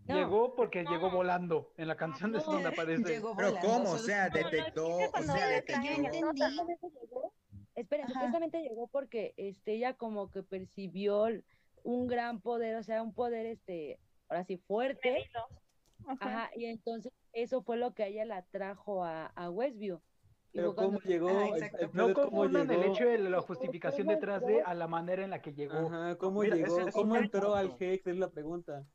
No. 0.05 0.15
Llegó 0.15 0.55
porque 0.55 0.85
llegó 0.85 1.11
volando. 1.11 1.73
En 1.75 1.89
la 1.89 1.97
canción 1.97 2.31
No. 2.31 2.39
donde 2.39 2.69
aparece. 2.69 3.03
Llegó 3.03 3.35
Pero 3.35 3.49
volando, 3.49 3.67
¿cómo? 3.67 3.91
O 3.91 3.97
sea, 3.97 4.29
No, 4.29 4.39
no, 4.39 4.49
detectó, 4.49 4.87
o 4.95 5.21
sea, 5.21 5.47
detectó. 5.49 6.21
¿no? 6.21 6.31
Supuestamente 6.31 6.87
llegó, 7.01 7.33
espera, 7.75 8.03
Ajá. 8.05 8.13
supuestamente 8.13 8.61
llegó 8.61 8.87
porque 8.87 9.33
este 9.35 9.73
ella 9.73 9.95
como 9.95 10.31
que 10.31 10.43
percibió 10.43 11.25
un 11.83 12.07
gran 12.07 12.39
poder, 12.39 12.77
o 12.77 12.83
sea, 12.83 13.03
un 13.03 13.13
poder 13.13 13.45
este, 13.47 13.99
ahora 14.29 14.45
sí 14.45 14.55
fuerte, 14.65 15.11
Medido. 15.11 15.66
Ajá. 16.07 16.19
ajá, 16.19 16.49
y 16.55 16.65
entonces 16.65 17.11
eso 17.33 17.61
fue 17.63 17.77
lo 17.77 17.93
que 17.93 18.03
a 18.03 18.07
ella 18.07 18.25
la 18.25 18.43
trajo 18.43 19.03
a, 19.03 19.27
a 19.27 19.49
Westview. 19.49 20.01
Pero 20.53 20.75
cómo 20.75 20.99
llegó, 21.01 21.29
Ah, 21.29 21.47
el, 21.57 21.91
No 21.93 22.07
es 22.07 22.13
cómo 22.13 22.31
confundan 22.31 22.71
el 22.71 22.83
hecho 22.83 23.05
de 23.05 23.17
la 23.19 23.41
justificación 23.41 24.07
¿Cómo 24.07 24.19
detrás 24.19 24.45
de 24.45 24.61
a 24.61 24.73
la 24.73 24.87
manera 24.87 25.23
en 25.23 25.29
la 25.29 25.41
que 25.41 25.53
llegó. 25.53 25.77
Ajá, 25.77 26.17
¿cómo 26.17 26.41
Mira, 26.43 26.55
llegó? 26.55 26.77
ese 26.77 26.89
es 26.89 26.95
¿Cómo 26.95 27.15
un 27.15 27.23
entró 27.23 27.55
al 27.55 27.67
punto. 27.67 27.77
Hex? 27.79 28.07
Es 28.07 28.17
la 28.17 28.29
pregunta. 28.31 28.87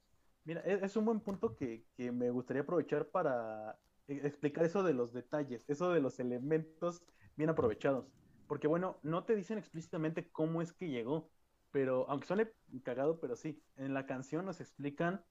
Mira, 0.44 0.60
es, 0.62 0.82
es 0.82 0.96
un 0.96 1.04
buen 1.04 1.20
punto 1.20 1.54
que, 1.56 1.86
que 1.96 2.10
me 2.12 2.30
gustaría 2.30 2.62
aprovechar 2.62 3.10
para 3.10 3.78
e- 4.08 4.26
explicar 4.26 4.64
eso 4.64 4.82
de 4.82 4.94
los 4.94 5.12
detalles, 5.12 5.64
eso 5.68 5.92
de 5.92 6.00
los 6.00 6.18
elementos 6.18 7.04
bien 7.36 7.50
aprovechados. 7.50 8.10
Porque 8.46 8.66
bueno, 8.66 8.98
no 9.02 9.24
te 9.24 9.36
dicen 9.36 9.58
explícitamente 9.58 10.30
cómo 10.30 10.60
es 10.62 10.72
que 10.72 10.88
llegó, 10.88 11.32
pero 11.70 12.08
aunque 12.10 12.26
suene 12.26 12.52
cagado, 12.82 13.20
pero 13.20 13.36
sí, 13.36 13.64
en 13.76 13.94
la 13.94 14.06
canción 14.06 14.44
nos 14.44 14.60
explican 14.60 15.24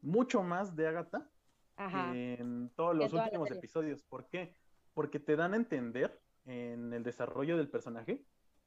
mucho 0.00 0.42
más 0.42 0.76
de 0.76 0.88
Agatha 0.88 1.30
Ajá, 1.76 2.14
en 2.14 2.70
todos 2.74 2.96
los 2.96 3.12
últimos 3.12 3.50
episodios. 3.50 4.02
¿Por 4.02 4.28
qué? 4.28 4.54
Porque 4.94 5.20
te 5.20 5.36
dan 5.36 5.54
a 5.54 5.56
entender 5.56 6.20
en 6.44 6.92
el 6.92 7.02
desarrollo 7.02 7.56
del 7.56 7.68
personaje 7.68 8.24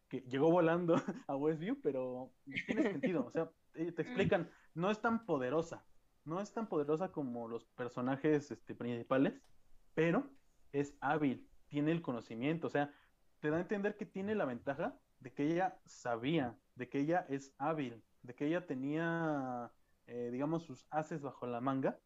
que 0.07 0.21
llegó 0.21 0.51
volando 0.51 0.95
a 1.27 1.35
Westview, 1.35 1.79
pero 1.81 2.31
tiene 2.65 2.83
sentido. 2.83 3.25
O 3.25 3.31
sea, 3.31 3.49
eh, 3.75 3.91
te 3.91 4.01
explican, 4.33 4.49
no 4.73 4.91
es 4.91 4.99
tan 4.99 5.25
poderosa, 5.25 5.85
no 6.25 6.39
es 6.41 6.53
tan 6.53 6.67
poderosa 6.67 7.11
como 7.11 7.47
los 7.47 7.65
personajes 7.65 8.51
este, 8.51 8.75
principales, 8.75 9.33
pero 9.93 10.29
es 10.71 10.95
hábil, 11.01 11.49
tiene 11.67 11.91
el 11.91 12.01
conocimiento, 12.01 12.67
o 12.67 12.69
sea, 12.69 12.93
te 13.39 13.49
da 13.49 13.57
a 13.57 13.61
entender 13.61 13.97
que 13.97 14.05
tiene 14.05 14.35
la 14.35 14.45
ventaja 14.45 14.99
de 15.19 15.33
que 15.33 15.51
ella 15.51 15.79
sabía, 15.85 16.57
de 16.75 16.89
que 16.89 16.99
ella 16.99 17.25
es 17.29 17.53
hábil, 17.57 18.03
de 18.21 18.35
que 18.35 18.47
ella 18.47 18.65
tenía, 18.65 19.71
eh, 20.07 20.29
digamos, 20.31 20.63
sus 20.63 20.85
haces 20.89 21.21
bajo 21.21 21.47
la 21.47 21.61
manga 21.61 21.99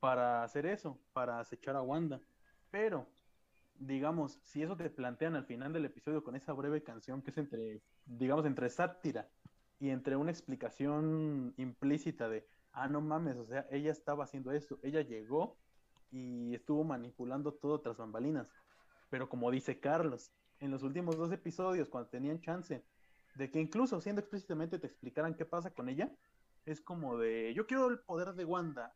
para 0.00 0.42
hacer 0.42 0.66
eso, 0.66 1.00
para 1.12 1.40
acechar 1.40 1.76
a 1.76 1.82
Wanda. 1.82 2.20
Pero, 2.70 3.06
digamos, 3.74 4.38
si 4.42 4.62
eso 4.62 4.76
te 4.76 4.90
plantean 4.90 5.36
al 5.36 5.46
final 5.46 5.72
del 5.72 5.84
episodio 5.86 6.22
con 6.24 6.36
esa 6.36 6.52
breve 6.52 6.82
canción 6.82 7.22
que 7.22 7.30
es 7.30 7.38
entre, 7.38 7.82
digamos, 8.04 8.44
entre 8.46 8.68
sátira 8.70 9.28
y 9.78 9.90
entre 9.90 10.16
una 10.16 10.30
explicación 10.30 11.54
implícita 11.56 12.28
de, 12.28 12.46
ah, 12.72 12.88
no 12.88 13.00
mames, 13.00 13.36
o 13.36 13.46
sea, 13.46 13.66
ella 13.70 13.92
estaba 13.92 14.24
haciendo 14.24 14.52
eso, 14.52 14.78
ella 14.82 15.02
llegó 15.02 15.58
y 16.10 16.54
estuvo 16.54 16.84
manipulando 16.84 17.54
todo 17.54 17.80
tras 17.80 17.96
bambalinas. 17.96 18.48
Pero 19.10 19.28
como 19.28 19.50
dice 19.50 19.80
Carlos, 19.80 20.32
en 20.60 20.70
los 20.70 20.82
últimos 20.82 21.16
dos 21.16 21.32
episodios, 21.32 21.88
cuando 21.88 22.10
tenían 22.10 22.40
chance 22.40 22.84
de 23.34 23.50
que 23.50 23.60
incluso 23.60 24.00
siendo 24.00 24.20
explícitamente 24.20 24.78
te 24.78 24.86
explicaran 24.86 25.34
qué 25.34 25.44
pasa 25.44 25.70
con 25.72 25.88
ella, 25.88 26.10
es 26.66 26.80
como 26.80 27.18
de, 27.18 27.52
yo 27.54 27.66
quiero 27.66 27.88
el 27.88 27.98
poder 28.00 28.34
de 28.34 28.44
Wanda, 28.44 28.94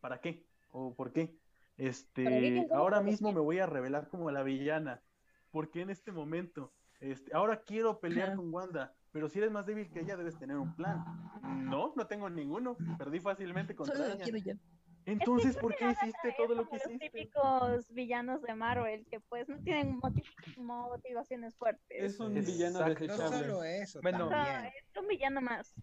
¿para 0.00 0.20
qué? 0.20 0.44
¿O 0.70 0.94
por 0.94 1.12
qué? 1.12 1.26
¿Para 1.26 1.36
qué 1.36 1.86
Este, 1.88 2.66
ahora 2.72 3.00
mismo 3.00 3.32
me 3.32 3.40
voy 3.40 3.58
a 3.58 3.66
revelar 3.66 4.08
como 4.08 4.30
la 4.30 4.42
villana. 4.42 5.02
¿Por 5.50 5.70
qué 5.70 5.82
en 5.82 5.90
este 5.90 6.10
momento? 6.12 6.72
Este, 7.00 7.34
ahora 7.34 7.60
quiero 7.62 8.00
pelear 8.00 8.34
con 8.36 8.52
Wanda, 8.52 8.94
pero 9.12 9.28
si 9.28 9.38
eres 9.38 9.50
más 9.50 9.66
débil 9.66 9.90
que 9.90 10.00
ella 10.00 10.16
debes 10.16 10.38
tener 10.38 10.56
un 10.56 10.74
plan. 10.74 11.04
No, 11.42 11.92
no 11.96 12.06
tengo 12.06 12.28
ninguno. 12.30 12.76
Perdí 12.98 13.20
fácilmente 13.20 13.74
contra 13.74 13.94
Solo 13.96 14.08
lo 14.08 14.14
ella. 14.14 14.24
quiero 14.24 14.38
yo. 14.38 14.52
Entonces, 15.04 15.56
¿por 15.58 15.76
qué 15.76 15.90
hiciste 15.90 16.34
todo 16.36 16.54
lo 16.54 16.66
que 16.68 16.76
los 16.78 16.86
hiciste? 16.86 17.10
típicos 17.10 17.92
villanos 17.92 18.42
de 18.42 18.54
Marvel 18.54 19.06
que 19.06 19.20
pues 19.20 19.48
no 19.48 19.56
tienen 19.60 20.00
moti- 20.00 20.24
motivaciones 20.56 21.54
fuertes. 21.56 21.82
Es 21.88 22.18
un 22.20 22.36
Exacto. 22.36 22.52
villano 22.52 22.78
No 22.80 22.86
desechable. 22.88 23.38
solo 23.38 23.62
eso, 23.64 24.00
Bueno. 24.02 24.28
También. 24.28 24.72
es 24.74 24.96
un 24.96 25.06
villano 25.06 25.40
más. 25.42 25.74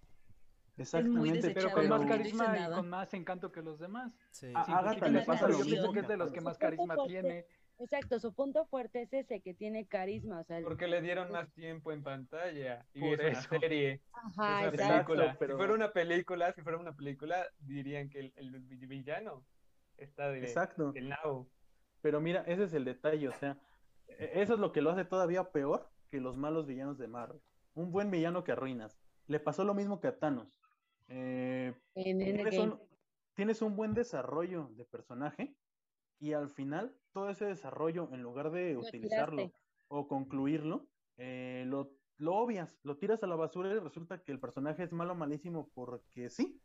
Exactamente. 0.78 1.51
Pero 1.51 1.71
con 1.71 1.88
más 1.88 2.01
no 2.01 2.07
carisma 2.07 2.57
y 2.57 2.71
con 2.74 2.89
más 2.89 3.13
encanto 3.13 3.51
que 3.51 3.61
los 3.61 3.80
demás. 3.80 4.11
Sí. 4.32 4.51
A 4.55 4.63
Sí, 4.65 4.71
Agatha 4.71 5.07
le 5.09 5.21
pasa 5.21 5.47
lo 5.47 5.59
mismo. 5.59 5.91
que 5.93 5.99
es 5.99 6.07
de 6.07 6.17
los 6.17 6.32
que 6.32 6.41
más 6.41 6.57
carisma 6.57 6.95
fuerte- 6.95 7.09
tiene. 7.11 7.45
Exacto, 7.80 8.19
su 8.19 8.34
punto 8.34 8.65
fuerte 8.67 9.01
es 9.01 9.11
ese, 9.13 9.41
que 9.41 9.53
tiene 9.55 9.88
carisma, 9.88 10.39
o 10.39 10.43
sea, 10.43 10.59
el- 10.59 10.63
Porque 10.63 10.88
le 10.88 11.01
dieron 11.01 11.32
más 11.32 11.51
tiempo 11.53 11.91
en 11.91 12.03
pantalla. 12.03 12.86
Y 12.93 12.99
Por 13.01 13.19
es 13.21 13.30
una 13.32 13.39
eso. 13.39 13.49
serie. 13.59 14.01
ajá, 14.13 14.61
es 14.67 14.74
una 14.74 14.84
exacto. 14.84 15.13
película. 15.13 15.36
pero- 15.39 15.53
Si 15.53 15.57
fuera 15.57 15.74
una 15.74 15.91
película, 15.91 16.53
si 16.53 16.61
fuera 16.61 16.78
una 16.78 16.93
película, 16.95 17.45
dirían 17.59 18.09
que 18.09 18.19
el, 18.19 18.34
el 18.36 18.59
villano 18.88 19.43
está 19.97 20.30
de, 20.30 20.39
Exacto. 20.39 20.91
del 20.91 21.09
nabo. 21.09 21.49
Pero 22.01 22.21
mira, 22.21 22.41
ese 22.47 22.63
es 22.65 22.74
el 22.74 22.86
detalle, 22.86 23.28
o 23.28 23.34
sea, 23.34 23.57
e- 24.07 24.32
eso 24.41 24.53
es 24.53 24.59
lo 24.59 24.71
que 24.71 24.82
lo 24.82 24.91
hace 24.91 25.03
todavía 25.05 25.43
peor 25.51 25.89
que 26.11 26.19
los 26.21 26.38
malos 26.38 26.67
villanos 26.67 26.97
de 26.99 27.07
Marvel. 27.07 27.41
Un 27.74 27.91
buen 27.91 28.11
villano 28.11 28.43
que 28.43 28.51
arruinas. 28.51 28.99
Le 29.26 29.39
pasó 29.39 29.63
lo 29.63 29.74
mismo 29.74 29.99
que 29.99 30.07
a 30.07 30.19
Thanos. 30.19 30.53
Eh, 31.08 31.74
En 31.95 32.18
tienes, 32.18 32.58
un, 32.58 32.80
tienes 33.36 33.62
un 33.62 33.76
buen 33.76 33.93
desarrollo 33.93 34.70
de 34.74 34.86
personaje 34.86 35.56
y 36.20 36.34
al 36.34 36.49
final 36.49 36.99
todo 37.12 37.30
ese 37.30 37.45
desarrollo, 37.45 38.10
en 38.14 38.22
lugar 38.22 38.51
de 38.51 38.74
Lo 38.74 38.80
utilizarlo 38.80 39.38
tiraste. 39.38 39.58
o 39.88 40.08
concluirlo, 40.08 40.89
eh, 41.18 41.64
lo, 41.68 41.97
lo 42.18 42.36
obvias, 42.36 42.80
lo 42.84 42.97
tiras 42.97 43.22
a 43.24 43.28
la 43.28 43.36
basura 43.36 43.70
y 43.74 43.80
resulta 43.80 44.24
que 44.24 44.32
el 44.32 44.39
personaje 44.39 44.84
es 44.84 44.91
malo, 44.91 45.16
malísimo 45.16 45.70
porque 45.74 46.30
sí. 46.30 46.62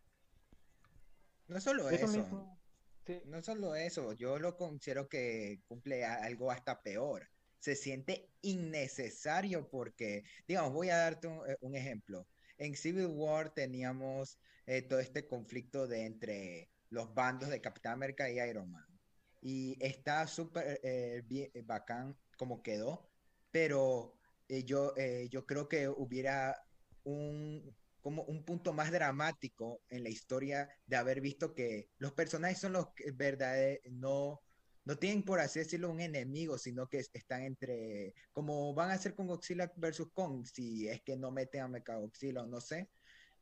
No 1.47 1.61
solo 1.61 1.89
Eso 1.91 2.07
eso, 2.07 2.09
mismo. 2.09 2.59
Sí. 3.07 3.20
no 3.26 3.43
solo 3.43 3.74
eso, 3.74 4.12
yo 4.12 4.39
lo 4.39 4.57
considero 4.57 5.09
que 5.09 5.62
cumple 5.66 6.05
algo 6.05 6.51
hasta 6.51 6.82
peor. 6.82 7.28
Se 7.59 7.74
siente 7.74 8.30
innecesario 8.43 9.68
porque, 9.70 10.22
digamos, 10.47 10.72
voy 10.72 10.91
a 10.91 10.99
darte 10.99 11.26
un, 11.26 11.39
eh, 11.51 11.57
un 11.61 11.74
ejemplo. 11.74 12.28
En 12.59 12.74
Civil 12.76 13.06
War 13.06 13.54
teníamos 13.54 14.38
eh, 14.66 14.82
todo 14.82 15.00
este 15.00 15.26
conflicto 15.26 15.86
de 15.86 16.04
entre 16.06 16.70
los 16.90 17.14
bandos 17.14 17.50
de 17.50 17.61
Capitán 17.61 17.94
América 17.94 18.30
y 18.30 18.38
Iron 18.40 18.70
Man. 18.70 19.00
Y 19.40 19.76
está 19.84 20.26
súper 20.26 20.80
eh, 20.82 21.22
eh, 21.30 21.62
bacán 21.64 22.18
como 22.36 22.62
quedó, 22.62 23.12
pero 23.50 24.18
eh, 24.48 24.64
yo, 24.64 24.92
eh, 24.96 25.28
yo 25.30 25.46
creo 25.46 25.68
que 25.68 25.88
hubiera 25.88 26.56
un, 27.04 27.76
como 28.00 28.24
un 28.24 28.44
punto 28.44 28.72
más 28.72 28.90
dramático 28.90 29.84
en 29.88 30.02
la 30.02 30.09
historia 30.11 30.68
de 30.86 30.96
haber 30.96 31.20
visto 31.20 31.54
que 31.54 31.90
los 31.98 32.12
personajes 32.14 32.59
son 32.59 32.72
los 32.72 32.92
que 32.94 33.12
verdad 33.12 33.56
no, 33.90 34.40
no 34.89 34.97
tienen 34.97 35.22
por 35.22 35.39
así 35.39 35.59
decirlo 35.59 35.91
un 35.91 36.01
enemigo, 36.01 36.57
sino 36.59 36.89
que 36.89 37.01
es- 37.01 37.11
están 37.12 37.43
entre, 37.43 38.14
como 38.32 38.72
van 38.74 38.91
a 38.91 38.95
hacer 38.95 39.14
con 39.14 39.26
Godzilla 39.26 39.70
versus 39.76 40.09
Kong, 40.14 40.47
si 40.47 40.89
es 40.89 41.03
que 41.03 41.14
no 41.16 41.30
meten 41.30 41.61
a 41.62 41.68
Mechagodzilla 41.68 42.43
o 42.45 42.47
no 42.47 42.59
sé, 42.62 42.91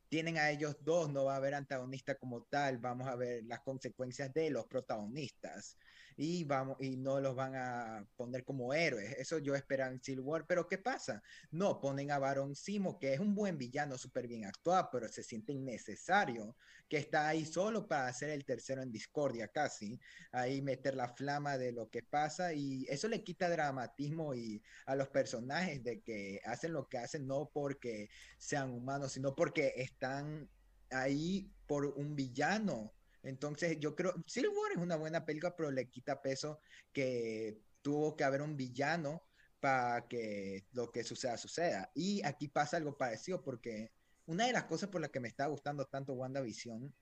tienen 0.08 0.38
a 0.38 0.50
ellos 0.50 0.76
dos, 0.80 1.12
no 1.12 1.24
va 1.26 1.34
a 1.34 1.36
haber 1.36 1.54
antagonista 1.54 2.16
como 2.16 2.42
tal, 2.44 2.78
vamos 2.78 3.06
a 3.08 3.14
ver 3.16 3.44
las 3.46 3.60
consecuencias 3.62 4.32
de 4.34 4.50
los 4.50 4.66
protagonistas 4.66 5.78
y 6.16 6.44
vamos 6.44 6.78
y 6.80 6.96
no 6.96 7.20
los 7.20 7.34
van 7.34 7.54
a 7.56 8.06
poner 8.16 8.44
como 8.44 8.72
héroes. 8.72 9.12
Eso 9.18 9.38
yo 9.38 9.54
esperaba 9.54 9.90
en 9.90 10.02
Civil 10.02 10.20
War, 10.20 10.46
pero 10.46 10.66
¿qué 10.66 10.78
pasa? 10.78 11.22
No 11.50 11.80
ponen 11.80 12.10
a 12.10 12.18
Baron 12.18 12.54
Simo, 12.54 12.98
que 12.98 13.12
es 13.12 13.20
un 13.20 13.34
buen 13.34 13.58
villano, 13.58 13.98
súper 13.98 14.26
bien 14.26 14.46
actuado, 14.46 14.88
pero 14.90 15.08
se 15.08 15.22
siente 15.22 15.52
innecesario, 15.52 16.56
que 16.88 16.96
está 16.96 17.28
ahí 17.28 17.44
solo 17.44 17.86
para 17.86 18.06
hacer 18.06 18.30
el 18.30 18.44
tercero 18.44 18.82
en 18.82 18.92
discordia 18.92 19.48
casi, 19.48 20.00
ahí 20.32 20.62
meter 20.62 20.94
la 20.94 21.08
flama 21.08 21.58
de 21.58 21.72
lo 21.72 21.90
que 21.90 22.02
pasa 22.02 22.52
y 22.54 22.86
eso 22.88 23.08
le 23.08 23.22
quita 23.22 23.50
dramatismo 23.50 24.34
y 24.34 24.62
a 24.86 24.96
los 24.96 25.08
personajes 25.08 25.82
de 25.84 26.00
que 26.00 26.40
hacen 26.44 26.72
lo 26.72 26.88
que 26.88 26.98
hacen 26.98 27.26
no 27.26 27.50
porque 27.52 28.08
sean 28.38 28.70
humanos, 28.70 29.12
sino 29.12 29.34
porque 29.34 29.74
están 29.76 30.48
ahí 30.90 31.50
por 31.66 31.86
un 31.86 32.14
villano 32.14 32.95
entonces, 33.28 33.78
yo 33.80 33.94
creo, 33.94 34.14
Civil 34.26 34.50
War 34.50 34.72
es 34.72 34.78
una 34.78 34.96
buena 34.96 35.24
película, 35.24 35.54
pero 35.56 35.70
le 35.70 35.88
quita 35.90 36.22
peso 36.22 36.60
que 36.92 37.60
tuvo 37.82 38.16
que 38.16 38.24
haber 38.24 38.42
un 38.42 38.56
villano 38.56 39.22
para 39.60 40.06
que 40.08 40.66
lo 40.72 40.90
que 40.90 41.04
suceda 41.04 41.36
suceda. 41.36 41.90
Y 41.94 42.24
aquí 42.24 42.48
pasa 42.48 42.76
algo 42.76 42.96
parecido, 42.96 43.42
porque 43.42 43.92
una 44.26 44.46
de 44.46 44.52
las 44.52 44.64
cosas 44.64 44.88
por 44.90 45.00
las 45.00 45.10
que 45.10 45.20
me 45.20 45.28
está 45.28 45.46
gustando 45.46 45.86
tanto 45.86 46.14
WandaVision 46.14 46.94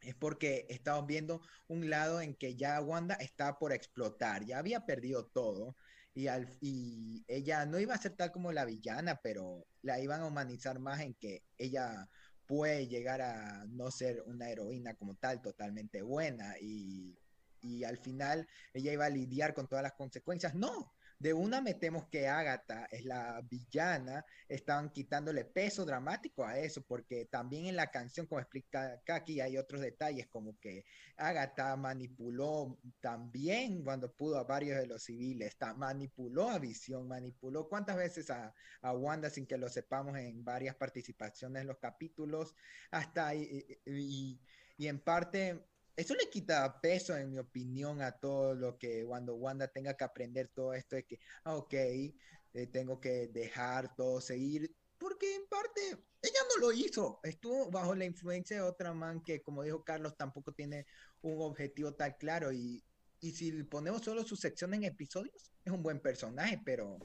es 0.00 0.14
porque 0.14 0.66
estamos 0.68 1.06
viendo 1.06 1.42
un 1.68 1.90
lado 1.90 2.20
en 2.20 2.34
que 2.34 2.56
ya 2.56 2.80
Wanda 2.80 3.14
está 3.16 3.58
por 3.58 3.72
explotar, 3.72 4.44
ya 4.44 4.58
había 4.58 4.86
perdido 4.86 5.26
todo. 5.26 5.76
Y, 6.12 6.26
al, 6.26 6.48
y 6.60 7.24
ella 7.28 7.66
no 7.66 7.78
iba 7.78 7.94
a 7.94 7.98
ser 7.98 8.16
tal 8.16 8.32
como 8.32 8.50
la 8.50 8.64
villana, 8.64 9.20
pero 9.22 9.66
la 9.82 10.00
iban 10.00 10.22
a 10.22 10.26
humanizar 10.26 10.78
más 10.80 11.00
en 11.00 11.14
que 11.14 11.44
ella 11.56 12.08
puede 12.50 12.88
llegar 12.88 13.22
a 13.22 13.64
no 13.68 13.92
ser 13.92 14.24
una 14.26 14.50
heroína 14.50 14.94
como 14.94 15.14
tal, 15.14 15.40
totalmente 15.40 16.02
buena, 16.02 16.56
y, 16.60 17.16
y 17.60 17.84
al 17.84 17.96
final 17.96 18.48
ella 18.74 18.92
iba 18.92 19.04
a 19.04 19.08
lidiar 19.08 19.54
con 19.54 19.68
todas 19.68 19.84
las 19.84 19.92
consecuencias. 19.92 20.56
No, 20.56 20.92
de 21.20 21.34
una 21.34 21.60
metemos 21.60 22.08
que 22.08 22.26
Agatha 22.26 22.86
es 22.90 23.04
la 23.04 23.42
villana, 23.42 24.24
estaban 24.48 24.90
quitándole 24.90 25.44
peso 25.44 25.84
dramático 25.84 26.44
a 26.46 26.58
eso, 26.58 26.82
porque 26.82 27.26
también 27.26 27.66
en 27.66 27.76
la 27.76 27.90
canción, 27.90 28.26
como 28.26 28.40
explica 28.40 29.02
Kaki, 29.04 29.42
hay 29.42 29.58
otros 29.58 29.82
detalles, 29.82 30.28
como 30.28 30.58
que 30.58 30.86
Agatha 31.18 31.76
manipuló 31.76 32.78
también 33.00 33.84
cuando 33.84 34.10
pudo 34.16 34.38
a 34.38 34.44
varios 34.44 34.78
de 34.78 34.86
los 34.86 35.02
civiles, 35.02 35.58
manipuló 35.76 36.48
a 36.48 36.58
Visión, 36.58 37.06
manipuló 37.06 37.68
cuántas 37.68 37.96
veces 37.96 38.30
a, 38.30 38.54
a 38.80 38.92
Wanda 38.94 39.28
sin 39.28 39.46
que 39.46 39.58
lo 39.58 39.68
sepamos 39.68 40.16
en 40.16 40.42
varias 40.42 40.74
participaciones 40.76 41.60
en 41.60 41.68
los 41.68 41.78
capítulos, 41.78 42.54
hasta 42.90 43.34
y, 43.34 43.78
y, 43.84 44.40
y 44.78 44.88
en 44.88 44.98
parte 45.00 45.69
eso 45.96 46.14
le 46.14 46.30
quita 46.30 46.80
peso, 46.80 47.16
en 47.16 47.30
mi 47.30 47.38
opinión, 47.38 48.02
a 48.02 48.12
todo 48.12 48.54
lo 48.54 48.78
que 48.78 49.04
cuando 49.04 49.34
Wanda 49.34 49.68
tenga 49.68 49.94
que 49.94 50.04
aprender 50.04 50.48
todo 50.54 50.74
esto 50.74 50.96
de 50.96 51.04
que, 51.04 51.18
ah, 51.44 51.56
ok, 51.56 51.74
eh, 51.74 52.66
tengo 52.72 53.00
que 53.00 53.28
dejar 53.28 53.94
todo 53.96 54.20
seguir, 54.20 54.74
porque 54.98 55.34
en 55.34 55.46
parte 55.48 55.80
ella 56.22 56.40
no 56.48 56.66
lo 56.66 56.72
hizo, 56.72 57.20
estuvo 57.22 57.70
bajo 57.70 57.94
la 57.94 58.04
influencia 58.04 58.56
de 58.56 58.62
otra 58.62 58.92
man 58.92 59.22
que, 59.22 59.42
como 59.42 59.62
dijo 59.62 59.84
Carlos, 59.84 60.16
tampoco 60.16 60.52
tiene 60.52 60.86
un 61.22 61.40
objetivo 61.42 61.94
tan 61.94 62.12
claro 62.18 62.52
y, 62.52 62.84
y 63.20 63.32
si 63.32 63.62
ponemos 63.64 64.02
solo 64.02 64.24
su 64.24 64.36
sección 64.36 64.74
en 64.74 64.84
episodios, 64.84 65.52
es 65.64 65.72
un 65.72 65.82
buen 65.82 66.00
personaje, 66.00 66.60
pero 66.64 66.98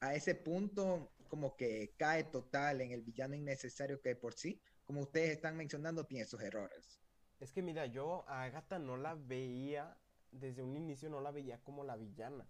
a 0.00 0.14
ese 0.14 0.34
punto 0.34 1.12
como 1.28 1.56
que 1.56 1.94
cae 1.96 2.24
total 2.24 2.80
en 2.80 2.92
el 2.92 3.02
villano 3.02 3.34
innecesario 3.34 4.00
que 4.00 4.16
por 4.16 4.34
sí, 4.34 4.60
como 4.84 5.02
ustedes 5.02 5.32
están 5.32 5.56
mencionando, 5.56 6.06
tiene 6.06 6.24
sus 6.24 6.40
errores. 6.40 6.98
Es 7.40 7.52
que 7.52 7.62
mira, 7.62 7.86
yo 7.86 8.24
a 8.28 8.42
Agatha 8.42 8.78
no 8.78 8.96
la 8.96 9.14
veía, 9.14 9.96
desde 10.32 10.62
un 10.62 10.76
inicio 10.76 11.08
no 11.08 11.20
la 11.20 11.30
veía 11.30 11.60
como 11.62 11.84
la 11.84 11.96
villana. 11.96 12.46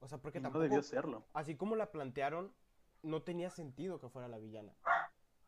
O 0.00 0.08
sea, 0.08 0.18
porque 0.18 0.40
tampoco... 0.40 0.64
No 0.64 0.68
debió 0.68 0.82
serlo. 0.82 1.24
Así 1.32 1.56
como 1.56 1.76
la 1.76 1.90
plantearon, 1.90 2.52
no 3.02 3.22
tenía 3.22 3.50
sentido 3.50 3.98
que 4.00 4.08
fuera 4.08 4.28
la 4.28 4.38
villana. 4.38 4.74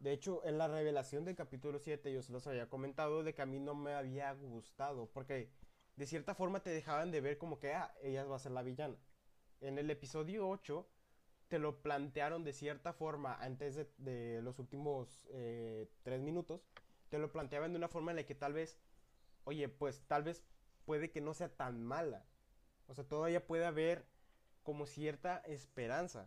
De 0.00 0.12
hecho, 0.12 0.44
en 0.44 0.58
la 0.58 0.68
revelación 0.68 1.24
del 1.24 1.36
capítulo 1.36 1.78
7 1.78 2.12
yo 2.12 2.22
se 2.22 2.32
los 2.32 2.46
había 2.46 2.68
comentado 2.68 3.22
de 3.22 3.34
que 3.34 3.42
a 3.42 3.46
mí 3.46 3.60
no 3.60 3.74
me 3.74 3.94
había 3.94 4.32
gustado, 4.34 5.06
porque 5.06 5.50
de 5.96 6.06
cierta 6.06 6.34
forma 6.34 6.60
te 6.60 6.70
dejaban 6.70 7.10
de 7.10 7.20
ver 7.20 7.38
como 7.38 7.58
que, 7.58 7.72
ah, 7.72 7.94
ella 8.02 8.24
va 8.24 8.36
a 8.36 8.40
ser 8.40 8.52
la 8.52 8.62
villana. 8.62 8.96
En 9.60 9.78
el 9.78 9.88
episodio 9.90 10.48
8 10.48 10.86
te 11.48 11.58
lo 11.58 11.80
plantearon 11.80 12.44
de 12.44 12.52
cierta 12.52 12.92
forma 12.92 13.36
antes 13.36 13.76
de, 13.98 14.40
los 14.42 14.58
últimos 14.58 15.26
eh, 15.30 15.88
tres 16.02 16.20
minutos 16.20 16.66
te 17.14 17.20
lo 17.20 17.30
planteaban 17.30 17.72
de 17.72 17.78
una 17.78 17.86
forma 17.86 18.10
en 18.10 18.16
la 18.16 18.26
que 18.26 18.34
tal 18.34 18.54
vez, 18.54 18.76
oye, 19.44 19.68
pues 19.68 20.02
tal 20.08 20.24
vez 20.24 20.42
puede 20.84 21.12
que 21.12 21.20
no 21.20 21.32
sea 21.32 21.48
tan 21.48 21.80
mala. 21.80 22.26
O 22.88 22.94
sea, 22.94 23.04
todavía 23.04 23.46
puede 23.46 23.64
haber 23.66 24.04
como 24.64 24.84
cierta 24.84 25.36
esperanza. 25.46 26.26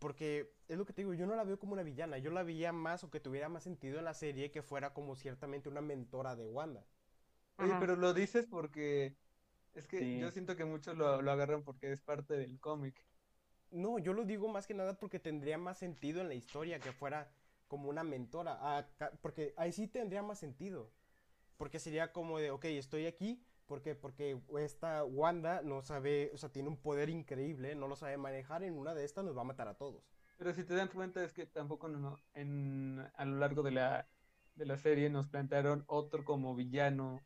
Porque 0.00 0.50
es 0.66 0.76
lo 0.76 0.84
que 0.86 0.92
te 0.92 1.02
digo, 1.02 1.14
yo 1.14 1.24
no 1.28 1.36
la 1.36 1.44
veo 1.44 1.60
como 1.60 1.74
una 1.74 1.84
villana, 1.84 2.18
yo 2.18 2.32
la 2.32 2.42
veía 2.42 2.72
más 2.72 3.04
o 3.04 3.12
que 3.12 3.20
tuviera 3.20 3.48
más 3.48 3.62
sentido 3.62 4.00
en 4.00 4.04
la 4.04 4.14
serie 4.14 4.50
que 4.50 4.60
fuera 4.60 4.92
como 4.92 5.14
ciertamente 5.14 5.68
una 5.68 5.80
mentora 5.80 6.34
de 6.34 6.48
Wanda. 6.48 6.84
Oye, 7.58 7.72
pero 7.78 7.94
lo 7.94 8.12
dices 8.12 8.48
porque 8.50 9.14
es 9.72 9.86
que 9.86 10.18
yo 10.18 10.32
siento 10.32 10.56
que 10.56 10.64
muchos 10.64 10.96
lo, 10.96 11.22
lo 11.22 11.30
agarran 11.30 11.62
porque 11.62 11.92
es 11.92 12.00
parte 12.00 12.34
del 12.34 12.58
cómic. 12.58 13.06
No, 13.70 14.00
yo 14.00 14.14
lo 14.14 14.24
digo 14.24 14.48
más 14.48 14.66
que 14.66 14.74
nada 14.74 14.98
porque 14.98 15.20
tendría 15.20 15.58
más 15.58 15.78
sentido 15.78 16.22
en 16.22 16.28
la 16.28 16.34
historia 16.34 16.80
que 16.80 16.90
fuera 16.90 17.30
como 17.72 17.88
una 17.88 18.04
mentora, 18.04 18.86
porque 19.22 19.54
ahí 19.56 19.72
sí 19.72 19.88
tendría 19.88 20.22
más 20.22 20.38
sentido, 20.38 20.92
porque 21.56 21.78
sería 21.78 22.12
como 22.12 22.38
de, 22.38 22.50
ok, 22.50 22.66
estoy 22.66 23.06
aquí, 23.06 23.42
porque 23.66 23.94
Porque 23.94 24.38
esta 24.58 25.02
Wanda 25.02 25.62
no 25.62 25.80
sabe, 25.80 26.30
o 26.34 26.36
sea, 26.36 26.50
tiene 26.50 26.68
un 26.68 26.76
poder 26.76 27.08
increíble, 27.08 27.74
no 27.74 27.88
lo 27.88 27.96
sabe 27.96 28.18
manejar, 28.18 28.62
en 28.62 28.76
una 28.76 28.92
de 28.92 29.06
estas 29.06 29.24
nos 29.24 29.34
va 29.34 29.40
a 29.40 29.44
matar 29.44 29.68
a 29.68 29.78
todos. 29.78 30.04
Pero 30.36 30.52
si 30.52 30.64
te 30.64 30.74
dan 30.74 30.88
cuenta 30.88 31.24
es 31.24 31.32
que 31.32 31.46
tampoco 31.46 31.88
no, 31.88 32.18
en, 32.34 33.02
a 33.14 33.24
lo 33.24 33.38
largo 33.38 33.62
de 33.62 33.70
la, 33.70 34.06
de 34.56 34.66
la 34.66 34.76
serie 34.76 35.08
nos 35.08 35.28
plantearon 35.28 35.84
otro 35.86 36.26
como 36.26 36.54
villano 36.54 37.22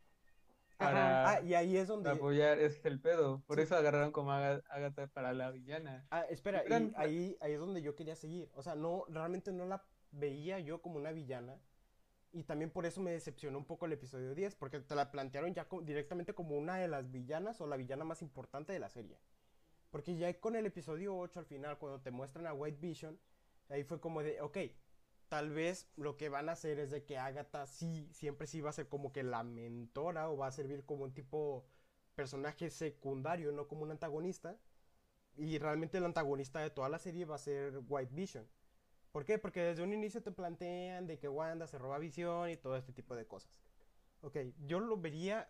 para 0.77 1.31
ah, 1.31 1.41
y 1.41 1.55
ahí 1.55 1.77
es 1.77 1.89
donde 1.89 2.11
apoyar 2.11 2.61
es 2.61 2.85
el 2.85 3.01
pedo. 3.01 3.43
Por 3.47 3.59
eso 3.59 3.75
agarraron 3.75 4.13
como 4.13 4.31
a 4.31 4.63
Agatha 4.69 5.09
para 5.09 5.33
la 5.33 5.51
villana. 5.51 6.07
Ah 6.11 6.27
espera 6.29 6.63
y 6.69 6.73
ahí 6.97 7.37
ahí 7.41 7.53
es 7.53 7.59
donde 7.59 7.83
yo 7.83 7.97
quería 7.97 8.15
seguir. 8.15 8.51
O 8.55 8.63
sea 8.63 8.75
no 8.75 9.05
realmente 9.09 9.53
no 9.53 9.65
la 9.65 9.85
veía 10.17 10.59
yo 10.61 10.83
como 10.83 10.97
una 10.97 11.13
villana. 11.13 11.61
Y 12.33 12.45
también 12.45 12.71
por 12.71 12.85
eso 12.85 13.01
me 13.01 13.13
decepcionó 13.13 13.59
un 13.59 13.65
poco 13.65 13.87
el 13.87 13.93
episodio 13.93 14.35
10, 14.35 14.57
porque 14.57 14.81
te 14.81 14.95
la 14.95 15.11
plantearon 15.11 15.55
ya 15.55 15.67
directamente 15.83 16.35
como 16.35 16.57
una 16.57 16.77
de 16.77 16.89
las 16.89 17.11
villanas 17.11 17.61
o 17.61 17.67
la 17.67 17.77
villana 17.77 18.05
más 18.05 18.21
importante 18.23 18.73
de 18.73 18.79
la 18.79 18.91
serie. 18.91 19.19
Porque 19.91 20.17
ya 20.17 20.33
con 20.41 20.57
el 20.57 20.67
episodio 20.67 21.17
8 21.17 21.41
al 21.41 21.47
final, 21.47 21.79
cuando 21.79 22.01
te 22.01 22.11
muestran 22.11 22.47
a 22.47 22.53
White 22.53 22.79
Vision, 22.81 23.19
ahí 23.69 23.85
fue 23.85 24.01
como 24.01 24.23
de, 24.23 24.41
ok, 24.41 24.59
tal 25.29 25.51
vez 25.51 25.89
lo 25.97 26.17
que 26.17 26.29
van 26.29 26.49
a 26.49 26.53
hacer 26.53 26.79
es 26.79 26.91
de 26.91 27.05
que 27.05 27.19
Agatha 27.19 27.67
sí, 27.67 28.09
siempre 28.13 28.47
sí 28.47 28.61
va 28.61 28.71
a 28.71 28.75
ser 28.75 28.89
como 28.89 29.13
que 29.13 29.23
la 29.23 29.43
mentora 29.43 30.29
o 30.29 30.37
va 30.37 30.49
a 30.49 30.53
servir 30.53 30.85
como 30.85 31.05
un 31.05 31.15
tipo 31.15 31.67
personaje 32.15 32.71
secundario, 32.71 33.53
no 33.53 33.69
como 33.69 33.83
un 33.83 33.91
antagonista. 33.91 34.59
Y 35.37 35.59
realmente 35.59 35.99
el 35.99 36.05
antagonista 36.05 36.61
de 36.61 36.71
toda 36.71 36.89
la 36.89 36.99
serie 36.99 37.25
va 37.25 37.37
a 37.37 37.39
ser 37.39 37.81
White 37.89 38.15
Vision. 38.15 38.47
¿Por 39.17 39.25
qué? 39.25 39.39
Porque 39.39 39.63
desde 39.63 39.83
un 39.83 39.95
inicio 39.95 40.23
te 40.23 40.31
plantean 40.31 41.07
de 41.07 41.19
que 41.19 41.27
Wanda 41.27 41.67
se 41.67 41.79
roba 41.79 41.99
visión 41.99 42.51
y 42.51 42.59
todo 42.59 42.77
este 42.77 42.93
tipo 42.93 43.17
de 43.17 43.27
cosas. 43.27 43.51
Ok, 44.21 44.37
yo 44.67 44.79
lo 44.79 44.99
vería, 44.99 45.49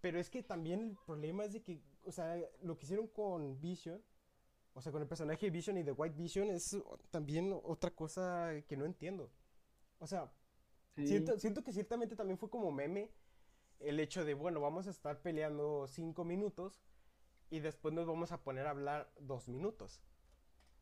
pero 0.00 0.18
es 0.18 0.28
que 0.28 0.42
también 0.42 0.80
el 0.80 0.96
problema 1.06 1.44
es 1.44 1.52
de 1.52 1.62
que, 1.62 1.80
o 2.04 2.10
sea, 2.10 2.36
lo 2.60 2.76
que 2.76 2.86
hicieron 2.86 3.06
con 3.06 3.60
Vision, 3.60 4.02
o 4.74 4.82
sea, 4.82 4.90
con 4.90 5.00
el 5.00 5.06
personaje 5.06 5.46
de 5.46 5.50
Vision 5.50 5.78
y 5.78 5.84
de 5.84 5.92
White 5.92 6.16
Vision 6.16 6.50
es 6.50 6.76
también 7.12 7.56
otra 7.62 7.92
cosa 7.92 8.50
que 8.66 8.76
no 8.76 8.84
entiendo. 8.84 9.30
O 10.00 10.08
sea, 10.08 10.32
siento, 10.96 11.38
siento 11.38 11.62
que 11.62 11.72
ciertamente 11.72 12.16
también 12.16 12.36
fue 12.36 12.50
como 12.50 12.72
meme 12.72 13.12
el 13.78 14.00
hecho 14.00 14.24
de, 14.24 14.34
bueno, 14.34 14.60
vamos 14.60 14.88
a 14.88 14.90
estar 14.90 15.22
peleando 15.22 15.86
cinco 15.86 16.24
minutos 16.24 16.82
y 17.48 17.60
después 17.60 17.94
nos 17.94 18.08
vamos 18.08 18.32
a 18.32 18.42
poner 18.42 18.66
a 18.66 18.70
hablar 18.70 19.08
dos 19.20 19.46
minutos. 19.46 20.02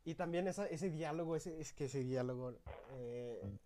Y 0.04 0.14
también 0.14 0.48
ese 0.48 0.90
diálogo, 0.90 1.36
ese, 1.36 1.60
es 1.60 1.72
que 1.72 1.84
ese 1.84 2.02
diálogo, 2.02 2.54
eh, 2.94 3.58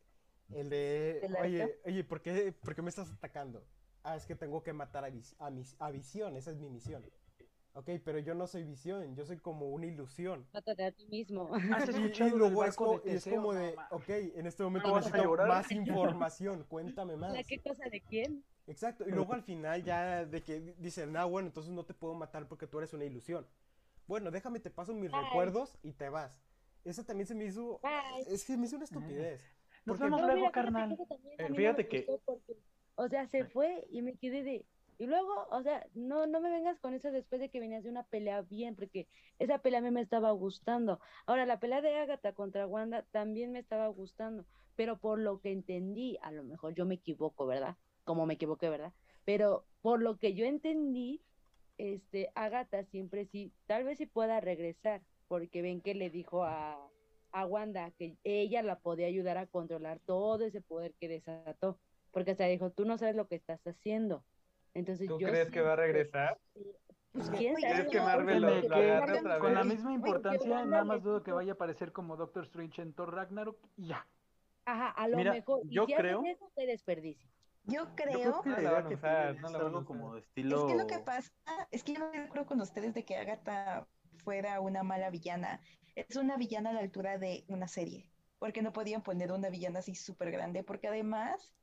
el 0.53 0.69
de, 0.69 1.21
oye, 1.41 1.79
oye, 1.85 2.05
¿por 2.05 2.21
qué, 2.21 2.53
¿por 2.53 2.75
qué, 2.75 2.83
me 2.83 2.89
estás 2.89 3.11
atacando? 3.11 3.65
Ah, 4.03 4.17
es 4.17 4.27
que 4.27 4.35
tengo 4.35 4.63
que 4.63 4.73
matar 4.73 5.05
a, 5.05 5.09
a, 5.09 5.87
a 5.87 5.91
Visión, 5.91 6.37
esa 6.37 6.51
es 6.51 6.59
mi 6.59 6.69
misión. 6.69 7.05
Ok, 7.77 7.91
pero 8.05 8.21
yo 8.21 8.35
no 8.35 8.47
soy 8.47 8.63
visión, 8.63 9.17
yo 9.17 9.25
soy 9.25 9.39
como 9.39 9.71
una 9.71 9.87
ilusión. 9.87 10.47
Mátate 10.53 10.85
a 10.85 10.93
ti 10.93 11.07
mismo. 11.07 11.51
y, 12.21 12.31
luego 12.31 12.65
es, 12.65 12.77
como, 12.77 13.01
es 13.05 13.25
como 13.25 13.53
de, 13.53 13.75
ok, 13.91 14.09
en 14.09 14.47
este 14.47 14.63
momento 14.63 14.95
necesito 14.95 15.37
más 15.37 15.73
información, 15.73 16.65
cuéntame 16.69 17.17
más. 17.17 17.35
qué 17.49 17.59
cosa 17.59 17.89
de 17.91 18.01
quién? 18.01 18.45
Exacto, 18.69 19.05
y 19.09 19.11
luego 19.11 19.35
al 19.35 19.43
final 19.43 19.83
ya 19.83 20.25
de 20.25 20.41
que 20.41 20.61
dicen, 20.79 21.13
no, 21.13 21.29
bueno, 21.29 21.49
entonces 21.49 21.73
no 21.73 21.85
te 21.85 21.95
puedo 21.95 22.15
matar 22.15 22.47
porque 22.47 22.69
tú 22.69 22.79
eres 22.79 22.93
una 22.93 23.05
ilusión 23.05 23.45
bueno, 24.07 24.31
déjame 24.31 24.61
te 24.61 24.71
paso 24.71 24.95
mis 24.95 25.11
recuerdos 25.13 25.79
y 25.83 25.93
te 25.93 26.09
vas. 26.09 26.41
Eso 26.85 27.05
también 27.05 27.27
se 27.27 27.35
me 27.35 27.45
hizo. 27.47 27.81
Es 28.29 28.45
que 28.45 28.57
me 28.57 28.67
hizo 28.67 28.77
una 28.77 28.85
estupidez. 28.85 29.43
Nos 29.87 29.99
Porque- 29.99 30.05
vemos 30.05 30.21
No, 30.21 30.27
luego, 30.27 30.41
mira, 30.41 30.53
carnal. 30.53 30.97
también 31.09 31.41
a 31.41 31.45
Eh, 31.45 31.55
fíjate 31.55 31.83
me 31.85 31.89
que- 31.89 32.21
porque, 32.25 32.57
o 32.97 33.09
sea, 33.09 33.27
se 33.29 33.45
fue 33.47 33.87
y 33.91 34.03
me 34.03 34.17
quedé 34.17 34.43
de... 34.43 34.67
Y 34.97 35.07
luego, 35.07 35.47
o 35.51 35.63
sea, 35.63 35.85
no, 35.95 36.27
no 36.27 36.41
me 36.41 36.51
vengas 36.51 36.79
con 36.79 36.95
eso 36.95 37.11
después 37.11 37.41
de 37.41 37.49
que 37.51 37.59
venías 37.59 37.83
de 37.83 37.91
una 37.91 38.05
pelea 38.05 38.43
bien, 38.43 38.77
porque 38.77 39.09
esa 39.41 39.59
pelea 39.59 39.81
a 39.81 39.83
mí 39.83 39.91
me 39.91 40.01
estaba 40.01 40.31
gustando. 40.31 41.01
Ahora, 41.27 41.47
la 41.47 41.59
pelea 41.59 41.81
de 41.83 41.97
Agatha 41.97 42.33
contra 42.33 42.67
Wanda 42.67 43.03
también 43.11 43.51
me 43.51 43.59
estaba 43.59 43.89
gustando, 43.89 44.45
pero 44.77 44.99
por 44.99 45.19
lo 45.19 45.41
que 45.41 45.51
entendí, 45.51 46.17
a 46.23 46.31
lo 46.31 46.45
mejor 46.45 46.75
yo 46.75 46.87
me 46.87 46.95
equivoco, 46.95 47.45
¿verdad? 47.47 47.77
Como 48.05 48.25
me 48.25 48.35
equivoqué, 48.35 48.69
¿verdad? 48.69 48.93
Pero 49.25 49.67
por 49.83 50.01
lo 50.01 50.17
que 50.19 50.35
yo 50.35 50.45
entendí, 50.47 51.21
este, 51.79 52.31
Agatha 52.35 52.85
siempre 52.85 53.27
sí, 53.27 53.53
tal 53.67 53.85
vez 53.85 53.99
sí 53.99 54.07
pueda 54.07 54.41
regresar, 54.41 55.03
porque 55.29 55.63
ven 55.63 55.81
que 55.81 55.95
le 55.95 56.11
dijo 56.11 56.45
a, 56.45 56.79
a 57.33 57.47
Wanda 57.47 57.91
que 57.93 58.17
ella 58.25 58.63
la 58.63 58.79
podía 58.79 59.07
ayudar 59.07 59.39
a 59.39 59.47
controlar 59.47 59.99
todo 60.01 60.45
ese 60.45 60.61
poder 60.61 60.95
que 61.01 61.09
desató, 61.09 61.79
porque 62.13 62.33
hasta 62.33 62.47
dijo, 62.47 62.71
tú 62.71 62.85
no 62.85 62.99
sabes 62.99 63.17
lo 63.17 63.27
que 63.27 63.35
estás 63.37 63.67
haciendo. 63.67 64.25
Entonces 64.75 65.09
¿Tú 65.09 65.19
yo 65.21 65.29
crees 65.29 65.51
que 65.51 65.61
va 65.61 65.75
a 65.75 65.77
regresar? 65.77 66.39
Pues 67.13 67.31
quién 67.31 67.55
Oye, 67.55 67.63
sabe, 67.63 67.75
¿Crees 67.75 67.89
que 67.91 67.99
no, 67.99 68.05
Marvel 68.05 68.27
Créeme 68.27 68.41
lo, 68.41 68.53
porque 68.55 68.69
lo 68.69 68.75
que 68.75 68.91
agarre 68.91 69.19
otra 69.21 69.39
con 69.39 69.55
la 69.55 69.65
misma 69.65 69.93
importancia, 69.93 70.65
nada 70.65 70.85
más 70.85 71.03
dudo 71.03 71.23
que 71.23 71.31
vaya 71.31 71.53
a 71.53 71.55
aparecer 71.55 71.93
como 71.93 72.17
Doctor 72.17 72.45
Strange 72.45 72.83
en 72.83 72.93
Thor 72.93 73.15
Ragnarok 73.15 73.57
y 73.77 73.87
ya. 73.89 74.07
Ajá, 74.65 74.89
a 74.91 75.07
lo 75.09 75.17
Mira, 75.17 75.33
mejor. 75.33 75.61
y 75.65 75.75
yo 75.75 75.87
si 75.87 75.93
hacen 75.93 76.07
creo- 76.07 76.25
eso, 76.25 76.51
qué 76.57 76.67
desperdicio. 76.67 77.29
Yo 77.65 77.95
Yo 78.09 78.21
creo, 78.21 78.21
creo 78.21 78.43
que 78.43 78.63
la 78.63 78.71
van 78.73 78.87
a 78.87 78.91
usar, 78.91 79.37
no 79.39 79.49
es 79.49 79.53
la 79.53 79.59
van 79.59 79.75
a 79.77 79.79
algo 79.79 79.81
usar. 79.81 79.87
como 79.87 80.15
de 80.15 80.21
es 80.51 80.63
estilo... 80.63 80.67
que 80.67 80.75
lo 80.75 80.87
que 80.87 81.01
pasa 81.01 81.33
es 81.71 81.85
que 81.85 81.95
yo 81.95 82.01
no 82.01 82.07
acuerdo 82.25 82.47
con 82.47 82.61
ustedes 82.61 82.95
de 82.95 83.05
que 83.05 83.17
Agatha 83.17 83.89
fuera 84.17 84.61
una 84.61 84.83
mala 84.83 85.11
villana. 85.11 85.61
Es 85.95 86.17
una 86.17 86.37
villana 86.37 86.71
a 86.71 86.73
la 86.75 86.81
altura 86.81 87.19
de 87.19 87.45
una 87.49 87.69
serie, 87.69 88.13
porque 88.39 88.63
no 88.63 88.73
podían 88.73 89.03
poner 89.03 89.33
una 89.33 89.51
villana 89.51 89.81
así 89.81 89.95
súper 89.95 90.31
grande, 90.33 90.65
porque 90.65 90.89
además, 90.89 91.55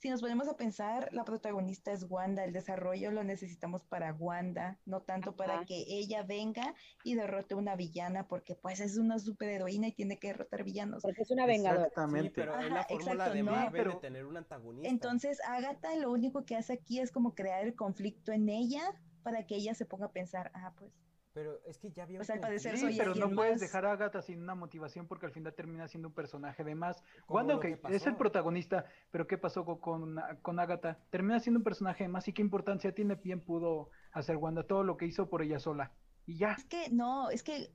si 0.00 0.08
nos 0.08 0.22
ponemos 0.22 0.48
a 0.48 0.56
pensar, 0.56 1.10
la 1.12 1.24
protagonista 1.24 1.92
es 1.92 2.06
Wanda, 2.08 2.42
el 2.44 2.54
desarrollo 2.54 3.10
lo 3.10 3.22
necesitamos 3.22 3.84
para 3.84 4.14
Wanda, 4.14 4.78
no 4.86 5.02
tanto 5.02 5.36
para 5.36 5.66
que 5.66 5.84
ella 5.86 6.22
venga 6.22 6.74
y 7.04 7.16
derrote 7.16 7.54
una 7.54 7.76
villana, 7.76 8.26
porque 8.26 8.54
pues 8.54 8.80
es 8.80 8.96
una 8.96 9.18
superheroína 9.18 9.88
y 9.88 9.92
tiene 9.92 10.18
que 10.18 10.28
derrotar 10.28 10.64
villanos. 10.64 11.02
Porque 11.02 11.20
es 11.20 11.30
una 11.30 11.44
vengadora. 11.44 11.82
Sí, 11.82 11.88
Exactamente. 11.88 12.30
pero 12.34 12.58
es 12.58 12.70
la 12.70 12.84
fórmula 12.84 13.12
exacto, 13.12 13.34
de 13.34 13.42
no, 13.42 13.52
Marvel 13.52 13.82
pero- 13.82 13.92
de 13.92 14.00
tener 14.00 14.24
un 14.24 14.36
antagonista. 14.38 14.88
Entonces, 14.88 15.38
Agatha 15.46 15.94
lo 15.96 16.10
único 16.10 16.46
que 16.46 16.56
hace 16.56 16.72
aquí 16.72 16.98
es 16.98 17.12
como 17.12 17.34
crear 17.34 17.62
el 17.62 17.74
conflicto 17.74 18.32
en 18.32 18.48
ella 18.48 18.80
para 19.22 19.46
que 19.46 19.56
ella 19.56 19.74
se 19.74 19.84
ponga 19.84 20.06
a 20.06 20.12
pensar, 20.12 20.50
ah, 20.54 20.72
pues 20.78 20.90
Pero 21.32 21.60
es 21.64 21.78
que 21.78 21.92
ya 21.92 22.02
había 22.02 22.18
un 22.18 22.26
Pues, 22.26 22.30
al 22.30 22.40
parecer 22.40 22.72
conflicto. 22.72 22.92
Sí, 22.92 22.98
soy 22.98 23.14
pero 23.14 23.28
no 23.28 23.34
puedes 23.36 23.60
dejar 23.60 23.86
a 23.86 23.92
Agatha 23.92 24.20
sin 24.20 24.42
una 24.42 24.54
motivación 24.54 25.06
porque 25.06 25.26
al 25.26 25.32
final 25.32 25.54
termina 25.54 25.86
siendo 25.86 26.08
un 26.08 26.14
personaje 26.14 26.64
de 26.64 26.74
más. 26.74 27.02
Wanda, 27.28 27.54
ok, 27.56 27.66
es 27.88 28.06
el 28.06 28.16
protagonista, 28.16 28.86
pero 29.12 29.26
¿qué 29.26 29.38
pasó 29.38 29.64
co- 29.64 29.80
con, 29.80 30.16
con, 30.42 30.58
Agatha? 30.58 30.98
Termina 31.10 31.38
siendo 31.38 31.58
un 31.58 31.64
personaje 31.64 32.04
de 32.04 32.08
más 32.08 32.26
y 32.26 32.32
qué 32.32 32.42
importancia 32.42 32.92
tiene, 32.94 33.14
bien 33.14 33.40
pudo 33.40 33.90
hacer 34.12 34.36
Wanda 34.36 34.66
todo 34.66 34.82
lo 34.82 34.96
que 34.96 35.06
hizo 35.06 35.28
por 35.28 35.42
ella 35.42 35.60
sola. 35.60 35.92
Y 36.26 36.36
ya. 36.38 36.54
Es 36.58 36.64
que 36.64 36.90
no, 36.90 37.30
es 37.30 37.42
que 37.44 37.70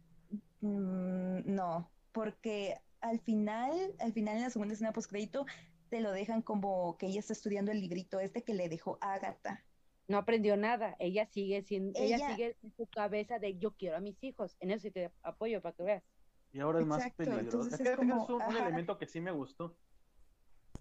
mm, 0.62 1.54
no, 1.54 1.90
porque 2.12 2.76
al 3.00 3.20
final, 3.20 3.96
al 4.00 4.12
final 4.14 4.36
en 4.38 4.44
la 4.44 4.50
segunda 4.50 4.74
escena 4.74 4.92
postcrédito 4.92 5.46
te 5.90 6.02
lo 6.02 6.12
dejan 6.12 6.42
como 6.42 6.98
que 6.98 7.06
ella 7.08 7.20
está 7.20 7.34
estudiando 7.34 7.72
el 7.72 7.80
librito 7.80 8.20
este 8.20 8.44
que 8.44 8.54
le 8.54 8.68
dejó 8.68 8.98
Agatha. 9.00 9.64
No 10.08 10.18
aprendió 10.18 10.56
nada. 10.58 10.96
Ella 11.00 11.26
sigue 11.26 11.62
siendo, 11.64 12.00
ella, 12.00 12.18
Ella- 12.18 12.30
sigue 12.30 12.58
en 12.62 12.72
su 12.76 12.86
cabeza 12.88 13.40
de 13.40 13.58
yo 13.58 13.72
quiero 13.72 13.98
a 13.98 14.00
mis 14.00 14.24
hijos. 14.24 14.56
En 14.60 14.72
eso 14.72 14.82
sí 14.82 14.92
te 14.92 15.12
apoyo 15.24 15.62
para 15.62 15.76
que 15.76 15.84
veas. 15.84 16.04
Y 16.52 16.60
ahora 16.60 16.80
es 16.80 16.86
más 16.86 17.10
peligroso. 17.14 17.40
entonces 17.40 17.74
Es 17.74 17.80
es 17.82 17.88
que 17.88 17.94
es 17.94 17.98
como, 17.98 18.26
un, 18.26 18.56
elemento 18.56 18.98
que 18.98 19.08
sí 19.08 19.20
me 19.20 19.32
gustó. 19.32 19.76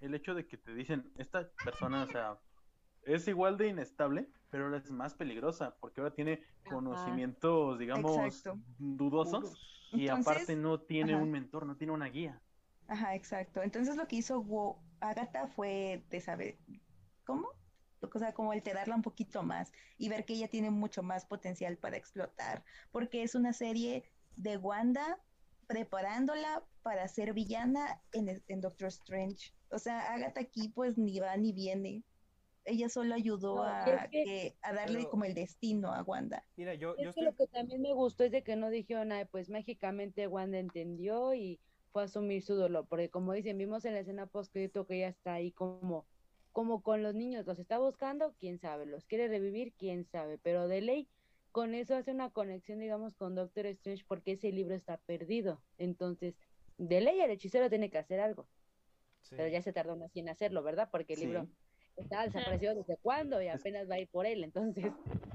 El 0.01 0.15
hecho 0.15 0.35
de 0.35 0.47
que 0.47 0.57
te 0.59 0.75
dicen, 0.75 1.13
esta 1.19 1.51
persona, 1.65 2.05
o 2.05 2.07
sea, 2.07 2.39
es 3.03 3.27
igual 3.29 3.57
de 3.57 3.69
inestable, 3.69 4.29
pero 4.51 4.65
ahora 4.65 4.79
es 4.79 4.91
más 4.91 5.15
peligrosa, 5.15 5.77
porque 5.81 6.01
ahora 6.01 6.15
tiene 6.15 6.41
Ajá. 6.65 6.75
conocimientos, 6.77 7.79
digamos, 7.79 8.17
Exacto. 8.17 8.61
dudosos, 8.79 9.59
y 9.93 10.09
Entonces, 10.09 10.27
aparte 10.33 10.57
no 10.57 10.81
tiene 10.83 11.15
ajá. 11.15 11.23
un 11.23 11.31
mentor, 11.31 11.67
no 11.67 11.77
tiene 11.77 11.93
una 11.93 12.07
guía. 12.07 12.43
Ajá, 12.87 13.15
exacto. 13.15 13.63
Entonces 13.63 13.97
lo 13.97 14.07
que 14.07 14.17
hizo 14.17 14.41
Wo- 14.43 14.79
Agatha 15.01 15.47
fue 15.49 16.05
de 16.11 16.21
saber, 16.21 16.59
¿cómo? 17.25 17.49
O 18.13 18.19
sea, 18.19 18.33
como 18.35 18.53
alterarla 18.53 18.95
un 18.95 19.03
poquito 19.03 19.43
más 19.43 19.73
y 19.99 20.09
ver 20.09 20.25
que 20.25 20.35
ella 20.35 20.49
tiene 20.49 20.71
mucho 20.71 21.03
más 21.03 21.25
potencial 21.27 21.77
para 21.79 21.97
explotar, 21.97 22.65
porque 22.93 23.23
es 23.23 23.35
una 23.35 23.53
serie 23.53 24.05
de 24.37 24.57
Wanda 24.57 25.19
preparándola 25.67 26.65
para 26.83 27.09
ser 27.09 27.33
villana 27.33 28.01
en, 28.13 28.61
Doctor 28.61 28.89
Strange. 28.89 29.53
O 29.71 29.79
sea, 29.79 30.13
Agatha 30.13 30.41
aquí 30.43 30.69
pues 30.69 30.99
ni 30.99 31.19
va 31.19 31.37
ni 31.37 31.53
viene. 31.53 32.05
Ella 32.67 32.89
solo 32.89 33.15
ayudó 33.15 33.57
No, 33.57 33.63
a, 33.65 33.85
y 33.87 33.91
es 33.91 34.09
que- 34.11 34.25
que- 34.25 34.57
a 34.63 34.73
darle 34.73 34.99
Pero- 34.99 35.11
como 35.11 35.25
el 35.25 35.35
destino 35.35 35.93
a 35.93 36.03
Wanda. 36.03 36.45
Mira, 36.57 36.75
yo, 36.75 36.97
yo 36.97 37.11
Es 37.11 37.15
que 37.15 37.21
estoy... 37.21 37.25
lo 37.25 37.35
que 37.35 37.47
también 37.49 37.83
me 37.83 37.93
gustó 37.93 38.25
es 38.25 38.31
de 38.31 38.43
que 38.43 38.57
no 38.57 38.71
dijeron, 38.71 39.13
"Ay, 39.13 39.27
pues 39.27 39.51
mágicamente 39.51 40.27
Wanda 40.27 40.59
entendió 40.59 41.35
y 41.35 41.61
fue 41.93 42.03
a 42.03 42.05
asumir 42.07 42.43
su 42.43 42.55
dolor, 42.55 42.87
porque 42.89 43.11
como 43.11 43.33
dicen, 43.35 43.59
vimos 43.59 43.85
en 43.85 43.95
la 43.95 44.01
escena 44.01 44.27
post 44.27 44.53
que 44.53 44.71
ella 44.89 45.09
está 45.09 45.35
ahí 45.35 45.53
como, 45.53 46.07
como 46.55 46.83
con 46.83 47.03
los 47.03 47.15
niños, 47.17 47.45
los 47.47 47.59
está 47.59 47.79
buscando, 47.79 48.33
quién 48.39 48.59
sabe, 48.61 48.87
los 48.87 49.05
quiere 49.05 49.27
revivir, 49.27 49.75
quién 49.75 50.05
sabe, 50.05 50.39
pero 50.39 50.69
de 50.69 50.81
ley 50.81 51.09
con 51.51 51.75
eso 51.75 51.97
hace 51.97 52.13
una 52.13 52.31
conexión, 52.31 52.79
digamos, 52.79 53.17
con 53.17 53.35
Doctor 53.35 53.67
Strange 53.67 54.05
porque 54.07 54.33
ese 54.33 54.53
libro 54.53 54.75
está 54.75 54.97
perdido, 54.99 55.61
entonces, 55.79 56.37
de 56.79 57.01
ley 57.01 57.21
el 57.21 57.33
hechicero 57.33 57.69
tiene 57.69 57.91
que 57.91 57.99
hacer 57.99 58.21
algo, 58.21 58.47
sí. 59.23 59.35
pero 59.37 59.49
ya 59.49 59.63
se 59.63 59.73
tardó 59.73 59.97
más 59.97 60.17
en 60.17 60.29
hacerlo, 60.29 60.63
¿verdad? 60.63 60.89
Porque 60.93 61.15
el 61.15 61.19
Sí. 61.19 61.27
libro 61.27 61.49
está 61.97 62.23
desaparecido 62.23 62.77
desde 62.77 62.97
cuándo 62.99 63.43
y 63.43 63.49
apenas 63.49 63.91
va 63.91 63.97
a 63.97 64.01
ir 64.01 64.09
por 64.09 64.25
él, 64.25 64.45
entonces 64.45 64.93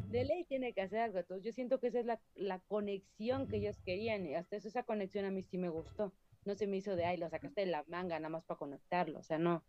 de 0.09 0.23
ley 0.23 0.45
tiene 0.45 0.73
que 0.73 0.81
hacer 0.81 0.99
algo. 0.99 1.19
Entonces 1.19 1.43
yo 1.43 1.51
siento 1.51 1.81
que 1.81 1.87
esa 1.87 1.99
es 1.99 2.05
la, 2.05 2.21
la 2.35 2.59
conexión 2.59 3.47
que 3.47 3.57
ellos 3.57 3.75
querían 3.85 4.25
y 4.25 4.35
hasta 4.35 4.55
eso 4.55 4.69
esa 4.69 4.83
conexión 4.83 5.25
a 5.25 5.31
mí 5.31 5.43
sí 5.43 5.57
me 5.57 5.69
gustó. 5.69 6.13
No 6.45 6.55
se 6.55 6.65
me 6.65 6.77
hizo 6.77 6.95
de, 6.95 7.03
ay, 7.03 7.17
lo 7.17 7.29
sacaste 7.29 7.61
de 7.61 7.67
la 7.67 7.83
manga 7.87 8.17
nada 8.19 8.29
más 8.29 8.45
para 8.45 8.57
conectarlo, 8.57 9.19
o 9.19 9.23
sea, 9.23 9.37
no. 9.37 9.63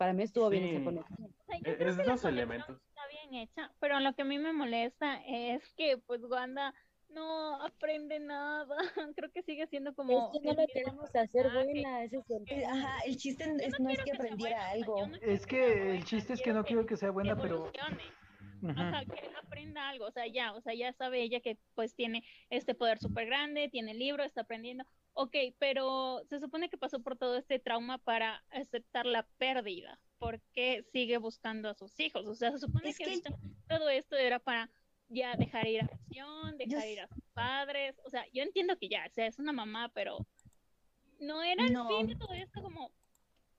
Para 0.00 0.14
mí 0.14 0.22
estuvo 0.22 0.48
bien 0.48 0.64
esa 0.64 0.82
conexión. 0.82 1.24
O 1.38 1.44
sea, 1.44 1.58
yo 1.58 1.72
E- 1.72 1.76
creo 1.76 1.88
es 1.90 1.96
que 1.96 2.02
la 2.04 2.04
conexión 2.06 2.32
elementos. 2.32 2.80
Está 2.88 3.06
bien 3.08 3.34
hecha, 3.34 3.70
pero 3.80 4.00
lo 4.00 4.14
que 4.14 4.22
a 4.22 4.24
mí 4.24 4.38
me 4.38 4.54
molesta 4.54 5.20
es 5.26 5.74
que 5.74 5.98
pues 5.98 6.22
Wanda 6.24 6.72
no 7.10 7.62
aprende 7.62 8.18
nada. 8.18 8.76
Creo 9.14 9.30
que 9.30 9.42
sigue 9.42 9.66
siendo 9.66 9.94
como 9.94 10.32
es 10.32 10.40
que 10.40 10.48
no 10.48 10.54
lo 10.54 10.66
queremos 10.68 11.14
hacer 11.14 11.50
buena, 11.52 12.02
ese 12.04 12.16
es 12.16 12.30
el. 12.30 12.64
Ajá, 12.64 13.00
el 13.04 13.18
chiste 13.18 13.44
Yo 13.44 13.52
es- 13.66 13.78
no 13.78 13.90
es 13.90 14.02
que 14.02 14.12
aprendiera 14.12 14.36
buena, 14.38 14.62
o 14.62 14.72
algo. 14.72 15.06
no 15.08 15.16
Es 15.20 15.46
que 15.46 15.96
el 15.96 16.04
chiste 16.06 16.32
es 16.32 16.40
que 16.40 16.52
no 16.54 16.64
quiero 16.64 16.86
que 16.86 16.96
sea 16.96 17.10
buena, 17.10 17.36
pero... 17.36 17.56
evolucione. 17.56 18.04
Ujú. 18.62 18.80
Ajá, 18.80 19.04
que 19.04 19.20
aprenda 19.36 19.88
algo, 19.90 20.06
o 20.06 20.10
sea, 20.12 20.26
ya, 20.26 20.54
o 20.54 20.62
sea, 20.62 20.72
ya 20.72 20.94
sabe 20.94 21.20
ella 21.20 21.40
que 21.40 21.58
pues 21.74 21.94
tiene 21.94 22.24
este 22.48 22.74
poder 22.74 22.98
súper 22.98 23.26
grande, 23.26 23.68
tiene 23.68 23.90
el 23.90 23.98
libro, 23.98 24.22
está 24.22 24.42
aprendiendo, 24.42 24.84
ok, 25.14 25.36
pero 25.58 26.22
se 26.28 26.40
supone 26.40 26.68
que 26.68 26.78
pasó 26.78 27.00
por 27.02 27.16
todo 27.16 27.36
este 27.36 27.58
trauma 27.58 27.98
para 27.98 28.44
aceptar 28.50 29.06
la 29.06 29.26
pérdida, 29.38 29.98
porque 30.18 30.84
sigue 30.92 31.18
buscando 31.18 31.68
a 31.68 31.74
sus 31.74 31.98
hijos, 32.00 32.26
o 32.26 32.34
sea, 32.34 32.52
se 32.52 32.58
supone 32.58 32.90
Es 32.90 32.98
que, 32.98 33.20
todo 33.68 33.88
esto 33.88 34.16
era 34.16 34.38
para 34.38 34.70
ya 35.08 35.36
dejar 35.36 35.66
ir 35.66 35.80
a 35.80 35.84
acción, 35.84 36.56
dejar 36.58 36.88
ir 36.88 37.00
a 37.00 37.08
sus 37.08 37.24
padres, 37.34 37.96
o 38.04 38.10
sea, 38.10 38.24
yo 38.32 38.42
entiendo 38.42 38.78
que 38.78 38.88
ya, 38.88 39.06
o 39.06 39.14
sea, 39.14 39.26
es 39.26 39.38
una 39.38 39.52
mamá, 39.52 39.90
pero 39.94 40.26
no 41.20 41.42
era 41.42 41.62
el 41.66 41.72
No. 41.72 41.88
fin 41.88 42.06
de 42.06 42.16
todo 42.16 42.32
esto 42.34 42.62
como 42.62 42.92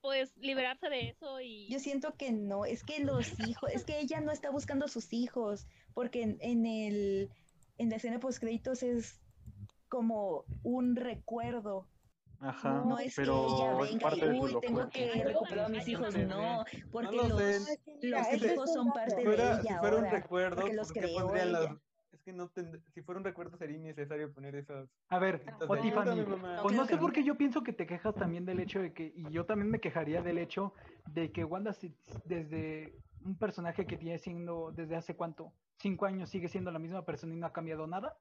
pues 0.00 0.36
liberarse 0.36 0.88
de 0.88 1.10
eso 1.10 1.40
y 1.40 1.68
Yo 1.70 1.78
siento 1.78 2.16
que 2.16 2.32
no, 2.32 2.64
es 2.64 2.82
que 2.82 2.98
los 3.00 3.38
hijos, 3.38 3.70
es 3.72 3.84
que 3.84 4.00
ella 4.00 4.20
no 4.20 4.32
está 4.32 4.50
buscando 4.50 4.86
a 4.86 4.88
sus 4.88 5.12
hijos, 5.12 5.66
porque 5.94 6.22
en, 6.22 6.38
en 6.40 6.66
el, 6.66 7.30
en 7.78 7.88
la 7.88 7.96
escena 7.96 8.18
post 8.18 8.40
créditos 8.40 8.82
es 8.82 9.21
como 9.92 10.46
un 10.62 10.96
recuerdo, 10.96 11.84
Ajá, 12.40 12.82
no 12.86 12.98
es 12.98 13.14
pero 13.14 13.34
que 13.34 13.46
ella 13.52 13.72
es 13.84 13.90
venga 13.90 14.02
parte 14.02 14.24
y, 14.24 14.28
de 14.30 14.38
su 14.38 14.42
uy, 14.42 14.60
tengo 14.62 14.88
que 14.88 15.22
recuperar 15.22 15.66
a 15.66 15.68
mis 15.68 15.86
hijos, 15.86 16.16
no 16.16 16.64
porque 16.90 17.16
no 17.18 17.22
lo 17.28 17.28
los, 17.28 17.42
los 18.00 18.28
es 18.32 18.42
hijos 18.42 18.70
un 18.70 18.74
son 18.74 18.92
parte 18.94 19.16
Si 19.16 19.24
de 19.24 19.34
ella 19.34 19.60
si 19.60 19.68
fuera 19.68 19.96
un 19.96 20.04
ahora, 20.04 20.10
recuerdo, 20.10 20.56
porque 20.62 20.72
los 20.72 20.86
¿por 20.88 20.94
qué 20.94 21.00
creó 21.00 21.14
pondrían 21.20 21.52
las- 21.52 21.62
ella. 21.64 21.80
Es 22.10 22.22
que 22.22 22.32
no 22.32 22.48
tend- 22.50 22.82
si 22.94 23.02
fuera 23.02 23.18
un 23.18 23.24
recuerdo 23.24 23.58
sería 23.58 23.76
innecesario 23.76 24.32
poner 24.32 24.54
esos. 24.54 24.88
A 25.10 25.18
ver, 25.18 25.40
Tiffany. 25.82 26.24
No, 26.24 26.62
Pues 26.62 26.74
no 26.74 26.86
sé 26.86 26.96
por 26.96 27.12
qué 27.12 27.22
yo 27.22 27.36
pienso 27.36 27.62
que 27.62 27.74
te 27.74 27.86
quejas 27.86 28.14
también 28.14 28.46
del 28.46 28.60
hecho 28.60 28.80
de 28.80 28.94
que, 28.94 29.12
y 29.14 29.30
yo 29.30 29.44
también 29.44 29.70
me 29.70 29.78
quejaría 29.80 30.22
del 30.22 30.38
hecho 30.38 30.72
de 31.08 31.32
que 31.32 31.44
Wanda 31.44 31.76
desde 32.24 32.94
un 33.24 33.36
personaje 33.36 33.86
que 33.86 33.98
tiene 33.98 34.18
siendo 34.18 34.72
desde 34.72 34.96
hace 34.96 35.16
cuánto, 35.16 35.52
cinco 35.78 36.06
años 36.06 36.30
sigue 36.30 36.48
siendo 36.48 36.70
la 36.70 36.78
misma 36.78 37.04
persona 37.04 37.34
y 37.34 37.36
no 37.36 37.46
ha 37.46 37.52
cambiado 37.52 37.86
nada. 37.86 38.16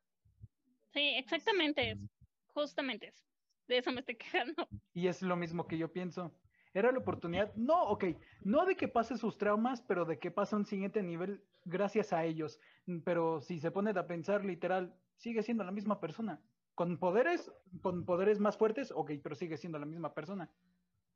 Sí, 0.93 1.13
exactamente 1.17 1.91
eso, 1.91 2.07
justamente 2.53 3.07
eso, 3.07 3.23
de 3.67 3.77
eso 3.77 3.91
me 3.91 3.99
estoy 4.01 4.15
quejando. 4.15 4.67
Y 4.93 5.07
es 5.07 5.21
lo 5.21 5.35
mismo 5.35 5.67
que 5.67 5.77
yo 5.77 5.91
pienso. 5.91 6.33
Era 6.73 6.91
la 6.91 6.99
oportunidad, 6.99 7.53
no, 7.55 7.83
ok, 7.83 8.05
no 8.43 8.65
de 8.65 8.75
que 8.77 8.87
pase 8.87 9.17
sus 9.17 9.37
traumas, 9.37 9.81
pero 9.81 10.05
de 10.05 10.19
que 10.19 10.31
pase 10.31 10.55
a 10.55 10.57
un 10.59 10.65
siguiente 10.65 11.03
nivel 11.03 11.43
gracias 11.65 12.13
a 12.13 12.23
ellos. 12.23 12.59
Pero 13.03 13.41
si 13.41 13.59
se 13.59 13.71
pone 13.71 13.91
a 13.91 14.07
pensar 14.07 14.45
literal, 14.45 14.95
sigue 15.17 15.43
siendo 15.43 15.65
la 15.65 15.71
misma 15.71 15.99
persona. 15.99 16.39
Con 16.73 16.97
poderes, 16.97 17.51
con 17.81 18.05
poderes 18.05 18.39
más 18.39 18.55
fuertes, 18.57 18.91
ok, 18.95 19.11
pero 19.21 19.35
sigue 19.35 19.57
siendo 19.57 19.79
la 19.79 19.85
misma 19.85 20.13
persona. 20.13 20.49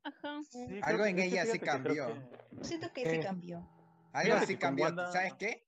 Ajá. 0.02 0.42
Sí, 0.42 0.78
Algo 0.82 1.04
que- 1.04 1.10
en 1.10 1.18
ella 1.20 1.46
sí 1.46 1.58
cambió. 1.58 2.06
que- 2.06 2.64
Siento 2.64 2.92
que 2.92 3.08
sí 3.10 3.16
Eh. 3.16 3.20
cambió. 3.20 3.66
Algo 4.12 4.36
con 4.46 4.56
cambió. 4.56 4.84
Wanda- 4.84 5.10
¿Sabes 5.10 5.34
qué? 5.34 5.65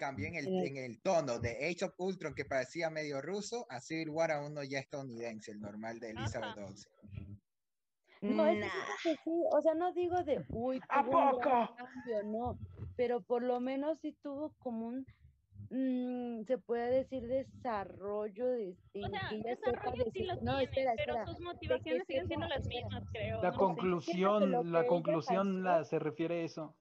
Cambió 0.00 0.28
en 0.28 0.34
el, 0.36 0.46
Eh. 0.48 0.66
en 0.66 0.76
el 0.78 1.02
tono 1.02 1.38
de 1.38 1.50
Age 1.68 1.84
of 1.84 1.94
Ultron, 1.98 2.34
que 2.34 2.46
parecía 2.46 2.88
medio 2.88 3.20
ruso, 3.20 3.66
a 3.68 3.80
Civil 3.80 4.08
War 4.08 4.30
a 4.30 4.40
uno 4.40 4.62
ya 4.64 4.78
estadounidense, 4.78 5.50
el 5.52 5.60
normal 5.60 6.00
de 6.00 6.10
Elizabeth 6.12 6.56
Ajá. 6.56 6.64
Olsen. 6.64 6.90
No, 8.22 8.46
es 8.46 8.54
que 8.54 8.60
Nah. 8.60 8.70
siento 8.70 8.92
que 9.02 9.14
sí, 9.24 9.44
o 9.52 9.60
sea, 9.60 9.74
no 9.74 9.92
digo 9.92 10.22
de, 10.24 10.42
uy, 10.48 10.80
¿A 10.88 11.04
poco? 11.04 11.38
cambio, 11.40 12.22
no, 12.24 12.58
pero 12.96 13.20
por 13.20 13.42
lo 13.42 13.60
menos 13.60 13.98
sí 14.00 14.16
tuvo 14.22 14.54
como 14.58 14.86
un, 14.86 15.06
mm, 15.70 16.44
se 16.46 16.56
puede 16.56 16.90
decir, 16.90 17.26
desarrollo 17.28 18.46
de, 18.46 18.76
O 19.04 19.08
sea, 19.08 19.30
desarrollo 19.44 20.04
sí 20.12 20.20
decir- 20.20 20.26
lo 20.28 20.34
no, 20.36 20.40
tiene, 20.58 20.64
espera, 20.64 20.92
pero 20.96 21.12
espera, 21.12 21.26
sus 21.26 21.40
motivaciones 21.40 22.06
siguen 22.06 22.26
siendo 22.26 22.46
las 22.48 22.66
mismas, 22.66 23.02
creo. 23.12 23.42
La 23.42 23.50
no 23.50 23.58
conclusión, 23.58 24.72
la 24.72 24.86
conclusión 24.86 25.62
pasó- 25.62 25.78
la, 25.78 25.84
se 25.84 25.98
refiere 25.98 26.40
a 26.40 26.44
eso. 26.44 26.74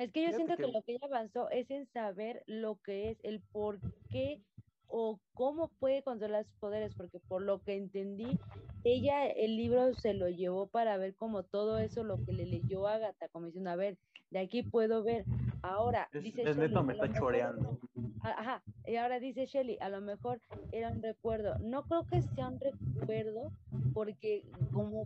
Es 0.00 0.12
que 0.12 0.22
yo 0.22 0.28
Fíjate 0.28 0.36
siento 0.36 0.56
que... 0.56 0.62
que- 0.64 0.72
lo 0.72 0.82
que 0.82 0.92
ella 0.92 1.06
avanzó 1.06 1.50
es 1.50 1.70
en 1.70 1.86
saber 1.92 2.42
lo 2.46 2.76
que 2.76 3.10
es, 3.10 3.18
el 3.22 3.40
por 3.52 3.78
qué 4.10 4.40
o 4.88 5.20
cómo 5.34 5.68
puede 5.78 6.02
controlar 6.02 6.44
sus 6.46 6.56
poderes, 6.58 6.94
porque 6.96 7.20
por 7.28 7.42
lo 7.42 7.62
que 7.62 7.76
entendí, 7.76 8.38
ella 8.82 9.26
el 9.26 9.56
libro 9.56 9.92
se 9.94 10.14
lo 10.14 10.28
llevó 10.30 10.66
para 10.68 10.96
ver 10.96 11.14
como 11.14 11.42
todo 11.44 11.78
eso, 11.78 12.02
lo 12.02 12.24
que 12.24 12.32
le 12.32 12.46
leyó 12.46 12.88
Agatha, 12.88 13.28
como 13.28 13.46
diciendo, 13.46 13.70
a 13.70 13.76
ver, 13.76 13.98
de 14.30 14.38
aquí 14.40 14.62
puedo 14.62 15.04
ver. 15.04 15.26
Ahora, 15.62 16.08
Es, 16.12 16.24
dice 16.24 16.42
es 16.42 16.56
Shelley, 16.56 16.68
neto, 16.68 16.82
me 16.82 16.94
a 16.94 16.96
está 16.96 17.12
choreando. 17.20 17.78
a- 18.22 18.40
Ajá, 18.40 18.62
y 18.86 18.96
ahora 18.96 19.20
dice 19.20 19.44
Shelly, 19.46 19.76
a 19.80 19.90
lo 19.90 20.00
mejor 20.00 20.40
era 20.72 20.88
un 20.88 21.02
recuerdo. 21.02 21.56
No 21.60 21.84
creo 21.84 22.06
que 22.06 22.22
sea 22.22 22.48
un 22.48 22.58
recuerdo, 22.58 23.52
porque 23.94 24.42
como, 24.72 25.04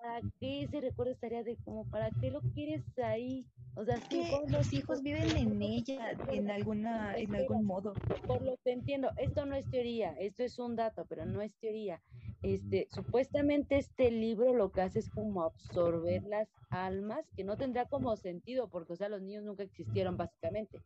¿para 0.00 0.22
qué 0.38 0.62
ese 0.64 0.80
recuerdo 0.80 1.12
estaría 1.12 1.42
de 1.44 1.58
como, 1.58 1.88
¿para 1.88 2.10
qué 2.20 2.30
lo 2.30 2.40
quieres 2.54 2.84
ahí? 2.98 3.46
O 3.74 3.84
sea, 3.84 4.00
sí, 4.00 4.06
Que 4.10 4.40
los 4.48 4.72
hijos 4.72 5.02
viven 5.02 5.36
en 5.36 5.62
ella 5.62 6.12
en 6.26 6.50
alguna, 6.50 7.16
en 7.16 7.34
algún 7.34 7.64
modo. 7.66 7.98
por 8.26 8.42
lo 8.42 8.56
que 8.64 8.72
entiendo, 8.72 9.12
esto 9.16 9.46
no 9.46 9.54
es 9.56 9.68
teoría, 9.68 10.12
esto 10.18 10.42
es 10.42 10.58
un 10.58 10.76
dato, 10.76 11.06
pero 11.06 11.26
no 11.26 11.40
es 11.42 11.56
teoría. 11.58 12.02
Este, 12.42 12.86
supuestamente 12.90 13.76
este 13.78 14.10
libro 14.10 14.54
lo 14.54 14.72
que 14.72 14.80
hace 14.82 14.98
es 15.00 15.10
como 15.10 15.42
absorber 15.44 16.22
las 16.24 16.48
almas, 16.70 17.30
que 17.36 17.44
no 17.44 17.56
tendrá 17.58 17.86
como 17.86 18.16
sentido, 18.16 18.68
porque, 18.70 18.94
o 18.94 18.96
sea, 18.96 19.08
los 19.08 19.22
niños 19.22 19.44
nunca 19.44 19.62
existieron, 19.62 20.16
básicamente. 20.16 20.82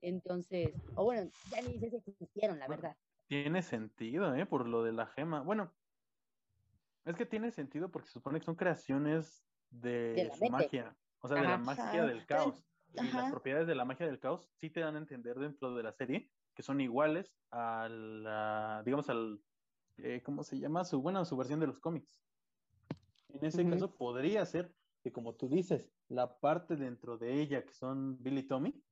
Entonces, 0.00 0.74
o 0.94 1.04
bueno, 1.04 1.30
ya 1.44 1.62
ni 1.62 1.78
sé 1.78 1.90
si 1.90 1.96
existieron, 1.96 2.58
la 2.58 2.68
verdad. 2.68 2.96
Tiene 3.26 3.62
sentido, 3.62 4.34
¿eh? 4.34 4.46
Por 4.46 4.66
lo 4.68 4.82
de 4.82 4.92
la 4.92 5.06
gema. 5.06 5.40
Bueno, 5.42 5.72
es 7.04 7.16
que 7.16 7.26
tiene 7.26 7.50
sentido 7.50 7.90
porque 7.90 8.08
se 8.08 8.14
supone 8.14 8.38
que 8.38 8.46
son 8.46 8.56
creaciones 8.56 9.44
de, 9.70 10.30
su 10.34 10.50
magia, 10.50 10.96
o 11.20 11.28
sea, 11.28 11.40
de 11.40 11.48
la 11.48 11.58
magia 11.58 11.84
Ajá. 11.84 12.06
del 12.06 12.24
caos. 12.26 12.64
Y 12.94 13.10
las 13.10 13.28
propiedades 13.30 13.66
de 13.66 13.74
la 13.74 13.84
magia 13.84 14.06
del 14.06 14.20
caos 14.20 14.48
sí 14.60 14.70
te 14.70 14.80
dan 14.80 14.94
a 14.94 14.98
entender 14.98 15.36
dentro 15.38 15.74
de 15.74 15.82
la 15.82 15.92
serie 15.92 16.30
que 16.54 16.62
son 16.62 16.80
iguales 16.80 17.36
a 17.50 17.88
la, 17.88 18.82
digamos, 18.84 19.08
al, 19.10 19.40
eh, 19.98 20.22
¿cómo 20.24 20.44
se 20.44 20.58
llama? 20.58 20.84
Su, 20.84 21.02
bueno, 21.02 21.24
su 21.24 21.36
versión 21.36 21.60
de 21.60 21.66
los 21.66 21.80
cómics. 21.80 22.22
En 23.30 23.44
ese 23.44 23.68
caso 23.68 23.96
podría 23.96 24.46
ser 24.46 24.72
que, 25.02 25.12
como 25.12 25.34
tú 25.34 25.48
dices, 25.48 25.90
la 26.08 26.38
parte 26.38 26.76
dentro 26.76 27.18
de 27.18 27.40
ella 27.40 27.64
que 27.64 27.74
son 27.74 28.22
Billy 28.22 28.40
y 28.40 28.46
Tommy, 28.46 28.84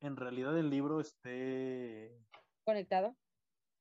en 0.00 0.16
realidad 0.16 0.56
el 0.56 0.70
libro 0.70 1.00
esté 1.00 2.16
¿Conectado? 2.64 3.16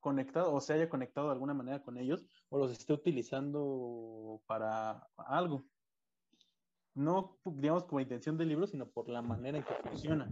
Conectado 0.03 0.53
o 0.53 0.61
se 0.61 0.73
haya 0.73 0.89
conectado 0.89 1.27
de 1.27 1.33
alguna 1.33 1.53
manera 1.55 1.81
con 1.81 1.97
ellos 1.97 2.27
o 2.49 2.59
los 2.59 2.71
esté 2.71 2.93
utilizando 2.93 4.43
para 4.45 5.07
algo. 5.17 5.65
No, 6.93 7.39
digamos, 7.45 7.85
como 7.85 8.01
intención 8.01 8.37
del 8.37 8.49
libro, 8.49 8.67
sino 8.67 8.87
por 8.87 9.09
la 9.09 9.21
manera 9.23 9.57
en 9.57 9.63
que 9.63 9.73
funciona. 9.89 10.29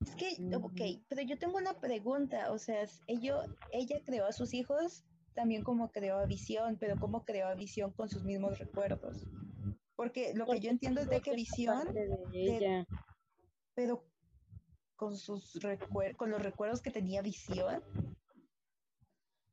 Es 0.00 0.14
que, 0.16 0.56
ok, 0.56 1.04
pero 1.08 1.22
yo 1.22 1.38
tengo 1.38 1.58
una 1.58 1.78
pregunta, 1.78 2.52
o 2.52 2.58
sea, 2.58 2.84
ello- 3.06 3.42
ella 3.72 4.00
creó 4.06 4.24
a 4.26 4.32
sus 4.32 4.54
hijos 4.54 5.04
también 5.34 5.62
como 5.62 5.90
creó 5.92 6.18
a 6.18 6.26
Visión, 6.26 6.78
pero 6.80 6.96
¿cómo 6.98 7.24
creó 7.24 7.48
a 7.48 7.54
Visión 7.54 7.92
con 7.92 8.08
sus 8.08 8.24
mismos 8.24 8.58
recuerdos? 8.58 9.26
Porque 9.96 10.32
lo 10.34 10.44
que 10.44 10.52
Porque 10.52 10.60
yo 10.60 10.70
entiendo 10.70 11.02
es 11.02 11.08
de 11.08 11.20
que 11.20 11.34
Visión, 11.34 11.92
de 11.92 12.56
ella. 12.56 12.86
pero 13.74 14.09
con 15.00 15.16
sus 15.16 15.58
con 16.18 16.30
los 16.30 16.42
recuerdos 16.42 16.82
que 16.82 16.90
tenía 16.90 17.22
Visión, 17.22 17.82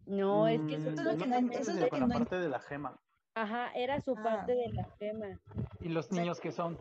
No, 0.06 0.46
es 0.48 0.60
que 0.62 0.78
Mm, 0.78 0.82
eso 0.88 0.90
es 0.90 1.04
lo 1.06 1.18
que 1.18 1.28
no- 1.28 1.52
eso 1.52 1.72
es 1.72 1.80
lo 1.80 1.90
con 1.90 2.00
que 2.00 2.00
la 2.02 2.08
no 2.08 2.14
parte 2.20 2.36
de 2.38 2.50
la 2.50 2.60
gema. 2.62 3.00
Ajá, 3.34 3.72
era 3.76 4.02
su 4.02 4.12
Ah. 4.18 4.24
parte 4.24 4.54
de 4.56 4.70
la 4.74 4.90
gema. 5.00 5.42
¿Y 5.82 5.90
los 5.90 6.12
niños 6.12 6.40
que 6.42 6.52
son? 6.52 6.78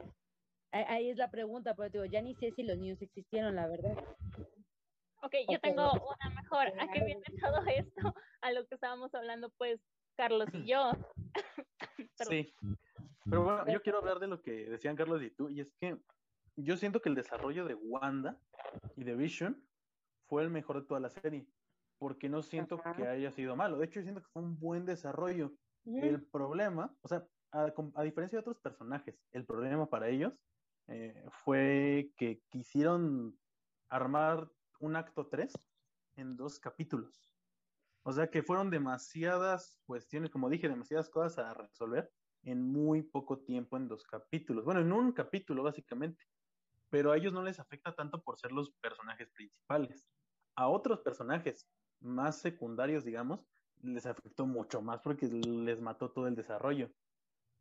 Ahí, 0.72 1.10
es 1.10 1.16
la 1.16 1.30
pregunta, 1.30 1.74
pero 1.74 1.90
digo, 1.90 2.05
ya 2.05 2.20
ni 2.22 2.34
sé 2.36 2.51
si 2.52 2.62
los 2.64 2.76
niños 2.78 3.01
existieron, 3.02 3.55
la 3.56 3.66
verdad. 3.68 3.97
Ok, 5.22 5.34
yo 5.51 5.59
tengo 5.60 5.93
una 5.93 6.34
mejor. 6.40 6.66
¿A 6.80 6.86
qué 6.93 7.05
viene 7.05 7.22
todo 7.40 7.64
esto? 7.66 8.14
A 8.43 8.52
lo 8.52 8.64
que 8.66 8.74
estábamos 8.74 9.12
hablando, 9.14 9.51
pues, 9.59 9.80
Carlos 10.16 10.48
y 10.55 10.66
yo. 10.66 10.93
Sí. 12.28 12.52
Pero 13.24 13.43
bueno, 13.44 13.66
yo 13.68 13.82
quiero 13.82 13.98
hablar 13.98 14.18
de 14.20 14.28
lo 14.28 14.40
que 14.40 14.52
decían 14.70 14.94
Carlos 14.97 15.20
y 15.22 15.30
tú, 15.30 15.48
y 15.48 15.60
es 15.60 15.72
que 15.80 15.98
yo 16.57 16.77
siento 16.77 17.01
que 17.01 17.09
el 17.09 17.15
desarrollo 17.15 17.66
de 17.66 17.74
Wanda 17.74 18.39
y 18.97 19.05
de 19.05 19.15
Vision 19.15 19.62
fue 20.27 20.43
el 20.43 20.51
mejor 20.51 20.81
de 20.81 20.87
toda 20.87 21.01
la 21.01 21.11
serie, 21.11 21.47
porque 21.99 22.28
no 22.28 22.43
siento 22.43 22.77
Ajá. 22.77 22.95
que 22.95 23.07
haya 23.07 23.31
sido 23.31 23.57
malo. 23.57 23.78
De 23.78 23.87
hecho, 23.87 24.01
yo 24.01 24.05
siento 24.05 24.23
que 24.23 24.31
fue 24.33 24.43
un 24.43 24.59
buen 24.59 24.85
desarrollo. 24.85 25.53
El 25.85 26.27
problema, 26.27 26.93
o 27.03 27.09
sea, 27.09 27.24
a 27.53 28.03
diferencia 28.03 28.37
de 28.37 28.41
otros 28.41 28.59
personajes, 28.59 29.16
el 29.31 29.47
problema 29.47 29.89
para 29.89 30.09
ellos 30.09 30.33
eh, 30.89 31.24
fue 31.45 32.12
que 32.16 32.43
quisieron 32.49 33.39
armar 33.89 34.51
un 34.81 34.97
acto 34.97 35.28
3 35.28 35.53
en 36.16 36.37
dos 36.37 36.59
capítulos. 36.59 37.33
O 38.03 38.12
sea 38.12 38.28
que 38.28 38.43
fueron 38.43 38.70
demasiadas 38.70 39.81
cuestiones, 39.87 40.31
como 40.31 40.49
dije, 40.49 40.69
demasiadas 40.69 41.11
cosas 41.11 41.39
a 41.39 41.55
resolver 41.55 42.11
en 42.43 42.62
muy 42.62 43.03
poco 43.03 43.41
tiempo 43.41 43.77
en 43.77 43.89
dos 43.89 44.05
capítulos. 44.05 44.65
Bueno, 44.65 44.81
en 44.81 44.93
un 44.93 45.12
capítulo 45.12 45.62
básicamente. 45.62 46.24
Pero 46.97 47.12
a 47.12 47.18
ellos 47.18 47.35
no 47.35 47.43
les 47.43 47.60
afecta 47.60 47.94
tanto 47.94 48.23
por 48.23 48.39
ser 48.39 48.52
los 48.52 48.70
personajes 48.81 49.28
principales. 49.28 50.09
A 50.55 50.66
otros 50.68 51.01
personajes 51.01 51.68
más 52.01 52.39
secundarios, 52.39 53.05
digamos, 53.05 53.47
les 53.82 54.06
afectó 54.06 54.47
mucho 54.47 54.81
más 54.81 55.02
porque 55.02 55.27
les 55.27 55.78
mató 55.78 56.10
todo 56.10 56.27
el 56.27 56.35
desarrollo. 56.35 56.90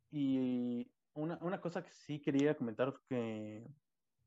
Y 0.09 0.89
una, 1.15 1.37
una 1.41 1.59
cosa 1.59 1.83
que 1.83 1.91
sí 1.91 2.21
quería 2.21 2.55
comentar 2.55 2.97
que 3.09 3.67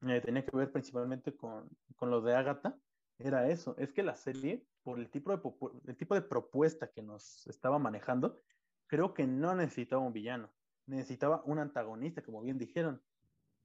eh, 0.02 0.20
tenía 0.20 0.44
que 0.44 0.54
ver 0.54 0.70
principalmente 0.70 1.34
con, 1.34 1.70
con 1.96 2.10
lo 2.10 2.20
de 2.20 2.34
Agatha, 2.34 2.78
era 3.16 3.48
eso, 3.48 3.76
es 3.78 3.90
que 3.94 4.02
la 4.02 4.14
serie, 4.14 4.62
por 4.82 4.98
el 4.98 5.08
tipo, 5.08 5.34
de, 5.34 5.40
el 5.86 5.96
tipo 5.96 6.16
de 6.16 6.20
propuesta 6.20 6.88
que 6.88 7.00
nos 7.00 7.46
estaba 7.46 7.78
manejando, 7.78 8.42
creo 8.86 9.14
que 9.14 9.26
no 9.26 9.54
necesitaba 9.54 10.02
un 10.02 10.12
villano, 10.12 10.52
necesitaba 10.84 11.42
un 11.46 11.60
antagonista, 11.60 12.22
como 12.22 12.42
bien 12.42 12.58
dijeron. 12.58 13.02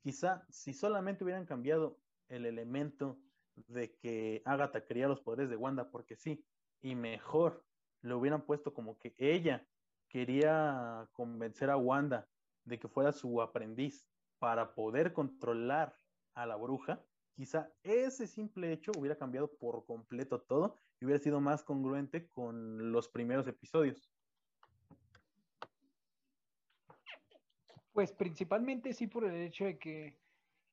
Quizá 0.03 0.45
si 0.49 0.73
solamente 0.73 1.23
hubieran 1.23 1.45
cambiado 1.45 1.97
el 2.27 2.45
elemento 2.45 3.21
de 3.55 3.95
que 3.95 4.41
Agatha 4.43 4.83
quería 4.83 5.07
los 5.07 5.21
poderes 5.21 5.49
de 5.49 5.55
Wanda, 5.55 5.89
porque 5.91 6.17
sí, 6.17 6.45
y 6.81 6.93
mejor 6.93 7.65
lo 8.01 8.17
hubieran 8.17 8.45
puesto 8.45 8.73
como 8.73 8.99
que 8.99 9.15
ella 9.17 9.65
quería 10.09 11.09
convencer 11.13 11.69
a 11.69 11.77
Wanda 11.77 12.29
de 12.65 12.79
que 12.79 12.89
fuera 12.89 13.13
su 13.13 13.41
aprendiz 13.41 14.05
para 14.39 14.75
poder 14.75 15.13
controlar 15.13 15.97
a 16.35 16.45
la 16.45 16.57
bruja, 16.57 17.05
quizá 17.33 17.73
ese 17.81 18.27
simple 18.27 18.73
hecho 18.73 18.91
hubiera 18.97 19.17
cambiado 19.17 19.55
por 19.57 19.85
completo 19.85 20.41
todo 20.41 20.75
y 20.99 21.05
hubiera 21.05 21.23
sido 21.23 21.39
más 21.39 21.63
congruente 21.63 22.27
con 22.29 22.91
los 22.91 23.07
primeros 23.07 23.47
episodios. 23.47 24.12
Pues 27.93 28.11
principalmente 28.11 28.93
sí 28.93 29.07
por 29.07 29.23
el 29.25 29.35
hecho 29.35 29.65
de 29.65 29.77
que 29.77 30.19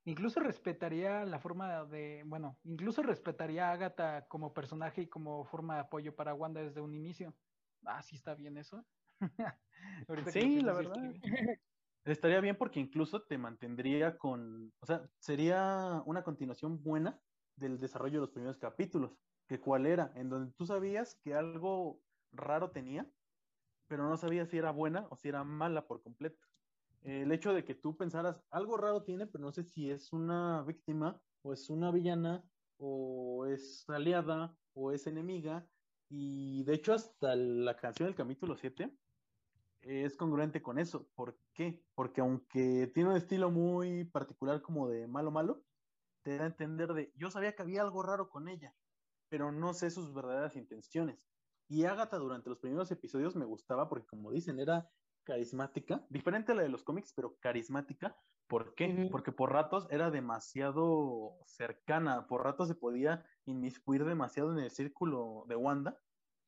incluso 0.05 0.39
respetaría 0.39 1.23
la 1.23 1.39
forma 1.39 1.85
de, 1.85 2.23
bueno, 2.25 2.59
incluso 2.63 3.03
respetaría 3.03 3.69
a 3.69 3.73
Agatha 3.73 4.27
como 4.27 4.53
personaje 4.53 5.03
y 5.03 5.07
como 5.07 5.45
forma 5.45 5.75
de 5.75 5.81
apoyo 5.81 6.15
para 6.15 6.33
Wanda 6.33 6.61
desde 6.61 6.81
un 6.81 6.95
inicio. 6.95 7.35
Ah, 7.85 8.01
sí 8.01 8.15
está 8.15 8.35
bien 8.35 8.57
eso. 8.57 8.85
Sí, 10.25 10.59
la 10.61 10.73
verdad. 10.73 11.13
Estaría 12.03 12.41
bien 12.41 12.57
porque 12.57 12.79
incluso 12.79 13.21
te 13.23 13.37
mantendría 13.37 14.17
con, 14.17 14.73
o 14.81 14.85
sea, 14.87 15.07
sería 15.19 16.01
una 16.05 16.23
continuación 16.23 16.81
buena 16.81 17.21
del 17.55 17.79
desarrollo 17.79 18.13
de 18.13 18.21
los 18.21 18.31
primeros 18.31 18.57
capítulos, 18.57 19.19
que 19.47 19.59
cuál 19.59 19.85
era, 19.85 20.11
en 20.15 20.29
donde 20.29 20.51
tú 20.53 20.65
sabías 20.65 21.19
que 21.23 21.35
algo 21.35 22.01
raro 22.31 22.71
tenía, 22.71 23.11
pero 23.87 24.09
no 24.09 24.17
sabías 24.17 24.49
si 24.49 24.57
era 24.57 24.71
buena 24.71 25.07
o 25.11 25.15
si 25.15 25.29
era 25.29 25.43
mala 25.43 25.85
por 25.87 26.01
completo. 26.01 26.50
El 27.01 27.31
hecho 27.31 27.53
de 27.53 27.65
que 27.65 27.75
tú 27.75 27.97
pensaras, 27.97 28.43
algo 28.51 28.77
raro 28.77 29.03
tiene, 29.03 29.25
pero 29.25 29.43
no 29.43 29.51
sé 29.51 29.63
si 29.63 29.89
es 29.89 30.13
una 30.13 30.61
víctima 30.63 31.19
o 31.41 31.53
es 31.53 31.69
una 31.69 31.91
villana 31.91 32.43
o 32.77 33.45
es 33.47 33.89
aliada 33.89 34.55
o 34.73 34.91
es 34.91 35.07
enemiga. 35.07 35.67
Y 36.09 36.63
de 36.63 36.73
hecho 36.75 36.93
hasta 36.93 37.35
la 37.35 37.75
canción 37.75 38.07
del 38.07 38.15
capítulo 38.15 38.55
7 38.55 38.95
es 39.81 40.15
congruente 40.15 40.61
con 40.61 40.77
eso. 40.77 41.07
¿Por 41.15 41.39
qué? 41.53 41.83
Porque 41.95 42.21
aunque 42.21 42.91
tiene 42.93 43.09
un 43.09 43.15
estilo 43.15 43.49
muy 43.49 44.05
particular 44.05 44.61
como 44.61 44.87
de 44.87 45.07
malo 45.07 45.31
malo, 45.31 45.63
te 46.23 46.37
da 46.37 46.43
a 46.43 46.47
entender 46.47 46.93
de, 46.93 47.11
yo 47.15 47.31
sabía 47.31 47.55
que 47.55 47.63
había 47.63 47.81
algo 47.81 48.03
raro 48.03 48.29
con 48.29 48.47
ella, 48.47 48.75
pero 49.29 49.51
no 49.51 49.73
sé 49.73 49.89
sus 49.89 50.13
verdaderas 50.13 50.55
intenciones. 50.55 51.25
Y 51.67 51.85
Agatha 51.85 52.17
durante 52.17 52.49
los 52.49 52.59
primeros 52.59 52.91
episodios 52.91 53.35
me 53.35 53.45
gustaba 53.45 53.89
porque, 53.89 54.05
como 54.05 54.31
dicen, 54.31 54.59
era 54.59 54.89
carismática, 55.23 56.05
diferente 56.09 56.51
a 56.51 56.55
la 56.55 56.63
de 56.63 56.69
los 56.69 56.83
cómics, 56.83 57.13
pero 57.15 57.37
carismática. 57.39 58.17
¿Por 58.47 58.75
qué? 58.75 59.07
Porque 59.09 59.31
por 59.31 59.53
ratos 59.53 59.87
era 59.89 60.11
demasiado 60.11 61.37
cercana, 61.45 62.27
por 62.27 62.43
ratos 62.43 62.67
se 62.67 62.75
podía 62.75 63.25
inmiscuir 63.45 64.03
demasiado 64.03 64.51
en 64.51 64.59
el 64.59 64.71
círculo 64.71 65.45
de 65.47 65.55
Wanda, 65.55 65.97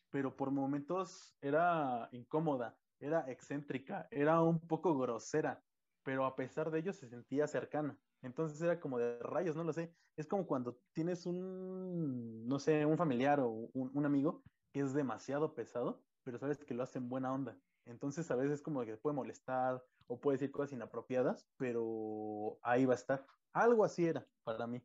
pero 0.10 0.36
por 0.36 0.52
momentos 0.52 1.36
era 1.42 2.10
incómoda, 2.12 2.78
era 3.00 3.30
excéntrica, 3.32 4.08
era 4.12 4.42
un 4.42 4.60
poco 4.60 4.98
grosera, 4.98 5.64
pero 6.04 6.26
a 6.26 6.36
pesar 6.36 6.72
de 6.72 6.80
ello 6.80 6.92
se 6.94 7.08
sentía 7.08 7.48
cercana. 7.48 7.98
Entonces 8.22 8.62
era 8.62 8.80
como 8.80 9.00
de 9.00 9.20
rayos, 9.20 9.56
no 9.56 9.64
lo 9.64 9.74
sé. 9.74 9.94
Es 10.18 10.28
como 10.28 10.46
cuando 10.46 10.80
tienes 10.94 11.26
un, 11.26 12.46
no 12.48 12.60
sé, 12.60 12.86
un 12.86 12.98
familiar 12.98 13.40
o 13.40 13.50
un, 13.50 13.92
un 13.94 14.06
amigo 14.06 14.44
que 14.74 14.82
es 14.82 14.94
demasiado 14.94 15.54
pesado, 15.56 16.04
pero 16.24 16.38
sabes 16.38 16.64
que 16.64 16.74
lo 16.74 16.84
hace 16.84 17.00
en 17.00 17.10
buena 17.10 17.34
onda. 17.34 17.58
Entonces 17.86 18.30
a 18.32 18.36
veces 18.36 18.62
como 18.62 18.82
que 18.82 18.92
te 18.92 18.98
puede 18.98 19.16
molestar 19.16 19.84
o 20.08 20.20
puede 20.20 20.38
decir 20.38 20.52
cosas 20.52 20.74
inapropiadas, 20.74 21.48
pero 21.58 22.58
ahí 22.62 22.86
va 22.86 22.94
a 22.94 22.98
estar. 22.98 23.26
Algo 23.54 23.84
así 23.84 24.06
era 24.06 24.26
para 24.44 24.68
mí. 24.68 24.82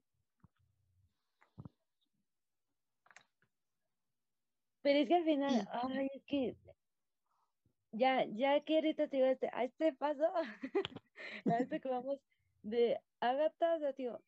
Pero 4.82 4.98
es 5.00 5.08
que 5.08 5.14
al 5.14 5.24
final, 5.24 5.68
ay, 5.70 6.08
es 6.14 6.22
que 6.24 6.56
ya, 7.92 8.24
ya 8.24 8.60
que 8.60 8.76
ahorita 8.76 9.08
te 9.08 9.16
digo 9.16 9.28
este, 9.28 9.50
a 9.52 9.64
este 9.64 9.92
paso, 9.92 10.24
a 11.46 11.58
este 11.58 11.80
que 11.80 11.88
vamos 11.88 12.18
de 12.62 13.00
Agatha, 13.20 13.74
o 13.74 13.78
sea, 13.80 13.92
tío, 13.92 14.20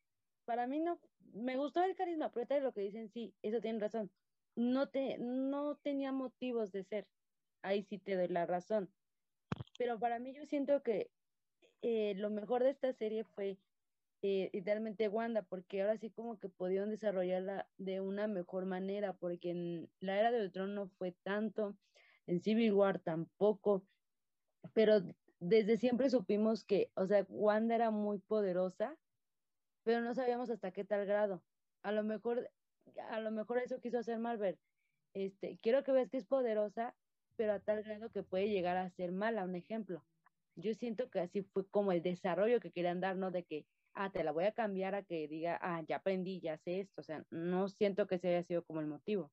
para 0.45 0.67
mí 0.67 0.81
no, 0.81 0.99
me 1.33 1.57
gustó 1.57 1.83
el 1.83 1.95
carisma, 1.95 2.31
pero 2.31 2.43
ahorita 2.43 2.61
lo 2.61 2.73
que 2.73 2.83
dicen, 2.83 3.09
sí, 3.11 3.35
eso 3.43 3.61
tienen 3.61 3.81
razón. 3.81 4.11
No 4.57 4.89
te, 4.89 5.17
no 5.19 5.77
tenía 5.77 6.13
motivos 6.13 6.73
de 6.73 6.85
ser. 6.85 7.07
Ahí 7.63 7.83
sí 7.83 7.99
te 7.99 8.17
doy 8.17 8.29
la 8.29 8.47
razón. 8.47 8.93
Pero 9.79 9.99
para 9.99 10.19
mí 10.19 10.33
yo 10.33 10.47
siento 10.47 10.83
que 10.83 11.11
eh, 11.83 12.15
lo 12.17 12.31
mejor 12.31 12.63
de 12.63 12.71
esta 12.71 12.93
serie 12.93 13.25
fue 13.25 13.59
eh, 14.23 14.51
idealmente 14.53 15.09
Wanda, 15.09 15.43
porque 15.43 15.81
ahora 15.81 15.97
sí 15.97 16.11
como 16.11 16.39
que 16.39 16.49
pudieron 16.49 16.91
desarrollarla 16.91 17.69
de 17.79 18.01
una 18.01 18.27
mejor 18.27 18.67
manera, 18.67 19.15
porque 19.15 19.51
en 19.51 19.91
la 20.01 20.19
era 20.19 20.31
de 20.31 20.43
Ultron 20.43 20.75
no 20.75 20.89
fue 20.89 21.13
tanto, 21.23 21.77
en 22.27 22.43
Civil 22.43 22.75
War 22.75 22.99
tampoco, 22.99 23.87
pero 24.75 25.01
desde 25.39 25.79
siempre 25.79 26.11
supimos 26.11 26.65
que, 26.65 26.93
o 26.95 27.07
sea, 27.07 27.25
Wanda 27.31 27.75
era 27.75 27.91
muy 27.91 28.19
poderosa, 28.19 28.99
pero 29.85 30.03
no 30.03 30.15
sabíamos 30.15 30.51
hasta 30.51 30.71
qué 30.71 30.85
tal 30.85 31.07
grado. 31.07 31.43
A 31.83 31.93
lo 31.93 32.05
mejor, 32.05 32.51
a 33.09 33.21
lo 33.21 33.31
mejor 33.31 33.59
eso 33.59 33.81
quiso 33.81 33.99
hacer 33.99 34.19
Marvel. 34.19 34.59
Este, 35.15 35.59
quiero 35.63 35.83
que 35.83 35.93
veas 35.93 36.11
que 36.11 36.19
es 36.19 36.27
poderosa, 36.27 36.95
pero 37.41 37.55
a 37.55 37.59
tal 37.59 37.83
grado 37.83 38.11
que 38.11 38.23
puede 38.23 38.51
llegar 38.51 38.77
a 38.77 38.91
ser 38.91 39.13
mala, 39.13 39.45
un 39.45 39.55
ejemplo. 39.55 40.05
Yo 40.57 40.75
siento 40.75 41.09
que 41.09 41.21
así 41.21 41.41
fue 41.41 41.67
como 41.71 41.91
el 41.91 42.03
desarrollo 42.03 42.61
que 42.61 42.71
querían 42.71 43.01
dar, 43.01 43.17
¿no? 43.17 43.31
De 43.31 43.45
que, 43.45 43.65
ah, 43.95 44.11
te 44.11 44.23
la 44.23 44.31
voy 44.31 44.45
a 44.45 44.53
cambiar 44.53 44.95
a 44.95 45.03
que 45.03 45.27
diga, 45.27 45.59
ah, 45.63 45.83
ya 45.89 45.97
aprendí, 45.97 46.39
ya 46.41 46.59
sé 46.59 46.81
esto. 46.81 47.01
O 47.01 47.03
sea, 47.03 47.25
no 47.31 47.71
siento 47.71 48.07
que 48.07 48.17
ese 48.17 48.29
haya 48.29 48.43
sido 48.43 48.63
como 48.63 48.81
el 48.81 48.89
motivo. 48.89 49.33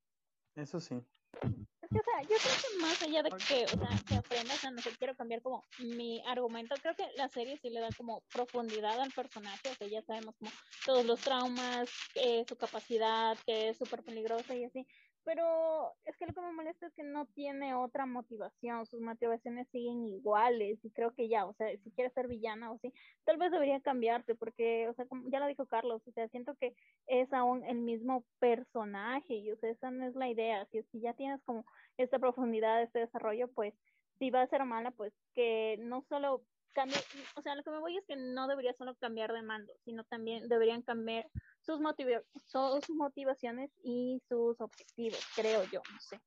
Eso 0.56 0.80
sí. 0.80 0.96
O 0.96 2.02
sea, 2.04 2.22
yo 2.22 2.36
creo 2.38 2.56
que 2.62 2.82
más 2.82 3.02
allá 3.02 3.24
de 3.24 3.30
que, 3.30 3.66
o 3.66 3.78
sea, 3.78 3.90
que 4.08 4.16
aprendas, 4.16 4.56
o 4.56 4.60
sea, 4.60 4.72
no 4.72 4.82
sé, 4.82 4.92
quiero 4.98 5.16
cambiar 5.16 5.42
como 5.42 5.66
mi 5.80 6.22
argumento, 6.26 6.76
creo 6.82 6.96
que 6.96 7.08
la 7.18 7.28
serie 7.28 7.58
sí 7.62 7.70
le 7.70 7.82
da 7.82 7.90
como 7.98 8.22
profundidad 8.34 9.00
al 9.00 9.12
personaje, 9.12 9.70
o 9.70 9.76
sea, 9.76 9.88
ya 9.88 10.02
sabemos 10.02 10.36
como 10.38 10.52
todos 10.86 11.06
los 11.06 11.20
traumas, 11.20 11.90
eh, 12.16 12.46
su 12.48 12.56
capacidad, 12.58 13.38
que 13.46 13.70
es 13.70 13.78
súper 13.78 14.04
peligrosa 14.04 14.56
y 14.56 14.66
así, 14.66 14.86
pero 15.28 15.94
es 16.06 16.16
que 16.16 16.26
lo 16.26 16.34
que 16.34 16.40
me 16.40 16.54
molesta 16.54 16.88
es 16.88 16.94
que 16.94 17.04
no 17.04 17.26
tiene 17.26 17.76
otra 17.76 18.06
motivación, 18.06 18.86
sus 18.86 19.02
motivaciones 19.02 19.68
siguen 19.74 20.08
iguales 20.08 20.80
y 20.84 20.90
creo 20.92 21.14
que 21.14 21.28
ya, 21.28 21.46
o 21.46 21.54
sea, 21.56 21.68
si 21.84 21.92
quieres 21.92 22.14
ser 22.14 22.30
villana 22.30 22.72
o 22.72 22.78
sí, 22.78 22.94
tal 23.26 23.36
vez 23.36 23.52
debería 23.52 23.82
cambiarte 23.82 24.36
porque, 24.36 24.88
o 24.88 24.94
sea, 24.94 25.06
como 25.06 25.30
ya 25.30 25.42
lo 25.42 25.48
dijo 25.48 25.66
Carlos, 25.66 26.02
o 26.08 26.12
sea, 26.14 26.30
siento 26.30 26.56
que 26.56 26.78
es 27.08 27.34
aún 27.34 27.66
el 27.66 27.80
mismo 27.80 28.24
personaje 28.40 29.34
y, 29.34 29.52
o 29.52 29.58
sea, 29.58 29.70
esa 29.70 29.92
no 29.92 30.08
es 30.08 30.16
la 30.16 30.30
idea, 30.30 30.66
si, 30.72 30.82
si 30.84 31.02
ya 31.02 31.14
tienes 31.14 31.42
como 31.44 31.66
esta 31.98 32.20
profundidad, 32.20 32.82
este 32.82 33.00
desarrollo, 33.00 33.50
pues 33.50 33.74
si 34.20 34.30
va 34.30 34.44
a 34.44 34.48
ser 34.48 34.64
mala, 34.64 34.92
pues 34.92 35.12
que 35.36 35.76
no 35.82 36.06
solo 36.08 36.42
cambie, 36.72 36.96
o 37.36 37.42
sea, 37.42 37.54
lo 37.56 37.64
que 37.64 37.72
me 37.72 37.80
voy 37.80 37.98
es 37.98 38.06
que 38.06 38.16
no 38.16 38.48
debería 38.48 38.74
solo 38.78 38.96
cambiar 38.96 39.34
de 39.34 39.42
mando, 39.42 39.74
sino 39.84 40.06
también 40.06 40.48
deberían 40.48 40.84
cambiar 40.84 41.28
sus, 41.68 41.82
motiva 41.82 42.22
sus 42.48 42.90
motivaciones 42.90 43.70
y 43.84 44.22
sus 44.28 44.60
objetivos, 44.62 45.20
creo 45.36 45.64
yo, 45.66 45.82
no 45.92 46.00
sé. 46.00 46.20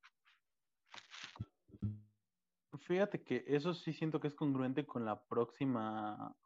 Fíjate 2.86 3.22
que 3.22 3.44
eso 3.46 3.72
sí 3.74 3.92
siento 3.92 4.20
que 4.20 4.28
es 4.28 4.34
congruente 4.34 4.86
con 4.86 5.04
la 5.04 5.22
próxima 5.24 6.36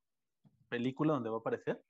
película 0.68 1.14
donde 1.14 1.30
va 1.30 1.36
a 1.36 1.40
aparecer. 1.40 1.82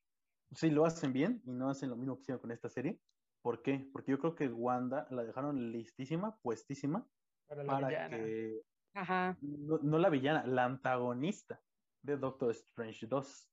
Sí, 0.53 0.71
lo 0.71 0.87
hacen 0.87 1.13
bien 1.13 1.43
y 1.45 1.53
no 1.53 1.69
hacen 1.69 1.91
lo 1.91 1.97
mismo 1.97 2.17
que 2.17 2.23
hicieron 2.23 2.41
con 2.41 2.51
esta 2.51 2.69
serie. 2.69 3.01
¿Por 3.43 3.63
qué? 3.63 3.89
Porque 3.93 4.13
yo 4.13 4.19
creo 4.19 4.35
que 4.35 4.49
Wanda 4.49 5.07
la 5.11 5.25
dejaron 5.25 5.73
listísima, 5.73 6.37
puestísima, 6.39 7.07
Para 7.47 7.65
la 7.65 7.73
para 7.73 7.89
villana. 7.89 8.17
que 8.17 8.63
Ajá. 8.95 9.37
no, 9.43 9.79
no 9.79 9.99
la 9.99 10.09
villana, 10.09 10.47
la 10.47 10.65
antagonista 10.65 11.61
de 12.03 12.17
Doctor 12.17 12.51
Strange 12.53 13.07
2. 13.07 13.49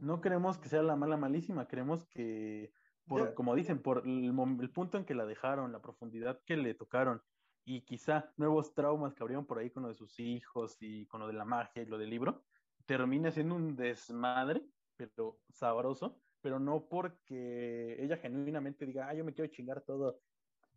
No 0.00 0.20
queremos 0.20 0.58
que 0.58 0.68
sea 0.68 0.82
la 0.82 0.96
mala 0.96 1.16
malísima, 1.16 1.66
queremos 1.68 2.06
que, 2.06 2.72
por, 3.06 3.20
Yo- 3.20 3.34
como 3.34 3.54
dicen, 3.54 3.80
por 3.82 4.06
el, 4.06 4.24
el 4.60 4.70
punto 4.70 4.98
en 4.98 5.04
que 5.04 5.14
la 5.14 5.26
dejaron, 5.26 5.72
la 5.72 5.80
profundidad 5.80 6.40
que 6.44 6.56
le 6.56 6.74
tocaron 6.74 7.22
y 7.64 7.82
quizá 7.82 8.32
nuevos 8.36 8.74
traumas 8.74 9.14
que 9.14 9.22
abrieron 9.22 9.46
por 9.46 9.58
ahí 9.58 9.70
con 9.70 9.82
lo 9.84 9.88
de 9.88 9.94
sus 9.94 10.18
hijos 10.20 10.76
y 10.80 11.06
con 11.06 11.20
lo 11.20 11.26
de 11.26 11.32
la 11.32 11.44
magia 11.44 11.82
y 11.82 11.86
lo 11.86 11.96
del 11.98 12.10
libro, 12.10 12.44
termina 12.86 13.30
siendo 13.30 13.54
un 13.54 13.74
desmadre, 13.76 14.66
pero 14.96 15.40
sabroso, 15.48 16.20
pero 16.42 16.58
no 16.60 16.86
porque 16.88 17.96
ella 18.02 18.18
genuinamente 18.18 18.84
diga, 18.84 19.08
ah, 19.08 19.14
yo 19.14 19.24
me 19.24 19.32
quiero 19.32 19.50
chingar 19.50 19.80
todo 19.80 20.20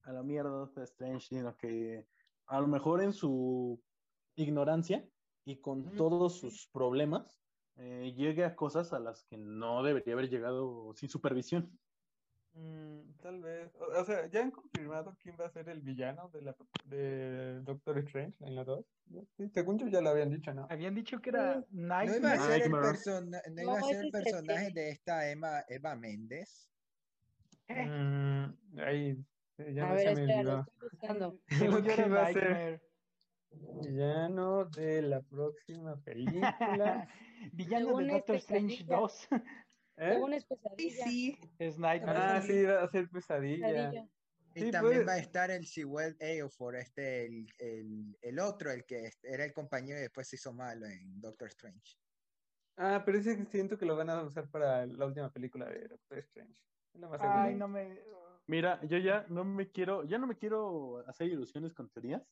a 0.03 0.13
la 0.13 0.23
mierda 0.23 0.49
Doctor 0.49 0.83
Strange, 0.83 1.27
sino 1.27 1.57
que 1.57 2.07
a 2.45 2.61
lo 2.61 2.67
mejor 2.67 3.01
en 3.03 3.11
su 3.11 3.83
ignorancia 4.35 5.09
y 5.43 5.59
con 5.59 5.91
todos 5.97 6.37
sus 6.39 6.69
problemas, 6.71 7.41
eh, 7.77 8.13
llegue 8.15 8.43
a 8.45 8.55
cosas 8.55 8.93
a 8.93 8.99
las 8.99 9.23
que 9.25 9.37
no 9.37 9.83
debería 9.83 10.13
haber 10.13 10.29
llegado 10.29 10.93
sin 10.95 11.09
supervisión. 11.09 11.77
Mm, 12.53 13.11
tal 13.21 13.39
vez. 13.41 13.71
O, 13.75 14.01
o 14.01 14.03
sea, 14.05 14.25
¿ya 14.27 14.41
han 14.41 14.49
confirmado 14.51 15.15
quién 15.21 15.35
va 15.39 15.45
a 15.45 15.51
ser 15.51 15.69
el 15.69 15.81
villano 15.81 16.29
de 16.29 16.41
la 16.41 16.55
de 16.85 17.61
Doctor 17.61 17.99
Strange 17.99 18.35
en 18.43 18.55
la 18.55 18.63
2? 18.63 18.83
Sí, 19.37 19.47
según 19.53 19.77
yo 19.77 19.87
ya 19.87 20.01
lo 20.01 20.09
habían 20.09 20.31
dicho, 20.31 20.51
¿no? 20.53 20.65
Habían 20.69 20.95
dicho 20.95 21.19
que 21.21 21.29
era 21.29 21.63
No 21.69 22.03
iba 22.03 22.31
a 22.33 22.37
Nightmare. 22.37 22.39
ser 22.39 22.61
el, 22.63 22.71
persona- 22.71 23.41
no 23.47 23.55
No, 23.55 23.61
iba 23.61 23.79
a 23.79 23.83
ser 23.83 24.05
el 24.05 24.11
personaje 24.11 24.71
de 24.73 24.89
esta 24.89 25.29
Emma, 25.29 25.63
Eva 25.67 25.95
Méndez. 25.95 26.67
Mm, 27.69 28.79
ahí, 28.79 29.23
eh, 29.57 29.73
ya 29.73 29.83
A 29.83 29.87
no 29.89 29.93
ver, 29.95 29.99
se 29.99 30.15
me 30.15 30.21
espera, 30.21 30.43
lo 30.43 30.49
olvidó. 30.49 30.59
estoy 30.61 30.89
buscando. 30.89 31.39
Según 31.81 31.83
yo 31.83 31.91
era 31.91 32.05
iba 32.07 32.21
a 32.23 32.33
ser 32.33 32.43
Nightmare. 32.43 32.81
Villano 33.51 34.65
de 34.65 35.01
la 35.01 35.21
próxima 35.21 35.99
película. 36.03 37.07
Villano 37.53 37.85
Según 37.87 38.07
de 38.07 38.13
Doctor 38.13 38.35
es 38.35 38.43
Strange 38.43 38.77
pesadilla. 38.77 38.97
2 38.97 39.27
¿Eh? 39.97 40.13
Según 40.13 40.33
es 40.33 40.45
pesadilla. 40.45 41.05
Sí, 41.05 41.39
es 41.59 41.79
Nightmare. 41.79 42.19
Ah, 42.19 42.41
sí, 42.41 42.63
va 42.63 42.83
a 42.83 42.87
ser 42.87 43.09
pesadilla. 43.09 43.67
pesadilla. 43.67 44.09
Y 44.55 44.61
Sí, 44.61 44.71
también 44.71 44.95
puede- 44.95 45.05
va 45.05 45.13
a 45.13 45.17
estar 45.19 45.51
el 45.51 45.65
Sewell 45.67 46.15
Eofor, 46.19 46.75
este, 46.77 47.25
el, 47.27 47.45
el, 47.59 48.17
el 48.21 48.39
otro, 48.39 48.71
el 48.71 48.85
que 48.85 49.11
era 49.21 49.45
el 49.45 49.53
compañero 49.53 49.99
y 49.99 50.01
después 50.03 50.27
se 50.27 50.35
hizo 50.37 50.51
malo 50.51 50.87
en 50.87 51.21
Doctor 51.21 51.47
Strange. 51.49 51.97
Ah, 52.75 53.03
pero 53.05 53.19
ese 53.19 53.45
siento 53.45 53.77
que 53.77 53.85
lo 53.85 53.95
van 53.95 54.09
a 54.09 54.23
usar 54.23 54.49
para 54.49 54.85
la 54.87 55.05
última 55.05 55.31
película 55.31 55.67
de 55.69 55.87
Doctor 55.87 56.17
Strange. 56.19 56.55
Ay, 57.19 57.55
no 57.55 57.67
me. 57.67 57.99
Mira, 58.47 58.81
yo 58.85 58.97
ya 58.97 59.25
no 59.29 59.43
me 59.45 59.69
quiero, 59.71 60.03
ya 60.05 60.17
no 60.17 60.25
me 60.25 60.37
quiero 60.37 61.03
hacer 61.07 61.27
ilusiones 61.27 61.73
con 61.73 61.89
teorías, 61.89 62.23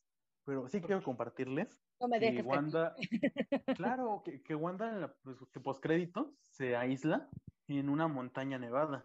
pero 0.46 0.68
sí 0.68 0.80
quiero 0.80 1.02
compartirles 1.02 1.84
No 2.00 2.08
me 2.08 2.20
que 2.20 2.26
dejes. 2.26 2.44
Capi. 2.44 2.56
Wanda, 2.56 2.94
claro, 3.76 4.22
que, 4.24 4.42
que 4.42 4.54
Wanda 4.54 4.88
en 4.90 5.00
la 5.02 5.14
pues, 5.22 5.36
que 5.52 5.60
postcrédito 5.60 6.32
se 6.40 6.76
aísla 6.76 7.28
en 7.68 7.88
una 7.88 8.06
montaña 8.08 8.58
nevada. 8.58 9.04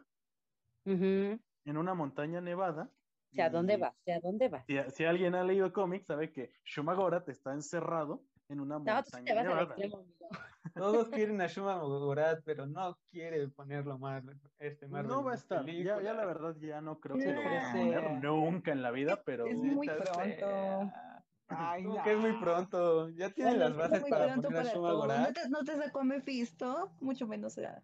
En 0.86 1.78
una 1.78 1.94
montaña 1.94 2.42
nevada. 2.42 2.90
O 3.32 3.36
sea, 3.36 3.46
¿a 3.46 3.50
dónde 3.50 3.74
y 3.74 3.78
vas? 3.78 3.94
O 3.94 4.04
sea, 4.06 4.16
¿a 4.18 4.20
dónde 4.20 4.50
vas? 4.50 4.66
Si, 4.66 4.78
si 4.92 5.06
alguien 5.06 5.36
ha 5.36 5.44
leído 5.44 5.74
cómics, 5.74 6.06
sabe 6.06 6.32
que 6.32 6.52
Shumagorat 6.66 7.28
está 7.30 7.54
encerrado 7.54 8.22
en 8.50 8.60
una 8.60 8.78
No, 8.78 8.84
te 8.84 8.92
montaña 8.92 9.44
nevada. 9.44 9.64
extremo. 9.64 10.06
Todos 10.76 11.10
quieren 11.10 11.42
a 11.42 11.48
Shuma 11.48 11.80
Gogorat, 11.80 12.44
pero 12.46 12.66
no 12.68 13.00
quiere 13.10 13.48
ponerlo 13.50 13.98
más 13.98 14.24
este 14.60 14.88
Marvel 14.88 15.10
No 15.10 15.24
va 15.24 15.32
a 15.32 15.36
estar. 15.36 15.66
Ya, 15.66 16.02
ya 16.02 16.14
la 16.14 16.26
verdad 16.26 16.56
ya 16.60 16.82
no 16.82 17.00
creo 17.00 17.18
que 17.18 17.34
lo 17.34 17.42
vayan 17.42 17.66
a 17.66 17.72
poner 17.72 18.24
nunca 18.24 18.72
en 18.72 18.82
la 18.82 18.92
vida, 18.92 19.24
pero 19.26 19.46
Es 19.48 19.58
muy 19.58 19.88
pronto. 19.88 20.14
sea. 20.14 21.11
Ay, 21.58 21.84
Como 21.84 22.04
que 22.04 22.12
es 22.14 22.18
muy 22.18 22.32
no. 22.34 22.40
pronto. 22.40 23.10
Ya 23.10 23.30
tiene 23.32 23.52
Bueno, 23.52 23.66
las 23.66 23.72
es 23.72 23.78
bases 23.78 24.10
para 24.10 24.36
poner 24.36 24.58
a 24.58 24.64
Shuma. 24.74 24.92
No 25.28 25.34
te, 25.34 25.50
no 25.50 25.64
te 25.64 25.76
sacó 25.78 26.00
a 26.00 26.04
Mephisto, 26.04 26.92
mucho 27.02 27.28
menos 27.28 27.58
a... 27.58 27.82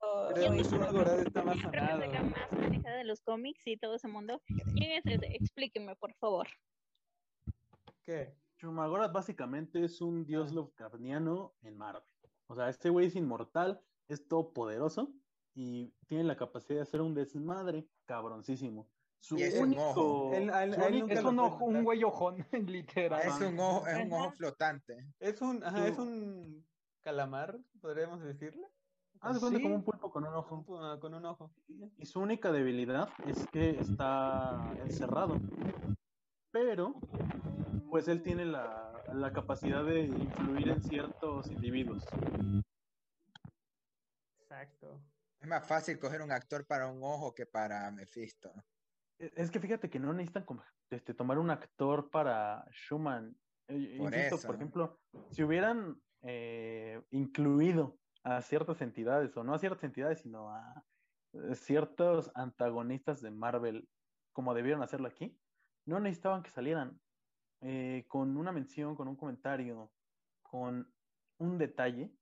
o- 0.00 0.28
Creo 0.34 0.52
que 0.52 0.60
o- 0.60 0.64
Shuma 0.64 0.90
Gorath 0.90 1.26
está 1.26 1.42
más 1.42 1.56
que 1.56 1.62
sonado. 1.62 2.00
saca 2.02 2.22
más 2.22 2.52
manejada 2.52 2.96
de 2.96 3.04
los 3.04 3.20
cómics 3.20 3.66
y 3.66 3.76
todo 3.76 3.94
ese 3.96 4.08
mundo. 4.08 4.42
¿Quién 4.46 4.92
es 4.92 5.06
ese? 5.06 5.26
Explíqueme, 5.34 5.96
por 5.96 6.12
favor. 6.14 6.46
¿Qué? 8.04 8.34
Shumagorath 8.58 9.12
básicamente 9.12 9.84
es 9.84 10.00
un 10.00 10.24
dios 10.24 10.52
Lovecraftiano 10.52 11.54
en 11.62 11.76
Marvel. 11.76 12.02
O 12.46 12.54
sea, 12.54 12.68
este 12.68 12.88
güey 12.88 13.06
es 13.08 13.16
inmortal, 13.16 13.80
es 14.08 14.26
todopoderoso 14.28 15.12
y 15.54 15.92
tiene 16.06 16.24
la 16.24 16.36
capacidad 16.36 16.76
de 16.76 16.82
hacer 16.82 17.00
un 17.02 17.14
desmadre 17.14 17.86
cabroncísimo. 18.06 18.88
Su 19.20 19.36
Y 19.38 19.42
es 19.42 19.58
un 19.58 19.76
ojo. 19.76 20.32
Él- 20.34 20.50
a 20.50 20.64
él- 20.64 20.74
su 20.74 20.80
a 20.80 20.86
él 20.86 20.92
único- 20.92 21.06
nunca 21.08 21.20
Es 21.20 21.24
un, 21.24 21.38
ojo, 21.40 21.64
un 21.64 21.72
matar. 21.72 21.84
güey 21.84 22.04
ojón, 22.04 22.36
literal. 22.66 23.22
Es 23.26 23.40
un 23.40 23.58
ojo, 23.58 23.86
es 23.86 24.04
un 24.04 24.12
ojo 24.12 24.30
flotante. 24.32 25.06
Es 25.18 25.40
un, 25.42 25.64
ajá, 25.64 25.88
es 25.88 25.98
un 25.98 26.64
calamar, 27.02 27.58
podríamos 27.80 28.22
decirle. 28.22 28.66
Cuenta 29.20 29.48
Sí, 29.48 29.62
como 29.62 29.74
un 29.76 29.82
pulpo 29.82 30.10
con 30.10 30.24
un 30.26 30.34
ojo. 30.34 30.64
ah, 30.80 30.98
con 31.00 31.14
un 31.14 31.24
ojo. 31.24 31.50
Y 31.96 32.06
su 32.06 32.20
única 32.20 32.52
debilidad 32.52 33.08
es 33.26 33.46
que 33.50 33.70
está 33.70 34.72
encerrado. 34.84 35.40
Pero, 36.52 36.94
pues 37.90 38.06
él 38.08 38.22
tiene 38.22 38.44
la, 38.44 38.92
la 39.12 39.32
capacidad 39.32 39.82
de 39.84 40.02
influir 40.02 40.68
en 40.68 40.82
ciertos 40.82 41.50
individuos. 41.50 42.04
Exacto. 44.40 45.00
Es 45.40 45.48
más 45.48 45.66
fácil 45.66 45.98
coger 45.98 46.22
un 46.22 46.32
actor 46.32 46.66
para 46.66 46.86
un 46.88 47.02
ojo 47.02 47.34
que 47.34 47.46
para 47.46 47.90
Mephisto. 47.90 48.52
Es 49.18 49.50
que 49.50 49.60
fíjate 49.60 49.88
que 49.88 49.98
no 49.98 50.12
necesitan 50.12 50.44
como, 50.44 50.62
este, 50.90 51.14
tomar 51.14 51.38
un 51.38 51.50
actor 51.50 52.10
para 52.10 52.66
Schumann. 52.70 53.36
Eh, 53.68 53.96
Por 53.98 54.12
insisto, 54.12 54.36
eso. 54.36 54.46
por 54.46 54.56
ejemplo, 54.56 54.98
si 55.30 55.42
hubieran 55.42 56.00
eh, 56.22 57.02
incluido 57.10 57.98
a 58.22 58.42
ciertas 58.42 58.80
entidades, 58.82 59.36
o 59.36 59.44
no 59.44 59.54
a 59.54 59.58
ciertas 59.58 59.84
entidades, 59.84 60.20
sino 60.20 60.50
a 60.50 60.84
eh, 61.32 61.54
ciertos 61.54 62.30
antagonistas 62.34 63.20
de 63.22 63.30
Marvel, 63.30 63.88
como 64.32 64.52
debieron 64.54 64.82
hacerlo 64.82 65.08
aquí, 65.08 65.38
no 65.86 66.00
necesitaban 66.00 66.42
que 66.42 66.50
salieran 66.50 67.00
eh, 67.62 68.04
con 68.08 68.36
una 68.36 68.52
mención, 68.52 68.96
con 68.96 69.08
un 69.08 69.16
comentario, 69.16 69.92
con 70.42 70.92
un 71.38 71.58
detalle. 71.58 72.12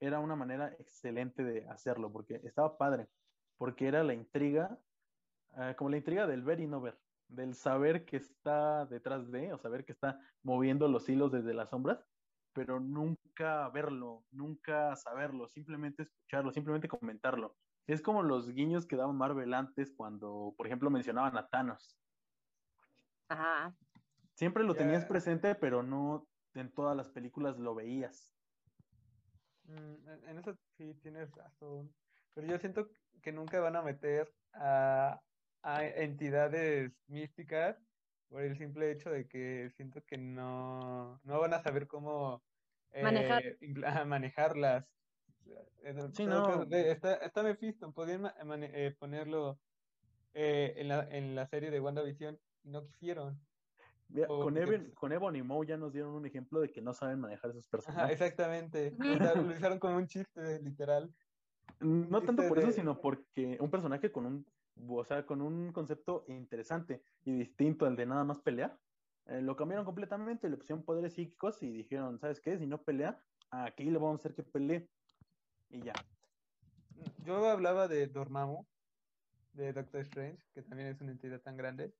Era 0.00 0.20
una 0.20 0.36
manera 0.36 0.72
excelente 0.78 1.44
de 1.44 1.66
hacerlo, 1.68 2.12
porque 2.12 2.40
estaba 2.44 2.76
padre, 2.76 3.08
porque 3.56 3.86
era 3.86 4.02
la 4.02 4.14
intriga 4.14 4.78
ah, 5.56 5.74
como 5.76 5.90
la 5.90 5.96
intriga 5.98 6.26
del 6.26 6.42
ver 6.44 6.60
y 6.60 6.66
no 6.68 6.80
ver, 6.80 6.98
del 7.28 7.54
saber 7.54 8.04
que 8.04 8.16
está 8.16 8.86
detrás 8.86 9.30
de, 9.30 9.52
o 9.52 9.58
saber 9.58 9.84
que 9.84 9.92
está 9.92 10.20
moviendo 10.42 10.86
los 10.88 11.08
hilos 11.08 11.32
desde 11.32 11.54
las 11.54 11.70
sombras, 11.70 12.06
pero 12.52 12.80
nunca 12.80 13.68
verlo, 13.70 14.24
nunca 14.30 14.94
saberlo, 14.96 15.48
simplemente 15.48 16.04
escucharlo, 16.04 16.52
simplemente 16.52 16.88
comentarlo. 16.88 17.56
Es 17.86 18.00
como 18.02 18.22
los 18.22 18.48
guiños 18.50 18.86
que 18.86 18.96
daba 18.96 19.12
Marvel 19.12 19.52
antes 19.54 19.92
cuando, 19.96 20.54
por 20.56 20.66
ejemplo, 20.66 20.90
mencionaban 20.90 21.36
a 21.36 21.48
Thanos. 21.48 21.98
Ajá. 23.28 23.76
Siempre 24.34 24.64
lo 24.64 24.74
tenías 24.74 25.04
presente, 25.04 25.54
pero 25.54 25.82
no 25.82 26.28
en 26.54 26.72
todas 26.72 26.96
las 26.96 27.10
películas 27.10 27.58
lo 27.58 27.74
veías. 27.74 28.34
Mm, 29.64 30.08
en- 30.08 30.28
en 30.28 30.38
eso 30.38 30.54
sí 30.76 30.94
tienes 31.02 31.30
razón. 31.32 31.94
Pero 32.34 32.46
yo 32.46 32.58
siento 32.58 32.88
que 33.22 33.32
nunca 33.32 33.60
van 33.60 33.76
a 33.76 33.82
meter 33.82 34.32
a, 34.54 35.20
a 35.62 35.84
entidades 35.84 36.92
místicas 37.06 37.76
por 38.28 38.42
el 38.42 38.56
simple 38.56 38.90
hecho 38.90 39.10
de 39.10 39.28
que 39.28 39.70
siento 39.76 40.02
que 40.04 40.18
no, 40.18 41.20
no 41.24 41.40
van 41.40 41.54
a 41.54 41.62
saber 41.62 41.86
cómo 41.86 42.42
Manejar. 43.02 43.42
eh, 43.44 43.58
ajá, 43.84 44.04
manejarlas. 44.04 44.86
Sí, 46.12 46.26
no. 46.26 46.62
Está, 46.70 47.14
está 47.16 47.42
Mephisto, 47.42 47.92
podían 47.92 48.32
eh, 48.62 48.94
ponerlo 48.98 49.60
eh, 50.34 50.74
en 50.76 50.88
la, 50.88 51.06
en 51.10 51.34
la 51.34 51.46
serie 51.46 51.70
de 51.70 51.80
WandaVision 51.80 52.38
y 52.64 52.70
no 52.70 52.84
quisieron. 52.86 53.38
Mira, 54.08 54.28
O 54.28 54.40
con, 54.44 54.56
Evan, 54.56 54.82
pues- 54.84 54.94
con 54.94 55.12
Ebon 55.12 55.36
y 55.36 55.42
Moe 55.42 55.66
ya 55.66 55.76
nos 55.76 55.92
dieron 55.92 56.12
un 56.12 56.26
ejemplo 56.26 56.60
de 56.60 56.70
que 56.70 56.80
no 56.80 56.94
saben 56.94 57.20
manejar 57.20 57.50
esos 57.50 57.66
Ajá, 57.66 57.70
personajes. 57.70 58.12
exactamente. 58.20 58.92
O 58.98 59.18
sea, 59.18 59.34
lo 59.34 59.42
usaron 59.52 59.78
como 59.78 59.96
un 59.96 60.06
chiste, 60.06 60.60
literal. 60.62 61.12
No 61.80 62.22
tanto 62.22 62.42
Chiste 62.42 62.48
por 62.48 62.58
eso, 62.58 62.68
de- 62.68 62.72
sino 62.74 63.00
porque 63.00 63.58
un 63.60 63.70
personaje 63.70 64.10
con 64.10 64.26
un, 64.26 64.46
o 64.88 65.04
sea, 65.04 65.24
con 65.26 65.40
un 65.42 65.72
concepto 65.72 66.24
interesante 66.28 67.02
y 67.24 67.32
distinto 67.32 67.86
al 67.86 67.96
de 67.96 68.06
nada 68.06 68.24
más 68.24 68.40
pelear, 68.40 68.78
eh, 69.26 69.40
lo 69.40 69.56
cambiaron 69.56 69.84
completamente, 69.84 70.48
le 70.48 70.56
pusieron 70.56 70.84
poderes 70.84 71.14
psíquicos 71.14 71.62
y 71.62 71.70
dijeron, 71.72 72.18
¿sabes 72.18 72.40
qué? 72.40 72.58
Si 72.58 72.66
no 72.66 72.82
pelea, 72.82 73.20
aquí 73.50 73.84
le 73.84 73.98
vamos 73.98 74.20
a 74.20 74.20
hacer 74.20 74.34
que 74.34 74.42
pelee. 74.42 74.88
Y 75.70 75.82
ya. 75.82 75.92
Yo 77.24 77.44
hablaba 77.48 77.88
de 77.88 78.06
Dormammu, 78.06 78.64
de 79.54 79.72
Doctor 79.72 80.02
Strange, 80.02 80.38
que 80.54 80.62
también 80.62 80.90
es 80.90 81.00
una 81.00 81.12
entidad 81.12 81.40
tan 81.40 81.56
grande, 81.56 81.92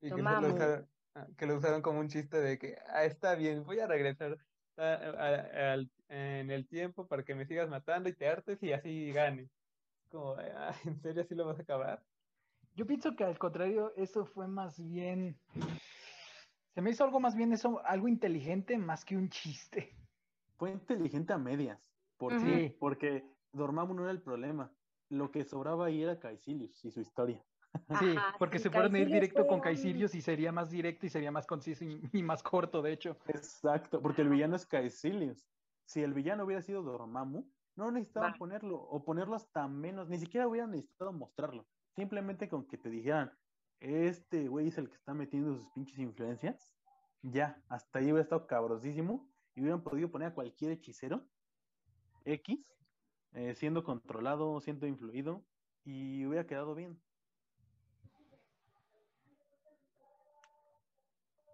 y 0.00 0.08
que, 0.08 0.10
Dormammu. 0.10 0.54
usaron, 0.54 0.88
ah, 1.14 1.26
que 1.36 1.46
lo 1.46 1.56
usaron 1.56 1.82
como 1.82 2.00
un 2.00 2.08
chiste 2.08 2.40
de 2.40 2.58
que, 2.58 2.76
ah, 2.86 3.04
está 3.04 3.34
bien, 3.34 3.64
voy 3.64 3.80
a 3.80 3.86
regresar 3.86 4.38
a- 4.76 4.94
a- 4.94 5.72
al- 5.72 5.90
en 6.08 6.50
el 6.50 6.66
tiempo 6.68 7.06
para 7.08 7.24
que 7.24 7.34
me 7.34 7.46
sigas 7.46 7.68
matando 7.68 8.08
y 8.08 8.12
te 8.14 8.28
hartes 8.28 8.62
y 8.62 8.72
así 8.72 9.12
gane. 9.12 9.50
Como, 10.10 10.34
ah, 10.38 10.74
¿en 10.84 11.00
serio 11.00 11.22
así 11.22 11.34
lo 11.34 11.46
vas 11.46 11.58
a 11.58 11.62
acabar? 11.62 12.02
Yo 12.80 12.86
pienso 12.86 13.14
que 13.14 13.24
al 13.24 13.38
contrario, 13.38 13.92
eso 13.94 14.24
fue 14.24 14.48
más 14.48 14.82
bien. 14.82 15.38
Se 16.74 16.80
me 16.80 16.88
hizo 16.88 17.04
algo 17.04 17.20
más 17.20 17.36
bien 17.36 17.52
eso, 17.52 17.82
algo 17.84 18.08
inteligente 18.08 18.78
más 18.78 19.04
que 19.04 19.18
un 19.18 19.28
chiste. 19.28 19.94
Fue 20.56 20.70
inteligente 20.70 21.34
a 21.34 21.36
medias. 21.36 21.78
Porque 22.16 23.22
Dormammu 23.52 23.92
no 23.92 24.04
era 24.04 24.12
el 24.12 24.22
problema. 24.22 24.72
Lo 25.10 25.30
que 25.30 25.44
sobraba 25.44 25.84
ahí 25.84 26.02
era 26.02 26.18
Caecilius 26.18 26.82
y 26.86 26.90
su 26.90 27.02
historia. 27.02 27.44
Sí, 27.98 28.16
Ajá, 28.16 28.34
porque 28.38 28.56
sí, 28.56 28.62
se 28.62 28.70
fueron 28.70 28.94
a 28.94 28.98
ir 28.98 29.08
directo 29.08 29.42
fue 29.42 29.48
con 29.48 29.56
un- 29.58 29.62
Caecilius 29.62 30.14
y 30.14 30.22
sería 30.22 30.50
más 30.50 30.70
directo 30.70 31.04
y 31.04 31.10
sería 31.10 31.30
más 31.30 31.46
conciso 31.46 31.84
y, 31.84 32.00
y 32.14 32.22
más 32.22 32.42
corto, 32.42 32.80
de 32.80 32.92
hecho. 32.94 33.18
Exacto, 33.26 34.00
porque 34.00 34.22
el 34.22 34.30
villano 34.30 34.56
es 34.56 34.64
Caecilius. 34.64 35.46
Si 35.84 36.02
el 36.02 36.14
villano 36.14 36.46
hubiera 36.46 36.62
sido 36.62 36.82
Dormammu, 36.82 37.44
no 37.76 37.90
necesitaban 37.90 38.38
ponerlo, 38.38 38.80
o 38.80 39.04
ponerlo 39.04 39.36
hasta 39.36 39.68
menos, 39.68 40.08
ni 40.08 40.16
siquiera 40.16 40.48
hubieran 40.48 40.70
necesitado 40.70 41.12
mostrarlo. 41.12 41.66
Simplemente 41.94 42.48
con 42.48 42.66
que 42.66 42.78
te 42.78 42.88
dijeran, 42.90 43.32
este 43.80 44.48
güey 44.48 44.68
es 44.68 44.78
el 44.78 44.88
que 44.88 44.96
está 44.96 45.14
metiendo 45.14 45.54
sus 45.54 45.68
pinches 45.70 45.98
influencias, 45.98 46.74
ya, 47.22 47.62
hasta 47.68 47.98
ahí 47.98 48.06
hubiera 48.06 48.22
estado 48.22 48.46
cabrosísimo 48.46 49.28
y 49.54 49.62
hubieran 49.62 49.82
podido 49.82 50.10
poner 50.10 50.28
a 50.28 50.34
cualquier 50.34 50.72
hechicero 50.72 51.26
X, 52.24 52.74
eh, 53.32 53.54
siendo 53.54 53.84
controlado, 53.84 54.60
siendo 54.60 54.86
influido, 54.86 55.44
y 55.84 56.24
hubiera 56.26 56.46
quedado 56.46 56.74
bien. 56.74 57.00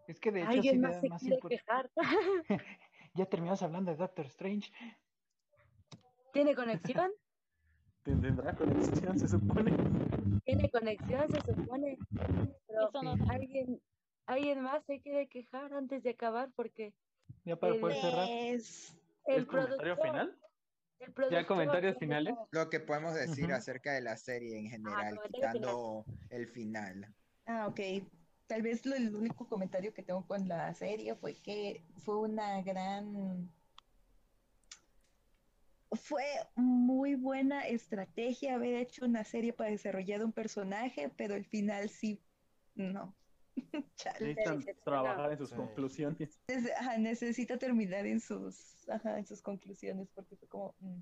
Es 0.07 0.21
que 0.21 0.31
de 0.31 0.41
hecho 0.41 0.51
Alguien 0.51 0.75
sí 0.75 0.81
más 0.81 1.01
se 1.01 1.09
más 1.09 1.23
quejar. 1.49 1.91
Ya 3.15 3.25
terminamos 3.25 3.63
hablando 3.63 3.91
de 3.91 3.97
Doctor 3.97 4.27
Strange. 4.27 4.71
¿Tiene 6.35 6.55
conexión? 6.55 7.11
Tendrá 8.03 8.55
conexión, 8.55 9.19
se 9.19 9.27
supone. 9.27 9.73
Tiene 10.47 10.71
conexión, 10.71 11.29
se 11.31 11.41
supone. 11.55 11.99
Pero 12.69 12.89
Eso 12.89 13.03
no- 13.03 13.17
alguien, 13.29 13.81
alguien 14.27 14.63
más 14.63 14.85
se 14.87 15.01
quiere 15.01 15.27
quejar 15.29 15.75
antes 15.75 16.03
de 16.05 16.11
acabar 16.11 16.51
porque 16.55 16.95
Ya 17.45 17.57
para 17.57 17.75
El- 17.75 17.81
poder 17.81 17.97
cerrar. 18.01 18.27
Pues, 18.29 18.97
el 19.27 19.35
¿El 19.37 19.47
comentario 19.47 19.97
final? 19.97 20.39
el 20.99 21.13
productor 21.13 21.47
comentarios 21.47 21.99
finales? 21.99 22.35
Lo 22.53 22.71
que 22.71 22.81
podemos 22.81 23.15
decir 23.15 23.53
acerca 23.53 23.93
de 23.93 24.01
la 24.01 24.17
serie 24.17 24.59
en 24.59 24.71
general, 24.71 25.17
comentario 25.17 25.31
quitando 25.33 26.05
el 26.31 26.47
final. 26.47 27.13
Ah, 27.47 27.67
ok. 27.67 27.81
Tal 28.47 28.63
vez 28.63 28.87
lo- 28.87 28.95
el 28.95 29.15
único 29.15 29.49
comentario 29.49 29.93
que 29.93 30.03
tengo 30.03 30.25
con 30.27 30.49
la 30.49 30.73
serie 30.75 31.15
fue 31.17 31.35
que 31.35 31.83
fue 32.05 32.17
una 32.19 32.63
gran... 32.63 33.51
Fue 35.97 36.25
muy 36.55 37.15
buena 37.15 37.67
estrategia 37.67 38.55
haber 38.55 38.75
hecho 38.75 39.05
una 39.05 39.25
serie 39.25 39.53
para 39.53 39.71
desarrollar 39.71 40.25
un 40.25 40.33
personaje, 40.33 41.11
pero 41.17 41.35
el 41.35 41.45
final 41.45 41.89
sí, 41.89 42.25
no. 42.75 43.17
Chale. 43.97 44.35
Necesitan 44.35 44.77
trabajar 44.85 45.33
en 45.33 45.39
sus 45.39 45.51
Sí. 45.51 45.57
conclusiones. 45.57 46.41
Ajá, 46.79 46.99
necesita 46.99 47.59
terminar 47.59 48.07
en 48.07 48.21
sus, 48.21 48.89
ajá, 48.89 49.19
en 49.19 49.27
sus 49.27 49.43
conclusiones 49.43 50.09
porque 50.15 50.37
fue 50.37 50.49
como... 50.49 50.75
mm. 50.81 51.01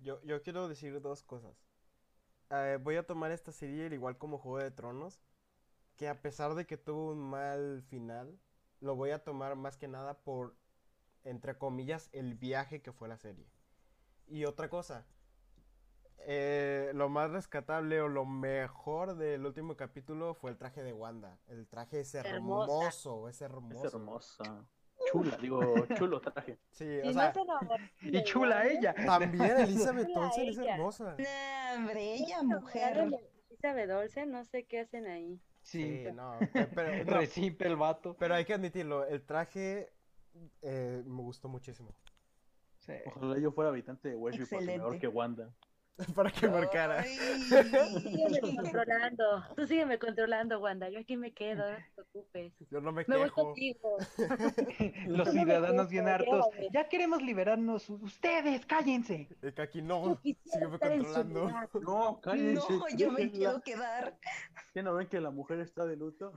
Yo, 0.00 0.22
yo 0.22 0.42
quiero 0.42 0.68
decir 0.68 1.00
dos 1.00 1.22
cosas. 1.22 1.66
Eh, 2.50 2.78
voy 2.80 2.96
a 2.96 3.06
tomar 3.06 3.32
esta 3.32 3.52
serie 3.52 3.86
al 3.86 3.92
igual 3.92 4.16
como 4.16 4.38
Juego 4.38 4.58
de 4.58 4.70
Tronos, 4.70 5.20
que 5.96 6.08
a 6.08 6.22
pesar 6.22 6.54
de 6.54 6.66
que 6.66 6.76
tuvo 6.76 7.12
un 7.12 7.18
mal 7.18 7.82
final, 7.82 8.40
lo 8.80 8.94
voy 8.96 9.10
a 9.10 9.24
tomar 9.24 9.56
más 9.56 9.76
que 9.76 9.88
nada 9.88 10.22
por, 10.22 10.56
entre 11.24 11.58
comillas, 11.58 12.10
el 12.12 12.34
viaje 12.34 12.80
que 12.80 12.92
fue 12.92 13.08
la 13.08 13.16
serie. 13.16 13.50
Y 14.28 14.44
otra 14.44 14.68
cosa, 14.68 15.06
eh, 16.18 16.90
lo 16.94 17.08
más 17.08 17.30
rescatable 17.30 18.00
o 18.00 18.08
lo 18.08 18.24
mejor 18.26 19.16
del 19.16 19.46
último 19.46 19.76
capítulo 19.76 20.34
fue 20.34 20.50
el 20.50 20.58
traje 20.58 20.82
de 20.82 20.92
Wanda. 20.92 21.38
El 21.46 21.66
traje 21.66 22.00
es 22.00 22.14
Hermosa. 22.14 22.72
hermoso, 22.72 23.28
es 23.28 23.40
hermoso. 23.40 23.86
Es 23.86 23.94
hermosa. 23.94 24.64
Chula, 25.10 25.36
digo, 25.38 25.86
chulo 25.96 26.20
traje. 26.20 26.58
Sí, 26.70 26.98
o 27.00 27.06
no 27.06 27.12
sea, 27.12 27.32
Y 28.02 28.22
chula 28.24 28.56
Wanda, 28.56 28.70
ella. 28.72 28.94
también 29.06 29.56
Elizabeth 29.58 30.08
Olsen 30.14 30.48
es 30.48 30.58
hermosa. 30.58 31.16
Nah, 31.18 31.74
hombre, 31.76 32.14
ella 32.14 32.42
mujer. 32.42 33.08
Elizabeth 33.48 33.90
Olsen, 33.90 34.30
no 34.30 34.44
sé 34.44 34.64
qué 34.66 34.80
hacen 34.80 35.06
ahí. 35.06 35.40
Sí, 35.62 36.04
Sí, 36.06 36.12
no, 36.12 36.38
pe- 36.52 36.66
pero, 36.74 37.04
no, 37.04 37.10
recipe 37.18 37.66
el 37.66 37.76
vato. 37.76 38.16
pero 38.18 38.34
hay 38.34 38.44
que 38.44 38.54
admitirlo, 38.54 39.04
el 39.04 39.22
traje 39.24 39.92
eh, 40.62 41.02
me 41.06 41.22
gustó 41.22 41.48
muchísimo. 41.48 41.94
Sí. 42.88 42.94
Ojalá 43.04 43.38
yo 43.38 43.52
fuera 43.52 43.68
habitante 43.70 44.08
de 44.08 44.16
Westby 44.16 44.46
porque 44.46 44.64
mejor 44.64 44.94
Excelente. 44.94 44.98
que 45.00 45.08
Wanda. 45.08 45.54
Para 46.14 46.30
que 46.30 46.48
marcara. 46.48 47.00
Ay. 47.00 47.16
Sígueme 48.00 48.40
controlando. 48.40 49.24
Tú 49.56 49.66
sígueme 49.66 49.98
controlando, 49.98 50.60
Wanda. 50.60 50.88
Yo 50.88 51.00
aquí 51.00 51.16
me 51.16 51.32
quedo, 51.34 51.68
no 51.68 51.76
te 51.76 51.90
preocupes. 51.94 52.52
Yo 52.70 52.80
no 52.80 52.92
me 52.92 53.04
Me 53.08 53.16
voy 53.16 53.24
quejo. 53.24 53.44
contigo. 53.46 53.96
Los 55.08 55.28
ciudadanos 55.30 55.88
bien 55.88 56.08
hartos. 56.08 56.46
llévame. 56.52 56.68
Ya 56.72 56.88
queremos 56.88 57.20
liberarnos. 57.20 57.90
Ustedes, 57.90 58.64
cállense. 58.64 59.28
El 59.42 59.52
que 59.52 59.62
aquí 59.62 59.82
no, 59.82 60.18
sígueme 60.22 60.78
controlando. 60.78 61.50
No, 61.82 62.20
cállense. 62.22 62.72
No, 62.72 62.88
yo 62.96 63.10
me 63.10 63.30
quiero 63.30 63.60
quedar. 63.60 64.16
¿Qué 64.72 64.82
no 64.82 64.94
ven 64.94 65.08
que 65.08 65.20
la 65.20 65.30
mujer 65.30 65.58
está 65.60 65.84
de 65.84 65.96
luto? 65.96 66.32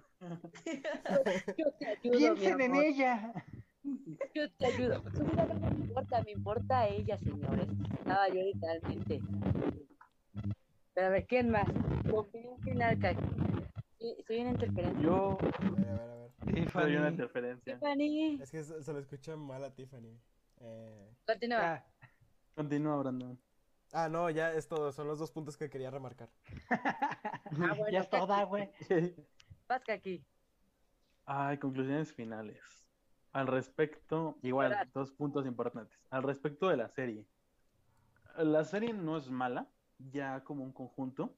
Yo 1.55 1.71
te 1.77 1.85
ayudo, 1.87 2.01
mi 2.03 2.17
Piensen 2.17 2.61
en 2.61 2.75
ella. 2.75 3.33
Yo 4.33 4.51
te 4.53 4.65
ayudo. 4.65 5.03
Me 5.91 5.99
importa, 5.99 6.23
me 6.23 6.31
importa 6.31 6.87
ella, 6.87 7.17
señores. 7.17 7.67
Estaba 7.99 8.29
yo 8.29 8.35
literalmente. 8.35 9.19
Pero 10.93 11.07
a 11.07 11.09
ver, 11.09 11.27
¿quién 11.27 11.49
más? 11.49 11.67
Opinión 12.13 12.57
final, 12.61 12.97
Kaki. 12.97 13.21
Sí, 13.99 14.15
Soy 14.25 14.39
una 14.39 14.51
interferencia. 14.51 15.01
Yo 15.01 15.37
A 15.41 15.69
ver, 15.69 15.89
a 15.89 15.93
ver, 15.93 16.09
a 16.09 16.15
ver. 16.15 16.31
soy 16.31 16.53
una 16.53 16.63
Tiffany. 16.63 17.07
interferencia. 17.09 17.73
Tiffany, 17.75 18.39
Es 18.41 18.51
que 18.51 18.63
se, 18.63 18.81
se 18.81 18.93
lo 18.93 18.99
escucha 18.99 19.35
mal 19.35 19.63
a 19.65 19.75
Tiffany. 19.75 20.17
Eh, 20.61 21.13
continúa. 21.27 21.73
Ah, 21.73 21.85
Continúa, 22.55 22.95
Brandon. 22.97 23.37
Ah, 23.91 24.07
no, 24.07 24.29
ya 24.29 24.53
es 24.53 24.69
todo. 24.69 24.93
Son 24.93 25.07
los 25.07 25.19
dos 25.19 25.31
puntos 25.31 25.57
que 25.57 25.69
quería 25.69 25.91
remarcar. 25.91 26.29
Ah, 26.69 27.49
bueno, 27.77 27.89
ya 27.91 27.99
es 27.99 28.09
toda, 28.09 28.43
güey. 28.45 28.71
Vas, 29.67 29.83
Kaki. 29.83 30.23
Ay, 31.25 31.57
conclusiones 31.57 32.13
finales. 32.13 32.80
Al 33.33 33.47
respecto, 33.47 34.37
igual, 34.41 34.71
Esperar. 34.71 34.91
dos 34.93 35.11
puntos 35.11 35.45
importantes. 35.45 35.97
Al 36.09 36.23
respecto 36.23 36.67
de 36.69 36.77
la 36.77 36.89
serie. 36.89 37.25
La 38.37 38.63
serie 38.65 38.93
no 38.93 39.17
es 39.17 39.29
mala, 39.29 39.67
ya 39.97 40.43
como 40.43 40.63
un 40.63 40.71
conjunto, 40.73 41.37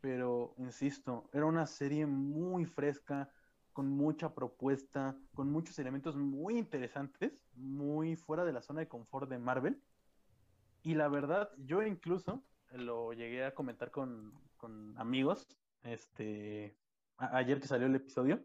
pero 0.00 0.54
insisto, 0.58 1.28
era 1.32 1.44
una 1.46 1.66
serie 1.66 2.06
muy 2.06 2.64
fresca, 2.64 3.30
con 3.72 3.88
mucha 3.88 4.34
propuesta, 4.34 5.16
con 5.34 5.50
muchos 5.50 5.78
elementos 5.78 6.16
muy 6.16 6.58
interesantes, 6.58 7.32
muy 7.54 8.16
fuera 8.16 8.44
de 8.44 8.52
la 8.52 8.62
zona 8.62 8.80
de 8.80 8.88
confort 8.88 9.28
de 9.30 9.38
Marvel. 9.38 9.82
Y 10.82 10.94
la 10.94 11.08
verdad, 11.08 11.50
yo 11.58 11.82
incluso 11.82 12.42
lo 12.72 13.12
llegué 13.12 13.44
a 13.44 13.54
comentar 13.54 13.90
con, 13.90 14.32
con 14.56 14.96
amigos, 14.98 15.46
este, 15.82 16.76
a- 17.16 17.36
ayer 17.36 17.60
que 17.60 17.68
salió 17.68 17.86
el 17.86 17.94
episodio. 17.94 18.42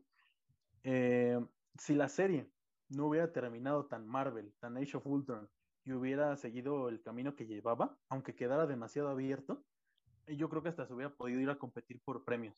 Eh, 0.84 1.40
si 1.78 1.96
la 1.96 2.08
serie 2.10 2.52
no 2.90 3.08
hubiera 3.08 3.32
terminado 3.32 3.88
tan 3.88 4.08
Marvel, 4.08 4.54
tan 4.60 4.78
Age 4.78 4.98
of 4.98 5.08
Ultron, 5.08 5.50
y 5.84 5.92
hubiera 5.92 6.36
seguido 6.36 6.90
el 6.90 7.02
camino 7.02 7.36
que 7.36 7.46
llevaba, 7.46 7.98
aunque 8.10 8.36
quedara 8.36 8.66
demasiado 8.66 9.10
abierto, 9.10 9.64
yo 10.28 10.50
creo 10.50 10.64
que 10.64 10.70
hasta 10.70 10.88
se 10.88 10.94
hubiera 10.94 11.14
podido 11.16 11.40
ir 11.40 11.50
a 11.50 11.60
competir 11.60 12.02
por 12.04 12.26
premios, 12.26 12.56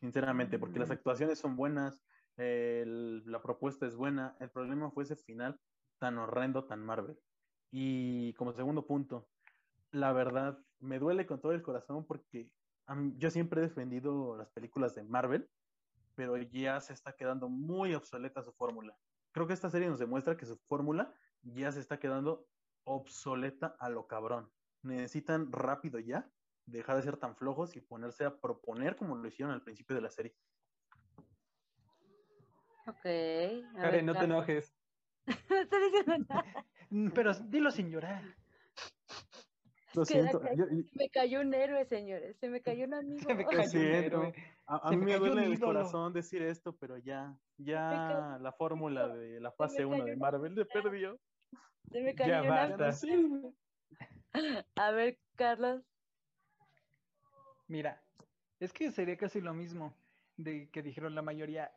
sinceramente, 0.00 0.58
porque 0.58 0.80
las 0.80 0.88
Mm. 0.88 0.92
actuaciones 0.92 1.38
son 1.38 1.56
buenas, 1.56 2.02
el- 2.36 3.24
la 3.30 3.40
propuesta 3.42 3.86
es 3.86 3.94
buena, 3.96 4.36
el 4.40 4.50
problema 4.50 4.90
fue 4.90 5.04
ese 5.04 5.16
final 5.16 5.60
tan 5.98 6.18
horrendo, 6.18 6.64
tan 6.64 6.84
Marvel. 6.84 7.18
Y 7.70 8.32
como 8.34 8.52
segundo 8.52 8.86
punto, 8.86 9.28
la 9.92 10.12
verdad, 10.12 10.58
me 10.80 10.98
duele 10.98 11.26
con 11.26 11.40
todo 11.40 11.52
el 11.52 11.62
corazón 11.62 12.06
porque 12.06 12.50
mí- 12.88 13.14
yo 13.18 13.30
siempre 13.30 13.60
he 13.60 13.68
defendido 13.68 14.36
las 14.36 14.50
películas 14.50 14.94
de 14.94 15.04
Marvel, 15.04 15.48
pero 16.18 16.36
ya 16.36 16.80
se 16.80 16.92
está 16.92 17.12
quedando 17.12 17.48
muy 17.48 17.94
obsoleta 17.94 18.42
su 18.42 18.52
fórmula. 18.52 18.98
Creo 19.30 19.46
que 19.46 19.52
esta 19.52 19.70
serie 19.70 19.88
nos 19.88 20.00
demuestra 20.00 20.36
que 20.36 20.46
su 20.46 20.56
fórmula 20.66 21.14
ya 21.42 21.70
se 21.70 21.78
está 21.78 22.00
quedando 22.00 22.48
obsoleta 22.82 23.76
a 23.78 23.88
lo 23.88 24.08
cabrón. 24.08 24.50
Necesitan 24.82 25.52
rápido 25.52 26.00
ya 26.00 26.28
dejar 26.66 26.96
de 26.96 27.02
ser 27.02 27.18
tan 27.18 27.36
flojos 27.36 27.76
y 27.76 27.80
ponerse 27.80 28.24
a 28.24 28.36
proponer 28.36 28.96
como 28.96 29.14
lo 29.14 29.28
hicieron 29.28 29.54
al 29.54 29.62
principio 29.62 29.94
de 29.94 30.02
la 30.02 30.10
serie. 30.10 30.34
Ok. 32.88 33.04
a 33.04 33.06
ver, 33.06 33.64
Karen, 33.76 34.06
no 34.06 34.14
te 34.14 34.24
enojes. 34.24 34.74
No 35.50 35.56
estoy 35.56 35.82
diciendo 35.84 36.26
nada. 36.28 36.66
Pero 37.14 37.32
dilo 37.34 37.70
sin 37.70 37.90
llorar. 37.90 38.24
Lo 40.00 40.04
que 40.06 40.12
siento, 40.14 40.40
ca- 40.40 40.54
yo- 40.54 40.66
yo- 40.70 40.82
Se 40.82 40.98
me 40.98 41.08
cayó 41.10 41.40
un 41.40 41.54
héroe, 41.54 41.84
señores. 41.84 42.36
Se 42.38 42.48
me 42.48 42.60
cayó 42.60 42.84
un 42.86 42.94
amigo. 42.94 43.20
Se 43.28 43.34
me 43.34 43.42
lo 43.44 43.48
cayó 43.50 43.62
un 43.62 43.68
siento. 43.70 44.22
héroe. 44.22 44.34
A, 44.66 44.90
mí 44.90 44.96
me 44.98 45.16
duele 45.18 45.44
el 45.46 45.58
corazón 45.60 46.12
decir 46.12 46.42
esto, 46.42 46.76
pero 46.76 46.98
ya, 46.98 47.38
ya 47.56 48.38
la 48.40 48.52
fórmula 48.52 49.08
de 49.08 49.40
la 49.40 49.50
fase 49.50 49.80
me 49.80 49.86
1 49.86 49.92
cayó 49.94 50.04
de 50.04 50.12
una 50.12 50.20
Marvel 50.20 50.54
le 50.54 50.66
perdió. 50.66 51.18
Se 51.90 52.00
me 52.02 52.14
cayó 52.14 52.30
Ya 52.32 52.42
un 52.42 52.48
basta. 52.48 52.90
A 54.76 54.90
ver, 54.90 55.18
Carlos. 55.36 55.82
Mira, 57.66 58.02
es 58.60 58.72
que 58.72 58.92
sería 58.92 59.16
casi 59.16 59.40
lo 59.40 59.54
mismo 59.54 59.94
de 60.36 60.70
que 60.70 60.82
dijeron 60.82 61.14
la 61.14 61.22
mayoría. 61.22 61.72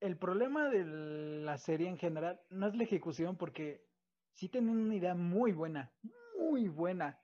El 0.00 0.16
problema 0.16 0.68
de 0.68 0.84
la 0.84 1.58
serie 1.58 1.88
en 1.88 1.96
general 1.96 2.40
no 2.50 2.66
es 2.66 2.74
la 2.74 2.82
ejecución, 2.82 3.36
porque 3.36 3.86
sí 4.32 4.48
tienen 4.48 4.76
una 4.76 4.96
idea 4.96 5.14
muy 5.14 5.52
buena, 5.52 5.92
muy 6.38 6.66
buena. 6.68 7.21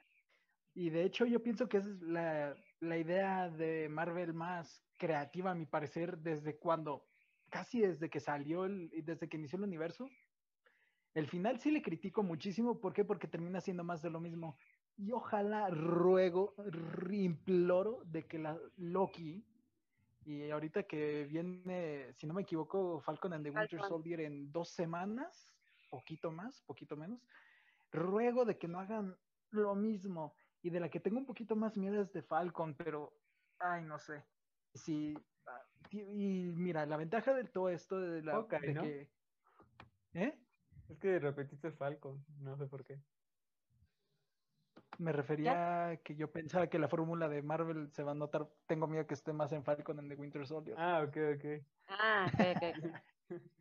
Y 0.78 0.90
de 0.90 1.02
hecho 1.02 1.26
yo 1.26 1.42
pienso 1.42 1.68
que 1.68 1.78
es 1.78 1.86
la, 2.02 2.54
la 2.78 2.96
idea 2.96 3.50
de 3.50 3.88
Marvel 3.88 4.32
más 4.32 4.80
creativa, 4.96 5.50
a 5.50 5.54
mi 5.56 5.66
parecer, 5.66 6.18
desde 6.18 6.56
cuando, 6.56 7.04
casi 7.50 7.80
desde 7.80 8.08
que 8.08 8.20
salió, 8.20 8.64
el, 8.64 8.88
desde 9.04 9.28
que 9.28 9.38
inició 9.38 9.56
el 9.56 9.64
universo. 9.64 10.08
El 11.14 11.26
final 11.26 11.58
sí 11.58 11.72
le 11.72 11.82
critico 11.82 12.22
muchísimo, 12.22 12.78
¿por 12.78 12.92
qué? 12.92 13.04
Porque 13.04 13.26
termina 13.26 13.60
siendo 13.60 13.82
más 13.82 14.02
de 14.02 14.10
lo 14.10 14.20
mismo. 14.20 14.56
Y 14.96 15.10
ojalá 15.10 15.68
ruego, 15.68 16.54
imploro 17.10 18.04
de 18.04 18.28
que 18.28 18.38
la 18.38 18.56
Loki, 18.76 19.44
y 20.26 20.48
ahorita 20.48 20.84
que 20.84 21.24
viene, 21.24 22.12
si 22.12 22.28
no 22.28 22.34
me 22.34 22.42
equivoco, 22.42 23.00
Falcon 23.00 23.32
and 23.32 23.42
the 23.42 23.50
Winter. 23.50 23.80
Soldier 23.82 24.20
en 24.20 24.52
dos 24.52 24.68
semanas, 24.68 25.52
poquito 25.90 26.30
más, 26.30 26.62
poquito 26.62 26.96
menos, 26.96 27.20
ruego 27.90 28.44
de 28.44 28.56
que 28.56 28.68
no 28.68 28.78
hagan 28.78 29.16
lo 29.50 29.74
mismo. 29.74 30.36
Y 30.62 30.70
de 30.70 30.80
la 30.80 30.88
que 30.88 31.00
tengo 31.00 31.18
un 31.18 31.26
poquito 31.26 31.54
más 31.56 31.76
miedo 31.76 32.00
es 32.02 32.12
de 32.12 32.22
Falcon, 32.22 32.74
pero, 32.74 33.12
ay, 33.58 33.82
no 33.84 33.98
sé. 33.98 34.24
Sí, 34.74 35.14
ah, 35.46 35.62
y, 35.90 36.00
y 36.00 36.52
mira, 36.52 36.84
la 36.86 36.96
ventaja 36.96 37.32
de 37.34 37.44
todo 37.44 37.68
esto 37.70 38.00
de, 38.00 38.22
la, 38.22 38.32
Hawkeye, 38.32 38.60
de 38.60 38.74
¿no? 38.74 38.82
que... 38.82 39.10
¿Eh? 40.14 40.34
Es 40.88 40.98
que 40.98 41.18
repetiste 41.18 41.70
Falcon, 41.72 42.24
no 42.40 42.56
sé 42.56 42.66
por 42.66 42.84
qué. 42.84 42.98
Me 44.98 45.12
refería 45.12 45.90
a 45.90 45.96
que 45.98 46.16
yo 46.16 46.32
pensaba 46.32 46.66
que 46.68 46.78
la 46.78 46.88
fórmula 46.88 47.28
de 47.28 47.40
Marvel 47.42 47.88
se 47.92 48.02
va 48.02 48.12
a 48.12 48.14
notar. 48.16 48.48
Tengo 48.66 48.88
miedo 48.88 49.06
que 49.06 49.14
esté 49.14 49.32
más 49.32 49.52
en 49.52 49.62
Falcon 49.62 49.98
en 50.00 50.08
The 50.08 50.16
Winter 50.16 50.44
Soldier. 50.46 50.76
Ah, 50.76 51.04
ok, 51.06 51.16
ok. 51.36 51.64
Ah, 51.88 52.26
ok, 52.32 52.40
ok. 52.56 52.94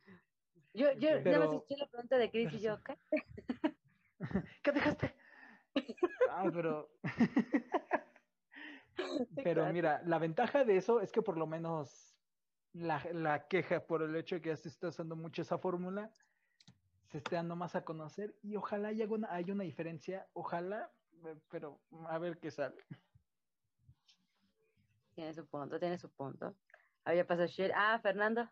Yo, 0.74 0.92
yo 0.94 0.94
Ok. 0.94 1.00
nada 1.00 1.16
más 1.16 1.24
Pero- 1.24 1.44
escuché 1.54 1.76
la 1.78 1.88
pregunta 1.88 2.18
de 2.20 2.30
Chris 2.32 2.54
y 2.54 2.60
pero 2.60 2.78
yo. 2.78 2.84
¿qué? 2.84 2.98
¿Qué 4.62 4.72
dejaste? 4.72 5.16
Ah, 6.30 6.50
pero. 6.54 6.90
pero 9.36 9.62
claro. 9.62 9.74
mira, 9.74 10.02
la 10.06 10.20
ventaja 10.20 10.64
de 10.64 10.78
eso 10.78 11.02
es 11.02 11.12
que 11.12 11.22
por 11.22 11.38
lo 11.38 11.48
menos 11.48 12.16
la, 12.74 13.04
la 13.14 13.48
queja 13.48 13.86
por 13.86 14.02
el 14.02 14.16
hecho 14.16 14.36
de 14.36 14.42
que 14.42 14.50
ya 14.50 14.56
se 14.56 14.70
está 14.70 14.88
usando 14.90 15.16
mucho 15.16 15.42
esa 15.42 15.58
fórmula 15.58 16.12
se 17.08 17.20
esté 17.20 17.36
dando 17.36 17.56
más 17.56 17.76
a 17.76 17.86
conocer 17.86 18.36
y 18.44 18.56
ojalá 18.56 18.90
haya 18.90 19.08
una, 19.08 19.34
haya 19.34 19.54
una 19.54 19.64
diferencia, 19.64 20.28
ojalá, 20.34 20.92
eh, 21.26 21.36
pero 21.50 21.82
a 22.08 22.18
ver 22.20 22.38
qué 22.38 22.52
sale. 22.52 22.76
Tiene 25.16 25.34
su 25.34 25.48
punto, 25.48 25.80
tiene 25.80 25.98
su 25.98 26.10
punto. 26.12 26.56
Había 27.06 27.26
pasado. 27.26 27.50
Ah, 27.74 28.00
Fernando. 28.02 28.50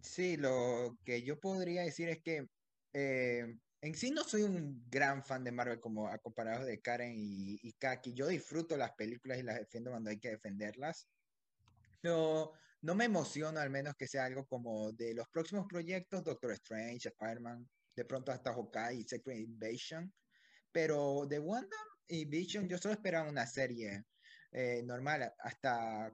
Sí, 0.00 0.36
lo 0.36 0.96
que 1.04 1.22
yo 1.22 1.38
podría 1.38 1.82
decir 1.82 2.08
es 2.08 2.22
que 2.22 2.48
eh, 2.92 3.58
en 3.82 3.94
sí 3.94 4.10
no 4.10 4.24
soy 4.24 4.42
un 4.42 4.84
gran 4.90 5.24
fan 5.24 5.42
de 5.42 5.52
Marvel 5.52 5.80
como 5.80 6.08
a 6.08 6.18
comparados 6.18 6.66
de 6.66 6.80
Karen 6.80 7.14
y, 7.16 7.72
Kaki. 7.78 8.12
Yo 8.12 8.26
disfruto 8.28 8.76
las 8.76 8.92
películas 8.92 9.38
y 9.38 9.42
las 9.42 9.58
defiendo 9.58 9.90
cuando 9.90 10.10
hay 10.10 10.18
que 10.18 10.30
defenderlas. 10.30 11.08
No, 12.02 12.52
no 12.82 12.94
me 12.94 13.06
emociona 13.06 13.62
al 13.62 13.70
menos 13.70 13.94
que 13.96 14.06
sea 14.06 14.26
algo 14.26 14.46
como 14.46 14.92
de 14.92 15.14
los 15.14 15.28
próximos 15.28 15.66
proyectos, 15.66 16.24
Doctor 16.24 16.52
Strange, 16.52 17.08
Spider-Man, 17.08 17.68
de 17.96 18.04
pronto 18.04 18.32
hasta 18.32 18.52
Hawkeye 18.52 19.00
y 19.00 19.04
Secret 19.04 19.38
Invasion. 19.38 20.12
Pero 20.72 21.26
de 21.26 21.38
Wanda 21.38 21.76
y 22.06 22.26
Vision, 22.26 22.68
yo 22.68 22.78
solo 22.78 22.94
esperaba 22.94 23.28
una 23.28 23.46
serie 23.46 24.04
eh, 24.52 24.82
normal, 24.84 25.32
hasta 25.38 26.12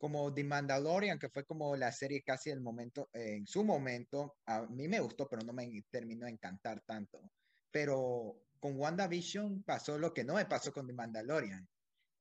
como 0.00 0.32
The 0.32 0.44
Mandalorian, 0.44 1.18
que 1.18 1.28
fue 1.28 1.44
como 1.44 1.76
la 1.76 1.92
serie 1.92 2.22
casi 2.22 2.48
del 2.48 2.62
momento, 2.62 3.10
en 3.12 3.46
su 3.46 3.62
momento, 3.62 4.38
a 4.46 4.62
mí 4.62 4.88
me 4.88 4.98
gustó, 4.98 5.28
pero 5.28 5.42
no 5.42 5.52
me 5.52 5.84
terminó 5.90 6.24
de 6.24 6.32
encantar 6.32 6.80
tanto. 6.86 7.20
Pero 7.70 8.40
con 8.60 8.78
WandaVision 8.78 9.62
pasó 9.62 9.98
lo 9.98 10.14
que 10.14 10.24
no 10.24 10.36
me 10.36 10.46
pasó 10.46 10.72
con 10.72 10.86
The 10.86 10.94
Mandalorian. 10.94 11.68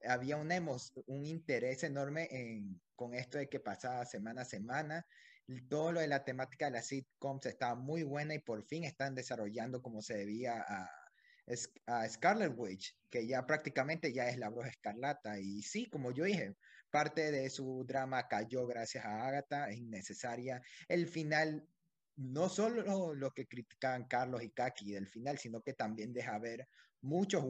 Había 0.03 0.35
una 0.35 0.59
un 0.59 1.25
interés 1.25 1.83
enorme 1.83 2.27
en, 2.31 2.81
con 2.97 3.13
esto 3.13 3.37
de 3.37 3.47
que 3.47 3.61
pasaba 3.61 4.05
semana 4.05 4.41
a 4.41 4.45
semana. 4.45 5.05
Todo 5.69 5.93
lo 5.93 6.01
de 6.01 6.07
la 6.07 6.25
temática 6.25 6.65
de 6.65 6.71
las 6.71 6.87
sitcoms 6.87 7.45
estaba 7.45 7.75
muy 7.75 8.03
buena 8.03 8.35
y 8.35 8.39
por 8.39 8.61
fin 8.65 8.83
están 8.83 9.15
desarrollando 9.15 9.81
como 9.81 10.01
se 10.01 10.17
debía 10.17 10.65
a, 10.67 10.89
a 11.87 12.09
Scarlet 12.09 12.53
Witch, 12.57 12.93
que 13.09 13.25
ya 13.25 13.47
prácticamente 13.47 14.11
ya 14.11 14.27
es 14.27 14.37
la 14.37 14.49
bruja 14.49 14.67
escarlata. 14.67 15.39
Y 15.39 15.61
sí, 15.61 15.89
como 15.89 16.11
yo 16.11 16.25
dije, 16.25 16.57
parte 16.89 17.31
de 17.31 17.49
su 17.49 17.85
drama 17.85 18.27
cayó 18.27 18.65
gracias 18.65 19.05
a 19.05 19.27
Agatha, 19.27 19.69
es 19.69 19.77
innecesaria. 19.77 20.61
El 20.87 21.07
final, 21.07 21.67
no 22.15 22.49
solo 22.49 23.13
lo 23.13 23.31
que 23.31 23.47
criticaban 23.47 24.07
Carlos 24.07 24.43
y 24.43 24.49
Kaki 24.49 24.91
del 24.91 25.07
final, 25.07 25.37
sino 25.37 25.61
que 25.61 25.73
también 25.73 26.13
deja 26.13 26.37
ver 26.39 26.67
muchos 27.01 27.43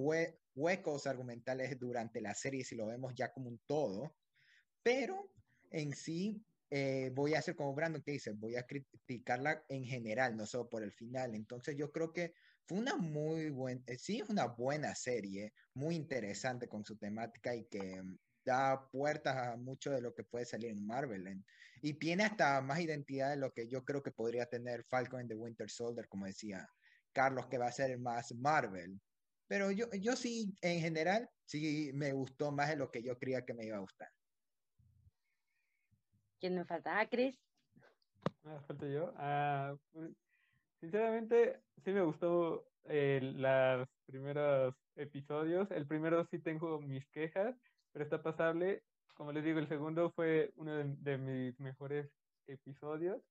huecos 0.56 1.08
argumentales 1.08 1.80
durante 1.80 2.22
la 2.22 2.34
serie, 2.34 2.64
si 2.64 2.76
lo 2.76 2.88
vemos 2.88 3.14
ya 3.16 3.32
como 3.32 3.50
un 3.50 3.60
todo. 3.66 4.16
Pero 4.84 5.32
en 5.72 5.94
sí, 5.94 6.44
eh, 6.72 7.12
voy 7.14 7.34
a 7.34 7.40
hacer 7.40 7.56
como 7.56 7.74
Brandon 7.74 8.02
que 8.04 8.12
dice, 8.12 8.32
voy 8.32 8.56
a 8.56 8.66
criticarla 8.66 9.64
en 9.70 9.86
general, 9.86 10.36
no 10.36 10.46
solo 10.46 10.70
por 10.70 10.84
el 10.84 10.92
final. 10.92 11.34
Entonces 11.34 11.76
yo 11.76 11.92
creo 11.92 12.14
que 12.14 12.34
fue 12.66 12.78
una 12.78 12.96
muy 12.96 13.50
buena, 13.50 13.82
eh, 13.88 13.98
sí, 13.98 14.20
es 14.20 14.30
una 14.30 14.46
buena 14.46 14.94
serie, 14.94 15.54
muy 15.74 15.96
interesante 15.96 16.68
con 16.68 16.86
su 16.86 16.96
temática 16.98 17.56
y 17.56 17.66
que 17.66 18.04
da 18.46 18.90
puertas 18.92 19.36
a 19.36 19.58
mucho 19.58 19.92
de 19.92 20.02
lo 20.02 20.14
que 20.14 20.24
puede 20.24 20.46
salir 20.46 20.72
en 20.72 20.86
Marvel. 20.86 21.44
y 21.82 21.94
tiene 21.94 22.24
hasta 22.26 22.62
más 22.62 22.80
identidad 22.80 23.30
de 23.30 23.38
lo 23.38 23.52
que 23.54 23.68
yo 23.68 23.86
creo 23.86 24.04
que 24.04 24.12
podría 24.12 24.46
tener 24.46 24.84
Falcon 24.84 25.22
en 25.22 25.28
The 25.30 25.36
Winter 25.36 25.70
Soldier, 25.70 26.08
como 26.10 26.26
decía 26.26 26.68
Carlos, 27.14 27.48
que 27.48 27.58
va 27.58 27.68
a 27.68 27.72
ser 27.72 27.98
más 28.00 28.34
Marvel. 28.36 29.00
Pero 29.48 29.72
yo, 29.72 29.90
yo 30.00 30.16
sí, 30.16 30.56
en 30.62 30.82
general, 30.82 31.30
sí 31.46 31.92
me 31.94 32.12
gustó 32.12 32.52
más 32.52 32.70
de 32.70 32.76
lo 32.76 32.92
que 32.92 33.02
yo 33.02 33.18
creía 33.18 33.46
que 33.46 33.54
me 33.54 33.66
iba 33.66 33.78
a 33.78 33.82
gustar. 33.82 34.10
¿Quién 36.40 36.56
me 36.56 36.66
falta? 36.66 37.00
Ah, 37.00 37.10
Chris. 37.10 37.36
Ah, 38.44 38.62
falta 38.68 38.88
yo. 38.88 39.14
Ah, 39.18 39.76
pues, 39.92 40.12
Sinceramente, 40.80 41.60
sí 41.84 41.92
me 41.92 42.02
gustó 42.02 42.66
eh, 42.86 43.20
los 43.22 43.90
primeros 44.06 44.74
episodios. 44.96 45.70
El 45.72 45.86
primero 45.86 46.26
sí 46.26 46.40
tengo 46.40 46.80
mis 46.80 47.06
quejas, 47.08 47.54
pero 48.00 48.16
está 48.16 48.24
pasable. 48.24 48.82
Como 49.14 49.34
les 49.34 49.44
digo, 49.44 49.60
el 49.60 49.68
segundo 49.68 50.10
fue 50.12 50.54
uno 50.56 50.72
de, 50.74 51.18
mis 51.18 51.60
mejores 51.60 52.10
episodios. 52.48 53.22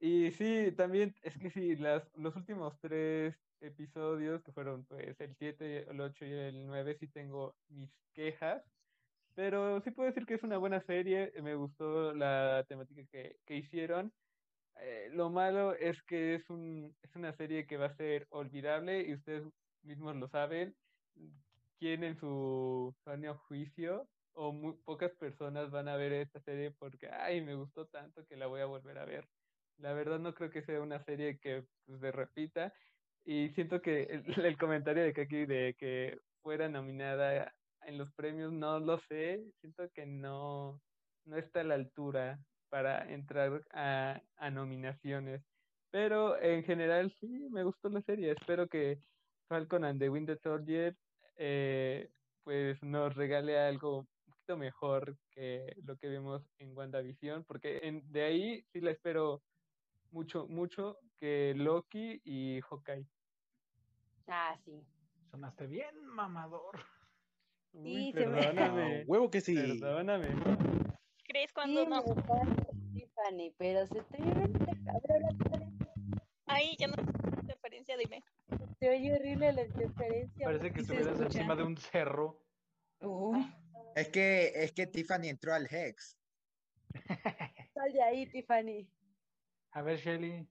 Y 0.00 0.32
sí, 0.32 0.72
también 0.76 1.14
es 1.22 1.38
que 1.38 1.48
sí, 1.48 1.76
las, 1.76 2.02
los 2.16 2.34
últimos 2.34 2.76
tres 2.80 3.36
episodios, 3.60 4.42
que 4.42 4.50
fueron 4.50 4.84
pues 4.86 5.20
el 5.20 5.36
7, 5.36 5.86
el 5.88 6.00
8 6.00 6.24
y 6.24 6.32
el 6.32 6.66
9, 6.66 6.96
sí 6.98 7.06
tengo 7.06 7.54
mis 7.68 7.88
quejas. 8.14 8.64
Pero 9.36 9.80
sí 9.82 9.92
puedo 9.92 10.08
decir 10.08 10.26
que 10.26 10.34
es 10.34 10.42
una 10.42 10.58
buena 10.58 10.80
serie. 10.80 11.32
Me 11.40 11.54
gustó 11.54 12.12
la 12.14 12.64
temática 12.66 13.02
que, 13.12 13.36
que 13.46 13.56
hicieron. 13.58 14.12
Eh, 14.80 15.08
lo 15.12 15.30
malo 15.30 15.72
es 15.74 16.02
que 16.02 16.34
es, 16.34 16.50
un, 16.50 16.96
es 17.00 17.14
una 17.14 17.32
serie 17.32 17.64
que 17.64 17.76
va 17.76 17.86
a 17.86 17.96
ser 17.96 18.26
olvidable 18.30 19.02
y 19.02 19.14
ustedes 19.14 19.44
mismos 19.84 20.16
lo 20.16 20.26
saben. 20.26 20.74
¿Quién 21.82 22.04
en 22.04 22.16
su 22.16 22.94
sano 23.04 23.34
juicio 23.48 24.06
o 24.34 24.52
muy 24.52 24.74
pocas 24.84 25.10
personas 25.16 25.68
van 25.72 25.88
a 25.88 25.96
ver 25.96 26.12
esta 26.12 26.40
serie 26.42 26.70
porque, 26.70 27.08
ay, 27.08 27.40
me 27.40 27.56
gustó 27.56 27.86
tanto 27.88 28.24
que 28.24 28.36
la 28.36 28.46
voy 28.46 28.60
a 28.60 28.66
volver 28.66 28.98
a 28.98 29.04
ver? 29.04 29.26
La 29.78 29.92
verdad 29.92 30.20
no 30.20 30.32
creo 30.32 30.48
que 30.48 30.62
sea 30.62 30.80
una 30.80 31.02
serie 31.02 31.40
que 31.40 31.64
pues, 31.84 31.98
se 32.00 32.12
repita 32.12 32.72
y 33.24 33.48
siento 33.56 33.82
que 33.82 34.04
el, 34.04 34.22
el 34.46 34.56
comentario 34.58 35.02
de 35.02 35.12
Kaki 35.12 35.44
de 35.44 35.74
que 35.76 36.20
fuera 36.40 36.68
nominada 36.68 37.52
en 37.80 37.98
los 37.98 38.12
premios, 38.12 38.52
no 38.52 38.78
lo 38.78 39.00
sé, 39.08 39.42
siento 39.60 39.90
que 39.92 40.06
no, 40.06 40.80
no 41.24 41.36
está 41.36 41.62
a 41.62 41.64
la 41.64 41.74
altura 41.74 42.38
para 42.68 43.12
entrar 43.12 43.60
a, 43.72 44.22
nominaciones. 44.52 45.42
Pero 45.90 46.40
en 46.40 46.62
general 46.62 47.12
sí, 47.18 47.48
me 47.50 47.64
gustó 47.64 47.88
la 47.88 48.02
serie. 48.02 48.30
Espero 48.30 48.68
que 48.68 49.00
Falcon 49.48 49.84
and 49.84 49.98
the 49.98 50.08
Winter 50.08 50.38
Soldier 50.44 50.96
eh, 51.36 52.10
pues 52.42 52.82
nos 52.82 53.14
regale 53.14 53.58
algo 53.58 53.98
un 53.98 54.08
poquito 54.24 54.56
mejor 54.56 55.16
que 55.30 55.74
lo 55.84 55.96
que 55.96 56.08
vemos 56.08 56.42
en 56.58 56.76
WandaVision, 56.76 57.44
porque 57.44 57.80
en, 57.82 58.10
de 58.10 58.22
ahí 58.22 58.64
sí 58.72 58.80
la 58.80 58.90
espero 58.90 59.42
mucho, 60.10 60.46
mucho 60.48 60.98
que 61.18 61.54
Loki 61.56 62.20
y 62.24 62.60
Hawkeye. 62.60 63.06
Ah, 64.28 64.56
sí. 64.64 64.84
Sonaste 65.30 65.66
bien, 65.66 66.04
mamador. 66.04 66.78
Uy, 67.72 68.12
perdóname. 68.12 69.04
huevo 69.06 69.30
que 69.30 69.40
sí. 69.40 69.54
Perdóname. 69.80 70.28
¿Crees 71.24 71.52
cuando 71.52 71.86
no? 71.88 72.02
Tiffany, 72.92 73.54
pero 73.56 73.86
se 73.86 74.02
te 74.02 74.18
Ahí 76.46 76.76
ya 76.78 76.88
no 76.88 76.94
interferencia, 77.40 77.96
dime. 77.96 78.22
Se 78.78 78.88
oye 78.88 79.14
horrible 79.14 79.52
la 79.52 79.62
interferencia. 79.62 80.46
Parece 80.46 80.72
que 80.72 80.80
estuvieras 80.80 81.20
encima 81.20 81.54
de 81.54 81.62
un 81.62 81.76
cerro. 81.76 82.42
Uh. 83.00 83.36
Es 83.94 84.08
que 84.08 84.52
es 84.54 84.72
que 84.72 84.86
Tiffany 84.86 85.28
entró 85.28 85.54
al 85.54 85.66
Hex. 85.70 86.18
Sal 87.74 87.92
de 87.92 88.02
ahí, 88.02 88.26
Tiffany. 88.26 88.88
A 89.72 89.82
ver, 89.82 89.98
Shelly. 89.98 90.48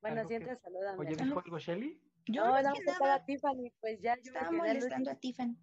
Bueno, 0.00 0.24
siempre 0.26 0.56
saludame. 0.56 0.98
Oye, 0.98 1.16
¿dijo 1.16 1.40
algo 1.44 1.58
Shelly? 1.58 2.02
Yo 2.26 2.44
no, 2.44 2.62
no, 2.62 2.72
no, 3.00 3.04
a 3.06 3.24
Tiffany, 3.24 3.72
pues 3.80 4.00
ya. 4.00 4.14
Estaba 4.14 4.50
molestando 4.50 5.10
a 5.10 5.14
Tiffany. 5.14 5.56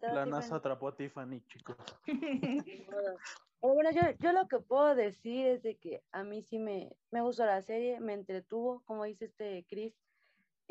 La 0.00 0.26
NASA 0.26 0.56
atrapó 0.56 0.88
a 0.88 0.96
Tiffany, 0.96 1.40
chicos. 1.46 1.76
Pero 2.06 3.74
bueno, 3.74 3.90
yo, 3.92 4.00
yo 4.18 4.32
lo 4.32 4.48
que 4.48 4.58
puedo 4.58 4.94
decir 4.94 5.46
es 5.46 5.62
de 5.62 5.76
que 5.76 6.02
a 6.12 6.24
mí 6.24 6.42
sí 6.42 6.58
me, 6.58 6.96
me 7.10 7.20
gustó 7.20 7.44
la 7.44 7.60
serie, 7.62 8.00
me 8.00 8.14
entretuvo, 8.14 8.82
como 8.84 9.04
dice 9.04 9.26
este 9.26 9.66
Chris. 9.68 9.94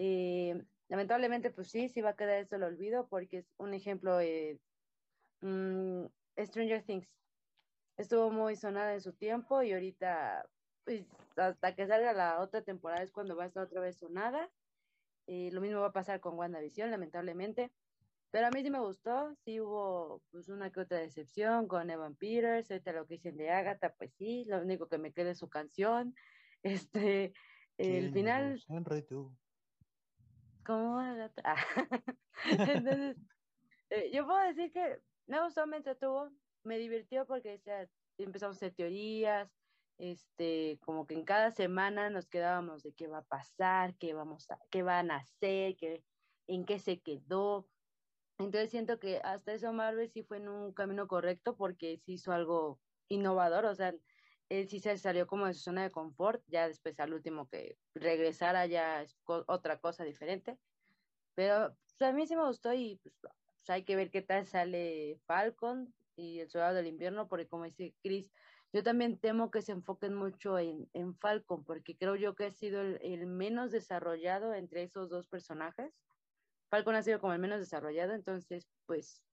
Eh, 0.02 0.64
lamentablemente, 0.88 1.52
pues 1.52 1.70
sí, 1.70 1.90
sí 1.90 2.00
va 2.00 2.12
a 2.12 2.16
quedar 2.16 2.38
esto 2.38 2.56
el 2.56 2.64
olvido, 2.64 3.08
porque 3.10 3.40
es 3.40 3.54
un 3.58 3.74
ejemplo, 3.74 4.22
eh, 4.22 4.58
mm, 5.42 6.06
Stranger 6.38 6.84
Things. 6.84 7.20
Estuvo 7.98 8.32
muy 8.32 8.56
sonada 8.56 8.94
en 8.94 9.02
su 9.02 9.12
tiempo 9.12 9.62
y 9.62 9.74
ahorita, 9.74 10.48
pues 10.86 11.06
hasta 11.36 11.76
que 11.76 11.86
salga 11.86 12.14
la 12.14 12.40
otra 12.40 12.62
temporada 12.62 13.04
es 13.04 13.12
cuando 13.12 13.36
va 13.36 13.44
a 13.44 13.48
estar 13.48 13.64
otra 13.64 13.82
vez 13.82 13.98
sonada. 13.98 14.50
Eh, 15.28 15.50
lo 15.52 15.60
mismo 15.60 15.82
va 15.82 15.88
a 15.88 15.94
pasar 15.94 16.22
con 16.22 16.40
WandaVision, 16.40 16.90
lamentablemente. 16.90 17.70
Pero 18.32 18.48
a 18.48 18.52
mí 18.52 18.64
sí 18.64 18.70
me 18.70 18.80
gustó, 18.80 19.36
sí 19.44 19.60
hubo 19.60 20.22
pues 20.32 20.48
una 20.48 20.72
que 20.72 20.80
otra 20.80 21.00
decepción 21.00 21.68
con 21.68 21.90
Evan 21.90 22.16
Peters, 22.16 22.72
ahorita 22.72 22.94
lo 22.94 23.06
que 23.06 23.16
dicen 23.16 23.36
de 23.36 23.50
Agatha, 23.50 23.94
pues 23.98 24.14
sí, 24.14 24.46
lo 24.46 24.62
único 24.62 24.88
que 24.88 24.98
me 24.98 25.12
queda 25.12 25.32
es 25.32 25.40
su 25.40 25.50
canción. 25.50 26.16
Este, 26.62 27.34
el 27.78 28.12
final. 28.12 28.62
Ah, 30.70 31.56
entonces, 32.46 33.18
eh, 33.90 34.12
yo 34.14 34.26
puedo 34.26 34.40
decir 34.48 34.72
que 34.72 35.02
me 35.28 35.44
gustó, 35.44 35.66
me 35.68 35.78
entretuvo, 35.78 36.32
me 36.64 36.78
divirtió 36.78 37.26
porque 37.26 37.62
empezamos 38.18 38.56
a 38.56 38.58
hacer 38.58 38.76
teorías, 38.76 39.52
este, 39.98 40.80
como 40.82 41.08
que 41.08 41.16
en 41.16 41.26
cada 41.26 41.52
semana 41.52 42.10
nos 42.10 42.28
quedábamos 42.30 42.84
de 42.84 42.94
qué 42.94 43.08
va 43.08 43.20
a 43.20 43.26
pasar, 43.26 43.96
qué 43.98 44.14
vamos 44.14 44.50
a, 44.52 44.60
qué 44.70 44.84
van 44.84 45.12
a 45.12 45.18
hacer, 45.18 45.76
qué, 45.76 46.04
en 46.48 46.66
qué 46.66 46.80
se 46.80 47.02
quedó. 47.02 47.68
Entonces 48.38 48.70
siento 48.70 49.00
que 49.00 49.18
hasta 49.24 49.54
eso 49.54 49.74
Marvel 49.74 50.10
sí 50.10 50.24
fue 50.24 50.38
en 50.38 50.48
un 50.50 50.74
camino 50.74 51.08
correcto 51.08 51.58
porque 51.58 51.98
sí 51.98 52.14
hizo 52.14 52.32
algo 52.32 52.80
innovador, 53.10 53.66
o 53.66 53.76
sea, 53.76 53.94
él 54.50 54.68
sí 54.68 54.80
se 54.80 54.98
salió 54.98 55.28
como 55.28 55.46
de 55.46 55.54
su 55.54 55.62
zona 55.62 55.84
de 55.84 55.92
confort, 55.92 56.44
ya 56.48 56.68
después 56.68 57.00
al 57.00 57.14
último 57.14 57.48
que 57.48 57.78
regresara 57.94 58.66
ya 58.66 59.04
es 59.04 59.18
otra 59.26 59.80
cosa 59.80 60.04
diferente, 60.04 60.58
pero 61.36 61.76
pues, 61.86 62.02
a 62.10 62.12
mí 62.12 62.28
sí 62.28 62.36
me 62.36 62.46
gustó 62.46 62.74
y 62.74 63.00
pues, 63.02 63.16
pues, 63.22 63.70
hay 63.70 63.84
que 63.84 63.96
ver 63.96 64.10
qué 64.10 64.22
tal 64.22 64.46
sale 64.46 65.20
Falcon 65.26 65.94
y 66.16 66.40
el 66.40 66.50
Soldado 66.50 66.76
del 66.76 66.88
Invierno, 66.88 67.28
porque 67.28 67.48
como 67.48 67.66
dice 67.66 67.96
Chris, 68.02 68.32
yo 68.74 68.84
también 68.84 69.20
temo 69.20 69.52
que 69.52 69.62
se 69.62 69.72
enfoquen 69.72 70.14
mucho 70.14 70.60
en, 70.60 70.90
en 70.94 71.16
Falcon, 71.16 71.64
porque 71.64 71.98
creo 71.98 72.16
yo 72.16 72.36
que 72.36 72.46
ha 72.46 72.52
sido 72.52 72.82
el 72.82 73.26
menos 73.26 73.72
desarrollado 73.72 74.54
entre 74.54 74.84
esos 74.84 75.10
dos 75.10 75.28
personajes. 75.28 75.92
Falcon 76.70 76.96
ha 76.96 77.02
sido 77.02 77.20
como 77.20 77.34
el 77.34 77.40
menos 77.40 77.60
desarrollado, 77.60 78.14
entonces, 78.14 78.68
pues, 78.86 79.24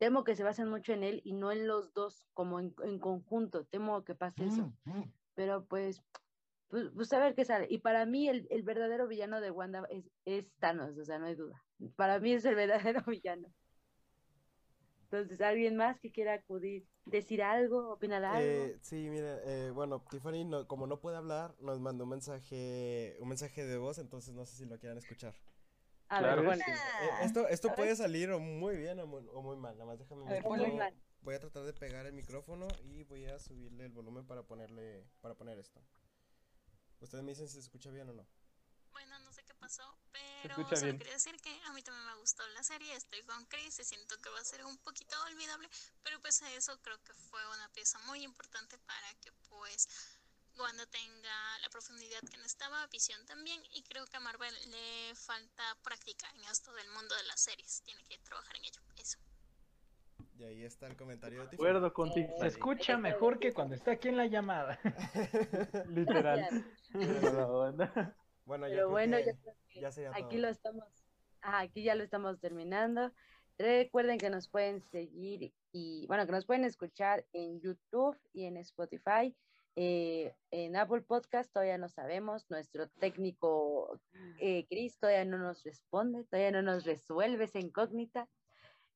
temo 0.00 0.24
que 0.24 0.34
se 0.34 0.42
basen 0.44 0.68
mucho 0.68 0.94
en 0.94 1.04
él 1.04 1.20
y 1.24 1.34
no 1.34 1.52
en 1.52 1.66
los 1.66 1.92
dos 1.92 2.26
como 2.32 2.58
en, 2.58 2.70
conjunto, 2.98 3.66
temo 3.66 4.02
que 4.02 4.14
pase 4.14 4.46
eso. 4.46 4.72
Mm, 4.86 4.98
mm. 4.98 5.12
Pero 5.34 5.66
pues, 5.66 6.02
pues, 6.68 6.86
pues 6.94 7.12
a 7.12 7.20
ver 7.20 7.34
qué 7.34 7.44
sale. 7.44 7.66
Y 7.68 7.78
para 7.78 8.06
mí 8.06 8.26
el, 8.26 8.46
el 8.50 8.62
verdadero 8.62 9.06
villano 9.06 9.42
de 9.42 9.50
Wanda 9.50 9.84
es, 9.90 10.10
es 10.24 10.46
Thanos, 10.58 10.96
o 10.96 11.04
sea, 11.04 11.18
no 11.18 11.26
hay 11.26 11.34
duda. 11.34 11.62
Para 11.96 12.18
mí 12.18 12.32
es 12.32 12.46
el 12.46 12.54
verdadero 12.56 13.02
villano. 13.06 13.48
Entonces, 15.04 15.38
¿alguien 15.42 15.76
más 15.76 16.00
que 16.00 16.10
quiera 16.10 16.32
acudir? 16.34 16.86
¿Decir 17.04 17.42
algo? 17.42 17.92
¿Opinar 17.92 18.24
algo? 18.24 18.64
Eh, 18.64 18.78
sí, 18.80 19.06
mira, 19.10 19.38
eh, 19.44 19.70
bueno, 19.70 20.02
Tiffany, 20.08 20.44
no- 20.46 20.66
como 20.66 20.86
no 20.86 20.98
puede 20.98 21.18
hablar, 21.18 21.54
nos 21.60 21.78
mandó 21.78 22.04
un 22.04 22.10
mensaje, 22.10 23.16
un 23.20 23.28
mensaje 23.28 23.66
de 23.66 23.76
voz, 23.76 23.98
entonces 23.98 24.34
no 24.34 24.46
sé 24.46 24.56
si 24.56 24.64
lo 24.64 24.78
quieran 24.78 24.96
escuchar. 24.96 25.34
A 26.10 26.18
claro 26.18 26.42
ver, 26.42 26.58
que 26.58 26.64
bueno, 26.64 26.64
sí. 26.66 26.72
Eh, 26.72 27.10
esto 27.22 27.48
esto 27.48 27.74
puede 27.74 27.94
salir 27.94 28.30
o 28.32 28.40
muy 28.40 28.76
bien 28.76 28.98
o 28.98 29.06
muy, 29.06 29.26
o 29.32 29.42
muy 29.42 29.56
mal, 29.56 29.74
nada 29.74 29.86
más 29.86 29.98
déjame 29.98 30.26
A 30.26 30.30
ver, 30.30 30.44
mal. 30.44 30.94
Voy 31.22 31.34
a 31.34 31.38
tratar 31.38 31.62
de 31.62 31.72
pegar 31.72 32.06
el 32.06 32.14
micrófono 32.14 32.66
y 32.82 33.04
voy 33.04 33.26
a 33.26 33.38
subirle 33.38 33.84
el 33.84 33.92
volumen 33.92 34.26
para 34.26 34.42
ponerle, 34.42 35.06
para 35.20 35.34
poner 35.34 35.58
esto. 35.58 35.80
Ustedes 36.98 37.22
me 37.22 37.30
dicen 37.30 37.46
si 37.46 37.54
se 37.54 37.60
escucha 37.60 37.90
bien 37.90 38.08
o 38.08 38.12
no. 38.12 38.26
Bueno, 38.90 39.18
no 39.20 39.32
sé 39.32 39.44
qué 39.44 39.54
pasó, 39.54 39.84
pero 40.10 40.54
escucha 40.54 40.76
solo 40.76 40.86
bien. 40.86 40.98
quería 40.98 41.12
decir 41.12 41.40
que 41.40 41.50
a 41.66 41.72
mí 41.72 41.82
también 41.82 42.04
me 42.06 42.16
gustó 42.16 42.42
la 42.48 42.62
serie, 42.64 42.92
estoy 42.96 43.22
con 43.22 43.44
Chris 43.46 43.78
y 43.78 43.84
siento 43.84 44.16
que 44.20 44.30
va 44.30 44.40
a 44.40 44.44
ser 44.44 44.64
un 44.64 44.76
poquito 44.78 45.14
olvidable, 45.26 45.68
pero 46.02 46.20
pues 46.20 46.42
eso 46.56 46.76
creo 46.82 47.00
que 47.04 47.14
fue 47.14 47.40
una 47.54 47.68
pieza 47.72 48.00
muy 48.00 48.24
importante 48.24 48.78
para 48.78 49.14
que 49.20 49.30
pues 49.48 49.88
Wanda 50.60 50.84
tenga 50.86 51.58
la 51.62 51.68
profundidad 51.70 52.20
que 52.20 52.36
necesitaba, 52.36 52.86
Visión 52.88 53.24
también, 53.26 53.60
y 53.72 53.82
creo 53.82 54.04
que 54.06 54.16
a 54.16 54.20
Marvel 54.20 54.54
le 54.70 55.14
falta 55.14 55.62
práctica 55.82 56.26
en 56.36 56.44
esto 56.50 56.72
del 56.74 56.88
mundo 56.90 57.14
de 57.16 57.24
las 57.24 57.40
series, 57.40 57.82
tiene 57.82 58.02
que 58.04 58.18
trabajar 58.18 58.56
en 58.56 58.64
ello, 58.64 58.80
eso. 58.96 59.18
Y 60.38 60.44
ahí 60.44 60.64
está 60.64 60.86
el 60.86 60.96
comentario 60.96 61.38
de 61.40 61.44
De 61.44 61.50
Tiffany. 61.50 61.66
acuerdo 61.68 61.92
contigo. 61.92 62.28
Se 62.40 62.46
escucha 62.46 62.96
mejor 62.96 63.38
que 63.38 63.52
cuando 63.52 63.74
está 63.74 63.92
aquí 63.92 64.08
en 64.08 64.16
la 64.16 64.26
llamada. 64.26 64.78
Literal. 65.88 66.64
Bueno, 68.46 68.66
Pero 68.68 68.90
bueno, 68.90 69.16
ya 69.18 69.32
creo 69.36 69.54
que 69.68 69.80
ya 69.80 69.88
aquí 70.12 70.22
todo. 70.30 70.40
lo 70.40 70.48
estamos, 70.48 70.84
aquí 71.40 71.82
ya 71.84 71.94
lo 71.94 72.02
estamos 72.02 72.40
terminando. 72.40 73.12
Recuerden 73.58 74.18
que 74.18 74.28
nos 74.28 74.48
pueden 74.48 74.82
seguir 74.90 75.52
y, 75.70 76.06
bueno, 76.08 76.26
que 76.26 76.32
nos 76.32 76.46
pueden 76.46 76.64
escuchar 76.64 77.24
en 77.32 77.60
YouTube 77.60 78.18
y 78.32 78.46
en 78.46 78.56
Spotify. 78.56 79.36
Eh, 79.76 80.34
en 80.50 80.76
Apple 80.76 81.02
Podcast 81.02 81.52
todavía 81.52 81.78
no 81.78 81.88
sabemos. 81.88 82.48
Nuestro 82.50 82.88
técnico 82.88 84.00
eh, 84.40 84.66
Chris 84.68 84.98
todavía 84.98 85.24
no 85.24 85.38
nos 85.38 85.62
responde, 85.64 86.24
todavía 86.24 86.50
no 86.50 86.62
nos 86.62 86.84
resuelve 86.84 87.44
esa 87.44 87.58
incógnita. 87.58 88.28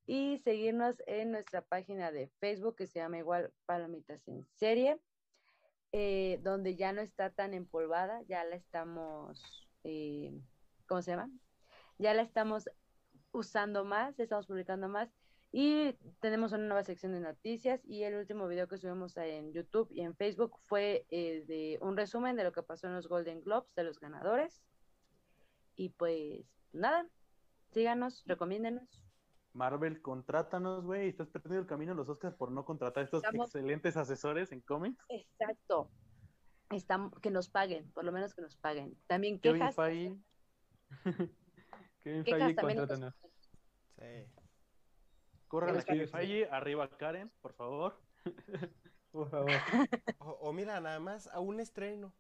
Y 0.06 0.38
seguirnos 0.44 0.96
en 1.06 1.30
nuestra 1.30 1.62
página 1.62 2.12
de 2.12 2.28
Facebook 2.38 2.76
que 2.76 2.86
se 2.86 2.98
llama 2.98 3.18
igual 3.18 3.52
Palomitas 3.64 4.26
en 4.28 4.44
Serie, 4.56 5.00
eh, 5.92 6.40
donde 6.42 6.76
ya 6.76 6.92
no 6.92 7.00
está 7.00 7.30
tan 7.30 7.54
empolvada, 7.54 8.20
ya 8.28 8.44
la 8.44 8.56
estamos, 8.56 9.66
eh, 9.82 10.38
¿cómo 10.86 11.00
se 11.00 11.12
llama? 11.12 11.30
Ya 11.96 12.12
la 12.12 12.22
estamos 12.22 12.68
usando 13.32 13.84
más, 13.84 14.18
estamos 14.18 14.46
publicando 14.46 14.88
más 14.88 15.08
y 15.56 15.92
tenemos 16.18 16.50
una 16.50 16.64
nueva 16.64 16.82
sección 16.82 17.12
de 17.12 17.20
noticias 17.20 17.80
y 17.84 18.02
el 18.02 18.16
último 18.16 18.48
video 18.48 18.66
que 18.66 18.76
subimos 18.76 19.16
en 19.16 19.52
YouTube 19.52 19.86
y 19.92 20.00
en 20.00 20.16
Facebook 20.16 20.58
fue 20.58 21.06
eh, 21.10 21.44
de 21.46 21.78
un 21.80 21.96
resumen 21.96 22.34
de 22.34 22.42
lo 22.42 22.50
que 22.50 22.64
pasó 22.64 22.88
en 22.88 22.94
los 22.94 23.06
Golden 23.06 23.40
Globes, 23.40 23.72
de 23.76 23.84
los 23.84 24.00
ganadores. 24.00 24.64
Y 25.76 25.90
pues 25.90 26.44
nada, 26.72 27.06
síganos, 27.70 28.24
recomiéndenos. 28.26 29.00
Marvel, 29.52 30.02
contrátanos, 30.02 30.82
güey. 30.84 31.10
Estás 31.10 31.28
perdiendo 31.28 31.60
el 31.60 31.68
camino 31.68 31.92
en 31.92 31.98
los 31.98 32.08
Oscars 32.08 32.34
por 32.34 32.50
no 32.50 32.64
contratar 32.64 33.02
a 33.02 33.04
estos 33.04 33.22
Estamos- 33.22 33.46
excelentes 33.54 33.96
asesores 33.96 34.50
en 34.50 34.60
cómics. 34.60 35.04
Exacto. 35.08 35.88
Están, 36.70 37.12
que 37.22 37.30
nos 37.30 37.48
paguen, 37.48 37.92
por 37.92 38.04
lo 38.04 38.10
menos 38.10 38.34
que 38.34 38.42
nos 38.42 38.56
paguen. 38.56 38.98
También 39.06 39.38
Kevin 39.38 39.60
quejas. 39.60 39.76
Feige. 39.76 40.18
Kevin 42.02 42.24
Feige, 42.24 42.54
también 42.54 42.78
nos 42.78 42.88
contrátanos. 42.88 43.14
Sí. 44.00 44.43
Corran 45.54 45.76
a 45.76 46.56
arriba 46.56 46.90
Karen, 46.90 47.30
por 47.40 47.52
favor. 47.52 47.94
Por 49.12 49.30
favor. 49.30 49.52
O, 50.18 50.30
o 50.30 50.52
mira, 50.52 50.80
nada 50.80 50.98
más 50.98 51.28
a 51.28 51.38
un 51.38 51.60
estreno 51.60 52.12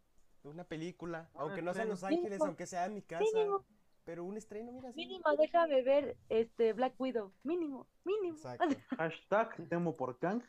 de 0.44 0.50
una 0.50 0.62
película, 0.62 1.28
Un 1.34 1.40
aunque 1.40 1.60
no 1.60 1.74
sea 1.74 1.82
en 1.82 1.88
Los. 1.88 2.04
Ángeles, 2.04 2.30
Mínimo, 2.30 2.44
aunque 2.44 2.66
sea 2.66 2.84
en 2.86 2.94
mi 2.94 3.02
casa, 3.02 3.24
mínimo. 3.34 3.64
pero 4.04 4.22
un 4.22 4.36
estreno, 4.36 4.70
mira. 4.70 4.92
sí. 4.92 4.98
Mínimo, 4.98 5.24
déjame 5.36 5.82
ver 5.82 6.16
este 6.28 6.72
Black 6.74 6.94
Widow. 6.96 7.32
Mínimo, 7.42 7.88
mínimo. 8.04 8.36
Exacto. 8.36 8.68
Hashtag 8.96 9.68
temo 9.68 9.96
por 9.96 10.16
Kang, 10.20 10.40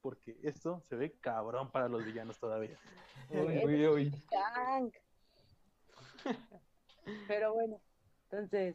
porque 0.00 0.36
esto 0.42 0.82
se 0.88 0.96
ve 0.96 1.12
cabrón 1.20 1.70
para 1.70 1.88
los 1.88 2.04
villanos 2.04 2.36
todavía. 2.40 2.76
Uy, 3.30 3.64
uy, 3.64 3.86
uy. 3.86 4.12
Kang. 4.28 4.90
Pero 7.28 7.54
bueno, 7.54 7.80
entonces, 8.24 8.74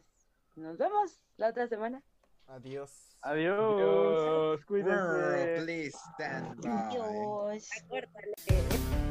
nos 0.56 0.78
vemos 0.78 1.20
la 1.36 1.48
otra 1.50 1.68
semana. 1.68 2.02
Adiós. 2.50 2.90
Adiós. 3.22 4.64
Cuídense. 4.64 5.62
please 5.62 5.96
stand 6.14 6.56
by. 6.60 7.60
Acuérdale. 7.78 9.09